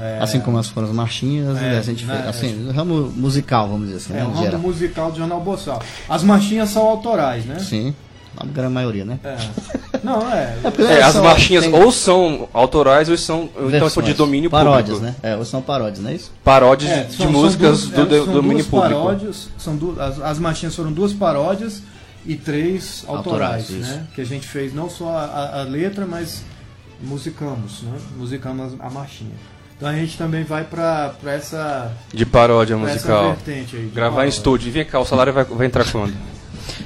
É, 0.00 0.18
Assim 0.20 0.40
como 0.40 0.58
as 0.58 0.68
foram 0.68 0.88
as 0.88 0.94
marchinhas, 0.94 1.56
É, 1.60 1.78
a 1.78 1.82
gente 1.82 2.04
né, 2.04 2.16
fez. 2.16 2.28
Assim, 2.28 2.68
o 2.68 2.72
ramo 2.72 3.12
musical, 3.16 3.68
vamos 3.68 3.86
dizer 3.86 3.98
assim, 3.98 4.12
é 4.12 4.16
né? 4.16 4.22
ramo 4.22 4.36
geral. 4.42 4.60
musical 4.60 5.12
do 5.12 5.18
Jornal 5.18 5.40
Boçal. 5.40 5.80
As 6.08 6.22
marchinhas 6.22 6.70
são 6.70 6.82
autorais, 6.82 7.44
né? 7.46 7.58
Sim, 7.60 7.94
a 8.36 8.44
grande 8.44 8.72
maioria, 8.74 9.04
né? 9.04 9.18
É. 9.22 9.36
Não, 10.02 10.20
é. 10.32 10.56
É, 10.98 11.02
as 11.02 11.12
São- 11.14 11.22
marchinhas 11.24 11.64
tem 11.64 11.74
ou 11.74 11.90
são 11.92 12.48
autorais 12.52 13.08
ou 13.08 13.16
são 13.16 13.44
então 13.44 13.60
são 13.88 14.02
de 14.02 14.08
versões. 14.10 14.16
domínio 14.16 14.50
paródias, 14.50 14.98
público. 14.98 15.18
né? 15.22 15.30
É, 15.32 15.36
ou 15.36 15.44
são 15.44 15.62
paródias, 15.62 16.00
não 16.00 16.10
é 16.10 16.14
isso? 16.14 16.32
Paródias 16.42 16.90
É, 16.90 17.04
de 17.04 17.14
são- 17.14 17.26
são 17.26 17.32
músicas 17.32 17.86
duas- 17.86 17.90
do, 18.08 18.14
é, 18.14 18.18
do 18.18 18.24
são 18.24 18.34
domínio 18.34 18.56
duas 18.58 18.66
público. 18.66 19.00
Paródias, 19.02 19.48
são 19.56 19.76
du 19.76 19.96
as, 19.98 20.20
as 20.20 20.38
marchinhas 20.38 20.74
foram 20.74 20.92
duas 20.92 21.12
paródias 21.14 21.82
e 22.26 22.34
três 22.36 23.04
autorais, 23.06 23.62
Autorais, 23.70 23.86
né? 23.88 24.06
Que 24.14 24.20
a 24.20 24.26
gente 24.26 24.46
fez 24.48 24.74
não 24.74 24.90
só 24.90 25.08
a, 25.10 25.24
a- 25.24 25.60
a 25.60 25.62
letra, 25.62 26.04
mas 26.04 26.42
musicamos, 27.00 27.82
né? 27.82 27.92
Musicamos 28.16 28.74
a 28.80 28.90
marchinha. 28.90 29.30
Então 29.76 29.88
a 29.88 29.92
gente 29.94 30.16
também 30.16 30.44
vai 30.44 30.64
pra, 30.64 31.14
pra 31.20 31.32
essa, 31.32 31.92
De 32.12 32.24
paródia 32.24 32.76
musical. 32.76 33.34
vertente 33.34 33.76
aí. 33.76 33.82
de 33.82 33.88
Gravar 33.88 34.10
em 34.10 34.14
paródia. 34.16 34.28
estúdio. 34.30 34.68
E 34.68 34.70
vem 34.70 34.84
cá, 34.84 35.00
o 35.00 35.04
salário 35.04 35.32
vai, 35.32 35.44
vai 35.44 35.66
entrar 35.66 35.84
quando? 35.90 36.14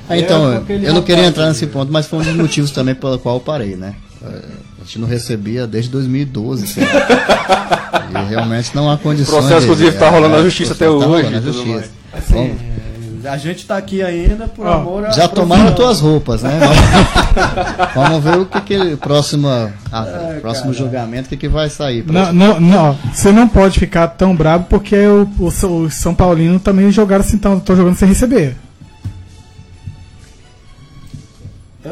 Ah, 0.08 0.16
É, 0.16 0.20
então, 0.20 0.56
aquele 0.56 0.86
eu 0.86 0.94
não 0.94 1.02
queria 1.02 1.16
rapaz 1.16 1.28
entrar 1.36 1.48
nesse 1.48 1.66
ponto, 1.66 1.92
mas 1.92 2.06
foi 2.06 2.18
um 2.20 2.22
dos 2.22 2.34
motivos 2.34 2.70
também 2.70 2.94
pelo 2.94 3.18
qual 3.18 3.36
eu 3.36 3.40
parei, 3.40 3.76
né? 3.76 3.94
É, 4.22 4.26
A 4.80 4.84
gente 4.84 4.98
não 4.98 5.06
recebia 5.06 5.66
desde 5.66 5.90
2012, 5.90 6.66
sei 6.66 6.84
lá. 6.84 8.08
E 8.26 8.28
realmente 8.30 8.74
não 8.74 8.90
há 8.90 8.96
condições. 8.96 9.36
O 9.36 9.40
processo, 9.42 9.64
inclusive, 9.66 9.92
tá 9.98 10.06
é, 10.06 10.10
rolando 10.10 10.36
na 10.36 10.42
justiça 10.42 10.72
até 10.72 10.86
tá 10.86 10.90
hoje 10.90 11.06
rolando 11.06 11.30
na 11.30 11.40
justiça. 11.40 11.90
Assim, 12.12 12.56
a 13.28 13.36
gente 13.36 13.66
tá 13.66 13.76
aqui 13.76 14.02
ainda 14.02 14.48
por 14.48 14.66
Ó, 14.66 14.72
amor 14.72 15.06
a 15.06 15.10
já 15.10 15.28
tomaram 15.28 15.72
tuas 15.74 16.00
roupas, 16.00 16.42
né? 16.42 16.50
Vamos, 17.94 18.24
ver 18.24 18.38
o 18.38 18.46
que 18.46 18.60
que 18.62 18.96
próximo, 18.96 19.46
a- 19.48 19.70
Ai, 19.92 20.40
próximo 20.40 20.66
cara. 20.72 20.78
julgamento, 20.78 21.26
o 21.26 21.28
que, 21.28 21.36
que 21.36 21.48
vai 21.48 21.68
sair. 21.70 22.04
Não, 22.06 22.32
não, 22.32 22.60
não, 22.60 22.98
você 23.12 23.30
não 23.30 23.46
pode 23.48 23.78
ficar 23.78 24.08
tão 24.08 24.34
bravo 24.34 24.64
porque 24.68 24.96
o, 25.06 25.28
o, 25.38 25.50
São- 25.50 25.82
os 25.84 25.94
São 25.94 26.14
Paulino 26.14 26.58
também 26.58 26.90
jogaram 26.90 27.22
assim, 27.24 27.36
estão 27.36 27.62
jogando 27.76 27.96
sem 27.96 28.08
receber. 28.08 28.56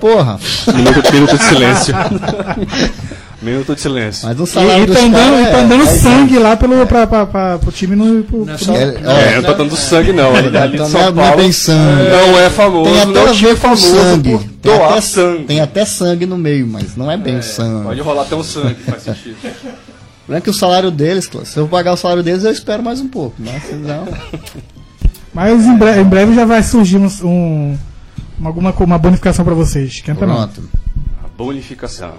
Porra, 0.01 0.39
Minuto, 0.75 1.13
minuto 1.13 1.37
de 1.39 1.43
silêncio. 1.45 1.95
minuto 3.43 3.75
de 3.75 3.81
silêncio. 3.81 4.27
mas 4.27 4.39
o 4.41 4.45
E 4.45 4.47
salário 4.47 4.87
dos 4.87 4.97
estão 4.97 5.11
dando, 5.11 5.41
e 5.41 5.51
tão 5.51 5.61
é- 5.61 5.67
dando 5.67 5.83
é- 5.83 5.87
sangue 5.87 6.39
lá 6.39 6.57
pelo, 6.57 6.87
pra, 6.87 7.07
pra, 7.07 7.27
pra, 7.27 7.59
pro 7.59 7.71
time 7.73 7.95
no. 7.97 8.23
Pro, 8.25 8.45
Não 8.47 8.55
é 8.55 8.57
pro- 8.57 8.75
É, 8.75 8.83
É, 8.83 9.33
é, 9.33 9.37
não 9.37 9.43
tá 9.43 9.53
dando 9.53 9.77
sangue 9.77 10.13
não. 10.13 10.35
Ali, 10.35 10.57
ali 10.57 10.79
não 10.79 10.85
é- 10.87 10.89
São 10.89 11.01
não 11.01 11.09
é 11.09 11.27
Paulo 11.27 11.37
bem 11.43 11.53
sangue. 11.53 12.11
não 12.11 12.39
é 12.41 12.51
famoso, 12.51 12.91
tem 12.91 13.01
até 13.01 13.13
não 13.13 13.51
é 13.51 13.57
famoso 13.57 13.87
sangue. 13.87 14.31
por 14.31 14.43
Tem 14.43 14.51
doar 14.77 14.91
até, 14.93 15.01
sangue. 15.01 15.45
tem 15.45 15.61
até 15.61 15.85
sangue 15.85 16.27
no 16.27 16.37
meio, 16.39 16.67
mas 16.67 16.97
não 16.97 17.11
é 17.11 17.17
bem 17.17 17.41
sangue. 17.43 17.85
Pode 17.85 18.01
rolar 18.01 18.23
até 18.23 18.37
um 18.37 18.43
sangue, 18.43 18.75
faz 18.87 19.03
sentido. 19.03 19.37
Não 20.29 20.37
é 20.37 20.41
que 20.41 20.51
o 20.51 20.55
salário 20.55 20.91
deles, 20.91 21.31
se 21.45 21.57
eu 21.57 21.69
pagar 21.69 21.93
o 21.93 21.97
salário 21.97 22.23
deles, 22.23 22.43
eu 22.43 22.51
espero 22.51 22.83
mais 22.83 23.01
um 23.01 23.07
pouco. 23.09 23.37
Mas 23.39 23.63
não. 23.81 24.09
Mas 25.33 25.65
em 25.67 25.77
breve, 25.77 26.01
em 26.01 26.05
breve 26.05 26.35
já 26.35 26.45
vai 26.45 26.63
surgir 26.63 26.97
um, 26.97 27.07
um- 27.23 27.79
uma, 28.39 28.49
alguma, 28.51 28.71
uma 28.73 28.99
bonificação 28.99 29.45
pra 29.45 29.55
vocês. 29.55 30.03
Não. 30.09 30.17
Pronto. 30.17 30.69
A 31.23 31.29
bonificação. 31.37 32.13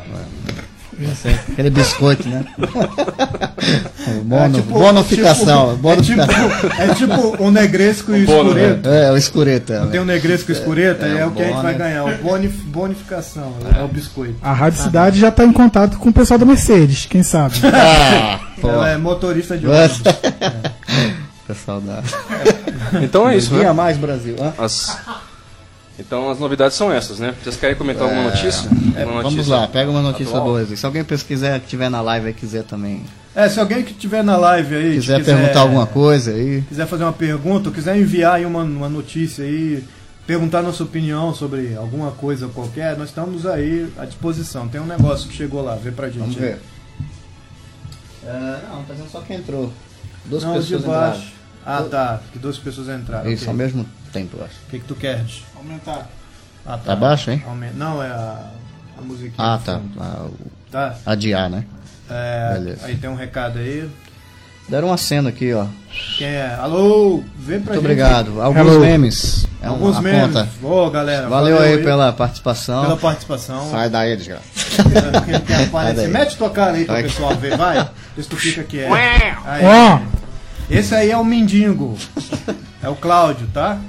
Aquele 1.51 1.69
biscoito, 1.69 2.27
né? 2.27 2.43
Mono, 4.25 4.57
É 4.57 4.61
tipo- 4.61 4.79
bonificação. 4.79 5.75
tipo- 5.75 5.89
é, 5.89 5.95
bonificação. 5.95 6.49
tipo, 6.49 6.81
é 6.81 6.93
tipo 6.95 7.43
o 7.43 7.51
negresco 7.51 8.11
e 8.15 8.25
o 8.25 8.27
né? 8.27 8.33
escureto. 8.41 8.89
É, 8.89 9.11
o 9.11 9.17
escureta. 9.17 9.87
Tem 9.91 9.99
o 9.99 10.05
negresco 10.05 10.51
e 10.51 10.53
o 10.53 10.57
escureta, 10.57 11.05
é, 11.05 11.19
é, 11.19 11.25
o 11.25 11.31
que 11.31 11.41
a 11.41 11.45
gente 11.45 11.61
vai 11.61 11.73
né? 11.73 11.77
ganhar. 11.77 12.03
O 12.05 12.17
bonif 12.17 12.57
bonificação, 12.63 13.53
é. 13.77 13.83
o 13.83 13.87
biscoito. 13.87 14.35
A 14.41 14.53
Rádio 14.53 14.81
Cidade 14.81 15.19
já 15.19 15.29
tá 15.31 15.43
em 15.45 15.53
contato 15.53 15.97
com 15.97 16.09
o 16.09 16.13
pessoal 16.13 16.39
da 16.39 16.45
Mercedes, 16.45 17.05
quem 17.05 17.21
sabe? 17.23 17.55
Ah. 17.73 18.39
Ela 18.63 18.89
é 18.89 18.97
motorista 18.97 19.55
de 19.55 19.67
ônibus. 19.67 20.01
Pessoal 21.47 21.79
da. 21.79 22.01
Então 23.01 23.29
é 23.29 23.37
isso, 23.37 23.51
Dia 23.53 23.65
né? 23.65 23.71
mais 23.73 23.97
Brasil. 23.97 24.35
As- 24.57 24.97
Então 25.99 26.29
as 26.29 26.37
novidades 26.39 26.77
são 26.77 26.91
essas, 26.91 27.17
né? 27.19 27.33
Vocês 27.43 27.55
querem 27.57 27.75
comentar 27.75 28.03
alguma 28.03 28.23
notícia? 28.29 28.69
É, 28.95 29.03
Uma 29.03 29.21
vamos 29.21 29.35
notícia 29.35 29.55
lá, 29.55 29.67
pega 29.67 29.89
uma 29.89 30.01
notícia 30.01 30.37
atual? 30.37 30.43
boa. 30.45 30.65
Se 30.75 30.85
alguém 30.85 31.03
pesquisar, 31.03 31.59
que 31.59 31.67
tiver 31.67 31.89
na 31.89 32.01
live 32.01 32.27
aí 32.27 32.33
quiser 32.33 32.63
também. 32.63 33.03
É, 33.35 33.49
se 33.49 33.59
alguém 33.59 33.83
que 33.83 33.91
estiver 33.91 34.23
na 34.23 34.35
live 34.37 34.75
aí 34.75 34.93
Quiser 34.95 35.23
perguntar 35.23 35.59
alguma 35.61 35.85
coisa 35.87 36.31
aí. 36.31 36.63
quiser 36.67 36.87
fazer 36.87 37.03
uma 37.03 37.13
pergunta, 37.13 37.69
ou 37.69 37.75
quiser 37.75 37.97
enviar 37.97 38.35
aí 38.35 38.45
uma, 38.45 38.63
uma 38.63 38.89
notícia 38.89 39.43
aí, 39.43 39.83
perguntar 40.25 40.61
nossa 40.61 40.83
opinião 40.83 41.33
sobre 41.33 41.75
alguma 41.75 42.11
coisa 42.11 42.47
qualquer, 42.47 42.95
nós 42.97 43.09
estamos 43.09 43.45
aí 43.45 43.91
à 43.97 44.05
disposição. 44.05 44.67
Tem 44.67 44.79
um 44.81 44.85
negócio 44.87 45.27
que 45.29 45.35
chegou 45.35 45.63
lá, 45.63 45.75
vê 45.75 45.91
pra 45.91 46.07
gente. 46.09 46.19
Vamos 46.19 46.35
aí. 46.37 46.41
ver. 46.41 46.59
É, 48.25 48.59
não, 48.71 48.83
tá 48.83 48.93
dizendo 48.93 49.09
só 49.09 49.21
que 49.21 49.33
entrou. 49.33 49.71
Duas 50.25 50.43
Não, 50.43 50.53
de 50.53 50.59
pessoas 50.59 50.83
baixo. 50.83 51.19
entraram. 51.19 51.37
Ah, 51.65 51.83
tá. 51.89 52.21
Que 52.33 52.39
duas 52.39 52.57
pessoas 52.57 52.87
entraram. 52.89 53.29
Isso, 53.31 53.43
ok. 53.43 53.49
ao 53.49 53.55
mesmo 53.55 53.85
tempo, 54.17 54.37
eu 54.37 54.45
acho. 54.45 54.55
O 54.67 54.69
que, 54.69 54.79
que 54.79 54.85
tu 54.85 54.95
queres? 54.95 55.43
Aumentar. 55.55 56.07
Ah, 56.65 56.77
Tá 56.77 56.95
baixo, 56.95 57.31
hein? 57.31 57.43
Aumen- 57.47 57.71
Não, 57.75 58.01
é 58.03 58.07
a, 58.07 58.39
a 58.97 59.01
musiquinha. 59.01 59.33
Ah, 59.37 59.59
tá. 59.63 59.79
fundo. 59.79 59.91
Ah, 59.99 60.25
o- 60.25 60.57
Tá. 60.71 60.95
Adiar, 61.05 61.49
né? 61.49 61.63
É, 62.09 62.53
Beleza. 62.53 62.85
aí 62.85 62.95
tem 62.97 63.09
um 63.09 63.15
recado 63.15 63.57
aí. 63.59 63.89
Deram 64.67 64.89
uma 64.89 64.97
cena 64.97 65.29
aqui, 65.29 65.53
ó. 65.53 65.65
Quem 66.17 66.27
é? 66.27 66.53
Alô, 66.59 67.23
vê 67.37 67.53
pra 67.53 67.53
Muito 67.53 67.67
gente. 67.73 67.77
obrigado. 67.79 68.41
Alguns 68.41 68.67
Hello. 68.67 68.79
memes. 68.81 69.47
É 69.61 69.67
Alguns 69.67 69.93
uma 69.95 70.01
memes. 70.01 70.21
conta. 70.35 70.49
Ô, 70.61 70.89
galera. 70.89 71.29
Valeu 71.29 71.57
aí 71.61 71.81
pela 71.81 72.11
participação. 72.11 72.81
pela 72.83 72.97
participação. 72.97 73.71
Sai 73.71 73.89
daí, 73.89 74.17
desgraça. 74.17 74.43
Quem 75.25 75.39
quer 75.39 75.63
aparecer? 75.67 75.95
daí. 75.95 76.07
Mete 76.09 76.35
tua 76.35 76.49
cara 76.49 76.73
aí 76.73 76.83
pro 76.83 76.93
Vai. 76.95 77.03
pessoal 77.03 77.33
ver, 77.37 77.55
vai. 77.57 77.89
Vê 78.15 78.23
se 78.23 78.27
tu 78.27 78.35
fica 78.35 78.61
quieto. 78.65 78.93
Aí. 78.93 79.63
Ó, 79.65 79.99
Esse 80.69 80.93
aí 80.95 81.11
é 81.11 81.17
o 81.17 81.23
Mindingo. 81.23 81.95
É 82.83 82.89
o 82.89 82.95
Cláudio, 82.95 83.47
tá? 83.53 83.79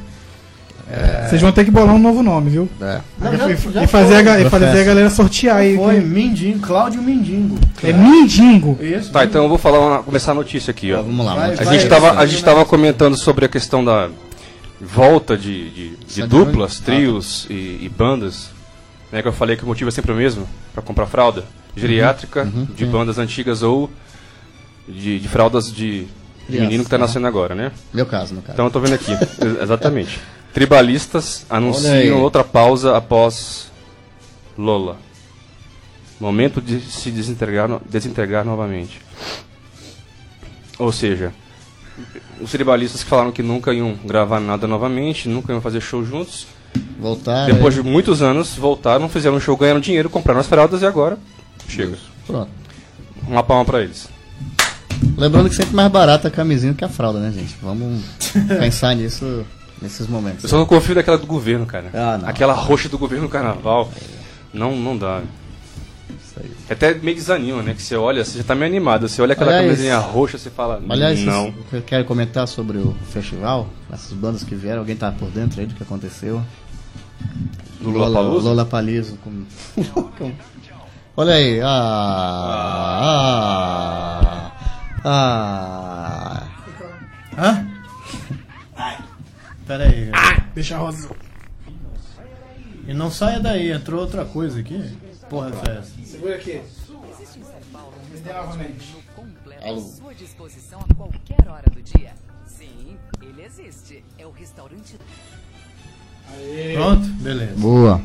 Vocês 1.29 1.43
vão 1.43 1.53
ter 1.53 1.65
que 1.65 1.71
bolar 1.71 1.95
um 1.95 1.99
novo 1.99 2.23
nome, 2.23 2.51
viu? 2.51 2.69
É. 2.81 3.01
Não, 3.21 3.35
E, 3.35 3.37
já- 3.37 3.51
e 3.51 3.57
já 3.73 3.87
fazer, 3.89 4.15
a, 4.17 4.25
foi. 4.35 4.43
e 4.43 4.51
fazer 4.51 4.81
a 4.81 4.85
galera 4.85 5.11
sortear 5.11 5.57
aí. 5.59 5.77
Foi 5.77 6.01
Mindingo, 6.01 6.61
Cláudio 6.61 7.03
Mindingo. 7.03 7.59
É 7.83 7.93
Mindingo. 7.93 8.79
Isso. 8.81 9.13
Tá, 9.13 9.25
então 9.25 9.43
eu 9.43 9.49
vou 9.49 9.59
falar 9.59 9.79
uma- 9.81 10.03
começar 10.03 10.33
a 10.33 10.35
notícia 10.35 10.71
aqui, 10.71 10.93
ó. 10.93 11.03
Vamos 11.03 11.25
lá, 11.27 11.35
Vai, 11.35 11.53
A 11.53 11.57
vai. 11.57 11.79
gente 11.79 11.89
tava, 11.89 12.13
a 12.19 12.25
gente 12.27 12.43
tava 12.43 12.65
comentando 12.65 13.17
sobre 13.17 13.45
a 13.45 13.49
questão 13.49 13.85
da 13.85 14.09
volta 14.81 15.37
de, 15.37 15.71
de, 15.71 15.97
de 15.97 16.23
duplas, 16.27 16.79
trios 16.81 17.47
e, 17.51 17.53
e 17.83 17.93
bandas. 17.97 18.51
Né, 19.11 19.23
que 19.23 19.29
eu 19.29 19.33
falei 19.33 19.57
que 19.57 19.65
o 19.65 19.67
motivo 19.67 19.89
é 19.89 19.91
sempre 19.91 20.13
o 20.13 20.15
mesmo, 20.15 20.47
para 20.73 20.83
comprar 20.83 21.07
fralda. 21.07 21.45
Geriátrica, 21.77 22.43
Uhum, 22.43 22.67
de 22.77 22.85
bandas 22.87 23.19
antigas 23.19 23.63
ou 23.63 23.89
de, 24.89 25.19
de 25.21 25.29
fraldas 25.29 25.73
de, 25.73 26.07
de 26.49 26.61
menino 26.61 26.83
que 26.85 26.91
tá 26.91 26.97
aham. 26.97 27.07
nascendo 27.07 27.27
agora, 27.27 27.55
né? 27.55 27.73
Meu 27.95 28.05
caso, 28.05 28.35
no 28.35 28.43
caso. 28.43 28.55
Então 28.55 28.65
eu 28.67 28.71
tô 28.71 28.81
vendo 28.81 28.95
aqui, 28.95 29.13
ex- 29.13 29.39
exatamente. 29.63 30.19
Tribalistas 30.53 31.45
anunciam 31.49 32.21
outra 32.23 32.43
pausa 32.43 32.97
após 32.97 33.71
Lola. 34.57 34.97
Momento 36.19 36.61
de 36.61 36.81
se 36.81 37.11
desintegrar, 37.11 37.81
desintegrar 37.89 38.45
novamente. 38.45 39.01
Ou 40.79 40.91
seja, 40.91 41.33
os 42.41 42.51
tribalistas 42.51 43.05
que 43.05 43.11
falaram 43.11 43.31
que 43.31 43.43
nunca 43.43 43.73
iam 43.73 43.95
gravar 44.05 44.41
nada 44.41 44.67
novamente, 44.67 45.29
nunca 45.29 45.53
iam 45.53 45.61
fazer 45.61 45.81
show 45.81 46.05
juntos. 46.05 46.47
Voltar. 46.99 47.47
Depois 47.47 47.77
aí. 47.77 47.83
de 47.83 47.89
muitos 47.89 48.23
anos, 48.23 48.57
voltaram, 48.57 49.09
fizeram 49.09 49.37
um 49.37 49.41
show, 49.41 49.57
ganharam 49.57 49.81
dinheiro, 49.81 50.11
compraram 50.11 50.41
as 50.41 50.47
fraldas 50.47 50.83
e 50.83 50.87
agora 50.87 51.19
chega. 51.69 51.97
Pronto. 52.27 52.51
Uma 53.27 53.43
palma 53.43 53.65
pra 53.65 53.83
eles. 53.83 54.09
Lembrando 55.17 55.49
que 55.49 55.55
sempre 55.55 55.75
mais 55.75 55.91
barata 55.91 56.29
a 56.29 56.31
camisinha 56.31 56.75
que 56.75 56.85
a 56.85 56.89
fralda, 56.89 57.21
né, 57.21 57.33
gente? 57.33 57.55
Vamos 57.63 58.03
pensar 58.59 58.95
nisso 58.95 59.45
nesses 59.83 60.07
momentos. 60.07 60.45
Eu 60.45 60.51
só 60.51 60.59
não 60.59 60.67
confio 60.67 60.95
naquela 60.95 61.19
do 61.19 61.27
governo, 61.27 61.65
cara. 61.67 61.91
Ah. 61.95 62.21
Aquela 62.27 62.53
roxa 62.55 62.89
do 62.89 62.99
governo 62.99 63.25
no 63.25 63.31
carnaval. 63.31 63.91
Não, 64.53 64.75
não 64.77 64.97
dá. 64.97 65.23
Isso 66.25 66.41
aí. 66.41 66.51
Até 66.71 66.95
meio 66.95 67.17
desanima, 67.17 67.63
né? 67.63 67.75
Que 67.75 67.83
você 67.83 67.97
olha, 67.97 68.25
você 68.25 68.39
já 68.39 68.45
tá 68.45 68.55
meio 68.55 68.71
animado. 68.71 69.09
Você 69.09 69.21
olha 69.21 69.33
aquela 69.35 69.51
Aliás- 69.51 69.67
camisinha 69.67 69.99
roxa, 69.99 70.39
você 70.39 70.49
fala, 70.51 70.83
Aliás, 70.89 71.21
não. 71.21 71.53
vocês 71.71 71.85
querem 71.85 72.05
comentar 72.07 72.49
sobre 72.49 72.79
o 72.79 72.95
festival? 73.11 73.69
Essas 73.93 74.13
bandas 74.13 74.43
que 74.45 74.55
vieram, 74.55 74.81
alguém 74.81 74.97
tá 74.97 75.13
por 75.13 75.29
dentro 75.31 75.61
aí 75.61 75.67
do 75.67 75.75
que 75.75 75.83
aconteceu? 75.83 76.43
Do? 77.81 77.91
Lola 77.91 78.65
Palizo. 78.65 79.17
Com... 79.19 79.45
com- 80.19 80.33
Olha 81.17 81.35
aí. 81.35 81.61
Ah, 81.61 81.69
ah, 85.05 85.05
ah. 85.05 86.43
Hã? 87.37 87.67
Pera 89.69 89.85
aí. 89.85 90.11
Deixa 90.55 90.75
a 90.77 90.79
rosa. 90.79 91.09
E 92.87 92.95
não 92.95 93.11
saia 93.11 93.39
daí, 93.39 93.71
entrou 93.71 94.01
outra 94.01 94.25
coisa 94.25 94.59
aqui. 94.61 94.83
Porra, 95.29 95.53
é 95.69 95.79
essa? 95.79 95.93
Segura 96.05 96.37
aqui. 96.37 96.61
À 99.61 99.77
sua 99.79 100.15
disposição 100.15 100.81
a 100.89 100.95
qualquer 100.95 101.49
hora 101.49 101.71
do 101.71 101.83
dia. 101.83 102.13
Sim, 102.47 102.97
ele 103.21 103.43
existe. 103.45 104.03
É 104.19 104.27
o 104.27 104.31
restaurante. 104.31 104.97
Pronto? 106.75 107.07
Beleza. 107.21 107.53
Boa. 107.57 108.01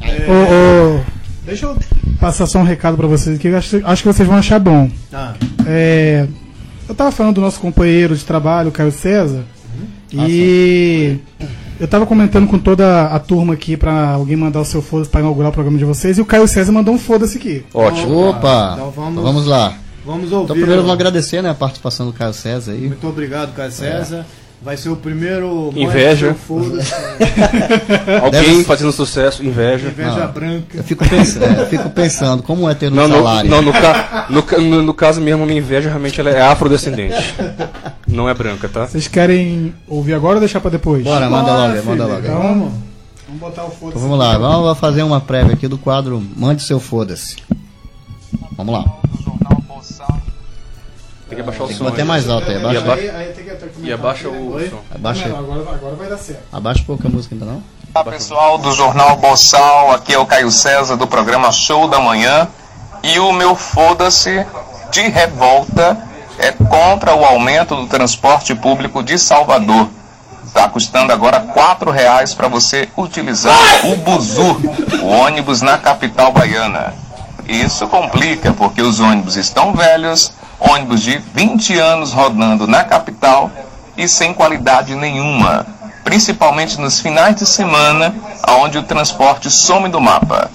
Ô, 0.00 0.98
ô, 0.98 1.04
deixa 1.44 1.66
eu 1.66 1.76
passar 2.18 2.46
só 2.46 2.60
um 2.60 2.64
recado 2.64 2.96
pra 2.96 3.06
vocês 3.06 3.36
aqui. 3.36 3.48
eu 3.48 3.58
Acho, 3.58 3.80
acho 3.86 4.02
que 4.02 4.08
vocês 4.08 4.26
vão 4.26 4.38
achar 4.38 4.58
bom. 4.58 4.90
Ah, 5.12 5.34
É, 5.66 6.26
eu 6.88 6.94
tava 6.94 7.12
falando 7.12 7.34
do 7.36 7.40
nosso 7.42 7.60
companheiro 7.60 8.16
de 8.16 8.24
trabalho, 8.24 8.72
Caio 8.72 8.92
César, 8.92 9.44
e 10.12 11.18
eu 11.80 11.86
tava 11.88 12.06
comentando 12.06 12.46
com 12.48 12.58
toda 12.58 13.06
a 13.06 13.18
turma 13.18 13.54
aqui 13.54 13.76
pra 13.76 14.10
alguém 14.10 14.36
mandar 14.36 14.60
o 14.60 14.64
seu 14.64 14.80
foda-se 14.82 15.10
pra 15.10 15.20
inaugurar 15.20 15.50
o 15.50 15.52
programa 15.54 15.78
de 15.78 15.84
vocês, 15.84 16.18
e 16.18 16.20
o 16.20 16.24
Caio 16.26 16.48
César 16.48 16.72
mandou 16.72 16.94
um 16.94 16.98
foda-se 16.98 17.38
aqui. 17.38 17.64
Ótimo. 17.74 18.28
Opa! 18.30 18.72
Então 18.74 18.90
vamos- 18.90 19.12
Então 19.12 19.22
vamos 19.24 19.46
lá. 19.46 19.74
vamos 20.04 20.32
ouvir. 20.32 20.44
Então 20.44 20.56
primeiro 20.56 20.80
ó. 20.80 20.84
vamos 20.84 20.92
agradecer 20.94 21.42
né, 21.42 21.50
a 21.50 21.54
participação 21.54 22.06
do 22.06 22.12
Caio 22.12 22.32
César 22.32 22.72
aí. 22.72 22.86
Muito 22.88 23.06
obrigado, 23.06 23.54
Caio 23.54 23.70
César. 23.72 24.24
Vai 24.60 24.76
ser 24.76 24.88
o 24.88 24.96
primeiro. 24.96 25.72
Inveja. 25.76 26.34
Foda-se. 26.34 26.92
Alguém 28.20 28.42
Deve- 28.42 28.64
fazendo 28.64 28.90
sucesso, 28.90 29.44
inveja. 29.44 29.86
Inveja 29.86 30.24
Ah. 30.24 30.26
branca. 30.26 30.78
Eu 30.78 30.82
fico, 30.82 31.08
pensando, 31.08 31.44
é, 31.44 31.60
eu 31.60 31.66
fico 31.66 31.88
pensando 31.90 32.42
como 32.42 32.68
é 32.68 32.74
ter 32.74 32.90
um 32.90 32.94
Não, 32.96 33.06
no, 33.06 33.14
salário. 33.14 33.48
não 33.48 33.62
no, 33.62 33.72
no, 33.72 34.42
ca- 34.42 34.58
no- 34.58 34.82
no 34.82 34.94
caso 34.94 35.20
mesmo, 35.20 35.46
minha 35.46 35.58
inveja 35.58 35.88
realmente 35.88 36.20
ela 36.20 36.30
é 36.30 36.40
afrodescendente. 36.42 37.34
Não 38.08 38.28
é 38.28 38.34
branca, 38.34 38.68
tá? 38.68 38.86
Vocês 38.86 39.06
querem 39.06 39.74
ouvir 39.86 40.14
agora 40.14 40.34
ou 40.36 40.40
deixar 40.40 40.60
pra 40.60 40.70
depois? 40.70 41.04
Bora, 41.04 41.28
manda 41.28 41.50
Bora, 41.50 41.62
logo, 41.62 41.74
aí, 41.78 41.82
manda 41.84 42.04
filho. 42.04 42.08
logo. 42.14 42.26
Então, 42.26 42.72
vamos 43.26 43.40
botar 43.40 43.64
o 43.64 43.70
foda-se. 43.70 43.86
Então 43.88 44.00
vamos 44.02 44.18
lá, 44.18 44.38
vamos 44.38 44.78
fazer 44.78 45.02
uma 45.02 45.20
prévia 45.20 45.54
aqui 45.54 45.68
do 45.68 45.76
quadro 45.78 46.22
Mande 46.36 46.62
seu 46.62 46.80
foda-se. 46.80 47.36
Vamos 48.56 48.72
lá. 48.74 48.84
Tem 51.28 51.36
que 51.36 51.42
abaixar 51.42 51.64
o 51.64 51.66
Tem 51.66 51.76
que 51.76 51.78
som. 51.78 51.84
bater 51.84 52.00
aí. 52.00 52.06
mais 52.08 52.28
alto 52.30 52.50
aí, 52.50 52.56
E 52.56 52.58
abaixa, 52.58 52.78
abaixa, 52.80 53.02
Aí, 53.02 53.10
aí 53.10 53.32
tem 53.34 53.44
que 53.44 53.50
até 53.50 53.66
e 53.82 53.92
abaixa 53.92 54.28
o 54.30 54.52
Oi? 54.54 54.70
som. 54.70 54.78
abaixa, 54.94 55.28
Não, 55.28 55.38
agora, 55.38 55.60
agora 55.74 55.94
vai 55.94 56.08
dar 56.08 56.16
certo. 56.16 56.40
abaixa 56.50 56.80
um 56.80 56.84
pouco 56.84 57.06
a 57.06 57.10
música 57.10 57.34
ainda 57.34 57.44
não? 57.44 57.62
Olá 57.94 58.04
pessoal 58.04 58.56
do 58.56 58.72
Jornal 58.72 59.16
Boçal, 59.18 59.90
aqui 59.92 60.14
é 60.14 60.18
o 60.18 60.24
Caio 60.24 60.50
César 60.50 60.96
do 60.96 61.06
programa 61.06 61.52
Show 61.52 61.86
da 61.86 62.00
Manhã 62.00 62.48
e 63.02 63.18
o 63.18 63.30
meu 63.34 63.54
foda-se 63.54 64.42
de 64.90 65.02
revolta 65.02 65.98
é 66.38 66.52
contra 66.52 67.14
o 67.14 67.24
aumento 67.24 67.74
do 67.74 67.86
transporte 67.86 68.54
público 68.54 69.02
de 69.02 69.18
Salvador. 69.18 69.88
Está 70.46 70.68
custando 70.68 71.12
agora 71.12 71.38
R$ 71.38 71.92
reais 71.92 72.32
para 72.32 72.48
você 72.48 72.88
utilizar 72.96 73.54
o 73.84 73.96
Buzu, 73.96 74.56
o 75.02 75.06
ônibus 75.06 75.60
na 75.60 75.76
capital 75.76 76.32
baiana. 76.32 76.94
Isso 77.46 77.86
complica 77.88 78.52
porque 78.52 78.80
os 78.80 79.00
ônibus 79.00 79.36
estão 79.36 79.74
velhos, 79.74 80.32
ônibus 80.58 81.02
de 81.02 81.18
20 81.18 81.78
anos 81.78 82.12
rodando 82.12 82.66
na 82.66 82.84
capital 82.84 83.50
e 83.96 84.08
sem 84.08 84.32
qualidade 84.32 84.94
nenhuma, 84.94 85.66
principalmente 86.04 86.80
nos 86.80 87.00
finais 87.00 87.36
de 87.36 87.46
semana, 87.46 88.14
onde 88.60 88.78
o 88.78 88.82
transporte 88.82 89.50
some 89.50 89.88
do 89.88 90.00
mapa. 90.00 90.50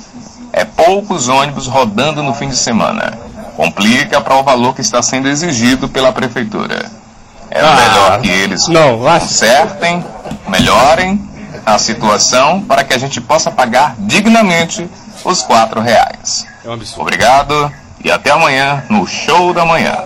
É 0.52 0.64
poucos 0.64 1.28
ônibus 1.28 1.68
rodando 1.68 2.24
no 2.24 2.34
fim 2.34 2.48
de 2.48 2.56
semana. 2.56 3.18
Complica 3.56 4.20
para 4.20 4.36
o 4.36 4.44
valor 4.44 4.74
que 4.74 4.82
está 4.82 5.02
sendo 5.02 5.28
exigido 5.30 5.88
pela 5.88 6.12
prefeitura. 6.12 6.92
É 7.50 7.62
melhor 7.62 8.20
que 8.22 8.30
eles 8.30 8.68
Não, 8.68 9.00
consertem, 9.00 10.04
melhorem 10.48 11.22
a 11.66 11.78
situação 11.78 12.62
para 12.62 12.84
que 12.84 12.94
a 12.94 12.98
gente 12.98 13.22
possa 13.22 13.52
pagar 13.52 13.96
dignamente 14.00 14.90
os 15.24 15.44
quatro 15.44 15.80
reais. 15.80 16.46
É 16.66 16.70
um 16.70 16.74
absurdo. 16.74 17.02
Obrigado 17.04 17.72
e 18.04 18.12
até 18.12 18.32
amanhã 18.32 18.84
no 18.90 19.06
Show 19.06 19.54
da 19.54 19.66
Manhã. 19.66 19.98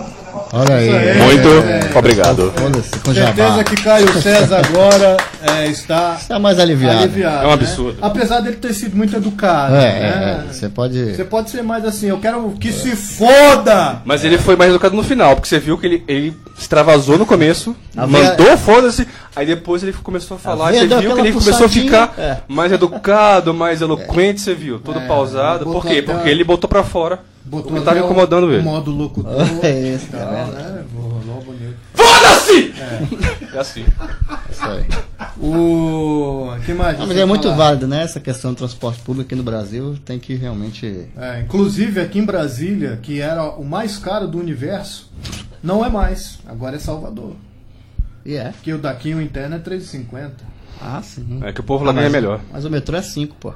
Olha 0.52 0.74
aí. 0.76 0.90
Muito 1.18 1.98
obrigado. 1.98 2.52
Foda-se 2.56 2.98
com. 3.00 3.12
Certeza 3.12 3.64
que 3.64 3.82
Caio 3.82 4.22
César 4.22 4.62
agora 4.66 5.16
é, 5.42 5.66
está 5.66 6.16
Está 6.20 6.38
mais 6.38 6.58
aliviado. 6.58 7.02
aliviado. 7.02 7.36
É 7.42 7.44
um 7.44 7.48
né? 7.48 7.54
absurdo. 7.54 7.98
Apesar 8.00 8.40
dele 8.40 8.56
ter 8.56 8.72
sido 8.72 8.96
muito 8.96 9.16
educado. 9.16 9.74
É, 9.74 9.78
né? 9.78 10.44
é, 10.44 10.48
é, 10.48 10.52
você 10.52 10.68
pode. 10.68 11.14
Você 11.16 11.24
pode 11.24 11.50
ser 11.50 11.62
mais 11.62 11.84
assim, 11.84 12.06
eu 12.06 12.18
quero 12.18 12.50
que 12.52 12.72
se 12.72 12.96
foda! 12.96 14.00
Mas 14.04 14.24
ele 14.24 14.38
foi 14.38 14.56
mais 14.56 14.70
educado 14.70 14.96
no 14.96 15.02
final, 15.02 15.34
porque 15.34 15.48
você 15.48 15.58
viu 15.58 15.76
que 15.76 15.86
ele, 15.86 16.04
ele 16.08 16.36
extravasou 16.58 17.18
no 17.18 17.26
começo, 17.26 17.76
A 17.96 18.06
mandou 18.06 18.56
foda-se, 18.56 19.06
aí 19.36 19.46
depois 19.46 19.82
ele 19.82 19.92
começou 19.92 20.36
a 20.36 20.40
falar, 20.40 20.70
veia 20.70 20.88
você 20.88 21.00
viu 21.00 21.14
que 21.14 21.20
ele 21.20 21.32
começou 21.32 21.66
a 21.66 21.68
ficar 21.68 22.14
é. 22.18 22.38
mais 22.48 22.72
educado, 22.72 23.54
mais 23.54 23.80
eloquente, 23.80 24.40
você 24.40 24.54
viu, 24.54 24.78
todo 24.78 25.00
pausado. 25.02 25.64
Por 25.64 25.84
quê? 25.84 26.02
Porque 26.02 26.28
a- 26.28 26.32
ele 26.32 26.42
botou 26.44 26.68
pra 26.68 26.82
fora 26.82 27.20
Botou 27.48 27.72
que 27.72 27.80
tava 27.84 27.98
incomodando 28.00 28.44
o 28.48 28.52
ele. 28.52 28.62
modo 28.62 28.90
locutor. 28.90 29.32
É 29.62 29.94
isso, 29.94 30.06
e 30.06 30.08
tá 30.10 30.24
vendo? 30.26 30.52
né? 30.52 30.84
Foda-se! 31.94 32.72
É 33.54 33.58
assim. 33.58 33.84
Isso 34.50 34.64
aí. 34.64 34.86
O. 35.40 36.48
que 36.64 36.72
mais? 36.74 36.98
Não, 36.98 37.06
mas 37.06 37.16
é 37.16 37.24
muito 37.24 37.44
falar? 37.44 37.56
válido, 37.56 37.86
né? 37.88 38.02
Essa 38.02 38.20
questão 38.20 38.52
do 38.52 38.56
transporte 38.58 39.00
público 39.02 39.26
aqui 39.26 39.34
no 39.34 39.42
Brasil 39.42 39.96
tem 40.04 40.18
que 40.18 40.34
realmente. 40.34 41.08
É, 41.16 41.40
inclusive 41.40 42.00
aqui 42.00 42.18
em 42.18 42.24
Brasília, 42.24 42.98
que 43.02 43.20
era 43.20 43.44
o 43.50 43.64
mais 43.64 43.98
caro 43.98 44.26
do 44.26 44.38
universo, 44.38 45.10
não 45.62 45.84
é 45.84 45.88
mais. 45.88 46.38
Agora 46.46 46.76
é 46.76 46.78
Salvador. 46.78 47.34
E 48.24 48.34
é. 48.34 48.52
Que 48.62 48.72
o 48.72 48.78
daqui 48.78 49.14
o 49.14 49.22
interno 49.22 49.56
é 49.56 49.58
3,50. 49.58 50.30
Ah, 50.80 51.00
sim. 51.02 51.40
É 51.42 51.52
que 51.52 51.60
o 51.60 51.64
povo 51.64 51.84
lá 51.84 51.90
Ah, 51.90 51.94
mas- 51.94 52.12
melhor. 52.12 52.40
Mas 52.52 52.64
o 52.64 52.70
metrô 52.70 52.96
é 52.96 53.02
5, 53.02 53.34
pô. 53.40 53.52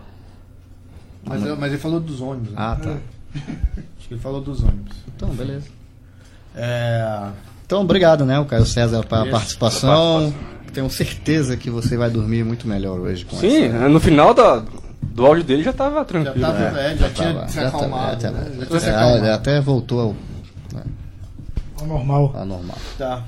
Mas, 1.24 1.44
eu- 1.44 1.56
mas 1.56 1.70
ele 1.73 1.81
falou 1.81 2.01
dos 2.01 2.20
ônibus. 2.20 2.51
né? 2.51 2.56
Ah, 2.59 2.77
tá. 2.82 2.97
Acho 3.35 4.09
que 4.09 4.15
ele 4.15 4.21
falou 4.21 4.41
dos 4.41 4.63
ônibus. 4.63 4.97
Então, 5.17 5.29
beleza. 5.31 5.67
É. 6.55 7.29
Então, 7.65 7.81
obrigado, 7.83 8.25
né, 8.27 8.39
o 8.39 8.45
Caio 8.45 8.67
César, 8.67 9.03
pela 9.07 9.27
participação. 9.31 10.33
Tenho 10.75 10.89
certeza 10.91 11.57
que 11.57 11.69
você 11.71 11.97
vai 11.97 12.11
dormir 12.11 12.45
muito 12.45 12.67
melhor 12.67 12.99
hoje 13.01 13.25
com 13.27 13.37
Sim, 13.37 13.65
essa. 13.67 13.89
no 13.91 14.01
final 14.01 14.33
da, 14.33 14.63
do 15.03 15.27
áudio 15.27 15.45
dele 15.45 15.63
já 15.63 15.73
tava 15.73 15.97
Já, 15.99 16.05
tranquilo. 16.05 16.49
né? 16.53 16.93
é, 16.93 16.97
já, 16.97 17.11
tinha 17.11 17.35
Tava- 17.35 17.49
se 17.49 17.55
já 17.57 17.69
acalmado. 17.69 18.21
já 18.23 18.31
né? 18.31 18.53
Já 18.59 18.67
tinha 18.67 18.81
se 18.81 18.89
acalmado. 18.91 19.25
já 19.27 19.35
até 19.35 19.61
voltou 19.61 20.01
ao, 20.01 20.17
Ao 21.81 21.87
normal. 21.87 22.33
ao 22.35 22.47
normal. 22.47 22.79
Tá. 22.97 23.23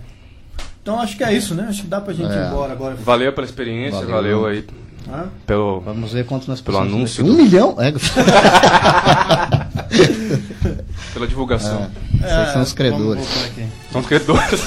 Então 0.83 0.99
acho 1.01 1.17
que 1.19 1.25
é 1.25 1.35
isso, 1.35 1.55
né? 1.55 1.67
Acho 1.69 1.83
que 1.83 1.89
dá 1.89 2.01
pra 2.01 2.15
gente 2.15 2.33
É. 2.33 2.45
ir 2.45 2.47
embora 2.49 2.73
agora. 2.73 2.95
Valeu 2.97 3.33
pela 3.33 3.47
experiência, 3.47 4.01
Valeu. 4.01 4.15
valeu, 4.15 4.47
aí 4.47 4.67
Hã? 5.13 5.27
pelo. 5.47 5.81
Vamos 5.81 6.13
ver 6.15 6.25
quanto 6.25 6.49
nós 6.49 6.63
Pelo 6.63 6.79
precisamos 6.79 6.95
anúncio 7.19 7.25
daqui. 7.25 7.35
Um 7.35 7.37
do- 7.37 7.43
milhão? 7.43 7.77
É. 7.79 7.93
pela 11.12 11.27
divulgação. 11.27 11.91
Vocês 12.12 12.53
são 12.53 12.62
os 12.62 12.73
credores. 12.73 13.25
É. 13.59 13.69
São 13.93 14.01
os 14.01 14.07
credores. 14.07 14.61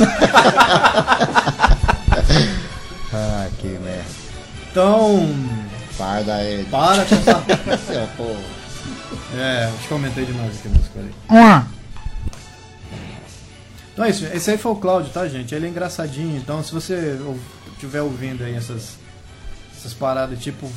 Ah, 3.14 3.48
que 3.60 3.68
merda. 3.68 4.04
Então. 4.72 5.30
Para 5.98 6.22
daí. 6.24 6.66
Para 6.66 7.06
com 7.06 7.16
essa. 7.16 7.44
É. 9.34 9.38
É, 9.40 9.66
acho 9.66 9.88
que 9.88 9.92
eu 9.92 9.98
aumentei 9.98 10.26
demais 10.26 10.58
aqui 10.58 10.68
a 10.68 10.72
música 10.72 11.00
ali. 11.00 11.14
Então 13.94 14.06
é 14.06 14.10
isso, 14.10 14.26
esse 14.26 14.52
aí 14.52 14.58
foi 14.58 14.72
o 14.72 14.76
Cláudio, 14.76 15.12
tá, 15.12 15.28
gente? 15.28 15.54
Ele 15.56 15.66
é 15.66 15.70
engraçadinho, 15.70 16.38
então 16.38 16.64
se 16.64 16.72
você 16.72 17.18
ou- 17.26 17.38
tiver 17.80 18.02
ouvindo 18.02 18.44
aí 18.44 18.54
essas, 18.56 18.92
essas 19.76 19.94
paradas 19.94 20.40
tipo 20.40 20.70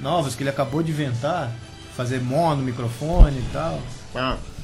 novas 0.00 0.34
que 0.36 0.42
ele 0.44 0.50
acabou 0.50 0.80
de 0.82 0.92
inventar, 0.92 1.50
fazer 1.96 2.20
mono, 2.20 2.62
microfone 2.62 3.38
e 3.38 3.52
tal. 3.52 3.80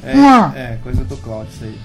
É, 0.02 0.12
é, 0.58 0.78
coisa 0.82 1.02
do 1.04 1.16
Cláudio, 1.16 1.52
isso 1.54 1.64
aí. 1.64 1.78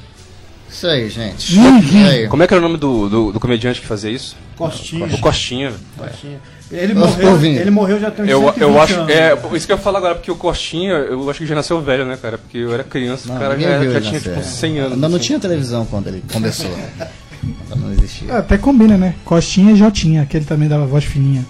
Isso 0.69 0.87
aí, 0.87 1.09
gente. 1.09 1.55
Uhum. 1.57 2.07
Aí? 2.07 2.27
Como 2.27 2.41
é 2.41 2.47
que 2.47 2.53
era 2.53 2.59
o 2.59 2.67
nome 2.67 2.77
do, 2.79 3.07
do, 3.07 3.31
do 3.31 3.39
comediante 3.39 3.79
que 3.79 3.85
fazia 3.85 4.09
isso? 4.09 4.35
Costinha. 4.55 5.05
O 5.05 5.19
Costinha. 5.19 5.73
Costinha. 5.97 6.39
Ele 6.71 6.93
Eu 6.93 6.97
morreu, 6.97 7.45
ele 7.45 7.69
morreu 7.69 7.99
já 7.99 8.09
tem 8.09 8.25
uns 8.25 8.29
Eu, 8.29 8.39
120 8.41 8.61
eu 8.61 8.81
acho. 8.81 8.93
anos. 8.95 9.09
É, 9.09 9.33
isso 9.55 9.67
que 9.67 9.71
eu 9.73 9.77
ia 9.77 9.81
falar 9.83 9.99
agora, 9.99 10.15
porque 10.15 10.31
o 10.31 10.35
Costinha, 10.35 10.93
eu 10.93 11.29
acho 11.29 11.39
que 11.39 11.45
já 11.45 11.53
nasceu 11.53 11.79
velho, 11.81 12.05
né, 12.05 12.17
cara? 12.19 12.39
Porque 12.39 12.57
eu 12.57 12.73
era 12.73 12.83
criança, 12.83 13.27
Não, 13.27 13.35
o 13.35 13.39
cara 13.39 13.59
já, 13.59 13.83
já 13.85 14.01
tinha 14.01 14.19
tipo 14.19 14.43
100 14.43 14.79
anos. 14.79 14.93
Ainda 14.93 15.09
não 15.09 15.17
assim. 15.17 15.25
tinha 15.27 15.39
televisão 15.39 15.85
quando 15.85 16.07
ele 16.07 16.23
começou. 16.31 16.71
Ainda 16.71 17.75
não 17.75 17.91
existia. 17.91 18.31
É, 18.31 18.37
Até 18.37 18.57
combina, 18.57 18.97
né? 18.97 19.13
Costinha 19.23 19.73
e 19.73 19.75
Jotinha, 19.75 20.23
aquele 20.23 20.45
também 20.45 20.67
dava 20.67 20.87
voz 20.87 21.03
fininha. 21.03 21.45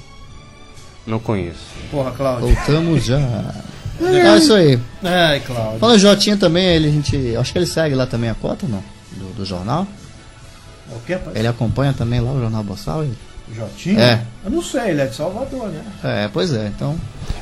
Não 1.07 1.19
conheço. 1.19 1.71
Porra, 1.89 2.11
Cláudio. 2.11 2.47
Voltamos 2.53 3.05
já. 3.05 3.19
É 4.01 4.37
isso 4.37 4.53
aí. 4.53 4.79
Ai, 5.03 5.39
Cláudio. 5.41 5.79
Falando 5.79 5.95
em 5.97 5.99
Jotinha 5.99 6.37
também, 6.37 6.65
ele, 6.65 6.87
a 6.87 6.91
gente. 6.91 7.35
Acho 7.35 7.51
que 7.51 7.57
ele 7.59 7.65
segue 7.67 7.95
lá 7.95 8.05
também 8.05 8.29
a 8.29 8.33
cota, 8.35 8.65
não? 8.67 8.83
Do, 9.11 9.33
do 9.35 9.45
jornal. 9.45 9.87
O 10.91 10.99
que, 11.05 11.13
rapaz? 11.13 11.35
Ele 11.35 11.47
acompanha 11.47 11.93
também 11.93 12.19
lá 12.19 12.31
o 12.31 12.39
Jornal 12.39 12.63
Boçal? 12.63 13.03
ele? 13.03 13.17
Jotinho? 13.55 13.99
É. 13.99 14.21
Eu 14.43 14.51
não 14.51 14.61
sei, 14.61 14.89
ele 14.91 15.01
é 15.01 15.05
de 15.05 15.15
Salvador, 15.15 15.67
né? 15.69 15.81
É, 16.03 16.29
pois 16.31 16.51
é, 16.53 16.67
então. 16.67 16.95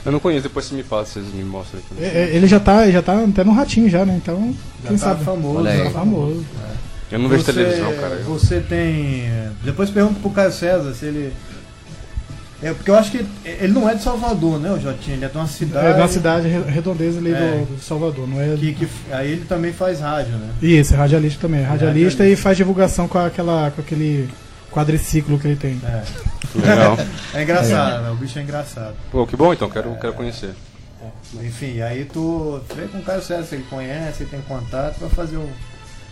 Eu 0.06 0.12
não 0.12 0.20
conheço, 0.20 0.44
depois 0.44 0.66
você 0.66 0.76
me 0.76 0.84
passa, 0.84 1.14
vocês 1.14 1.34
me 1.34 1.44
mostram 1.44 1.80
aqui. 1.80 2.04
É, 2.04 2.24
é, 2.24 2.36
Ele 2.36 2.48
já 2.48 2.60
tá, 2.60 2.90
já 2.90 3.02
tá 3.02 3.24
até 3.24 3.44
no 3.44 3.52
ratinho 3.52 3.90
já, 3.90 4.06
né? 4.06 4.16
Então, 4.22 4.54
Já 4.84 4.90
quem 4.90 4.98
tá 4.98 5.06
sabe? 5.06 5.24
famoso. 5.24 5.60
Olha 5.60 5.72
aí. 5.72 5.84
Tá 5.84 5.90
famoso. 5.92 6.46
Eu 7.12 7.20
não 7.20 7.30
vejo 7.30 7.44
Você- 7.44 7.54
televisão, 7.54 7.94
cara. 7.96 8.16
Você 8.26 8.60
tem. 8.62 9.26
Depois 9.64 9.90
pergunta 9.90 10.20
pro 10.22 10.30
Caio 10.32 10.52
César 10.52 10.94
se 10.94 11.06
ele. 11.06 11.34
É, 12.64 12.74
porque 12.74 12.92
eu 12.92 12.96
acho 12.96 13.10
que 13.12 13.26
ele 13.44 13.74
não 13.74 13.90
é 13.90 13.96
de 13.96 14.04
Salvador, 14.04 14.60
né, 14.60 14.72
o 14.72 14.80
Jotinho? 14.80 15.16
Ele 15.18 15.26
é 15.26 15.28
de 15.30 15.36
uma 15.38 15.48
cidade. 15.48 15.88
É 15.88 15.94
da 15.94 16.08
cidade 16.08 16.48
re- 16.48 16.70
redondeza 16.72 17.18
ali 17.20 17.32
É. 17.34 17.66
do, 17.68 17.76
do 17.76 17.82
Salvador, 17.82 18.28
não 18.28 18.40
é? 18.40 18.56
Que, 18.56 18.74
que, 18.74 18.88
aí 19.12 19.32
ele 19.32 19.46
também 19.46 19.74
faz 19.74 20.00
rádio, 20.00 20.34
né? 20.34 20.50
Isso, 20.62 20.94
é 20.94 20.98
radialista 20.98 21.42
também. 21.42 21.62
é 21.62 21.64
Radialista 21.64 22.20
radialista. 22.20 22.28
e 22.28 22.36
faz 22.36 22.58
divulgação 22.58 23.08
com, 23.08 23.18
aquela, 23.18 23.72
com 23.72 23.82
aquele 23.82 24.30
quadriciclo 24.72 25.40
que 25.40 25.48
ele 25.48 25.56
tem. 25.56 25.82
É. 25.84 26.04
Legal. 26.56 26.98
É 27.34 27.44
engraçado, 27.44 28.04
né? 28.04 28.10
O 28.12 28.16
bicho 28.16 28.38
é 28.38 28.42
engraçado. 28.44 28.94
Pô, 29.12 29.26
que 29.26 29.36
bom 29.36 29.52
então, 29.54 29.70
quero, 29.70 29.96
quero 30.00 30.14
conhecer. 30.14 30.52
Enfim, 31.42 31.82
aí 31.82 32.06
tu 32.06 32.62
vê 32.76 32.84
com 32.84 33.00
o 33.00 33.02
Caio 33.02 33.22
César, 33.24 33.44
se 33.44 33.56
ele 33.56 33.66
conhece, 33.70 34.22
ele 34.24 34.30
tem 34.30 34.42
contato, 34.42 35.00
vai 35.00 35.10
fazer 35.10 35.38
um. 35.38 35.48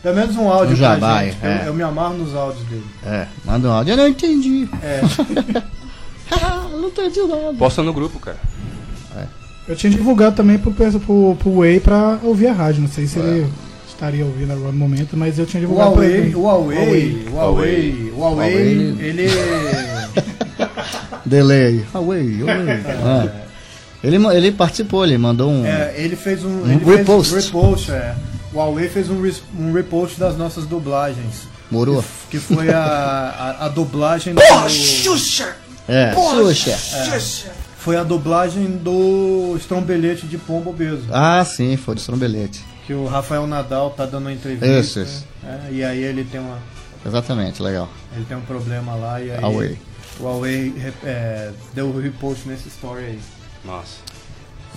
Pelo 0.01 0.15
menos 0.15 0.35
um 0.37 0.49
áudio 0.49 0.75
Um 0.75 0.77
pra 0.79 0.93
jabá, 0.95 1.23
gente. 1.25 1.37
é. 1.43 1.59
Eu, 1.63 1.67
eu 1.67 1.73
me 1.73 1.83
amarro 1.83 2.17
nos 2.17 2.33
áudios 2.33 2.65
dele. 2.67 2.85
É, 3.05 3.27
manda 3.45 3.67
um 3.67 3.71
áudio. 3.71 3.91
Eu 3.93 3.97
não 3.97 4.07
entendi. 4.07 4.67
É. 4.81 5.01
não 6.71 6.87
entendi 6.87 7.21
nada. 7.21 7.53
Posta 7.57 7.83
no 7.83 7.93
grupo, 7.93 8.19
cara. 8.19 8.37
Eu 9.67 9.75
tinha 9.75 9.91
divulgado 9.91 10.35
também 10.35 10.57
pro, 10.57 10.71
pro, 10.71 11.35
pro, 11.35 11.55
Way 11.57 11.79
pra 11.79 12.17
ouvir 12.23 12.47
a 12.47 12.53
rádio. 12.53 12.81
Não 12.81 12.89
sei 12.89 13.05
se 13.05 13.19
ele 13.19 13.47
estaria 13.87 14.25
ouvindo 14.25 14.51
agora 14.51 14.71
no 14.71 14.77
momento, 14.79 15.15
mas 15.15 15.37
eu 15.37 15.45
tinha 15.45 15.61
divulgado 15.61 15.91
pra 15.91 16.01
Huawei, 16.01 16.17
ele. 16.17 16.35
o 16.35 16.41
Huawei, 16.41 16.77
o 17.29 17.35
Huawei, 17.35 18.11
o 18.11 18.19
Huawei, 18.19 18.51
Huawei. 18.51 18.97
ele. 18.99 19.27
Delay. 21.23 21.85
Away, 21.93 22.41
away. 22.41 22.79
Ah. 23.05 23.29
Ele, 24.03 24.15
ele 24.35 24.51
participou, 24.53 25.05
ele 25.05 25.17
mandou 25.17 25.51
um. 25.51 25.65
É, 25.65 25.93
ele 25.97 26.15
fez 26.15 26.43
um, 26.43 26.63
Um 26.63 26.71
ele 26.71 26.79
fez 26.85 26.97
repost. 26.97 27.33
um 27.33 27.37
repost, 27.37 27.91
é. 27.91 28.15
O 28.51 28.57
Huawei 28.57 28.89
fez 28.89 29.09
um, 29.09 29.21
um 29.59 29.73
repost 29.73 30.19
das 30.19 30.35
nossas 30.37 30.65
dublagens. 30.65 31.47
Morou? 31.69 32.03
Que 32.31 32.39
foi 32.39 32.69
a, 32.69 32.79
a, 32.79 33.65
a 33.65 33.69
dublagem 33.69 34.33
do. 34.33 34.41
É, 35.89 36.13
Xuxa. 36.13 36.71
É. 37.51 37.51
Foi 37.77 37.95
a 37.97 38.03
dublagem 38.03 38.77
do 38.77 39.55
Estrombelete 39.57 40.27
de 40.27 40.37
Pombo 40.37 40.71
Beso. 40.73 41.07
Ah, 41.11 41.43
sim, 41.45 41.75
foi 41.77 41.95
do 41.95 41.99
Strombelete. 42.01 42.63
Que 42.85 42.93
o 42.93 43.05
Rafael 43.07 43.47
Nadal 43.47 43.91
tá 43.91 44.05
dando 44.05 44.23
uma 44.25 44.33
entrevista. 44.33 44.65
Isso, 44.67 44.99
isso. 44.99 45.25
é, 45.43 45.71
e 45.71 45.83
aí 45.83 46.03
ele 46.03 46.23
tem 46.25 46.39
uma. 46.39 46.59
Exatamente, 47.05 47.61
legal. 47.63 47.89
Ele 48.15 48.25
tem 48.25 48.35
um 48.35 48.41
problema 48.41 48.95
lá 48.95 49.21
e 49.21 49.31
aí. 49.31 49.39
Huawei. 49.41 49.77
O 50.19 50.23
Huawei 50.23 50.73
é, 51.05 51.51
deu 51.73 51.87
o 51.87 51.99
repost 51.99 52.47
nessa 52.47 52.67
story 52.67 53.03
aí. 53.05 53.19
Nossa. 53.63 53.95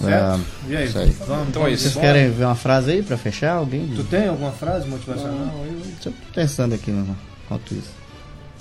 Certo? 0.00 0.40
É, 0.68 0.70
e 0.72 0.76
aí? 0.76 0.86
isso 0.88 0.98
aí. 0.98 1.10
Vamos, 1.26 1.48
Então 1.48 1.62
é 1.62 1.64
vamos 1.66 1.72
isso. 1.80 1.90
Vocês 1.92 2.04
querem 2.04 2.30
ver 2.30 2.44
uma 2.44 2.54
frase 2.54 2.92
aí 2.92 3.02
pra 3.02 3.18
fechar? 3.18 3.54
Alguém? 3.56 3.88
Tu 3.94 4.04
tem 4.04 4.28
alguma 4.28 4.52
frase 4.52 4.88
motivacional? 4.88 5.54
aí? 5.64 5.82
Deixa 5.94 6.08
eu 6.08 6.14
pensando 6.34 6.74
aqui 6.74 6.90
no- 6.90 7.16
enquanto 7.44 7.72
isso. 7.74 7.90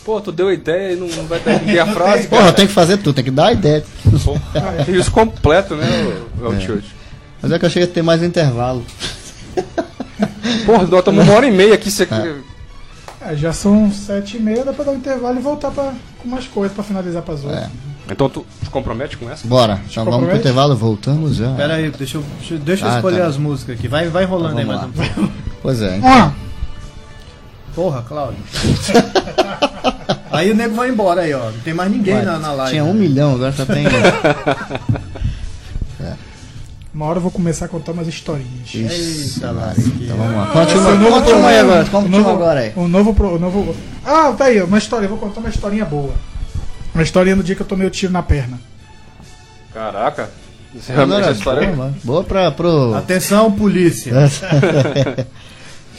Pô, 0.03 0.19
tu 0.19 0.31
deu 0.31 0.51
ideia 0.51 0.93
e 0.93 0.95
não 0.95 1.07
não 1.07 1.25
vai 1.25 1.39
dar 1.39 1.59
ninguém 1.59 1.79
a 1.79 1.85
frase, 1.93 2.27
Porra, 2.27 2.41
cara. 2.43 2.53
tem 2.53 2.67
que 2.67 2.73
fazer 2.73 2.97
tudo, 2.97 3.13
tem 3.13 3.23
que 3.23 3.31
dar 3.31 3.47
a 3.47 3.53
ideia. 3.53 3.83
Isso 4.87 5.11
completo, 5.11 5.75
né, 5.75 5.85
o, 6.41 6.47
o 6.47 6.53
É. 6.53 6.79
Mas 7.41 7.51
é 7.51 7.59
que 7.59 7.65
eu 7.65 7.67
achei 7.67 7.81
que 7.83 7.87
ia 7.87 7.93
ter 7.93 8.01
mais 8.01 8.21
intervalo. 8.23 8.83
Porra, 10.65 10.83
nós 10.87 10.99
estamos 10.99 11.23
uma 11.23 11.33
hora 11.33 11.45
e 11.47 11.51
meia 11.51 11.73
aqui, 11.75 11.89
isso 11.89 12.03
aqui. 12.03 12.35
É, 13.23 13.35
já 13.35 13.53
são 13.53 13.91
sete 13.91 14.37
e 14.37 14.39
meia, 14.39 14.63
dá 14.65 14.73
pra 14.73 14.85
dar 14.85 14.91
um 14.91 14.95
intervalo 14.95 15.37
e 15.37 15.41
voltar 15.41 15.69
pra, 15.71 15.93
com 16.19 16.27
mais 16.27 16.47
coisas 16.47 16.73
pra 16.73 16.83
finalizar 16.83 17.21
pras 17.21 17.43
outras. 17.43 17.63
É. 17.63 17.69
Então 18.09 18.27
tu 18.29 18.45
te 18.63 18.69
compromete 18.69 19.15
com 19.17 19.29
essa? 19.29 19.47
Bora, 19.47 19.73
então 19.73 20.03
vamos 20.03 20.05
pro 20.05 20.11
compromete? 20.13 20.39
intervalo, 20.39 20.75
voltamos 20.75 21.35
já. 21.35 21.53
Pera 21.53 21.75
aí, 21.75 21.89
deixa 21.91 22.17
eu, 22.17 22.23
deixa, 22.59 22.85
eu- 22.85 22.91
Ah, 22.91 22.95
escolher 22.95 23.19
tá. 23.19 23.25
as 23.27 23.37
músicas 23.37 23.77
aqui. 23.77 23.87
Vai, 23.87 24.07
vai 24.09 24.25
rolando 24.25 24.57
aí 24.57 24.65
Vamos 24.65 24.81
mais 24.95 25.09
um 25.09 25.13
pouco. 25.21 25.31
Pois 25.61 25.81
é. 25.81 25.97
então. 25.97 26.09
Ah, 26.09 26.31
Porra, 27.75 28.01
Cláudio. 28.01 28.39
aí 30.31 30.51
o 30.51 30.55
nego 30.55 30.75
vai 30.75 30.89
embora 30.89 31.21
aí, 31.21 31.33
ó. 31.33 31.45
Não 31.51 31.59
tem 31.59 31.73
mais 31.73 31.89
ninguém 31.91 32.15
Ué, 32.15 32.23
na, 32.23 32.37
na 32.39 32.51
live. 32.53 32.71
Tinha 32.71 32.83
um 32.83 32.93
milhão, 32.93 33.35
agora 33.35 33.51
só 33.53 33.65
tem. 33.65 33.85
uma 36.93 37.05
hora 37.05 37.17
eu 37.17 37.21
vou 37.21 37.31
começar 37.31 37.65
a 37.65 37.67
contar 37.69 37.93
umas 37.93 38.07
historinhas. 38.07 38.73
Eita, 38.73 39.51
lasqueira. 39.51 39.89
Então 40.03 40.17
vamos 40.17 40.35
lá. 40.35 40.47
Continua, 40.47 40.91
é 40.91 40.95
novo 40.95 41.11
continua 41.21 41.49
aí 41.49 41.57
programa. 41.59 41.71
agora. 41.73 41.83
O 41.83 41.89
Continua 41.89 42.19
novo- 42.19 42.29
agora 42.31 42.59
aí. 42.59 42.73
O 42.75 42.87
novo, 42.87 43.13
pro- 43.13 43.35
o 43.35 43.39
novo. 43.39 43.75
Ah, 44.05 44.33
tá 44.37 44.45
aí, 44.45 44.61
uma 44.61 44.77
história. 44.77 45.05
Eu 45.05 45.09
vou 45.09 45.17
contar 45.17 45.39
uma 45.39 45.49
historinha 45.49 45.85
boa. 45.85 46.13
Uma 46.93 47.03
historinha 47.03 47.35
do 47.37 47.43
dia 47.43 47.55
que 47.55 47.61
eu 47.61 47.65
tomei 47.67 47.87
o 47.87 47.91
tiro 47.91 48.11
na 48.11 48.21
perna. 48.21 48.59
Caraca. 49.73 50.29
Isso 50.75 50.91
é 50.91 50.95
realmente 50.95 51.21
essa 51.21 51.31
história. 51.31 51.63
boa, 51.67 51.75
mano. 51.77 51.95
Boa 52.03 52.23
pra, 52.23 52.51
pro. 52.51 52.93
Atenção, 52.95 53.51
polícia. 53.51 54.13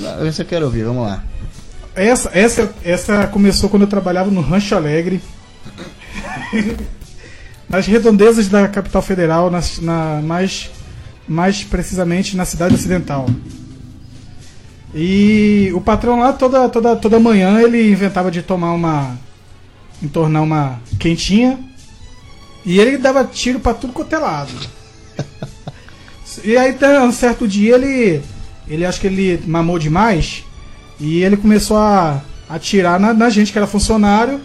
Não, 0.00 0.26
Esse 0.26 0.42
eu 0.42 0.46
quero 0.46 0.64
ouvir, 0.66 0.84
vamos 0.84 1.06
lá. 1.06 1.22
Essa, 1.94 2.30
essa, 2.32 2.74
essa 2.84 3.26
começou 3.26 3.68
quando 3.68 3.82
eu 3.82 3.88
trabalhava 3.88 4.30
no 4.30 4.40
Rancho 4.40 4.74
Alegre. 4.74 5.20
nas 7.68 7.86
redondezas 7.86 8.48
da 8.48 8.68
capital 8.68 9.02
federal, 9.02 9.50
nas- 9.50 9.78
na, 9.78 10.20
mais, 10.22 10.70
mais 11.28 11.64
precisamente 11.64 12.36
na 12.36 12.44
cidade 12.44 12.74
ocidental. 12.74 13.26
E 14.94 15.70
o 15.74 15.80
patrão 15.80 16.18
lá, 16.20 16.32
toda, 16.32 16.68
toda, 16.68 16.96
toda 16.96 17.18
manhã, 17.18 17.60
ele 17.60 17.90
inventava 17.90 18.30
de 18.30 18.42
tomar 18.42 18.72
uma. 18.72 19.16
entornar 20.02 20.42
uma 20.42 20.80
quentinha. 20.98 21.58
E 22.64 22.78
ele 22.78 22.98
dava 22.98 23.24
tiro 23.24 23.58
pra 23.58 23.74
tudo 23.74 23.92
quanto 23.92 24.14
é 24.14 24.18
lado. 24.18 24.52
E 26.42 26.56
aí, 26.56 26.74
um 27.06 27.12
certo 27.12 27.46
dia, 27.46 27.74
ele. 27.74 28.22
Ele 28.66 28.86
acho 28.86 28.98
que 28.98 29.06
ele 29.06 29.42
mamou 29.46 29.78
demais. 29.78 30.44
E 31.02 31.22
ele 31.22 31.36
começou 31.36 31.76
a 31.76 32.20
atirar 32.48 33.00
na, 33.00 33.12
na 33.12 33.28
gente 33.28 33.50
que 33.50 33.58
era 33.58 33.66
funcionário. 33.66 34.40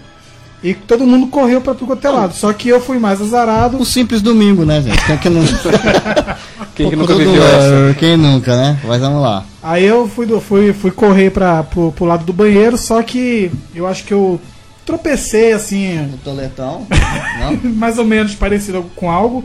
E 0.64 0.74
todo 0.74 1.06
mundo 1.06 1.28
correu 1.28 1.62
pra 1.62 1.76
tudo 1.76 1.86
quanto 1.88 2.08
é 2.08 2.10
lado. 2.10 2.34
Só 2.34 2.52
que 2.52 2.68
eu 2.68 2.82
fui 2.82 2.98
mais 2.98 3.22
azarado. 3.22 3.78
O 3.80 3.86
simples 3.86 4.24
domingo, 4.24 4.66
né, 4.66 4.82
gente? 4.82 5.06
Quem 5.06 5.18
que, 5.20 5.30
não... 5.30 5.44
Quem 6.74 6.90
que 6.90 6.96
nunca 6.96 7.14
viveu 7.16 7.44
essa? 7.46 7.96
Quem 8.00 8.18
nunca, 8.18 8.56
né? 8.58 8.80
Mas 8.84 9.00
vamos 9.00 9.22
lá. 9.22 9.46
Aí 9.62 9.86
eu 9.86 10.08
fui, 10.08 10.26
do- 10.26 10.42
fui, 10.42 10.74
fui 10.74 10.90
correr 10.90 11.30
pra, 11.30 11.62
pro, 11.62 11.92
pro 11.92 12.06
lado 12.06 12.26
do 12.26 12.34
banheiro. 12.34 12.76
Só 12.76 13.04
que 13.04 13.52
eu 13.76 13.86
acho 13.86 14.04
que 14.04 14.14
eu 14.14 14.42
tropecei 14.84 15.54
assim. 15.54 16.12
O 16.14 16.18
toletão. 16.24 16.88
mais 17.64 18.00
ou 18.00 18.06
menos 18.06 18.34
parecido 18.34 18.84
com 18.96 19.12
algo. 19.12 19.44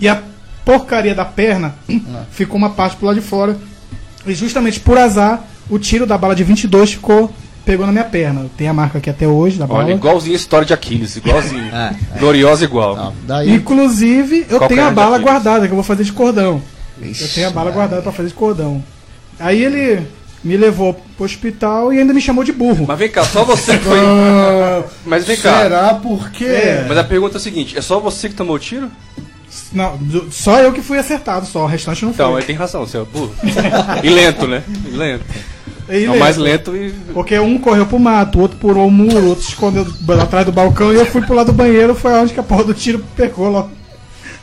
E 0.00 0.08
a 0.08 0.20
porcaria 0.64 1.14
da 1.14 1.24
perna 1.24 1.74
ficou 2.32 2.56
uma 2.56 2.70
parte 2.70 2.96
pro 2.96 3.06
lado 3.06 3.20
de 3.20 3.26
fora. 3.26 3.56
E 4.26 4.34
justamente 4.34 4.80
por 4.80 4.98
azar, 4.98 5.44
o 5.70 5.78
tiro 5.78 6.04
da 6.06 6.18
bala 6.18 6.34
de 6.34 6.44
22 6.44 6.92
ficou. 6.92 7.32
Pegou 7.64 7.84
na 7.86 7.92
minha 7.92 8.04
perna. 8.04 8.46
Tem 8.56 8.66
a 8.68 8.72
marca 8.72 8.98
aqui 8.98 9.08
até 9.10 9.28
hoje 9.28 9.58
da 9.58 9.66
bala. 9.66 9.84
Olha, 9.84 9.92
igualzinho 9.92 10.32
a 10.34 10.36
história 10.36 10.66
de 10.66 10.72
Aquiles, 10.72 11.16
igualzinho. 11.16 11.62
É, 11.72 12.18
Gloriosa 12.18 12.64
igual. 12.64 13.14
Daí. 13.26 13.50
Inclusive, 13.54 14.46
eu 14.48 14.58
Qual 14.58 14.68
tenho 14.68 14.80
é 14.80 14.84
a 14.84 14.88
a 14.88 14.90
bala 14.90 15.18
guardada, 15.18 15.66
que 15.66 15.72
eu 15.72 15.76
vou 15.76 15.84
fazer 15.84 16.02
de 16.04 16.12
cordão. 16.12 16.60
Ixi, 17.00 17.22
eu 17.22 17.28
tenho 17.28 17.46
a 17.48 17.50
bala 17.50 17.66
Maria. 17.66 17.78
guardada 17.80 18.02
pra 18.02 18.12
fazer 18.12 18.28
de 18.28 18.34
cordão. 18.34 18.82
Aí 19.38 19.62
ele 19.62 20.06
me 20.42 20.56
levou 20.56 20.94
pro 21.16 21.24
hospital 21.26 21.92
e 21.92 21.98
ainda 21.98 22.14
me 22.14 22.20
chamou 22.20 22.42
de 22.42 22.50
burro. 22.52 22.86
Mas 22.88 22.98
vem 22.98 23.10
cá, 23.10 23.22
só 23.24 23.44
você 23.44 23.76
que 23.78 23.84
foi. 23.84 23.98
Ah, 24.00 24.82
Mas 25.04 25.24
vem 25.26 25.36
cá. 25.36 25.60
Será 25.62 25.94
por 25.94 26.30
quê? 26.30 26.44
É. 26.46 26.86
Mas 26.88 26.96
a 26.98 27.04
pergunta 27.04 27.36
é 27.36 27.38
a 27.38 27.40
seguinte: 27.40 27.76
é 27.78 27.82
só 27.82 28.00
você 28.00 28.28
que 28.30 28.34
tomou 28.34 28.56
o 28.56 28.58
tiro? 28.58 28.90
Não, 29.72 29.98
só 30.30 30.58
eu 30.60 30.72
que 30.72 30.80
fui 30.80 30.98
acertado, 30.98 31.44
só. 31.46 31.64
O 31.64 31.66
restante 31.66 32.04
não 32.04 32.12
Então, 32.12 32.30
foi. 32.30 32.40
ele 32.40 32.46
tem 32.46 32.56
razão, 32.56 32.86
você 32.86 32.98
é 32.98 33.04
burro. 33.04 33.34
e 34.02 34.08
lento, 34.08 34.46
né? 34.48 34.62
E 34.86 34.96
lento. 34.96 35.24
E 35.90 36.04
É 36.04 36.10
o 36.10 36.18
mais 36.18 36.36
lento 36.36 36.74
e. 36.76 36.90
Porque 37.12 37.38
um 37.38 37.58
correu 37.58 37.86
pro 37.86 37.98
mato, 37.98 38.38
o 38.38 38.42
outro 38.42 38.56
pulou 38.58 38.86
o 38.86 38.90
muro, 38.90 39.18
o 39.18 39.28
outro 39.30 39.44
se 39.44 39.50
escondeu 39.50 39.86
atrás 40.22 40.46
do 40.46 40.52
balcão 40.52 40.92
e 40.92 40.96
eu 40.96 41.06
fui 41.06 41.22
pro 41.22 41.34
lado 41.34 41.46
do 41.48 41.52
banheiro, 41.52 41.94
foi 41.94 42.12
onde 42.12 42.32
que 42.32 42.40
a 42.40 42.44
porra 42.44 42.64
do 42.64 42.74
tiro 42.74 43.04
pegou 43.16 43.50
lá 43.50 43.66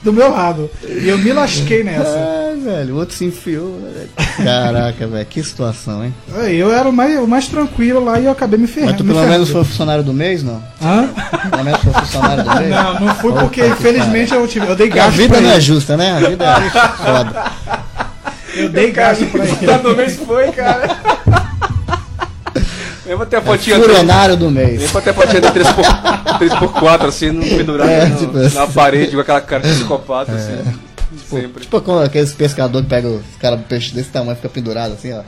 do 0.03 0.13
meu 0.13 0.29
lado. 0.29 0.69
E 0.87 1.07
eu 1.09 1.17
me 1.17 1.33
lasquei 1.33 1.83
nessa. 1.83 2.17
Ai, 2.51 2.55
velho, 2.59 2.95
o 2.95 2.97
outro 2.99 3.15
se 3.15 3.25
enfiou. 3.25 3.79
né? 3.79 4.05
Caraca, 4.43 5.07
velho, 5.07 5.25
que 5.25 5.43
situação, 5.43 6.05
hein? 6.05 6.13
Eu 6.51 6.71
era 6.71 6.87
o 6.87 6.93
mais, 6.93 7.19
o 7.19 7.27
mais 7.27 7.47
tranquilo 7.47 8.03
lá 8.05 8.19
e 8.19 8.25
eu 8.25 8.31
acabei 8.31 8.59
me 8.59 8.67
ferrando. 8.67 8.91
Mas 8.91 8.97
tu 8.99 9.03
me 9.03 9.13
pelo 9.13 9.27
menos 9.27 9.49
foi 9.49 9.63
funcionário 9.63 10.03
do 10.03 10.13
mês, 10.13 10.43
não? 10.43 10.61
Hã? 10.81 11.09
Pelo 11.49 11.63
menos 11.63 11.81
foi 11.81 11.93
funcionário 11.93 12.43
do 12.43 12.55
mês? 12.55 12.69
Não, 12.69 12.99
não 12.99 13.15
fui 13.15 13.33
porque 13.33 13.61
que 13.61 13.67
infelizmente 13.67 14.33
eu, 14.33 14.47
tive, 14.47 14.67
eu 14.67 14.75
dei 14.75 14.87
pariu. 14.87 15.03
A 15.03 15.05
gasto 15.07 15.17
vida 15.17 15.41
não 15.41 15.49
é 15.49 15.59
justa, 15.59 15.97
né? 15.97 16.11
A 16.11 16.29
vida 16.29 16.45
é 16.45 16.69
foda. 17.03 17.51
Eu 18.55 18.69
dei 18.69 18.91
gasto 18.91 19.25
pra 19.25 19.43
ele. 19.45 19.77
do 19.83 19.95
mês 19.95 20.15
foi, 20.15 20.51
cara. 20.51 21.16
Lembra 23.07 23.25
até 23.25 23.37
a 23.37 23.41
potinha 23.41 23.77
É, 23.77 23.79
Furenário 23.79 24.35
do 24.35 24.51
mês. 24.51 24.81
Eu 24.81 24.87
vou 24.89 25.01
a 25.01 25.13
fotinha 25.13 25.41
de 25.41 25.47
3x4, 25.47 27.05
assim, 27.07 27.31
no 27.31 27.41
pendurado 27.41 27.89
é, 27.89 28.09
tipo, 28.11 28.33
na 28.33 28.63
assim. 28.63 28.73
parede, 28.73 29.15
com 29.15 29.21
aquela 29.21 29.41
cara 29.41 29.63
de 29.63 29.69
é. 29.69 29.73
psicopata, 29.73 30.31
assim, 30.33 30.51
é. 30.51 30.59
assim. 30.59 31.47
Tipo, 31.61 31.81
quando 31.81 32.03
aqueles 32.03 32.33
pescadores 32.33 32.87
pegam 32.87 33.15
os 33.15 33.35
caras 33.39 33.59
peixe 33.67 33.93
desse 33.93 34.09
tamanho 34.09 34.33
e 34.33 34.35
fica 34.35 34.49
pendurado 34.49 34.93
assim, 34.93 35.13
ó. 35.13 35.21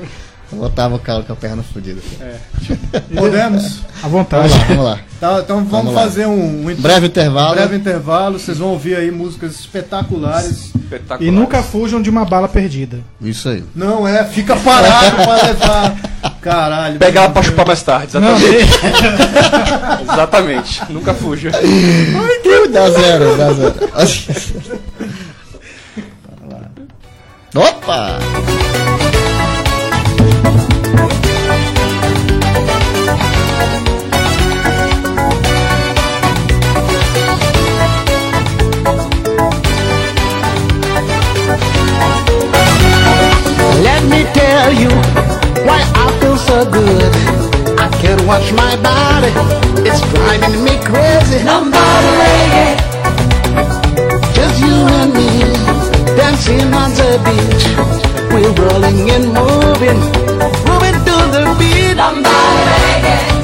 O 0.51 0.63
Otávio 0.63 0.97
Calo 0.99 1.23
com 1.23 1.33
a 1.33 1.35
perna 1.35 1.61
fodida. 1.61 2.01
É. 2.19 2.37
Podemos? 3.15 3.81
A 4.01 4.07
vontade. 4.07 4.49
Vamos 4.49 4.57
lá, 4.57 4.67
vamos 4.67 4.85
lá. 4.85 4.99
Tá, 5.19 5.41
então 5.43 5.57
vamos, 5.57 5.71
vamos 5.71 5.93
fazer 5.93 6.25
um, 6.25 6.67
um, 6.69 6.75
breve 6.75 7.07
intervalo. 7.07 7.53
breve 7.53 7.75
intervalo. 7.75 8.39
Vocês 8.39 8.57
vão 8.57 8.69
ouvir 8.69 8.95
aí 8.95 9.11
músicas 9.11 9.59
espetaculares. 9.59 10.73
espetaculares. 10.73 11.27
E 11.27 11.31
nunca 11.31 11.61
fujam 11.61 12.01
de 12.01 12.09
uma 12.09 12.25
bala 12.25 12.47
perdida. 12.47 12.99
Isso 13.21 13.49
aí. 13.49 13.63
Não 13.75 14.07
é, 14.07 14.23
fica 14.25 14.55
parado 14.55 15.17
pra 15.17 15.35
levar. 15.43 15.95
Caralho. 16.41 16.97
Pegar 16.97 17.23
ela 17.23 17.31
pra 17.31 17.43
chupar 17.43 17.67
mais 17.67 17.83
tarde, 17.83 18.07
exatamente. 18.07 18.45
É. 18.47 20.01
exatamente. 20.13 20.81
Nunca 20.89 21.13
fuja. 21.13 21.51
Ai, 21.53 22.41
Deus. 22.43 22.71
Dá 22.71 22.89
zero, 22.89 23.37
dá 23.37 23.53
zero. 23.53 23.75
Opa! 27.55 28.19
you? 44.71 44.89
Why 45.65 45.81
I 45.95 46.07
feel 46.19 46.37
so 46.37 46.65
good? 46.69 47.11
I 47.79 47.89
can't 48.01 48.21
watch 48.25 48.51
my 48.53 48.75
body. 48.81 49.31
It's 49.87 50.01
driving 50.13 50.63
me 50.63 50.75
crazy. 50.83 51.43
Nobody 51.43 52.11
lady. 52.21 52.67
Just 54.33 54.59
you 54.61 54.75
and 54.99 55.13
me 55.13 55.29
dancing 56.15 56.73
on 56.73 56.91
the 56.99 57.19
beach. 57.25 57.65
We're 58.33 58.53
rolling 58.61 59.09
and 59.09 59.27
moving, 59.33 59.99
moving 60.67 60.97
to 61.07 61.15
the 61.33 61.55
beat. 61.59 61.95
Nobody 61.95 62.61
lady. 62.69 63.38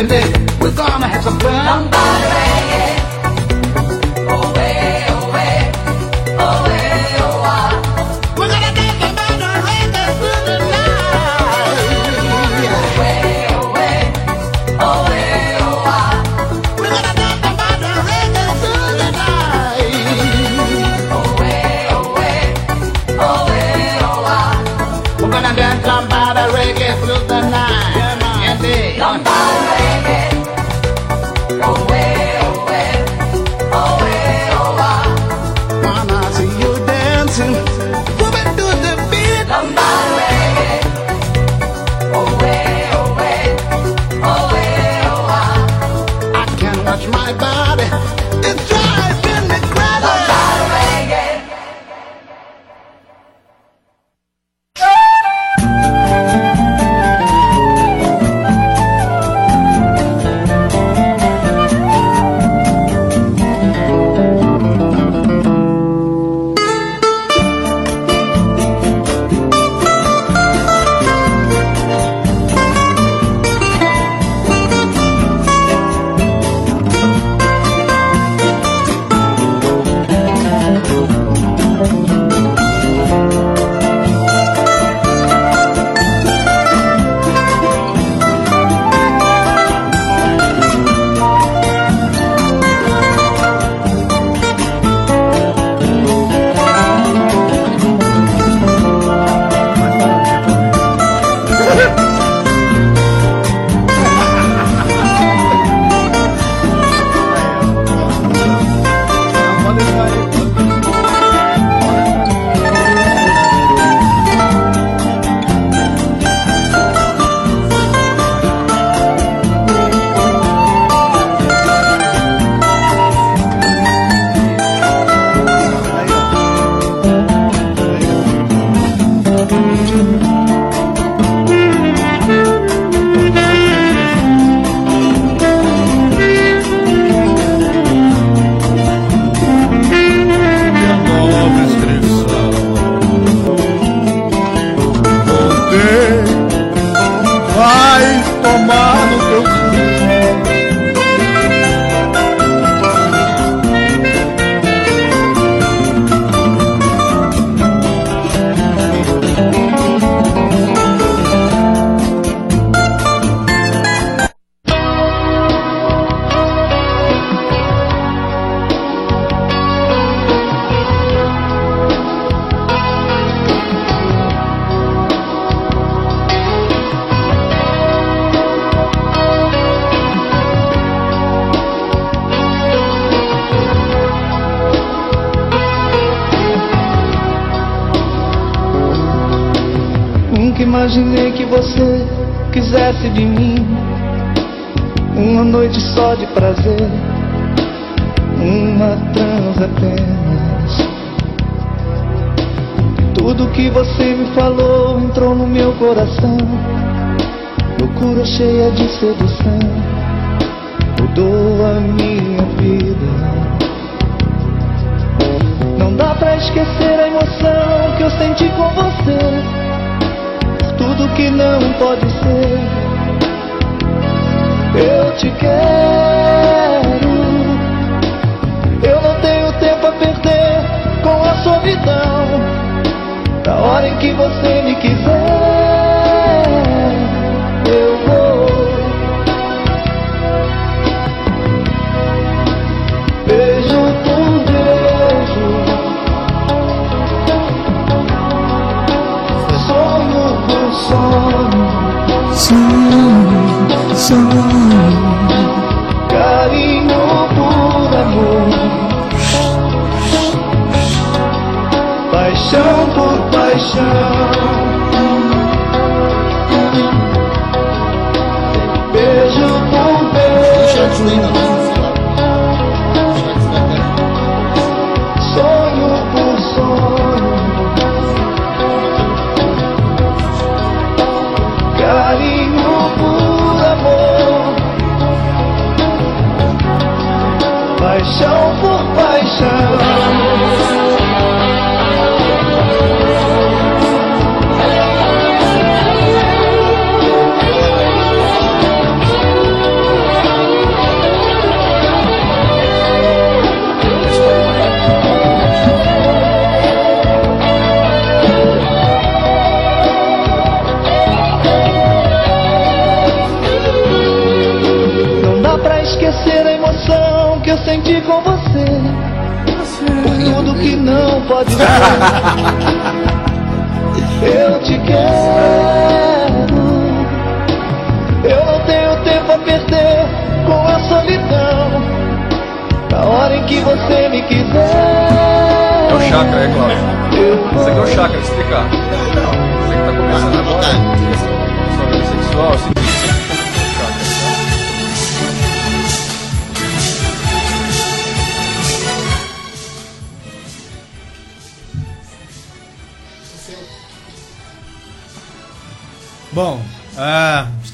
We're 0.00 0.06
gonna 0.74 1.08
have 1.08 1.22
some 1.22 1.38
fun. 1.40 1.59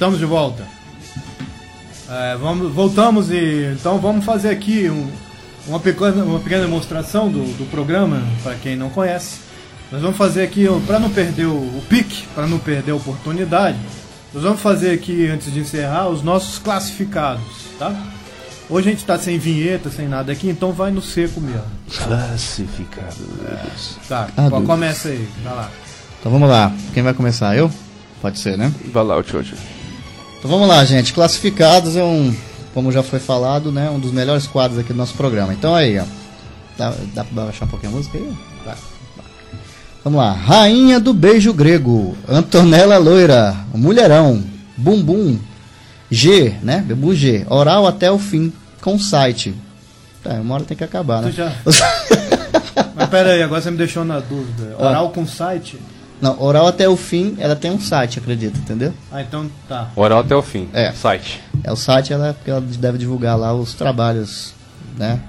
Estamos 0.07 0.19
de 0.21 0.25
volta. 0.27 0.63
É, 2.09 2.37
vamos, 2.37 2.73
voltamos 2.73 3.29
e 3.31 3.73
então 3.73 3.99
vamos 3.99 4.25
fazer 4.25 4.51
aqui 4.51 4.89
um- 4.89 5.11
uma, 5.67 5.81
pequena, 5.81 6.23
uma 6.23 6.39
pequena 6.39 6.63
demonstração 6.63 7.29
do, 7.29 7.41
do 7.59 7.69
programa 7.71 8.23
para 8.45 8.55
quem 8.55 8.77
não 8.77 8.89
conhece. 8.89 9.41
Nós 9.91 10.01
vamos 10.03 10.17
fazer 10.17 10.45
aqui 10.45 10.67
para 10.87 11.01
não 11.01 11.11
perder 11.11 11.47
o, 11.47 11.55
o 11.57 11.83
pique, 11.89 12.25
para 12.37 12.47
não 12.47 12.59
perder 12.61 12.93
a 12.93 12.95
oportunidade. 12.95 13.77
Nós 14.33 14.45
vamos 14.45 14.61
fazer 14.61 14.91
aqui 14.93 15.27
antes 15.27 15.53
de 15.53 15.59
encerrar 15.59 16.09
os 16.09 16.23
nossos 16.23 16.59
classificados, 16.61 17.43
tá? 17.79 17.93
Hoje 18.71 18.89
a 18.89 18.91
gente 18.93 19.01
está 19.01 19.19
sem 19.19 19.39
vinheta, 19.39 19.91
sem 19.91 20.07
nada 20.09 20.31
aqui, 20.31 20.49
então 20.49 20.73
vai 20.73 20.91
no 20.93 21.03
seco 21.03 21.41
mesmo. 21.41 21.63
Classificados. 21.91 23.17
Tá, 24.09 24.29
Ah, 24.37 24.49
pô, 24.51 24.57
Deus. 24.59 24.67
começa 24.67 25.09
aí, 25.09 25.29
vai 25.43 25.55
lá. 25.55 25.71
Então 26.21 26.31
vamos 26.31 26.49
lá. 26.49 26.73
Quem 26.95 27.03
vai 27.03 27.15
começar? 27.15 27.57
Eu? 27.57 27.69
Pode 28.23 28.39
ser, 28.39 28.57
né? 28.57 28.73
Vai 28.93 29.05
lá, 29.05 29.17
o 29.17 29.23
Tiote. 29.23 29.55
Então 30.39 30.51
vamos 30.51 30.69
lá, 30.69 30.85
gente. 30.85 31.13
Classificados 31.13 31.97
é 31.97 32.05
um, 32.05 32.35
como 32.75 32.93
já 32.93 33.03
foi 33.03 33.19
falado, 33.19 33.73
né, 33.73 33.91
um 33.91 33.99
dos 33.99 34.13
melhores 34.13 34.47
quadros 34.47 34.79
aqui 34.79 34.93
do 34.93 34.97
nosso 34.99 35.15
programa. 35.15 35.53
Então 35.53 35.75
aí, 35.75 35.99
ó. 35.99 36.05
Dá, 36.79 36.93
dá 37.15 37.25
pra 37.25 37.45
baixar 37.45 37.65
um 37.65 37.69
pouquinho 37.69 37.93
a 37.93 37.97
música 37.97 38.19
aí? 38.19 38.33
Vai. 38.65 38.75
Vamos 40.05 40.19
lá. 40.21 40.33
Rainha 40.33 41.01
do 41.01 41.13
beijo 41.15 41.53
grego. 41.53 42.17
Antonella 42.29 42.99
Loira. 42.99 43.57
Mulherão. 43.75 44.45
Bumbum. 44.77 45.39
G, 46.11 46.55
né? 46.63 46.85
Bebu 46.87 47.15
G. 47.15 47.45
Oral 47.49 47.87
até 47.87 48.13
o 48.13 48.19
fim. 48.19 48.53
Com 48.83 48.99
site. 48.99 49.55
Tá, 50.23 50.35
uma 50.35 50.55
hora 50.55 50.65
tem 50.65 50.77
que 50.77 50.85
acabar, 50.85 51.23
né? 51.23 51.31
Tu 51.31 51.37
já- 51.37 51.53
Mas 52.95 53.09
pera 53.09 53.33
aí, 53.33 53.43
agora 53.43 53.61
você 53.61 53.71
me 53.71 53.79
deixou 53.79 54.05
na 54.05 54.21
dúvida. 54.21 54.77
Ah. 54.79 54.87
Oral 54.89 55.11
com 55.11 55.27
site? 55.27 55.79
Não, 56.21 56.43
oral 56.43 56.67
até 56.67 56.89
o 56.89 56.97
fim, 56.97 57.37
ela 57.39 57.55
tem 57.55 57.71
um 57.71 57.79
site, 57.79 58.19
acredito, 58.19 58.59
entendeu? 58.59 58.93
Ah, 59.13 59.21
então 59.21 59.49
tá. 59.69 59.91
Oral 59.95 60.21
até 60.21 60.35
o 60.35 60.43
fim. 60.43 60.69
É. 60.73 60.91
Site. 60.93 61.41
É 61.63 61.71
o 61.71 61.77
site, 61.77 62.13
ela, 62.13 62.33
porque 62.33 62.51
ela 62.51 62.61
deve 62.61 62.99
divulgar 62.99 63.39
lá 63.39 63.55
os 63.55 63.75
trabalhos, 63.75 64.55
né? 64.97 65.21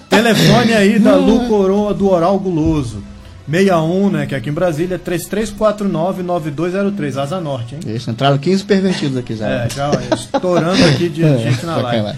Telefone 0.08 0.72
aí 0.72 0.98
da 0.98 1.14
Lu 1.16 1.46
Coroa 1.46 1.92
do 1.92 2.08
Oral 2.08 2.38
Guloso. 2.38 3.02
61, 3.50 4.10
né? 4.10 4.26
Que 4.26 4.34
aqui 4.34 4.50
em 4.50 4.52
Brasília 4.52 4.94
é 4.94 4.98
3349-9203. 4.98 7.16
Asa 7.20 7.40
Norte, 7.40 7.74
hein? 7.74 7.80
Isso, 7.94 8.10
entraram 8.10 8.38
15 8.38 8.64
pervertidos 8.64 9.16
aqui 9.16 9.34
já. 9.36 9.48
É, 9.48 9.68
já 9.68 9.90
ó, 9.90 9.94
estourando 10.14 10.84
aqui 10.86 11.08
de 11.08 11.24
É, 11.24 11.38
gente 11.50 11.64
na 11.66 11.76
live. 11.76 12.16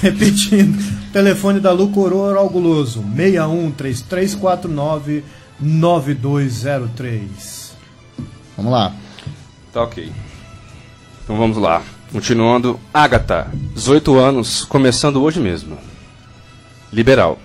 Repetindo, 0.00 0.78
telefone 1.12 1.60
da 1.60 1.70
Lu 1.72 1.90
Coroa 1.90 2.30
Oral 2.30 2.48
Guloso. 2.48 3.04
61 3.14 3.70
3349 3.72 5.22
9203. 5.60 7.74
Vamos 8.56 8.72
lá. 8.72 8.94
Tá 9.72 9.82
ok. 9.82 10.10
Então 11.22 11.36
vamos 11.36 11.58
lá. 11.58 11.82
Continuando. 12.10 12.80
Agatha, 12.94 13.48
18 13.74 14.18
anos, 14.18 14.64
começando 14.64 15.22
hoje 15.22 15.38
mesmo. 15.40 15.76
Liberal. 16.90 17.38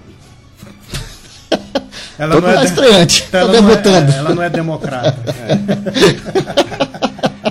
Ela 2.22 2.35
Todo 2.35 2.43
não 2.43 2.52
é 2.53 2.57
de- 2.57 2.65
estreante, 2.65 3.23
tá 3.31 3.39
ela 3.39 3.61
não 3.61 3.69
é- 3.69 3.73
é, 3.73 4.18
ela 4.18 4.35
não 4.35 4.43
é 4.43 4.49
democrata. 4.49 5.15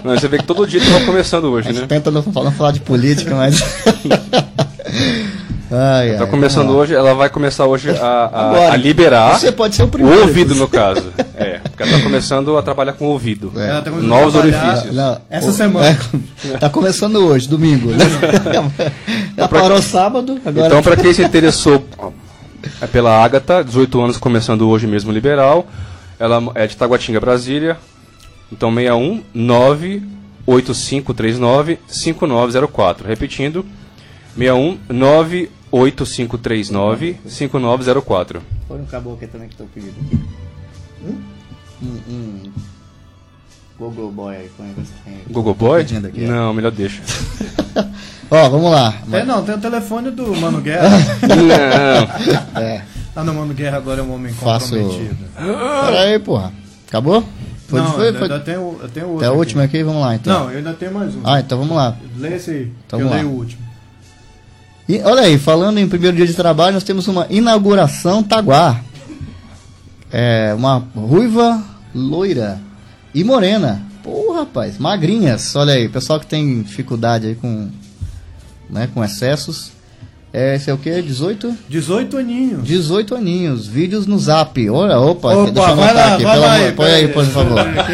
Não, 0.04 0.14
você 0.16 0.28
vê 0.28 0.38
que 0.38 0.44
todo 0.46 0.66
dia 0.66 0.80
estava 0.80 1.04
começando 1.04 1.44
hoje, 1.50 1.72
né? 1.72 1.84
tenta 1.86 2.10
não, 2.10 2.22
não 2.22 2.52
falar 2.52 2.72
de 2.72 2.80
política, 2.80 3.34
mas. 3.34 3.60
ai, 5.70 6.14
Tá 6.16 6.24
ai, 6.24 6.30
começando 6.30 6.70
hoje, 6.70 6.94
ela 6.94 7.12
vai 7.14 7.28
começar 7.28 7.66
hoje 7.66 7.90
a, 7.90 7.94
a- 8.02 8.24
Agora, 8.50 8.72
a 8.72 8.76
liberar 8.76 9.38
você 9.38 9.52
pode 9.52 9.74
ser 9.76 9.82
o 9.82 9.88
primeiro, 9.88 10.20
o 10.20 10.22
ouvido, 10.22 10.54
no 10.54 10.66
caso. 10.68 11.12
É, 11.36 11.58
porque 11.62 11.82
ela 11.82 11.92
tá 11.92 12.00
começando 12.02 12.56
a 12.56 12.62
trabalhar 12.62 12.92
com 12.94 13.06
o 13.06 13.10
ouvido. 13.10 13.52
Ela 13.56 13.82
tá 13.82 13.90
começando 13.90 14.08
Novos 14.08 14.34
orifícios. 14.34 14.94
Não, 14.94 15.18
Essa 15.28 15.50
o- 15.50 15.52
semana. 15.52 15.98
é, 16.50 16.56
tá 16.56 16.70
começando 16.70 17.16
hoje, 17.16 17.46
domingo. 17.48 17.90
Né? 17.90 18.04
Já 19.36 19.48
parou 19.48 19.82
sábado, 19.82 20.40
agora. 20.46 20.66
Então, 20.66 20.82
para 20.82 20.96
quem 20.96 21.12
se 21.12 21.22
interessou 21.22 21.84
é 22.80 22.86
pela 22.86 23.22
Agatha, 23.22 23.62
18 23.62 24.00
anos, 24.00 24.16
começando 24.16 24.66
hoje 24.68 24.86
mesmo 24.86 25.12
liberal, 25.12 25.66
ela 26.18 26.40
é 26.54 26.66
de 26.66 26.74
Taguatinga, 26.76 27.20
Brasília. 27.20 27.76
Então, 28.50 28.74
61 28.74 29.22
98539 29.34 31.78
5904. 31.86 33.06
Repetindo, 33.06 33.66
61 34.36 34.78
98539 34.88 37.16
5904. 37.26 38.40
Põe 38.66 38.80
um 38.80 38.86
caboclo 38.86 39.18
aqui 39.18 39.26
também 39.26 39.48
que 39.48 39.56
tô 39.56 39.64
pedindo 39.64 39.94
aqui. 40.00 40.18
Hum? 41.04 41.20
Hum, 41.82 42.52
Google 43.78 44.10
Boy 44.10 44.36
aí, 44.36 44.50
põe 44.56 44.74
se 44.84 44.92
tem. 45.04 45.20
Google 45.30 45.54
Boy? 45.54 45.82
pedindo 45.82 46.08
aqui, 46.08 46.26
ó. 46.26 46.28
Não, 46.28 46.52
melhor 46.52 46.70
deixa. 46.70 47.00
Ó, 48.30 48.48
vamos 48.48 48.70
lá. 48.70 48.94
Tem, 49.10 49.24
não, 49.24 49.44
tem 49.44 49.54
o 49.54 49.58
telefone 49.58 50.10
do 50.10 50.34
Mano 50.36 50.60
Guerra. 50.62 50.88
Não. 52.54 52.60
É. 52.62 52.82
Ah, 53.16 53.24
não, 53.24 53.34
Mano 53.34 53.52
Guerra 53.52 53.76
agora 53.78 54.00
é 54.00 54.04
um 54.04 54.14
homem 54.14 54.32
Faço. 54.32 54.76
comprometido. 54.76 55.16
Pera 55.36 56.00
aí, 56.02 56.18
porra. 56.18 56.52
Acabou? 56.86 57.24
Foi, 57.66 57.80
não, 57.80 57.92
foi, 57.92 58.06
ainda, 58.08 58.18
foi. 58.18 58.28
ainda 58.30 58.40
tem 58.44 58.56
o, 58.56 58.78
eu 58.82 58.88
tenho 58.88 59.06
outro. 59.06 59.18
Até 59.24 59.26
a 59.26 59.32
última 59.32 59.62
aqui, 59.64 59.82
vamos 59.82 60.00
lá 60.02 60.14
então. 60.14 60.40
Não, 60.44 60.50
eu 60.50 60.58
ainda 60.58 60.72
tenho 60.72 60.92
mais 60.92 61.14
um. 61.14 61.20
Ah, 61.24 61.38
então 61.40 61.58
vamos 61.58 61.76
lá. 61.76 61.96
Lê 62.18 62.34
esse 62.36 62.50
aí, 62.50 62.72
Então 62.86 63.00
eu 63.00 63.08
leio 63.08 63.28
o 63.28 63.32
último. 63.36 63.62
E 64.88 65.00
olha 65.02 65.22
aí, 65.22 65.38
falando 65.38 65.78
em 65.78 65.88
primeiro 65.88 66.16
dia 66.16 66.26
de 66.26 66.34
trabalho, 66.34 66.74
nós 66.74 66.82
temos 66.82 67.06
uma 67.06 67.26
inauguração 67.30 68.22
Taguar. 68.24 68.82
É, 70.12 70.52
uma 70.56 70.82
ruiva 70.96 71.62
loira 71.94 72.58
e 73.14 73.22
morena. 73.22 73.80
Pô, 74.02 74.32
rapaz, 74.32 74.78
magrinhas. 74.78 75.54
Olha 75.54 75.74
aí, 75.74 75.88
pessoal 75.88 76.18
que 76.18 76.26
tem 76.26 76.62
dificuldade 76.62 77.28
aí 77.28 77.34
com, 77.36 77.70
né, 78.70 78.88
com 78.92 79.04
excessos. 79.04 79.72
É, 80.32 80.54
esse 80.54 80.70
é 80.70 80.74
o 80.74 80.78
que? 80.78 81.02
18? 81.02 81.54
18 81.68 82.16
aninhos. 82.16 82.64
18 82.64 83.14
aninhos. 83.16 83.66
Vídeos 83.66 84.06
no 84.06 84.16
zap. 84.18 84.70
Olha, 84.70 84.98
opa, 84.98 85.34
Opa, 85.34 85.50
deixa 85.50 85.68
eu 85.68 85.72
anotar 85.72 85.94
lá, 85.94 86.14
aqui. 86.14 86.22
vai 86.24 86.32
pelo 86.34 86.44
lá 86.46 86.56
amor- 86.56 86.72
põe 86.74 86.86
aí, 86.86 86.94
aí. 87.06 87.08
por 87.08 87.24
favor. 87.26 87.58
Aqui. 87.58 87.92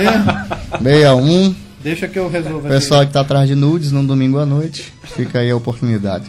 61. 0.85 1.55
Deixa 1.83 2.09
que 2.09 2.19
eu 2.19 2.29
resolvo 2.29 2.69
Pessoal 2.69 3.07
que 3.07 3.13
tá 3.13 3.21
atrás 3.21 3.49
de 3.49 3.55
nudes 3.55 3.93
num 3.93 4.05
domingo 4.05 4.39
à 4.39 4.45
noite, 4.45 4.93
fica 5.05 5.39
aí 5.39 5.51
a 5.51 5.57
oportunidade. 5.57 6.25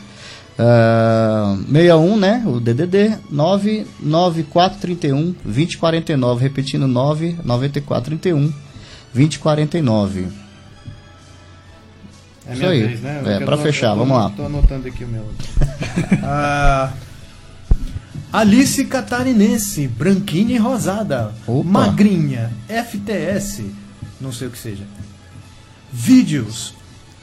Ah, 0.57 1.57
61, 1.71 2.15
né? 2.17 2.43
O 2.45 2.59
DDD 2.59 3.17
99431 3.29 5.35
2049, 5.43 6.41
repetindo 6.41 6.87
99431 6.87 8.53
2049. 9.13 10.27
É 12.49 12.53
Isso 12.53 12.65
aí. 12.65 12.83
vez, 12.87 13.01
né? 13.01 13.21
É, 13.25 13.39
tô- 13.45 13.57
fechar, 13.57 13.93
vamos 13.93 14.15
lá. 14.17 14.29
Tô 14.29 14.45
anotando 14.45 14.87
aqui 14.87 15.03
o 15.03 15.07
meu. 15.07 15.25
Ah, 16.23 16.93
Alice 18.31 18.83
Catarinense, 18.85 19.87
branquinha 19.87 20.55
e 20.55 20.57
rosada. 20.57 21.33
Opa. 21.47 21.67
Magrinha, 21.67 22.51
FTS, 22.67 23.65
não 24.21 24.31
sei 24.31 24.47
o 24.47 24.51
que 24.51 24.57
seja. 24.59 24.83
Vídeos, 25.91 26.73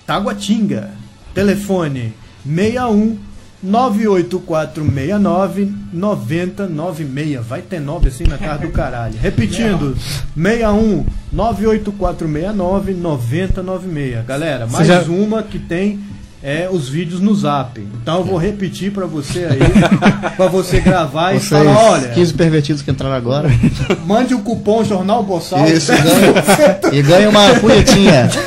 Taguatinga. 0.06 0.90
Telefone 1.34 2.14
61 2.46 3.18
98469 3.65 5.73
9096. 5.93 7.45
Vai 7.47 7.62
ter 7.62 7.81
9 7.81 8.09
assim 8.09 8.24
na 8.24 8.36
cara 8.39 8.59
do 8.59 8.69
caralho. 8.70 9.15
Repetindo, 9.20 9.97
61 10.36 11.05
98469 11.32 12.95
9096. 12.95 14.24
Galera, 14.27 14.66
mais 14.66 14.86
já- 14.86 15.01
uma 15.03 15.43
que 15.43 15.59
tem 15.59 15.99
é, 16.43 16.69
os 16.70 16.89
vídeos 16.91 17.20
no 17.20 17.35
Zap. 17.35 17.81
Então 18.03 18.19
eu 18.19 18.24
vou 18.24 18.36
repetir 18.36 18.93
pra 18.93 19.07
você 19.07 19.47
aí, 19.47 19.59
pra 20.36 20.47
você 20.47 20.78
gravar 20.78 21.32
e 21.32 21.41
Vocês, 21.41 21.65
falar, 21.65 21.91
olha, 21.93 22.09
15 22.09 22.35
pervertidos 22.35 22.82
que 22.82 22.91
entraram 22.91 23.16
agora. 23.16 23.49
mande 24.05 24.35
o 24.35 24.41
cupom 24.41 24.85
Jornal 24.85 25.23
Boçal. 25.23 25.65
Isso, 25.66 25.91
ganha, 25.91 26.93
e 26.93 27.01
ganha 27.03 27.31
uma 27.31 27.55
punhetinha. 27.61 28.28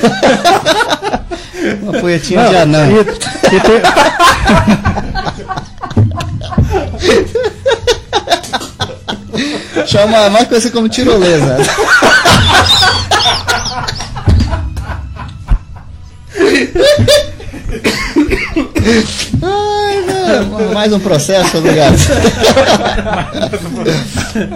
Uma 1.81 1.93
punhetinha 1.93 2.43
Não, 2.43 2.49
de 2.49 2.55
anão. 2.57 2.91
e- 2.91 3.55
e 3.55 3.59
tem- 3.59 3.81
Chama 9.85 10.29
mais 10.29 10.47
conhecido 10.47 10.73
como 10.73 10.89
tirolesa. 10.89 11.57
Ai, 19.41 20.01
velho, 20.03 20.73
mais 20.73 20.91
um 20.93 20.99
processo, 20.99 21.57
obrigado. 21.57 21.95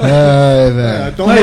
Ai, 0.01 0.71
velho. 0.71 1.07
Então, 1.09 1.31
é, 1.31 1.41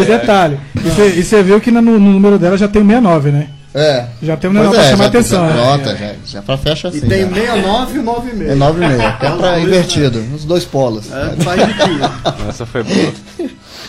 e 0.00 0.04
detalhe, 0.04 0.60
e 0.76 0.80
você- 0.88 1.08
e 1.18 1.22
você 1.22 1.42
viu 1.42 1.60
que 1.60 1.70
no, 1.70 1.80
no 1.82 1.98
número 1.98 2.38
dela 2.38 2.56
já 2.58 2.68
tem 2.68 2.82
o 2.82 2.84
69, 2.84 3.30
né? 3.30 3.46
É. 3.74 4.06
Já 4.22 4.36
tem 4.36 4.50
um 4.50 4.52
negócio 4.52 4.74
pra 4.74 4.84
é, 4.84 4.90
chamar 4.90 5.02
já- 5.04 5.08
atenção. 5.08 5.48
Já, 5.48 5.54
né? 5.54 5.60
nota, 5.64 5.96
já, 5.96 6.14
já 6.26 6.42
pra 6.42 6.58
fecha 6.58 6.88
assim. 6.88 6.98
E 6.98 7.00
tem 7.02 7.20
já. 7.22 7.28
69 7.34 7.98
e 7.98 8.02
96. 8.02 8.50
É 8.50 8.54
9 8.56 8.84
e 8.84 8.88
meio, 8.88 9.00
é 9.02 9.10
pra 9.12 9.32
Os 9.34 9.40
dois, 9.40 9.62
invertido, 9.64 10.24
os 10.34 10.44
dois 10.44 10.64
polos. 10.64 11.06
É, 11.12 11.36
faz 11.42 11.60
de. 11.66 12.48
Essa 12.48 12.66
foi 12.66 12.82
boa. 12.82 13.12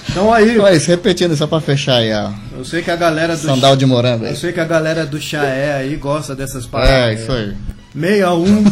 Então 0.10 0.34
aí, 0.34 0.52
Então 0.54 0.68
é 0.68 0.76
isso, 0.76 0.88
repetindo 0.88 1.36
só 1.36 1.48
pra 1.48 1.60
fechar 1.62 1.96
aí 1.98 2.12
a 2.12 2.32
eu 2.58 2.66
sei 2.66 2.82
que 2.84 2.92
a 2.92 2.96
galera 2.96 3.36
do 3.36 3.42
sandal 3.42 3.76
de 3.76 3.86
morango. 3.86 4.26
aí. 4.26 4.32
Eu 4.32 4.36
sei 4.36 4.52
que 4.52 4.60
a 4.60 4.66
galera 4.66 5.06
do 5.06 5.20
Chaé 5.20 5.74
aí 5.76 5.96
gosta 5.96 6.36
dessas 6.36 6.66
paradas. 6.68 6.94
É, 6.94 7.14
isso 7.16 7.32
aí. 7.32 7.54
61 7.94 8.64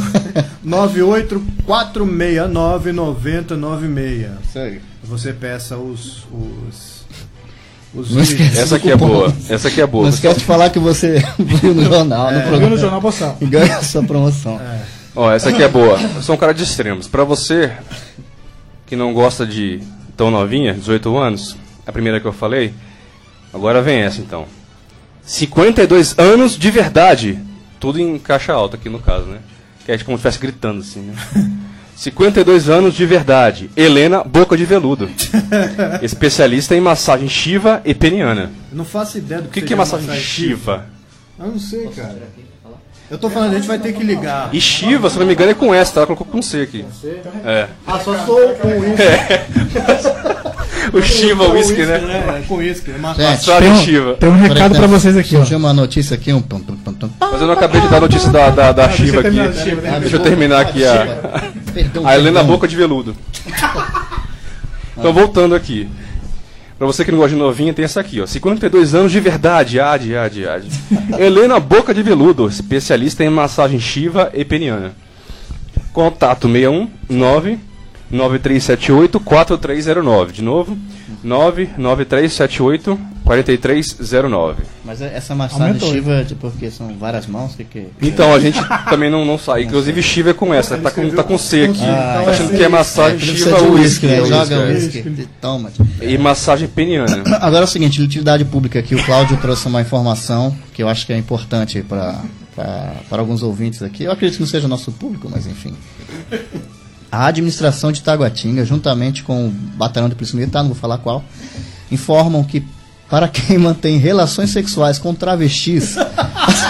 98 0.64 1.42
469 1.66 2.92
9096. 2.92 4.28
Isso 4.48 4.60
aí. 4.60 4.82
Você 5.04 5.34
peça 5.34 5.76
os 5.78 6.24
os 6.32 6.99
os 7.94 8.12
Não 8.12 8.22
esquece 8.22 8.60
Essa 8.60 8.76
aqui 8.76 8.92
é 8.92 8.96
boa. 8.96 9.34
Essa 9.50 9.68
aqui 9.68 9.82
é 9.82 9.88
boa. 9.88 10.04
Não 10.04 10.10
esquece 10.10 10.40
de 10.40 10.46
falar 10.46 10.70
que 10.70 10.80
você 10.80 11.24
viu 11.40 11.74
no 11.74 11.84
jornal, 11.86 12.32
no 12.32 12.40
Viu 12.40 12.48
programa. 12.48 12.70
no 12.76 12.78
Jornal 12.78 13.02
Boçal. 13.02 13.38
E 13.42 13.46
ganha 13.46 13.78
a 13.78 13.84
sua 13.84 14.04
promoção. 14.04 14.60
Ó, 15.16 15.32
essa 15.32 15.50
aqui 15.50 15.64
é 15.64 15.68
boa. 15.68 16.00
Eu 16.16 16.22
sou 16.22 16.36
um 16.36 16.38
cara 16.38 16.54
de 16.54 16.64
extremos. 16.64 17.08
Pra 17.08 17.24
você 17.24 17.72
que 18.86 18.96
não 18.96 19.14
gosta 19.14 19.46
de 19.46 19.82
tão 20.16 20.30
novinha, 20.32 20.74
18 20.74 21.18
anos, 21.18 21.56
a 21.86 21.92
primeira 21.92 22.20
que 22.20 22.26
eu 22.26 22.34
falei, 22.34 22.74
agora 23.54 23.82
vem 23.82 24.00
essa 24.02 24.22
então. 24.22 24.46
52 25.24 26.16
anos 26.18 26.58
de 26.58 26.72
verdade. 26.72 27.40
Tudo 27.80 28.00
em 28.00 28.18
caixa 28.20 28.54
alta 28.54 28.76
aqui 28.76 28.90
no 28.90 29.00
caso, 29.00 29.26
né? 29.26 29.40
Que 29.86 29.92
é 29.92 29.98
como 30.00 30.18
se 30.18 30.28
estivesse 30.28 30.40
gritando 30.40 30.82
assim, 30.82 31.00
né? 31.02 31.14
52 32.00 32.70
anos 32.70 32.94
de 32.94 33.06
verdade. 33.06 33.70
Helena 33.76 34.24
Boca 34.24 34.56
de 34.56 34.64
Veludo. 34.64 35.10
Especialista 36.02 36.74
em 36.74 36.80
massagem 36.80 37.28
Shiva 37.28 37.82
e 37.84 37.94
peniana. 37.94 38.52
Eu 38.72 38.78
não 38.78 38.86
faço 38.86 39.18
ideia 39.18 39.42
do 39.42 39.48
O 39.48 39.50
que, 39.50 39.56
seja 39.56 39.68
que 39.68 39.74
é 39.74 39.76
massagem 39.76 40.16
Shiva? 40.16 40.86
Eu 41.38 41.48
não 41.48 41.60
sei, 41.60 41.88
cara. 41.88 42.18
Eu 43.12 43.18
tô 43.18 43.30
falando, 43.30 43.52
a 43.52 43.56
gente 43.56 43.68
vai 43.68 43.80
ter 43.80 43.92
que 43.92 44.02
ligar. 44.02 44.50
E 44.54 44.62
Shiva, 44.62 45.10
se 45.10 45.20
não 45.20 45.26
me 45.26 45.34
engano, 45.34 45.52
é 45.52 45.54
com 45.54 45.74
S, 45.74 45.92
tá? 45.94 46.00
Ela 46.00 46.08
colocou 46.08 46.26
com 46.26 46.42
C 46.42 46.62
aqui. 46.62 46.86
É. 47.44 47.68
Ah, 47.86 48.00
só 48.00 48.18
sou 48.26 48.56
com 48.56 48.70
isso. 48.70 49.04
É. 50.56 50.56
O 50.94 51.02
Shiva, 51.02 51.48
whisky, 51.50 51.86
né? 51.86 52.40
É, 52.40 52.42
com 52.48 52.56
uísque. 52.56 52.92
É 52.92 52.96
uma 52.96 53.14
Gente, 53.14 53.24
Massagem 53.24 53.62
Tem 53.62 53.72
um, 53.72 53.84
Shiva. 53.84 54.14
tem 54.16 54.30
um 54.30 54.38
recado 54.38 54.76
pra 54.76 54.88
vocês 54.88 55.16
aqui, 55.18 55.36
ó. 55.36 55.40
Surgiu 55.40 55.58
uma 55.58 55.74
notícia 55.74 56.16
aqui, 56.16 56.34
um. 56.34 56.42
pam, 56.42 56.60
pam, 56.60 56.76
pam, 56.78 56.94
pam. 56.94 57.10
Mas 57.20 57.42
eu 57.42 57.48
não 57.48 57.54
acabei 57.54 57.82
de 57.82 57.88
dar 57.88 57.98
a 57.98 58.02
notícia 58.02 58.30
da, 58.32 58.50
da, 58.50 58.72
da 58.72 58.90
Shiva 58.90 59.22
aqui. 59.22 59.32
né? 59.32 60.00
Deixa 60.00 60.16
eu 60.16 60.20
terminar 60.22 60.62
aqui 60.62 60.86
a, 60.86 61.20
Perdão, 61.74 62.08
a 62.08 62.16
Helena. 62.16 62.44
Boca 62.44 62.68
de 62.68 62.76
Veludo. 62.76 63.16
Então, 64.98 65.14
voltando 65.14 65.56
aqui. 65.56 65.88
Pra 66.78 66.88
você 66.88 67.04
que 67.04 67.12
não 67.12 67.18
gosta 67.18 67.36
de 67.36 67.42
novinha, 67.42 67.74
tem 67.74 67.84
essa 67.84 68.00
aqui, 68.00 68.22
ó. 68.22 68.26
52 68.26 68.96
anos 68.96 69.12
de 69.12 69.20
verdade, 69.20 69.80
ad, 69.82 70.16
ad, 70.16 70.48
ad. 70.48 70.68
Helena 71.20 71.60
Boca 71.60 71.94
de 71.94 72.02
Veludo, 72.02 72.48
especialista 72.48 73.24
em 73.24 73.30
massagem 73.30 73.80
Shiva 73.80 74.32
e 74.34 74.46
peniana. 74.46 74.94
Contato 75.92 76.48
61 76.48 76.90
9 77.10 77.60
9378 78.12 79.20
4309. 79.20 80.34
De 80.34 80.42
novo, 80.42 80.78
99378 81.24 83.00
4309. 83.24 84.64
Mas 84.84 85.02
é- 85.02 85.16
essa 85.16 85.36
massagem 85.36 85.68
Aumentou. 85.68 85.92
Shiva, 85.92 86.24
de- 86.24 86.34
porque 86.36 86.72
são 86.72 86.98
várias 86.98 87.28
mãos, 87.28 87.54
que 87.56 87.64
que... 87.64 87.88
Então, 88.02 88.34
a 88.34 88.40
gente 88.40 88.60
também 88.90 89.10
não, 89.10 89.24
não 89.24 89.38
sai. 89.38 89.64
Inclusive, 89.64 90.02
Shiva 90.02 90.32
é 90.32 90.34
com 90.34 90.52
essa. 90.54 90.78
Tá 90.78 90.90
com, 90.90 91.08
tá 91.12 91.24
com 91.24 91.38
C 91.38 91.66
aqui. 91.66 91.84
Ah, 91.84 92.22
tá 92.26 92.32
achando 92.32 92.58
que 92.58 92.64
é 92.64 92.68
massagem 92.68 93.18
Precisa 93.20 93.56
Shiva 93.56 93.62
ou 93.62 93.74
uísque, 93.74 94.08
né? 94.08 94.14
é 94.22 94.26
Joga 94.26 94.60
uísque, 94.66 95.00
é. 95.00 95.04
uísque. 95.04 95.28
Toma. 95.40 95.72
E 96.02 96.18
massagem 96.18 96.68
peniana. 96.68 97.24
Agora 97.40 97.64
é 97.64 97.66
o 97.66 97.68
seguinte, 97.68 98.02
utilidade 98.02 98.44
pública 98.46 98.80
aqui, 98.80 98.96
o 98.96 99.04
Cláudio 99.04 99.38
trouxe 99.38 99.68
uma 99.68 99.82
informação 99.82 100.56
que 100.74 100.82
eu 100.82 100.88
acho 100.90 101.06
que 101.06 101.14
é 101.14 101.18
importante 101.18 101.82
para 101.84 102.20
para 103.10 103.22
alguns 103.22 103.42
ouvintes 103.42 103.82
aqui. 103.82 104.04
Eu 104.04 104.12
acredito 104.12 104.36
que 104.36 104.42
não 104.44 104.50
seja 104.50 104.68
nosso 104.68 104.92
público, 104.92 105.30
mas 105.32 105.48
enfim. 105.48 105.74
A 107.12 107.26
administração 107.26 107.92
de 107.92 108.02
Taguatinga, 108.02 108.64
juntamente 108.64 109.24
com 109.24 109.48
o 109.48 109.50
Batalhão 109.50 110.10
de 110.10 110.16
Polícia 110.16 110.38
Militar, 110.38 110.62
não 110.62 110.70
vou 110.70 110.78
falar 110.78 111.00
qual, 111.00 111.24
informam 111.92 112.44
que 112.44 112.64
para 113.10 113.28
quem 113.28 113.58
mantém 113.60 113.98
relações 113.98 114.52
sexuais 114.52 115.00
com 115.00 115.14
travestis 115.14 115.96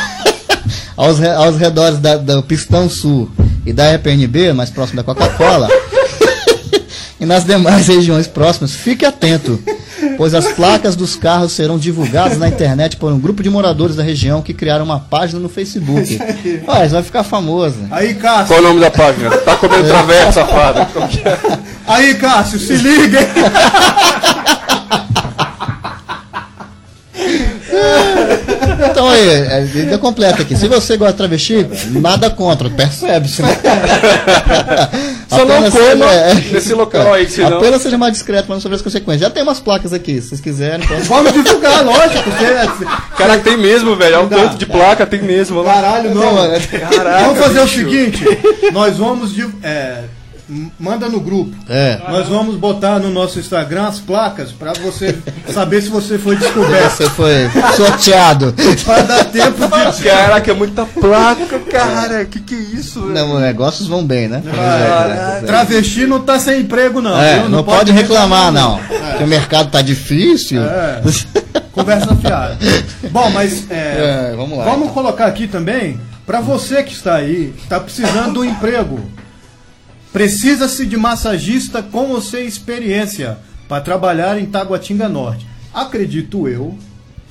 aos, 0.96 1.22
aos 1.22 1.58
redores 1.58 2.00
da, 2.00 2.16
do 2.16 2.44
Pistão 2.44 2.90
Sul 2.90 3.30
e 3.66 3.74
da 3.74 3.94
EPNB, 3.94 4.54
mais 4.54 4.70
próximo 4.70 4.98
da 4.98 5.04
Coca-Cola, 5.04 5.68
e 7.20 7.26
nas 7.26 7.44
demais 7.44 7.88
regiões 7.88 8.28
próximas, 8.28 8.74
fique 8.74 9.06
atento, 9.06 9.62
pois 10.20 10.34
as 10.34 10.50
placas 10.50 10.98
dos 10.98 11.16
carros 11.16 11.54
serão 11.54 11.78
divulgadas 11.78 12.38
na 12.38 12.50
internet 12.50 12.98
por 12.98 13.10
um 13.10 13.18
grupo 13.18 13.42
de 13.42 13.50
moradores 13.50 13.96
da 13.96 14.04
região 14.04 14.42
que 14.42 14.54
criaram 14.54 14.84
uma 14.84 15.00
página 15.00 15.40
no 15.40 15.48
Facebook. 15.48 16.20
Olha, 16.68 16.84
isso 16.84 16.94
vai 16.94 17.04
ficar 17.04 17.24
famoso. 17.24 17.78
Aí, 17.90 18.16
Cássio. 18.16 18.48
Qual 18.48 18.60
é 18.60 18.62
o 18.62 18.68
nome 18.68 18.82
da 18.82 18.92
página? 18.92 19.30
Tá 19.38 19.56
comendo 19.56 19.88
traveco, 19.88 20.34
safado. 20.34 20.86
Aí, 21.88 22.16
Cássio, 22.16 22.60
se 22.60 22.76
liga. 22.76 23.22
hein? 23.22 23.28
Então 28.92 29.08
aí, 29.08 29.30
é, 29.30 29.68
ainda 29.76 29.98
completa 29.98 30.42
aqui. 30.42 30.54
Se 30.54 30.68
você 30.68 30.98
gosta 30.98 31.14
de 31.14 31.18
travesti, 31.18 31.66
nada 31.92 32.30
contra, 32.30 32.70
percebe-se, 32.70 33.42
né? 33.42 33.58
Só 35.30 35.46
não 35.46 35.56
coma 35.56 35.72
seja- 35.72 36.52
nesse 36.52 36.74
local 36.74 37.14
aí, 37.14 37.30
senão- 37.30 37.58
Apenas 37.58 37.82
seja 37.82 37.98
mais 37.98 38.14
discreto, 38.14 38.46
mas 38.50 38.56
não 38.58 38.62
sobre 38.62 38.76
as 38.76 38.82
consequências. 38.82 39.22
Já 39.22 39.30
tem 39.30 39.44
umas 39.44 39.60
placas 39.60 39.94
aqui, 39.94 40.20
se 40.22 40.30
vocês 40.30 40.42
quiserem. 40.42 40.86
pode- 40.88 41.02
Vamos 41.04 41.34
divulgar, 41.34 41.86
lógico. 41.86 42.24
Porque... 42.24 43.16
Caraca, 43.18 43.44
tem 43.44 43.58
mesmo, 43.58 43.96
velho. 43.96 44.18
Olha 44.18 44.26
o 44.26 44.30
tanto 44.30 44.58
de 44.58 44.66
placa, 44.66 45.06
tem 45.06 45.22
mesmo. 45.22 45.64
Caralho, 45.64 46.14
não. 46.16 46.36
Caraca, 46.90 47.26
vamos 47.26 47.40
fazer 47.40 47.60
o 47.60 47.64
bicho. 47.64 47.76
seguinte: 47.76 48.24
nós 48.74 48.98
vamos. 48.98 49.32
é, 49.64 50.04
manda 50.80 51.08
no 51.08 51.20
grupo. 51.20 51.56
É. 51.70 52.00
Nós 52.10 52.28
vamos 52.28 52.56
botar 52.56 53.00
no 53.00 53.10
nosso 53.10 53.40
Instagram 53.40 53.88
as 53.88 54.00
placas 54.00 54.52
pra 54.52 54.74
você 54.74 55.18
saber 55.54 55.82
se 55.82 55.90
você 55.90 56.18
foi 56.18 56.36
descoberto. 56.36 56.92
Você 56.92 57.10
foi 57.10 57.50
sorteado. 57.76 58.54
Pra 58.84 59.02
dar 59.02 59.26
tempo 59.26 59.68
de. 59.68 60.04
Caraca, 60.10 60.52
é 60.52 60.54
muita 60.54 60.86
placa, 60.86 61.60
cara. 61.60 62.26
Que 62.26 62.40
que 62.40 62.56
é 62.56 62.58
isso? 62.58 63.00
Não, 63.02 63.40
negócios 63.40 63.88
vão 63.88 64.06
bem, 64.06 64.28
né? 64.28 64.42
Caralho, 64.44 65.46
Travesti 65.46 66.06
não 66.08 66.20
tá 66.22 66.40
sem 66.40 66.62
emprego, 66.62 67.02
não. 67.02 67.20
É, 67.20 67.40
viu? 67.40 67.50
não, 67.50 67.64
pode 67.64 67.92
reclamar, 67.92 68.52
não. 68.52 68.80
É. 68.90 69.18
Que 69.18 69.24
o 69.24 69.28
mercado 69.28 69.70
tá 69.70 69.82
difícil. 69.82 70.62
É. 70.64 71.02
Conversa 71.72 72.16
fiada. 72.16 72.58
Bom, 73.12 73.30
mas 73.30 73.70
é, 73.70 74.32
É, 74.32 74.36
vamos 74.36 74.58
lá, 74.58 74.66
Vamos 74.66 74.82
então. 74.84 74.94
colocar 74.94 75.28
aqui 75.28 75.48
também 75.48 76.00
para 76.26 76.42
você 76.42 76.84
que 76.84 76.94
está 76.94 77.16
aí, 77.16 77.54
está 77.64 77.80
precisando 77.80 78.34
de 78.34 78.40
um 78.40 78.44
emprego. 78.44 79.00
Precisa-se 80.20 80.86
de 80.86 80.98
massagista 80.98 81.82
com 81.82 82.08
você 82.08 82.42
experiência 82.42 83.38
para 83.70 83.82
trabalhar 83.82 84.38
em 84.38 84.46
Taguatinga 84.46 85.08
Norte. 85.08 85.48
Acredito 85.74 86.46
eu, 86.46 86.78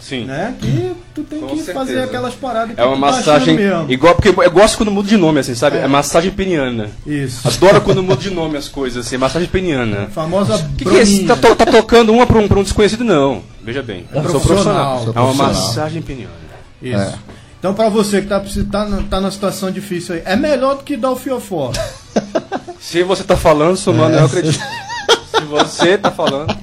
Sim. 0.01 0.25
né, 0.25 0.55
que 0.59 0.93
tu 1.15 1.23
tem 1.23 1.39
Com 1.39 1.49
que 1.49 1.57
certeza. 1.57 1.79
fazer 1.79 2.01
aquelas 2.01 2.33
paradas 2.33 2.75
que 2.75 2.81
É 2.81 2.85
uma 2.87 2.97
tu 2.97 3.01
tá 3.01 3.07
massagem 3.19 3.57
achando 3.59 3.59
mesmo. 3.79 3.93
igual, 3.93 4.15
porque 4.15 4.31
eu 4.31 4.51
gosto 4.51 4.79
quando 4.79 4.91
muda 4.91 5.07
de 5.07 5.19
nome, 5.19 5.39
assim, 5.41 5.55
sabe? 5.55 5.77
É, 5.77 5.87
massagem 5.87 6.31
peniana. 6.31 6.89
Isso. 7.07 7.47
Adoro 7.47 7.83
quando 7.83 8.03
muda 8.03 8.23
de 8.23 8.31
nome 8.31 8.57
as 8.57 8.69
coisas, 8.69 9.05
assim, 9.07 9.19
massagem 9.19 9.49
peniana. 9.51 10.07
Famosa 10.07 10.57
que, 10.79 10.87
que 10.87 10.89
é 10.89 11.05
broninha. 11.05 11.37
Tá, 11.37 11.55
tá 11.57 11.67
tocando 11.67 12.11
uma 12.11 12.27
pra 12.27 12.39
um, 12.39 12.49
pra 12.49 12.59
um 12.59 12.63
desconhecido? 12.63 13.05
Não. 13.05 13.43
Veja 13.63 13.83
bem. 13.83 14.07
É 14.15 14.17
eu 14.19 14.31
sou 14.31 14.41
profissional. 14.41 15.03
profissional. 15.03 15.29
É 15.29 15.31
uma 15.31 15.35
massagem 15.49 16.01
peniana. 16.01 16.33
Isso. 16.81 16.97
É. 16.97 17.15
Então, 17.59 17.75
para 17.75 17.91
você 17.91 18.23
que 18.23 18.29
tá, 18.29 18.43
tá, 18.71 18.85
na, 18.89 19.03
tá 19.03 19.21
na 19.21 19.31
situação 19.31 19.71
difícil 19.71 20.15
aí, 20.15 20.23
é 20.25 20.37
melhor 20.37 20.77
do 20.77 20.85
que 20.85 20.97
dar 20.97 21.11
o 21.11 21.17
fiofó. 21.17 21.71
Se 22.81 23.03
você 23.03 23.23
tá 23.25 23.37
falando, 23.37 23.77
Sumano, 23.77 24.15
É. 24.17 24.21
eu 24.21 24.27
acredito. 24.27 24.59
Se 24.59 25.45
você 25.45 25.99
tá 25.99 26.11
falando. 26.11 26.57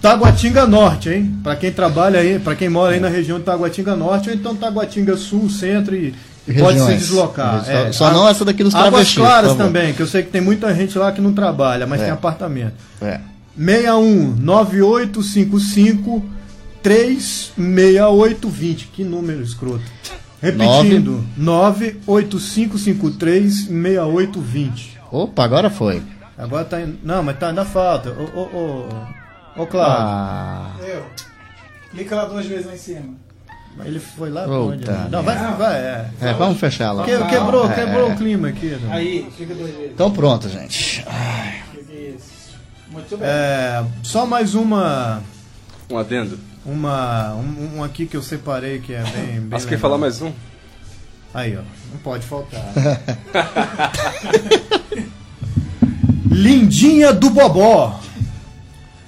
Taguatinga 0.00 0.66
Norte, 0.66 1.08
hein? 1.10 1.38
Pra 1.42 1.56
quem 1.56 1.72
trabalha 1.72 2.20
aí, 2.20 2.38
pra 2.38 2.54
quem 2.54 2.68
mora 2.68 2.94
aí 2.94 3.00
na 3.00 3.08
região 3.08 3.38
de 3.38 3.44
Taguatinga 3.44 3.96
Norte, 3.96 4.28
ou 4.30 4.34
então 4.34 4.54
Taguatinga 4.54 5.16
Sul, 5.16 5.50
Centro 5.50 5.94
e, 5.96 6.14
e 6.46 6.54
pode 6.54 6.78
se 6.80 6.94
deslocar. 6.94 7.64
Só- 7.64 7.92
só 7.92 8.12
não 8.12 8.28
essa 8.28 8.44
daqui 8.44 8.62
dos 8.62 8.74
Águas 8.74 9.12
Claras 9.14 9.56
também, 9.56 9.92
que 9.92 10.00
eu 10.00 10.06
sei 10.06 10.22
que 10.22 10.30
tem 10.30 10.40
muita 10.40 10.72
gente 10.74 10.96
lá 10.98 11.10
que 11.12 11.20
não 11.20 11.32
trabalha, 11.32 11.86
mas 11.86 12.00
É. 12.00 12.04
tem 12.04 12.12
apartamento. 12.12 12.74
É. 13.00 13.18
61 13.56 14.36
9855 14.38 16.24
36820. 16.82 18.86
Que 18.92 19.04
número 19.04 19.42
escroto. 19.42 19.82
Repetindo, 20.40 21.24
98553 21.36 23.66
6820. 23.68 25.01
Opa, 25.12 25.44
agora 25.44 25.68
foi. 25.70 26.02
Agora 26.38 26.64
tá. 26.64 26.80
em- 26.80 26.98
Não, 27.02 27.22
mas 27.22 27.38
tá, 27.38 27.48
ainda 27.48 27.64
falta. 27.64 28.10
Ô, 28.10 28.24
ô, 28.40 28.42
ô. 29.56 29.62
Ô, 29.62 29.66
Cláudio. 29.66 29.96
Ah, 29.98 30.70
Eu. 30.80 31.04
Clica 31.90 32.16
lá 32.16 32.24
duas 32.24 32.46
vezes 32.46 32.66
lá 32.66 32.72
em 32.74 32.78
cima. 32.78 33.14
Mas 33.76 33.86
Ele 33.86 34.00
foi 34.00 34.30
lá 34.30 34.44
pra 34.44 34.52
onde? 34.60 34.84
Não, 35.10 35.22
vai, 35.22 35.36
vai. 35.56 35.76
É. 35.76 36.10
é, 36.20 36.32
vamos 36.32 36.58
fechar 36.58 36.92
lá. 36.92 37.04
Que- 37.04 37.18
quebrou, 37.26 37.70
É, 37.70 37.74
quebrou 37.74 38.10
o 38.10 38.16
clima 38.16 38.48
aqui. 38.48 38.66
né? 38.70 38.88
Aí, 38.90 39.30
clica 39.36 39.54
duas 39.54 39.70
vezes. 39.70 39.92
Então 39.92 40.10
pronto, 40.10 40.48
gente. 40.48 41.04
Isso. 41.90 42.56
Muito 42.90 43.16
bem. 43.16 43.26
É, 43.28 43.84
só 44.02 44.24
mais 44.26 44.54
uma. 44.54 45.22
Um 45.90 45.98
adendo. 45.98 46.38
Uma. 46.64 47.34
Um, 47.34 47.78
um 47.78 47.84
aqui 47.84 48.06
que 48.06 48.16
eu 48.16 48.22
separei 48.22 48.78
que 48.80 48.94
é 48.94 49.02
bem. 49.02 49.26
bem 49.26 49.40
Mas 49.50 49.64
quer 49.64 49.72
legal. 49.72 49.80
falar 49.82 49.98
mais 49.98 50.20
um? 50.22 50.32
Aí, 51.34 51.56
ó. 51.56 51.62
Não 51.92 51.98
pode 52.02 52.24
faltar. 52.26 52.60
Lindinha 56.32 57.12
do 57.12 57.30
Bobó. 57.30 57.98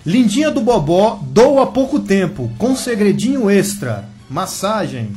Lindinha 0.07 0.51
do 0.51 0.61
Bobó 0.61 1.19
doa 1.23 1.63
há 1.63 1.67
pouco 1.67 1.99
tempo, 1.99 2.51
com 2.59 2.77
segredinho 2.77 3.49
extra. 3.51 4.05
Massagem. 4.29 5.11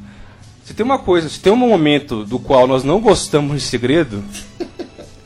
Se 0.65 0.73
tem 0.73 0.83
uma 0.85 0.97
coisa, 0.97 1.29
se 1.29 1.39
tem 1.39 1.53
um 1.53 1.57
momento 1.57 2.25
do 2.25 2.39
qual 2.39 2.65
nós 2.67 2.83
não 2.83 2.99
gostamos 2.99 3.61
de 3.61 3.67
segredo, 3.67 4.23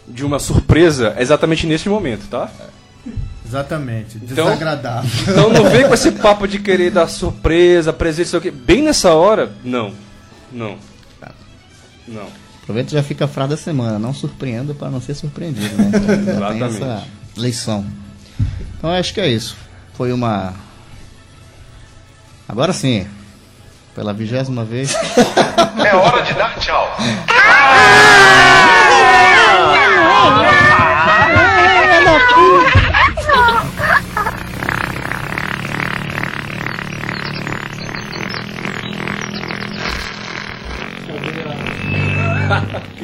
de 0.08 0.26
uma 0.26 0.38
surpresa, 0.38 1.14
é 1.18 1.22
exatamente 1.22 1.66
nesse 1.66 1.88
momento, 1.88 2.28
tá? 2.28 2.52
Exatamente. 3.46 4.18
Então- 4.18 4.46
Desagradável. 4.46 5.10
Então 5.28 5.50
não 5.52 5.70
vem 5.70 5.88
com 5.88 5.94
esse 5.94 6.12
papo 6.12 6.46
de 6.48 6.60
querer 6.60 6.92
dar 6.92 7.08
surpresa, 7.08 7.92
presente, 7.94 8.28
sei 8.30 8.38
o 8.40 8.42
quê. 8.42 8.52
Bem 8.52 8.84
nessa 8.84 9.14
hora, 9.14 9.52
não. 9.64 9.94
Não. 10.52 10.78
Não. 12.08 12.28
Aproveita 12.62 12.92
e 12.92 12.94
já 12.94 13.02
fica 13.04 13.26
a 13.26 13.28
frase 13.28 13.52
da 13.52 13.58
semana. 13.58 13.98
Não 13.98 14.14
surpreenda 14.14 14.74
para 14.74 14.90
não 14.90 15.00
ser 15.02 15.14
surpreendido, 15.16 15.76
né? 15.78 15.90
Então, 15.96 16.40
já 16.40 16.48
tem 16.50 16.58
Exatamente. 16.58 16.76
essa 16.84 17.08
lição. 17.38 17.86
Então 18.78 18.90
acho 18.92 19.14
que 19.14 19.22
é 19.22 19.28
isso. 19.28 19.56
Foi 19.94 20.12
uma. 20.12 20.54
Agora 22.48 22.74
sim. 22.74 23.08
Pela 24.00 24.14
vigésima 24.14 24.64
vez. 24.64 24.96
É 25.86 25.94
hora 25.94 26.22
de 26.22 26.34
dar 26.36 26.56
tchau. 26.58 26.88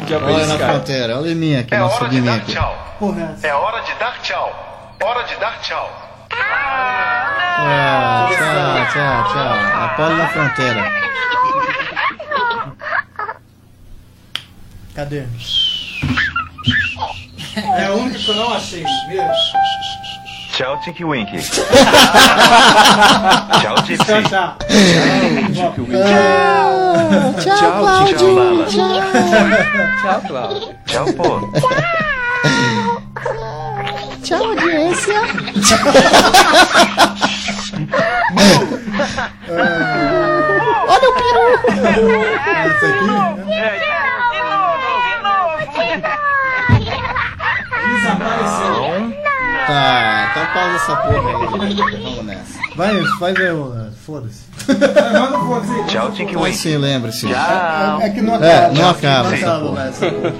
É 0.10 0.16
Olha 0.18 0.46
na 0.48 0.58
fronteira. 0.58 1.18
Olha 1.18 1.32
em 1.32 1.36
mim 1.36 1.56
aqui, 1.56 1.74
É 1.74 1.80
nosso 1.80 1.98
hora 2.04 2.10
de 2.10 2.22
dar 2.22 2.36
aqui. 2.36 2.52
tchau. 2.54 2.98
É 3.44 3.54
hora 3.54 3.82
de 3.82 3.94
dar 3.96 4.22
tchau. 4.22 4.96
Hora 5.04 5.24
de 5.24 5.36
dar 5.36 5.60
tchau. 5.62 6.15
Tchau, 7.56 8.30
tchau, 8.30 8.86
tchau, 8.92 9.18
tchau. 9.34 9.54
Apolo 9.86 10.16
na 10.18 10.28
fronteira. 10.28 10.84
Cadê? 14.96 15.24
É 17.78 17.86
a 17.86 17.92
única 17.94 18.20
que 18.20 18.30
eu 18.30 18.36
não 18.36 18.54
achei, 18.54 18.84
viu? 19.10 19.24
Tchau, 20.54 20.80
Tinky 20.80 21.04
Winky. 21.04 21.38
Tchau, 23.60 23.76
Tipsy. 23.84 24.06
Tchau, 24.06 24.24
tchau. 24.24 24.58
Tchau, 25.54 25.74
Tchau, 27.42 28.06
Tchau, 28.16 28.32
Lala. 28.34 28.66
Tchau, 30.02 30.22
Cláudio. 30.28 30.76
Tchau, 30.86 31.06
pô. 31.14 31.24
Tchau, 31.60 31.74
audiência. 34.34 35.16
Olha 40.88 41.10
o 41.10 41.14
peru. 41.14 41.60
Essa 42.48 42.88
aqui? 42.88 43.10
Tá, 49.68 50.28
então 50.32 50.46
pausa 50.54 50.76
essa 50.76 50.96
porra 50.98 51.30
aí. 51.66 51.76
Vamos 52.04 52.26
nessa. 52.26 52.60
Vai, 52.76 53.02
vai 53.20 53.34
ver, 53.34 53.54
o- 53.54 53.90
foda-se. 54.06 54.44
Tchau, 55.88 56.12
Tinky 56.12 56.36
Ah, 56.36 56.40
Winky. 56.40 56.58
sim, 56.58 56.78
lembre-se. 56.78 57.28
Tchau. 57.28 58.02
É 58.02 58.10
que 58.10 58.22
não 58.22 58.36
acaba. 58.36 58.52
É, 58.52 58.72
não 58.72 58.90
acaba 58.90 59.34
essa 59.36 59.46
acaba 59.46 59.66
porra. 59.68 59.84
essa 59.88 60.06
porra. 60.12 60.34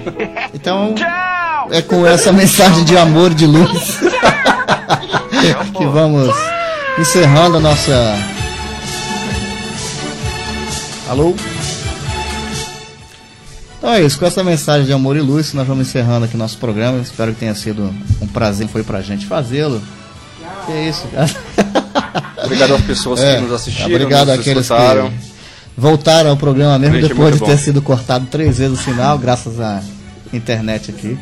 Então, 0.54 0.94
é 1.70 1.82
com 1.82 2.06
essa 2.06 2.32
mensagem 2.32 2.84
de 2.84 2.96
amor 2.96 3.32
de 3.34 3.46
luz 3.46 3.98
que 5.76 5.86
vamos 5.86 6.34
encerrando 6.98 7.56
a 7.56 7.60
nossa. 7.60 7.92
Alô? 11.08 11.34
Então 13.86 13.94
é 13.94 14.02
isso, 14.02 14.18
com 14.18 14.26
essa 14.26 14.42
mensagem 14.42 14.84
de 14.84 14.92
amor 14.92 15.16
e 15.16 15.20
luz, 15.20 15.52
nós 15.54 15.64
vamos 15.64 15.86
encerrando 15.86 16.24
aqui 16.24 16.36
nosso 16.36 16.58
programa. 16.58 16.98
Espero 16.98 17.32
que 17.32 17.38
tenha 17.38 17.54
sido 17.54 17.94
um 18.20 18.26
prazer, 18.26 18.66
foi 18.66 18.82
pra 18.82 19.00
gente 19.00 19.24
fazê-lo. 19.26 19.80
Que 20.66 20.72
é 20.72 20.88
isso, 20.88 21.06
cara. 21.06 21.30
Obrigado 22.44 22.74
às 22.74 22.80
pessoas 22.80 23.20
É, 23.20 23.36
que 23.36 23.42
nos 23.42 23.52
assistiram, 23.52 23.86
Obrigado 23.92 24.26
nos 24.26 24.40
àqueles 24.40 24.62
escutaram. 24.64 25.08
que 25.08 25.16
voltaram 25.76 26.30
ao 26.30 26.36
programa 26.36 26.76
mesmo 26.80 26.96
Gente, 26.96 27.10
depois 27.10 27.32
de 27.32 27.38
muito 27.38 27.44
ter 27.48 27.56
bom. 27.58 27.62
sido 27.62 27.80
cortado 27.80 28.26
três 28.28 28.58
vezes 28.58 28.76
o 28.76 28.82
sinal, 28.82 29.16
graças 29.20 29.60
à 29.60 29.80
internet 30.32 30.90
aqui. 30.90 31.16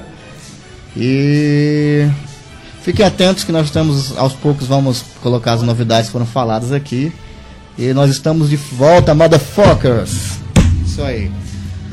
E 0.97 2.09
fiquem 2.82 3.05
atentos 3.05 3.45
que 3.45 3.53
nós 3.53 3.66
estamos, 3.66 4.16
aos 4.16 4.32
poucos, 4.32 4.66
vamos 4.66 5.05
colocar 5.23 5.53
as 5.53 5.61
novidades 5.61 6.07
que 6.07 6.12
foram 6.12 6.24
faladas 6.24 6.73
aqui. 6.73 7.12
E 7.77 7.93
nós 7.93 8.11
estamos 8.11 8.49
de 8.49 8.57
volta, 8.57 9.12
motherfuckers! 9.15 10.39
Isso 10.86 11.03
aí. 11.03 11.31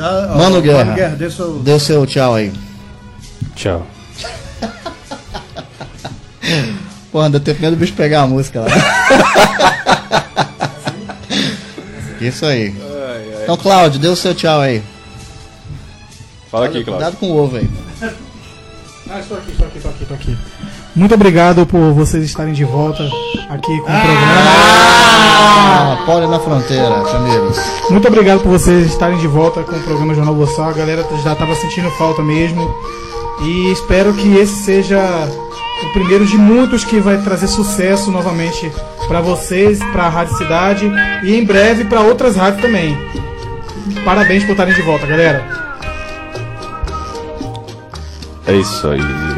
Dá- 0.01 0.31
ó, 0.33 0.37
Mano 0.37 0.61
Guerra, 0.61 0.83
Mano 0.85 0.95
Guerra, 0.95 1.15
dê 1.15 1.29
seu- 1.29 1.59
dê 1.59 1.79
seu 1.79 2.05
tchau 2.07 2.33
aí. 2.35 2.51
Tchau. 3.55 3.85
Pô, 7.11 7.29
deu 7.29 7.39
tempo 7.39 7.61
nem 7.61 7.69
do 7.69 7.77
bicho 7.77 7.93
pegar 7.93 8.21
a 8.21 8.27
música 8.27 8.61
lá. 8.61 8.67
Isso 12.19 12.45
aí. 12.45 12.73
Então, 13.43 13.57
Cláudio, 13.57 13.99
dê 13.99 14.07
o 14.07 14.15
seu 14.15 14.33
tchau 14.33 14.59
aí. 14.61 14.81
Fala 16.49 16.65
aqui, 16.65 16.83
Cláudio. 16.83 16.93
Cuidado 16.93 17.17
com 17.17 17.27
o 17.31 17.37
ovo 17.37 17.57
aí. 17.57 17.69
Ah, 19.09 19.19
estou 19.19 19.37
aqui, 19.37 19.51
estou 19.51 19.67
aqui, 19.67 19.77
estou 19.77 19.91
aqui, 19.91 20.03
estou 20.03 20.17
aqui. 20.17 20.37
Muito 20.95 21.15
obrigado 21.15 21.65
por 21.65 21.93
vocês 21.93 22.23
estarem 22.25 22.53
de 22.53 22.65
volta 22.65 23.03
aqui 23.49 23.77
com 23.79 23.83
o 23.83 24.01
programa. 24.01 24.81
Ah, 25.33 26.03
Pole 26.05 26.27
na 26.27 26.39
fronteira, 26.39 26.95
amigos. 27.15 27.57
Muito 27.89 28.07
obrigado 28.07 28.41
por 28.41 28.49
vocês 28.49 28.87
estarem 28.87 29.17
de 29.17 29.27
volta 29.27 29.63
com 29.63 29.75
o 29.75 29.79
programa 29.79 30.13
Jornal 30.13 30.35
Boçal. 30.35 30.69
A 30.69 30.73
galera 30.73 31.05
já 31.23 31.31
estava 31.31 31.55
sentindo 31.55 31.89
falta 31.91 32.21
mesmo. 32.21 32.75
E 33.41 33.71
espero 33.71 34.13
que 34.13 34.35
esse 34.35 34.63
seja 34.63 35.01
o 35.83 35.93
primeiro 35.93 36.25
de 36.25 36.37
muitos 36.37 36.83
que 36.83 36.99
vai 36.99 37.17
trazer 37.21 37.47
sucesso 37.47 38.11
novamente 38.11 38.71
para 39.07 39.21
vocês, 39.21 39.79
para 39.91 40.03
a 40.03 40.09
Rádio 40.09 40.37
Cidade 40.37 40.91
e 41.23 41.35
em 41.35 41.45
breve 41.45 41.85
para 41.85 42.01
outras 42.01 42.35
rádios 42.35 42.61
também. 42.61 42.97
Parabéns 44.03 44.43
por 44.43 44.51
estarem 44.51 44.73
de 44.73 44.81
volta, 44.81 45.07
galera. 45.07 45.43
É 48.45 48.53
isso 48.53 48.87
aí. 48.89 49.30